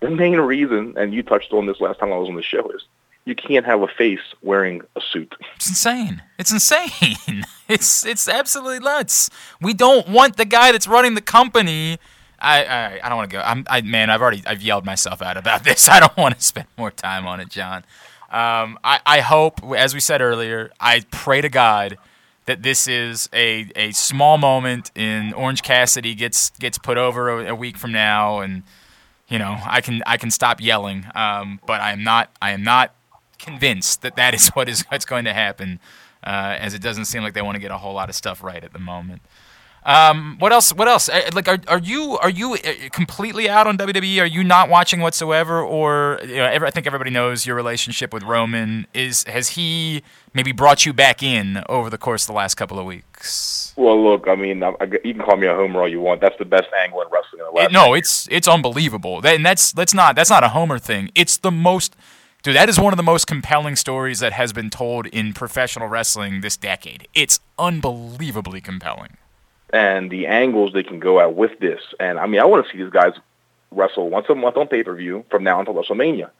the 0.00 0.10
main 0.10 0.40
reason, 0.40 0.94
and 0.96 1.14
you 1.14 1.22
touched 1.22 1.52
on 1.52 1.66
this 1.66 1.80
last 1.80 2.00
time 2.00 2.12
I 2.12 2.16
was 2.16 2.28
on 2.28 2.34
the 2.34 2.42
show, 2.42 2.68
is 2.70 2.82
you 3.24 3.34
can't 3.34 3.66
have 3.66 3.82
a 3.82 3.86
face 3.86 4.34
wearing 4.42 4.80
a 4.96 5.00
suit. 5.12 5.34
It's 5.56 5.68
insane. 5.68 6.22
It's 6.38 6.50
insane. 6.50 7.44
It's 7.68 8.06
it's 8.06 8.30
absolutely 8.30 8.78
nuts. 8.78 9.28
We 9.60 9.74
don't 9.74 10.08
want 10.08 10.38
the 10.38 10.46
guy 10.46 10.72
that's 10.72 10.88
running 10.88 11.12
the 11.12 11.20
company. 11.20 11.98
I 12.38 12.64
I, 12.64 13.00
I 13.02 13.08
don't 13.10 13.18
want 13.18 13.30
to 13.30 13.36
go. 13.36 13.42
I'm 13.44 13.66
I 13.68 13.82
man. 13.82 14.08
I've 14.08 14.22
already 14.22 14.42
I've 14.46 14.62
yelled 14.62 14.86
myself 14.86 15.20
out 15.20 15.36
about 15.36 15.64
this. 15.64 15.86
I 15.86 16.00
don't 16.00 16.16
want 16.16 16.34
to 16.34 16.42
spend 16.42 16.66
more 16.78 16.90
time 16.90 17.26
on 17.26 17.40
it, 17.40 17.50
John. 17.50 17.84
Um, 18.30 18.78
I 18.82 19.00
I 19.04 19.20
hope, 19.20 19.62
as 19.76 19.92
we 19.92 20.00
said 20.00 20.22
earlier, 20.22 20.70
I 20.80 21.04
pray 21.10 21.42
to 21.42 21.50
God 21.50 21.98
that 22.48 22.62
this 22.62 22.88
is 22.88 23.28
a, 23.34 23.70
a 23.76 23.92
small 23.92 24.38
moment 24.38 24.90
in 24.94 25.34
Orange 25.34 25.60
Cassidy 25.62 26.14
gets 26.14 26.48
gets 26.58 26.78
put 26.78 26.96
over 26.96 27.28
a, 27.28 27.50
a 27.50 27.54
week 27.54 27.76
from 27.76 27.92
now, 27.92 28.40
and 28.40 28.62
you 29.28 29.38
know 29.38 29.58
I 29.66 29.82
can 29.82 30.02
I 30.06 30.16
can 30.16 30.30
stop 30.30 30.58
yelling. 30.58 31.04
Um, 31.14 31.60
but 31.66 31.82
I 31.82 31.92
am 31.92 32.02
not 32.02 32.30
I 32.40 32.52
am 32.52 32.64
not 32.64 32.94
convinced 33.38 34.00
that 34.00 34.16
that 34.16 34.32
is 34.32 34.48
what 34.54 34.66
is 34.66 34.80
what's 34.88 35.04
going 35.04 35.26
to 35.26 35.34
happen, 35.34 35.78
uh, 36.24 36.56
as 36.58 36.72
it 36.72 36.80
doesn't 36.80 37.04
seem 37.04 37.22
like 37.22 37.34
they 37.34 37.42
want 37.42 37.56
to 37.56 37.60
get 37.60 37.70
a 37.70 37.76
whole 37.76 37.92
lot 37.92 38.08
of 38.08 38.14
stuff 38.14 38.42
right 38.42 38.64
at 38.64 38.72
the 38.72 38.78
moment. 38.78 39.20
Um, 39.88 40.36
what 40.38 40.52
else? 40.52 40.74
What 40.74 40.86
else? 40.86 41.08
Uh, 41.08 41.22
Like, 41.32 41.48
are, 41.48 41.58
are 41.66 41.78
you 41.78 42.18
are 42.18 42.28
you 42.28 42.54
uh, 42.54 42.58
completely 42.92 43.48
out 43.48 43.66
on 43.66 43.78
WWE? 43.78 44.20
Are 44.20 44.26
you 44.26 44.44
not 44.44 44.68
watching 44.68 45.00
whatsoever? 45.00 45.62
Or 45.62 46.20
you 46.22 46.36
know, 46.36 46.44
every, 46.44 46.68
I 46.68 46.70
think 46.70 46.86
everybody 46.86 47.10
knows 47.10 47.46
your 47.46 47.56
relationship 47.56 48.12
with 48.12 48.22
Roman. 48.22 48.86
Is 48.92 49.24
has 49.24 49.50
he 49.50 50.02
maybe 50.34 50.52
brought 50.52 50.84
you 50.84 50.92
back 50.92 51.22
in 51.22 51.62
over 51.70 51.88
the 51.88 51.96
course 51.96 52.24
of 52.24 52.26
the 52.28 52.34
last 52.34 52.56
couple 52.56 52.78
of 52.78 52.84
weeks? 52.84 53.72
Well, 53.76 53.98
look, 54.02 54.28
I 54.28 54.34
mean, 54.34 54.62
I, 54.62 54.74
I, 54.78 54.84
you 55.04 55.14
can 55.14 55.22
call 55.24 55.38
me 55.38 55.46
a 55.46 55.54
homer 55.54 55.80
all 55.80 55.88
you 55.88 56.00
want. 56.02 56.20
That's 56.20 56.36
the 56.38 56.44
best 56.44 56.68
angle 56.84 57.00
in 57.00 57.08
wrestling 57.10 57.40
in 57.40 57.46
the 57.46 57.52
last 57.52 57.70
It- 57.70 57.72
no, 57.72 57.94
it's 57.94 58.28
it's 58.30 58.46
unbelievable. 58.46 59.22
That, 59.22 59.36
and 59.36 59.46
that's 59.46 59.72
that's 59.72 59.94
not 59.94 60.16
that's 60.16 60.30
not 60.30 60.44
a 60.44 60.48
Homer 60.50 60.78
thing. 60.78 61.10
It's 61.14 61.38
the 61.38 61.50
most, 61.50 61.96
dude. 62.42 62.56
That 62.56 62.68
is 62.68 62.78
one 62.78 62.92
of 62.92 62.98
the 62.98 63.02
most 63.14 63.26
compelling 63.26 63.74
stories 63.76 64.20
that 64.20 64.34
has 64.34 64.52
been 64.52 64.68
told 64.68 65.06
in 65.06 65.32
professional 65.32 65.88
wrestling 65.88 66.42
this 66.42 66.58
decade. 66.58 67.08
It's 67.14 67.40
unbelievably 67.58 68.60
compelling. 68.60 69.16
And 69.72 70.10
the 70.10 70.26
angles 70.26 70.72
they 70.72 70.82
can 70.82 70.98
go 70.98 71.20
at 71.20 71.34
with 71.34 71.58
this. 71.60 71.80
And 72.00 72.18
I 72.18 72.26
mean, 72.26 72.40
I 72.40 72.44
want 72.44 72.66
to 72.66 72.72
see 72.72 72.78
these 72.78 72.92
guys 72.92 73.12
wrestle 73.70 74.08
once 74.10 74.26
a 74.28 74.34
month 74.34 74.56
on 74.56 74.68
pay 74.68 74.82
per 74.82 74.94
view 74.94 75.24
from 75.30 75.44
now 75.44 75.60
until 75.60 75.74
WrestleMania. 75.74 76.30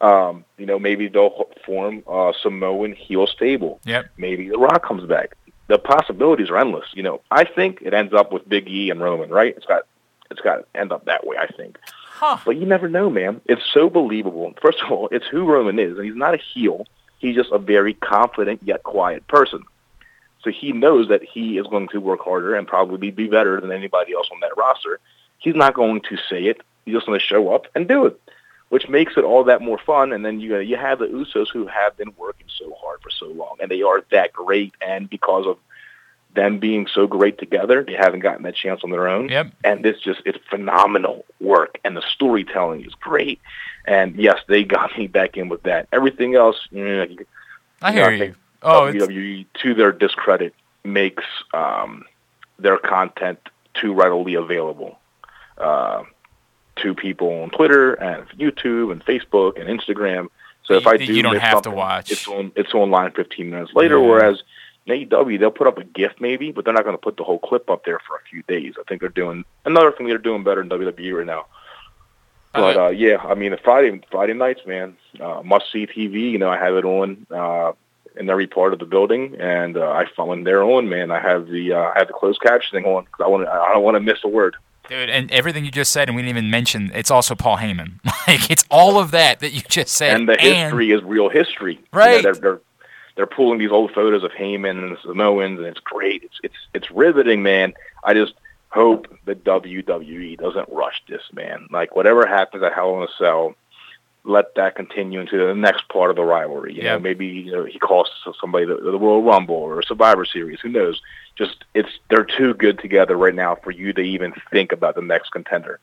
Um, 0.00 0.44
you 0.58 0.66
know, 0.66 0.78
maybe 0.78 1.08
they'll 1.08 1.48
form 1.64 2.02
a 2.06 2.32
Samoan 2.42 2.92
heel 2.94 3.26
stable. 3.26 3.80
Yep. 3.84 4.06
Maybe 4.16 4.48
The 4.48 4.58
Rock 4.58 4.84
comes 4.84 5.06
back. 5.08 5.36
The 5.66 5.78
possibilities 5.78 6.50
are 6.50 6.58
endless. 6.58 6.86
You 6.92 7.02
know, 7.02 7.20
I 7.30 7.44
think 7.44 7.80
it 7.80 7.94
ends 7.94 8.12
up 8.12 8.32
with 8.32 8.46
Big 8.48 8.68
E 8.68 8.90
and 8.90 9.00
Roman, 9.00 9.30
right? 9.30 9.56
It's 9.56 9.66
got 9.66 9.86
it's 10.30 10.40
got 10.40 10.56
to 10.56 10.66
end 10.74 10.92
up 10.92 11.04
that 11.06 11.26
way. 11.26 11.36
I 11.38 11.46
think. 11.46 11.78
Huh. 11.86 12.38
But 12.44 12.56
you 12.56 12.66
never 12.66 12.88
know, 12.88 13.08
man. 13.10 13.40
It's 13.46 13.62
so 13.72 13.88
believable. 13.88 14.52
First 14.60 14.82
of 14.82 14.90
all, 14.90 15.08
it's 15.10 15.26
who 15.26 15.44
Roman 15.44 15.78
is, 15.78 15.96
and 15.96 16.04
he's 16.04 16.14
not 16.14 16.34
a 16.34 16.38
heel. 16.38 16.86
He's 17.18 17.34
just 17.34 17.50
a 17.50 17.58
very 17.58 17.94
confident 17.94 18.60
yet 18.62 18.82
quiet 18.82 19.26
person. 19.26 19.62
So 20.44 20.50
he 20.50 20.72
knows 20.72 21.08
that 21.08 21.22
he 21.24 21.58
is 21.58 21.66
going 21.66 21.88
to 21.88 22.00
work 22.00 22.20
harder 22.20 22.54
and 22.54 22.66
probably 22.68 23.10
be 23.10 23.26
better 23.26 23.60
than 23.60 23.72
anybody 23.72 24.12
else 24.12 24.28
on 24.30 24.40
that 24.40 24.56
roster. 24.56 25.00
He's 25.38 25.54
not 25.56 25.74
going 25.74 26.02
to 26.02 26.16
say 26.28 26.44
it. 26.44 26.60
He's 26.84 26.94
just 26.94 27.06
going 27.06 27.18
to 27.18 27.24
show 27.24 27.52
up 27.54 27.66
and 27.74 27.88
do 27.88 28.04
it, 28.06 28.20
which 28.68 28.88
makes 28.88 29.14
it 29.16 29.24
all 29.24 29.44
that 29.44 29.62
more 29.62 29.78
fun. 29.78 30.12
And 30.12 30.24
then 30.24 30.38
you 30.38 30.58
you 30.58 30.76
have 30.76 30.98
the 30.98 31.06
Usos 31.06 31.48
who 31.50 31.66
have 31.66 31.96
been 31.96 32.12
working 32.18 32.46
so 32.58 32.76
hard 32.80 33.00
for 33.00 33.10
so 33.10 33.26
long, 33.26 33.56
and 33.60 33.70
they 33.70 33.82
are 33.82 34.02
that 34.10 34.32
great. 34.34 34.74
And 34.86 35.08
because 35.08 35.46
of 35.46 35.56
them 36.34 36.58
being 36.58 36.86
so 36.86 37.06
great 37.06 37.38
together, 37.38 37.82
they 37.84 37.94
haven't 37.94 38.20
gotten 38.20 38.42
that 38.42 38.56
chance 38.56 38.82
on 38.84 38.90
their 38.90 39.08
own 39.08 39.28
Yep. 39.28 39.52
and 39.62 39.84
this 39.84 40.00
just 40.00 40.20
it's 40.26 40.38
phenomenal 40.50 41.24
work 41.40 41.78
and 41.84 41.96
the 41.96 42.02
storytelling 42.12 42.84
is 42.84 42.92
great 42.96 43.40
and 43.84 44.16
yes 44.16 44.38
they 44.48 44.64
got 44.64 44.96
me 44.98 45.06
back 45.06 45.36
in 45.36 45.48
with 45.48 45.62
that 45.62 45.86
everything 45.92 46.34
else 46.34 46.56
eh, 46.74 46.78
I 46.80 47.04
you 47.04 47.16
know, 47.16 47.92
hear 47.92 48.04
I 48.04 48.10
you. 48.14 48.34
Oh, 48.64 48.86
it's, 48.86 49.04
WWE 49.06 49.46
to 49.62 49.74
their 49.74 49.92
discredit 49.92 50.54
makes 50.84 51.24
um, 51.52 52.04
their 52.58 52.78
content 52.78 53.38
too 53.74 53.92
readily 53.94 54.34
available 54.34 54.98
uh, 55.58 56.02
to 56.76 56.94
people 56.94 57.42
on 57.42 57.50
Twitter 57.50 57.94
and 57.94 58.26
YouTube 58.38 58.92
and 58.92 59.04
Facebook 59.04 59.60
and 59.60 59.68
Instagram 59.68 60.28
so 60.64 60.74
if 60.74 60.84
You- 60.84 60.90
I 60.90 60.94
you 60.94 61.06
do 61.06 61.22
don't 61.22 61.36
have 61.38 61.62
to 61.62 61.70
watch. 61.70 62.10
it's 62.10 62.26
on 62.26 62.50
it's 62.56 62.72
online 62.74 63.10
15 63.12 63.50
minutes 63.50 63.72
later 63.74 63.98
Yeah. 63.98 64.06
whereas 64.08 64.42
in 64.86 64.94
AEW, 65.08 65.38
they'll 65.38 65.50
put 65.50 65.66
up 65.66 65.78
a 65.78 65.84
GIF 65.84 66.12
maybe, 66.20 66.52
but 66.52 66.64
they're 66.66 66.74
not 66.74 66.84
going 66.84 66.94
to 66.96 67.00
put 67.00 67.16
the 67.16 67.24
whole 67.24 67.38
clip 67.38 67.70
up 67.70 67.86
there 67.86 67.98
for 68.06 68.16
a 68.16 68.20
few 68.30 68.42
days. 68.42 68.74
I 68.78 68.82
think 68.86 69.00
they're 69.00 69.08
doing 69.08 69.46
another 69.64 69.90
thing 69.92 70.06
they're 70.08 70.18
doing 70.18 70.44
better 70.44 70.60
in 70.60 70.68
WWE 70.68 71.16
right 71.16 71.26
now. 71.26 71.46
But 72.52 72.76
uh, 72.76 72.88
yeah, 72.90 73.16
I 73.16 73.34
mean, 73.34 73.50
the 73.52 73.56
Friday 73.56 74.00
Friday 74.10 74.34
nights, 74.34 74.60
man, 74.66 74.96
uh, 75.20 75.40
must 75.42 75.72
see 75.72 75.86
TV. 75.86 76.30
You 76.32 76.38
know, 76.38 76.50
I 76.50 76.58
have 76.58 76.74
it 76.76 76.84
on 76.84 77.26
uh, 77.30 77.72
in 78.16 78.30
every 78.30 78.46
part 78.46 78.72
of 78.72 78.78
the 78.78 78.84
building, 78.84 79.36
and 79.40 79.76
uh, 79.76 79.82
I 79.90 80.22
when 80.22 80.44
they're 80.44 80.62
on, 80.64 80.88
man, 80.88 81.10
I 81.10 81.20
have 81.20 81.48
the 81.48 81.72
uh, 81.72 81.78
I 81.94 81.98
have 81.98 82.06
the 82.08 82.12
closed 82.14 82.40
captioning 82.40 82.86
on 82.86 83.04
because 83.04 83.24
I 83.24 83.28
want 83.28 83.48
I 83.48 83.72
don't 83.72 83.82
want 83.82 83.96
to 83.96 84.00
miss 84.00 84.18
a 84.24 84.28
word. 84.28 84.56
Dude, 84.88 85.08
and 85.08 85.30
everything 85.32 85.64
you 85.64 85.70
just 85.70 85.92
said, 85.92 86.08
and 86.08 86.14
we 86.16 86.20
didn't 86.22 86.36
even 86.36 86.50
mention, 86.50 86.90
it's 86.94 87.10
also 87.10 87.34
Paul 87.34 87.56
Heyman. 87.56 88.04
like, 88.28 88.50
it's 88.50 88.66
all 88.70 88.98
of 88.98 89.12
that 89.12 89.40
that 89.40 89.52
you 89.54 89.62
just 89.62 89.94
said. 89.94 90.14
And 90.14 90.28
the 90.28 90.36
history 90.36 90.90
is 90.92 91.02
real 91.02 91.30
history. 91.30 91.74
You 91.76 91.80
know, 91.94 91.98
Right. 91.98 92.22
they're, 92.22 92.34
they're 92.34 92.60
they're 93.16 93.26
pulling 93.26 93.58
these 93.58 93.70
old 93.70 93.92
photos 93.92 94.24
of 94.24 94.32
Heyman 94.32 94.82
and 94.82 94.92
the 94.96 95.00
Samoans, 95.02 95.58
and 95.58 95.66
it's 95.68 95.80
great. 95.80 96.24
It's 96.24 96.38
it's 96.42 96.54
it's 96.74 96.90
riveting, 96.90 97.42
man. 97.42 97.72
I 98.02 98.12
just 98.14 98.34
hope 98.68 99.06
the 99.24 99.34
WWE 99.36 100.36
doesn't 100.38 100.68
rush 100.70 101.00
this, 101.08 101.22
man. 101.32 101.66
Like 101.70 101.94
whatever 101.96 102.26
happens 102.26 102.62
at 102.62 102.72
Hell 102.74 102.96
in 102.98 103.04
a 103.04 103.08
Cell, 103.18 103.54
let 104.24 104.54
that 104.54 104.74
continue 104.74 105.20
into 105.20 105.36
the 105.46 105.54
next 105.54 105.86
part 105.88 106.10
of 106.10 106.16
the 106.16 106.24
rivalry. 106.24 106.72
You 106.74 106.82
Yeah. 106.82 106.92
know, 106.94 107.00
maybe 107.00 107.26
you 107.26 107.52
know 107.52 107.64
he 107.64 107.78
costs 107.78 108.14
somebody 108.40 108.64
the, 108.64 108.76
the 108.76 108.98
Royal 108.98 109.22
Rumble 109.22 109.54
or 109.56 109.80
a 109.80 109.84
Survivor 109.84 110.24
Series. 110.24 110.60
Who 110.60 110.70
knows? 110.70 111.00
Just 111.36 111.64
it's 111.74 111.90
they're 112.10 112.24
too 112.24 112.54
good 112.54 112.78
together 112.78 113.16
right 113.16 113.34
now 113.34 113.54
for 113.56 113.70
you 113.70 113.92
to 113.92 114.00
even 114.00 114.32
think 114.50 114.72
about 114.72 114.94
the 114.94 115.02
next 115.02 115.30
contender. 115.30 115.78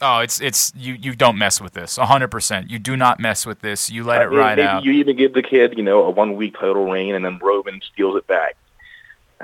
Oh, 0.00 0.18
it's 0.18 0.40
it's 0.40 0.72
you. 0.76 0.94
You 0.94 1.14
don't 1.14 1.38
mess 1.38 1.60
with 1.60 1.72
this. 1.72 1.96
hundred 1.96 2.28
percent. 2.28 2.68
You 2.68 2.78
do 2.78 2.96
not 2.96 3.20
mess 3.20 3.46
with 3.46 3.60
this. 3.60 3.88
You 3.90 4.02
let 4.04 4.20
I 4.20 4.24
it 4.24 4.26
ride 4.26 4.56
maybe 4.58 4.66
out. 4.68 4.84
you 4.84 4.92
even 4.92 5.16
give 5.16 5.32
the 5.34 5.42
kid, 5.42 5.74
you 5.76 5.84
know, 5.84 6.02
a 6.04 6.10
one 6.10 6.34
week 6.36 6.54
title 6.54 6.90
reign, 6.90 7.14
and 7.14 7.24
then 7.24 7.38
Roman 7.40 7.80
steals 7.92 8.16
it 8.16 8.26
back, 8.26 8.56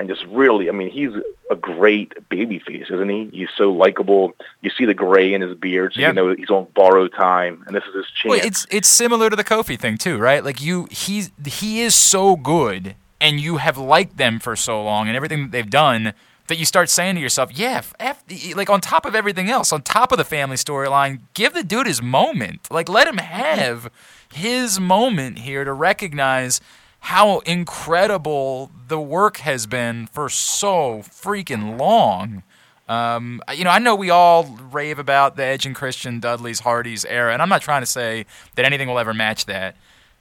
and 0.00 0.08
just 0.08 0.24
really, 0.28 0.70
I 0.70 0.72
mean, 0.72 0.90
he's 0.90 1.12
a 1.50 1.54
great 1.54 2.14
babyface, 2.30 2.90
isn't 2.90 3.08
he? 3.10 3.28
He's 3.34 3.50
so 3.54 3.70
likable. 3.70 4.32
You 4.62 4.70
see 4.70 4.86
the 4.86 4.94
gray 4.94 5.34
in 5.34 5.42
his 5.42 5.54
beard, 5.54 5.92
so 5.92 6.00
Yeah. 6.00 6.08
you 6.08 6.14
know 6.14 6.34
he's 6.34 6.48
on 6.48 6.68
borrowed 6.74 7.12
time, 7.12 7.62
and 7.66 7.76
this 7.76 7.84
is 7.84 7.94
his 7.94 8.06
chance. 8.06 8.30
Well, 8.30 8.40
it's 8.42 8.66
it's 8.70 8.88
similar 8.88 9.28
to 9.28 9.36
the 9.36 9.44
Kofi 9.44 9.78
thing 9.78 9.98
too, 9.98 10.16
right? 10.16 10.42
Like 10.42 10.62
you, 10.62 10.88
he's 10.90 11.30
he 11.44 11.82
is 11.82 11.94
so 11.94 12.34
good, 12.34 12.96
and 13.20 13.38
you 13.38 13.58
have 13.58 13.76
liked 13.76 14.16
them 14.16 14.40
for 14.40 14.56
so 14.56 14.82
long, 14.82 15.06
and 15.06 15.16
everything 15.16 15.42
that 15.42 15.52
they've 15.52 15.68
done, 15.68 16.14
that 16.48 16.56
you 16.56 16.64
start 16.64 16.88
saying 16.88 17.16
to 17.16 17.20
yourself, 17.20 17.50
"Yeah, 17.52 17.82
f- 17.84 17.94
f 18.00 18.24
like 18.56 18.70
on 18.70 18.80
top 18.80 19.04
of 19.04 19.14
everything 19.14 19.50
else, 19.50 19.70
on 19.70 19.82
top 19.82 20.12
of 20.12 20.18
the 20.18 20.24
family 20.24 20.56
storyline, 20.56 21.20
give 21.34 21.52
the 21.52 21.62
dude 21.62 21.86
his 21.86 22.00
moment. 22.00 22.68
Like 22.70 22.88
let 22.88 23.06
him 23.06 23.16
mm-hmm. 23.16 23.58
have 23.58 23.90
his 24.32 24.80
moment 24.80 25.40
here 25.40 25.64
to 25.64 25.74
recognize." 25.74 26.62
How 27.00 27.40
incredible 27.40 28.70
the 28.88 29.00
work 29.00 29.38
has 29.38 29.66
been 29.66 30.06
for 30.06 30.28
so 30.28 30.98
freaking 30.98 31.78
long. 31.78 32.42
Um, 32.88 33.40
you 33.54 33.64
know, 33.64 33.70
I 33.70 33.78
know 33.78 33.94
we 33.94 34.10
all 34.10 34.44
rave 34.44 34.98
about 34.98 35.36
the 35.36 35.44
Edge 35.44 35.64
and 35.64 35.74
Christian 35.74 36.20
Dudley's 36.20 36.60
Hardy's 36.60 37.04
era, 37.04 37.32
and 37.32 37.40
I'm 37.40 37.48
not 37.48 37.62
trying 37.62 37.82
to 37.82 37.86
say 37.86 38.26
that 38.56 38.64
anything 38.64 38.88
will 38.88 38.98
ever 38.98 39.14
match 39.14 39.46
that. 39.46 39.76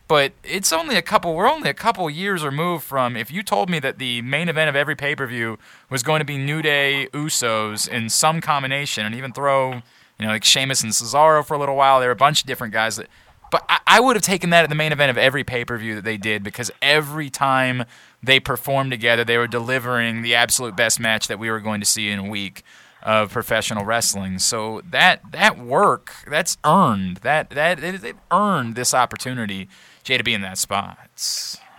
But 0.07 0.33
it's 0.43 0.73
only 0.73 0.95
a 0.95 1.01
couple. 1.01 1.35
We're 1.35 1.49
only 1.49 1.69
a 1.69 1.73
couple 1.73 2.09
years 2.09 2.43
removed 2.43 2.83
from. 2.83 3.15
If 3.15 3.31
you 3.31 3.43
told 3.43 3.69
me 3.69 3.79
that 3.79 3.99
the 3.99 4.21
main 4.23 4.49
event 4.49 4.69
of 4.69 4.75
every 4.75 4.95
pay 4.95 5.15
per 5.15 5.27
view 5.27 5.59
was 5.89 6.01
going 6.01 6.19
to 6.19 6.25
be 6.25 6.37
New 6.37 6.61
Day 6.61 7.07
Usos 7.13 7.87
in 7.87 8.09
some 8.09 8.41
combination, 8.41 9.05
and 9.05 9.13
even 9.13 9.33
throw, 9.33 9.73
you 9.73 9.81
know, 10.25 10.29
like 10.29 10.43
Sheamus 10.43 10.81
and 10.81 10.91
Cesaro 10.91 11.45
for 11.45 11.53
a 11.53 11.59
little 11.59 11.75
while, 11.75 11.99
there 11.99 12.09
were 12.09 12.13
a 12.13 12.15
bunch 12.15 12.41
of 12.41 12.47
different 12.47 12.73
guys 12.73 12.95
that. 12.97 13.07
But 13.51 13.65
I, 13.69 13.79
I 13.87 13.99
would 13.99 14.15
have 14.15 14.23
taken 14.23 14.49
that 14.51 14.63
at 14.63 14.69
the 14.69 14.75
main 14.75 14.91
event 14.91 15.09
of 15.09 15.17
every 15.17 15.43
pay 15.43 15.65
per 15.65 15.77
view 15.77 15.95
that 15.95 16.03
they 16.03 16.17
did 16.17 16.43
because 16.43 16.71
every 16.81 17.29
time 17.29 17.85
they 18.21 18.39
performed 18.39 18.91
together, 18.91 19.23
they 19.23 19.37
were 19.37 19.47
delivering 19.47 20.21
the 20.21 20.35
absolute 20.35 20.75
best 20.75 20.99
match 20.99 21.27
that 21.27 21.39
we 21.39 21.49
were 21.49 21.59
going 21.59 21.79
to 21.79 21.85
see 21.85 22.09
in 22.09 22.19
a 22.19 22.27
week 22.27 22.63
of 23.01 23.31
professional 23.31 23.85
wrestling. 23.85 24.39
So 24.39 24.81
that 24.89 25.31
that 25.31 25.57
work, 25.57 26.13
that's 26.27 26.57
earned. 26.65 27.17
That 27.17 27.49
that 27.51 27.83
it 27.83 28.15
earned 28.31 28.75
this 28.75 28.93
opportunity, 28.93 29.69
Jey, 30.03 30.17
to 30.17 30.23
be 30.23 30.33
in 30.33 30.41
that 30.41 30.57
spot. 30.57 30.97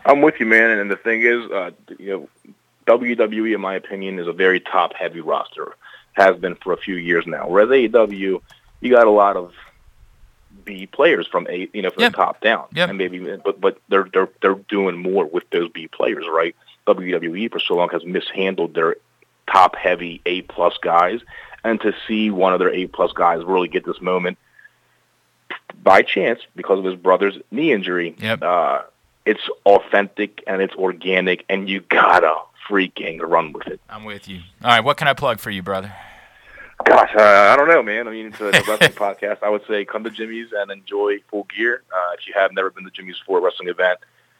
I'm 0.04 0.22
with 0.22 0.40
you, 0.40 0.46
man. 0.46 0.78
And 0.78 0.90
the 0.90 0.96
thing 0.96 1.22
is, 1.22 1.50
uh, 1.50 1.70
you 1.98 2.28
know, 2.46 2.54
WWE, 2.86 3.54
in 3.54 3.60
my 3.60 3.74
opinion, 3.74 4.18
is 4.18 4.26
a 4.26 4.32
very 4.32 4.60
top-heavy 4.60 5.20
roster. 5.20 5.76
Has 6.14 6.36
been 6.36 6.56
for 6.56 6.72
a 6.72 6.76
few 6.76 6.96
years 6.96 7.26
now. 7.26 7.48
Whereas 7.48 7.68
AEW, 7.68 8.40
you 8.80 8.90
got 8.90 9.06
a 9.06 9.10
lot 9.10 9.36
of 9.36 9.54
B 10.70 10.86
players 10.86 11.26
from 11.26 11.46
A, 11.48 11.68
you 11.72 11.82
know, 11.82 11.90
from 11.90 12.02
Yep. 12.04 12.12
the 12.12 12.16
top 12.16 12.40
down, 12.40 12.64
Yep. 12.74 12.88
and 12.90 12.98
maybe, 12.98 13.18
but 13.44 13.60
but 13.60 13.78
they're 13.88 14.08
they're 14.12 14.28
they're 14.40 14.54
doing 14.68 14.96
more 14.98 15.24
with 15.24 15.48
those 15.50 15.68
B 15.70 15.88
players, 15.88 16.26
right? 16.28 16.54
WWE 16.86 17.50
for 17.50 17.58
so 17.58 17.74
long 17.74 17.88
has 17.90 18.04
mishandled 18.04 18.74
their 18.74 18.96
top-heavy 19.50 20.20
A 20.26 20.42
plus 20.42 20.76
guys, 20.78 21.20
and 21.64 21.80
to 21.80 21.92
see 22.06 22.30
one 22.30 22.52
of 22.52 22.58
their 22.60 22.72
A 22.72 22.86
plus 22.86 23.12
guys 23.12 23.42
really 23.44 23.68
get 23.68 23.84
this 23.84 24.00
moment 24.00 24.38
by 25.82 26.02
chance 26.02 26.40
because 26.54 26.78
of 26.78 26.84
his 26.84 26.94
brother's 26.94 27.36
knee 27.50 27.72
injury. 27.72 28.14
Yep. 28.18 28.42
Uh, 28.42 28.82
it's 29.26 29.48
authentic 29.66 30.42
and 30.46 30.62
it's 30.62 30.74
organic, 30.74 31.44
and 31.48 31.68
you 31.68 31.80
gotta 31.80 32.34
freaking 32.68 33.18
run 33.22 33.52
with 33.52 33.66
it. 33.66 33.80
I'm 33.90 34.04
with 34.04 34.28
you. 34.28 34.40
All 34.62 34.70
right, 34.70 34.84
what 34.84 34.96
can 34.96 35.08
I 35.08 35.14
plug 35.14 35.40
for 35.40 35.50
you, 35.50 35.62
brother? 35.62 35.92
Gosh, 36.90 37.10
uh, 37.16 37.20
I 37.52 37.56
don't 37.56 37.68
know, 37.68 37.82
man. 37.82 38.08
I 38.08 38.10
mean, 38.10 38.26
it's 38.26 38.40
a, 38.40 38.48
it's 38.48 38.66
a 38.66 38.70
wrestling 38.70 38.90
podcast. 38.92 39.38
I 39.42 39.48
would 39.48 39.62
say 39.68 39.84
come 39.84 40.02
to 40.04 40.10
Jimmy's 40.10 40.48
and 40.52 40.70
enjoy 40.70 41.18
Full 41.30 41.46
Gear. 41.56 41.82
Uh, 41.92 42.14
if 42.18 42.26
you 42.26 42.34
have 42.36 42.52
never 42.52 42.70
been 42.70 42.84
to 42.84 42.90
Jimmy's 42.90 43.16
for 43.24 43.38
a 43.38 43.40
wrestling 43.40 43.68
event, 43.68 43.98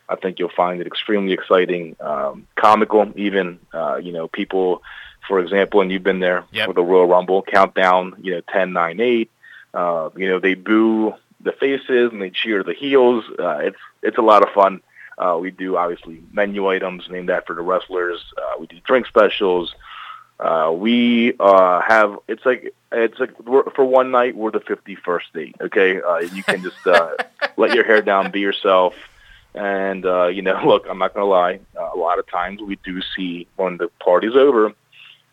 I 0.08 0.16
think 0.16 0.38
you'll 0.40 0.50
find 0.56 0.80
it 0.80 0.86
extremely 0.86 1.32
exciting, 1.32 1.94
um, 2.00 2.46
comical. 2.56 3.12
Even 3.16 3.60
uh, 3.72 3.96
you 4.02 4.12
know, 4.12 4.26
people, 4.26 4.82
for 5.28 5.38
example, 5.38 5.80
and 5.80 5.92
you've 5.92 6.02
been 6.02 6.18
there 6.20 6.44
Yep. 6.50 6.66
for 6.66 6.72
the 6.74 6.82
Royal 6.82 7.06
Rumble 7.06 7.42
countdown. 7.42 8.14
You 8.20 8.34
know, 8.34 8.40
ten, 8.52 8.72
nine, 8.72 9.00
eight. 9.00 9.30
Uh, 9.72 10.10
you 10.16 10.28
know, 10.28 10.40
they 10.40 10.54
boo 10.54 11.14
the 11.42 11.52
faces 11.52 12.10
and 12.12 12.20
they 12.20 12.30
cheer 12.30 12.64
the 12.64 12.74
heels. 12.74 13.24
Uh, 13.38 13.58
it's 13.58 13.78
it's 14.02 14.18
a 14.18 14.22
lot 14.22 14.42
of 14.42 14.52
fun. 14.52 14.80
Uh, 15.16 15.38
we 15.40 15.50
do 15.50 15.76
obviously 15.76 16.22
menu 16.32 16.66
items 16.68 17.04
named 17.10 17.30
after 17.30 17.54
the 17.54 17.60
wrestlers. 17.62 18.20
Uh, 18.36 18.58
we 18.58 18.66
do 18.66 18.78
drink 18.84 19.06
specials. 19.06 19.74
Uh, 20.40 20.72
we 20.72 21.34
uh, 21.38 21.80
have 21.82 22.18
it's 22.26 22.46
like 22.46 22.74
it's 22.92 23.18
like 23.18 23.38
we're, 23.40 23.68
for 23.70 23.84
one 23.84 24.10
night 24.10 24.34
we're 24.34 24.50
the 24.50 24.60
fifty 24.60 24.94
first 24.94 25.30
date. 25.34 25.54
Okay, 25.60 26.00
uh, 26.00 26.18
you 26.18 26.42
can 26.42 26.62
just 26.62 26.86
uh, 26.86 27.14
let 27.58 27.74
your 27.74 27.84
hair 27.84 28.00
down, 28.00 28.30
be 28.30 28.40
yourself, 28.40 28.94
and 29.54 30.06
uh, 30.06 30.28
you 30.28 30.40
know, 30.40 30.58
look, 30.66 30.86
I'm 30.88 30.98
not 30.98 31.12
gonna 31.12 31.26
lie. 31.26 31.60
Uh, 31.78 31.90
a 31.94 31.98
lot 31.98 32.18
of 32.18 32.26
times 32.26 32.62
we 32.62 32.76
do 32.76 33.02
see 33.14 33.48
when 33.56 33.76
the 33.76 33.88
party's 34.00 34.34
over, 34.34 34.72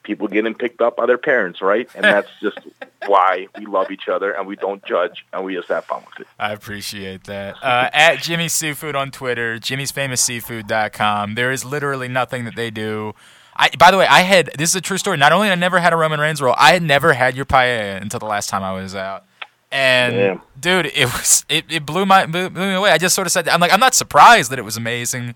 people 0.03 0.27
getting 0.27 0.55
picked 0.55 0.81
up 0.81 0.97
by 0.97 1.05
their 1.05 1.17
parents, 1.17 1.61
right? 1.61 1.87
And 1.93 2.03
that's 2.03 2.29
just 2.41 2.59
why 3.05 3.47
we 3.57 3.65
love 3.65 3.91
each 3.91 4.07
other 4.07 4.31
and 4.31 4.47
we 4.47 4.55
don't 4.55 4.83
judge 4.85 5.25
and 5.31 5.45
we 5.45 5.53
just 5.53 5.67
have 5.67 5.85
fun 5.85 6.03
with 6.05 6.21
it. 6.21 6.27
I 6.39 6.53
appreciate 6.53 7.25
that. 7.25 7.55
Uh, 7.61 7.89
at 7.93 8.21
Jimmy's 8.21 8.53
Seafood 8.53 8.95
on 8.95 9.11
Twitter, 9.11 9.57
jimmy'sfamousseafood.com. 9.57 11.35
There 11.35 11.51
is 11.51 11.63
literally 11.63 12.07
nothing 12.07 12.45
that 12.45 12.55
they 12.55 12.71
do. 12.71 13.13
I, 13.57 13.69
by 13.77 13.91
the 13.91 13.97
way, 13.97 14.05
I 14.05 14.21
had 14.21 14.51
this 14.57 14.69
is 14.69 14.75
a 14.75 14.81
true 14.81 14.97
story. 14.97 15.17
Not 15.17 15.31
only 15.31 15.49
I 15.49 15.55
never 15.55 15.79
had 15.79 15.91
a 15.91 15.95
Roman 15.95 16.19
Reigns 16.19 16.41
roll, 16.41 16.55
I 16.57 16.73
had 16.73 16.83
never 16.83 17.13
had 17.13 17.35
your 17.35 17.45
paella 17.45 18.01
until 18.01 18.19
the 18.19 18.25
last 18.25 18.49
time 18.49 18.63
I 18.63 18.73
was 18.73 18.95
out. 18.95 19.25
And 19.71 20.15
Damn. 20.15 20.41
dude, 20.59 20.85
it 20.95 21.05
was 21.05 21.45
it, 21.49 21.65
it 21.69 21.85
blew 21.85 22.05
my 22.05 22.25
blew, 22.25 22.49
me 22.49 22.73
away. 22.73 22.91
I 22.91 22.97
just 22.97 23.15
sort 23.15 23.27
of 23.27 23.31
said 23.31 23.49
I'm 23.49 23.59
like 23.59 23.73
I'm 23.73 23.79
not 23.79 23.95
surprised 23.95 24.51
that 24.51 24.59
it 24.59 24.61
was 24.61 24.77
amazing, 24.77 25.33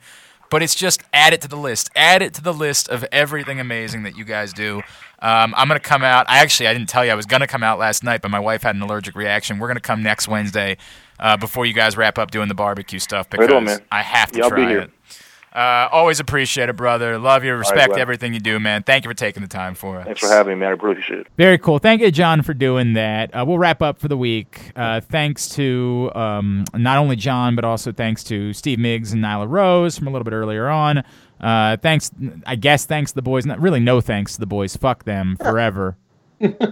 but 0.49 0.61
it's 0.61 0.76
just 0.76 1.02
add 1.11 1.34
it 1.34 1.41
to 1.41 1.48
the 1.48 1.57
list. 1.57 1.89
Add 1.95 2.22
it 2.22 2.34
to 2.35 2.41
the 2.41 2.53
list 2.53 2.88
of 2.89 3.03
everything 3.11 3.60
amazing 3.60 4.03
that 4.03 4.15
you 4.15 4.23
guys 4.23 4.53
do. 4.53 4.77
Um, 5.19 5.53
I'm 5.57 5.68
gonna 5.68 5.80
come 5.80 6.03
out. 6.03 6.30
I 6.30 6.39
actually 6.39 6.68
I 6.68 6.73
didn't 6.73 6.89
tell 6.89 7.03
you 7.03 7.11
I 7.11 7.15
was 7.15 7.26
gonna 7.26 7.48
come 7.48 7.64
out 7.64 7.80
last 7.80 8.03
night, 8.03 8.22
but 8.22 8.30
my 8.30 8.39
wife 8.39 8.61
had 8.61 8.76
an 8.76 8.81
allergic 8.81 9.15
reaction. 9.15 9.57
We're 9.60 9.68
gonna 9.68 9.80
come 9.80 10.03
next 10.03 10.27
Wednesday 10.27 10.77
uh, 11.19 11.38
before 11.38 11.65
you 11.65 11.73
guys 11.73 11.98
wrap 11.98 12.18
up 12.18 12.31
doing 12.31 12.48
the 12.48 12.56
barbecue 12.56 12.99
stuff 12.99 13.30
because 13.30 13.48
Right 13.48 13.56
on, 13.56 13.65
man. 13.65 13.80
I 13.91 14.02
have 14.02 14.31
to 14.31 14.39
Yeah, 14.39 14.43
I'll 14.45 14.49
be 14.49 14.56
try 14.56 14.73
it. 14.73 14.91
Uh, 15.53 15.90
always 15.91 16.19
appreciate 16.22 16.69
it, 16.69 16.76
brother. 16.78 17.18
Love 17.18 17.44
you. 17.44 17.53
Respect 17.53 17.90
Glenn. 17.90 17.99
everything 17.99 18.34
you 18.34 18.40
do, 18.40 18.60
man. 18.60 18.84
Thank 18.84 19.03
you 19.03 19.10
for 19.10 19.15
taking 19.15 19.41
the 19.41 19.49
time 19.49 19.76
for 19.76 19.98
us. 19.99 20.06
Thanks 20.06 20.22
for 20.22 20.28
having 20.30 20.53
me, 20.53 20.60
man. 20.61 20.69
I 20.69 20.73
appreciate 20.73 21.19
it. 21.19 21.28
Very 21.38 21.57
cool. 21.57 21.78
Thank 21.78 22.02
you, 22.02 22.10
John, 22.10 22.41
for 22.41 22.53
doing 22.53 22.94
that. 22.94 23.36
Uh, 23.36 23.44
we'll 23.45 23.57
wrap 23.57 23.82
up 23.82 23.99
for 23.99 24.07
the 24.07 24.15
week. 24.15 24.72
Uh, 24.76 25.02
thanks 25.02 25.49
to 25.49 26.10
um, 26.15 26.64
not 26.73 26.98
only 26.98 27.18
John, 27.18 27.56
but 27.56 27.65
also 27.65 27.91
thanks 27.91 28.23
to 28.26 28.53
Steve 28.53 28.78
Migs 28.78 29.11
and 29.11 29.22
Nyla 29.22 29.49
Rose 29.49 29.98
from 29.98 30.07
a 30.07 30.11
little 30.11 30.23
bit 30.23 30.34
earlier 30.34 30.69
on. 30.69 31.03
Uh, 31.41 31.76
thanks, 31.78 32.11
I 32.45 32.56
guess, 32.56 32.86
thanks 32.86 33.11
to 33.11 33.15
the 33.15 33.22
boys. 33.22 33.45
Not 33.45 33.60
really, 33.60 33.80
no 33.80 33.99
thanks 33.99 34.36
to 34.36 34.40
the 34.40 34.45
boys. 34.45 34.78
Fuck 34.78 35.03
them 35.03 35.36
forever. 35.38 35.98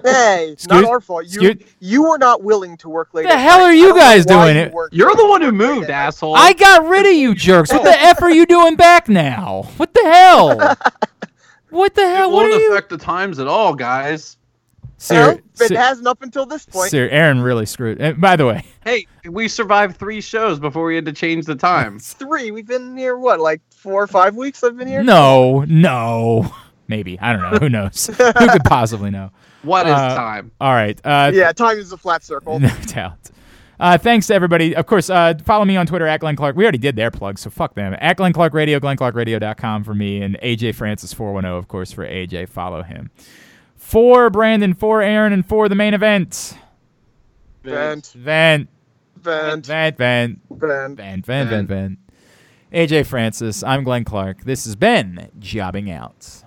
Hey, 0.04 0.52
Excuse- 0.54 0.68
not 0.68 0.86
our 0.86 1.00
fault. 1.00 1.26
You 1.28 1.50
excuse- 1.50 1.70
you 1.80 2.04
were 2.04 2.18
not 2.18 2.44
willing 2.44 2.78
to 2.78 2.90
work 2.90 3.14
late. 3.14 3.28
The 3.28 3.38
hell 3.38 3.62
are 3.62 3.74
you 3.74 3.96
guys 3.96 4.26
doing 4.26 4.56
you 4.56 4.62
it? 4.64 4.74
You're 4.92 5.16
the 5.16 5.28
one 5.28 5.42
who 5.42 5.52
moved, 5.52 5.86
at 5.86 5.90
asshole. 5.92 6.36
I 6.36 6.54
got 6.54 6.88
rid 6.88 7.06
of 7.06 7.14
you 7.14 7.36
jerks. 7.36 7.72
What 7.72 7.84
the 7.84 7.90
f 8.02 8.22
are 8.22 8.32
you 8.32 8.46
doing 8.46 8.76
back 8.76 9.08
now? 9.10 9.64
What 9.78 9.94
the 9.94 10.02
hell? 10.04 10.76
What 11.70 11.94
the 11.96 12.02
it 12.02 12.16
hell? 12.16 12.32
What 12.32 12.44
won't 12.44 12.54
are 12.54 12.60
you? 12.60 12.72
affect 12.74 12.90
the 12.90 12.98
times 12.98 13.40
at 13.40 13.48
all, 13.48 13.76
guys. 13.76 14.38
Well, 15.10 15.36
Ser- 15.36 15.42
it 15.64 15.68
ser- 15.70 15.78
hasn't 15.78 16.08
up 16.08 16.22
until 16.24 16.46
this 16.46 16.66
point. 16.66 16.92
ser- 16.92 17.08
Aaron 17.10 17.42
really 17.42 17.66
screwed. 17.66 18.02
Uh, 18.02 18.14
by 18.14 18.36
the 18.36 18.46
way, 18.46 18.66
Hey, 18.84 19.06
we 19.30 19.48
survived 19.48 19.96
three 19.98 20.20
shows 20.20 20.60
before 20.60 20.84
we 20.86 20.96
had 20.96 21.06
to 21.06 21.14
change 21.14 21.46
the 21.46 21.56
time. 21.56 21.98
It's 21.98 22.14
three. 22.16 22.52
We've 22.52 22.68
been 22.68 22.98
here 22.98 23.18
what, 23.18 23.40
like 23.40 23.62
four 23.74 24.04
or 24.04 24.08
five 24.08 24.36
weeks? 24.36 24.62
I've 24.64 24.76
been 24.78 24.88
here. 24.90 25.04
no, 25.04 25.64
no. 25.70 26.54
Maybe 26.90 27.18
I 27.20 27.32
don't 27.34 27.44
know. 27.44 27.60
Who 27.60 27.70
knows? 27.70 28.08
Who 28.18 28.34
could 28.50 28.64
possibly 28.66 29.12
know? 29.12 29.32
What 29.64 29.88
is 29.88 29.94
Uh, 29.94 30.16
time? 30.16 30.52
All 30.62 30.74
right. 30.74 31.00
Uh, 31.04 31.32
Yeah, 31.34 31.52
time 31.52 31.78
is 31.78 31.92
a 31.92 31.98
flat 31.98 32.24
circle. 32.24 32.60
no 32.60 32.70
doubt. 32.88 33.30
Uh, 33.80 33.98
thanks 33.98 34.28
to 34.28 34.34
everybody. 34.34 34.76
Of 34.76 34.86
course, 34.88 35.10
uh, 35.10 35.36
follow 35.46 35.64
me 35.64 35.78
on 35.78 35.86
Twitter 35.86 36.06
at 36.06 36.20
Glenn 36.20 36.36
Clark. 36.36 36.56
We 36.58 36.64
already 36.66 36.78
did 36.80 36.96
their 36.98 37.12
plug, 37.12 37.40
so 37.40 37.50
fuck 37.50 37.76
them. 37.76 37.96
At 38.00 38.18
Glenn 38.18 38.34
Clark 38.34 38.54
Radio, 38.54 38.78
GlennClarkRadio.com 38.80 39.84
for 39.86 39.94
me, 39.96 40.22
and 40.22 40.38
AJ 40.44 40.76
Francis 40.76 41.14
410, 41.14 41.58
of 41.58 41.68
course, 41.70 41.92
for 41.94 42.06
AJ. 42.06 42.50
Follow 42.50 42.84
him. 42.84 43.10
For 43.78 44.30
Brandon, 44.30 44.74
for 44.74 45.02
Aaron, 45.02 45.32
and 45.32 45.46
for 45.46 45.70
the 45.70 45.76
main 45.76 45.94
event. 45.94 46.58
Vent, 47.64 48.08
Vent, 48.18 48.70
vent, 49.16 49.66
vent, 49.66 49.66
vent, 49.66 49.98
vent. 49.98 50.40
vent, 50.98 51.26
vent, 51.26 51.50
vent, 51.50 51.68
vent. 51.68 52.00
AJ 52.74 53.06
Francis, 53.06 53.64
I'm 53.64 53.84
Glenn 53.86 54.04
Clark. 54.04 54.44
This 54.44 54.66
has 54.66 54.76
been 54.76 55.30
Jobbing 55.40 55.90
Out. 55.90 56.44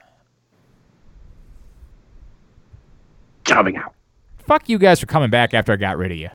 Jobbing 3.53 3.77
out. 3.77 3.95
Fuck 4.39 4.69
you 4.69 4.79
guys 4.79 4.99
for 4.99 5.07
coming 5.07 5.31
back 5.31 5.53
after 5.53 5.73
I 5.73 5.77
got 5.77 5.99
rid 5.99 6.11
of 6.11 6.17
you. 6.17 6.31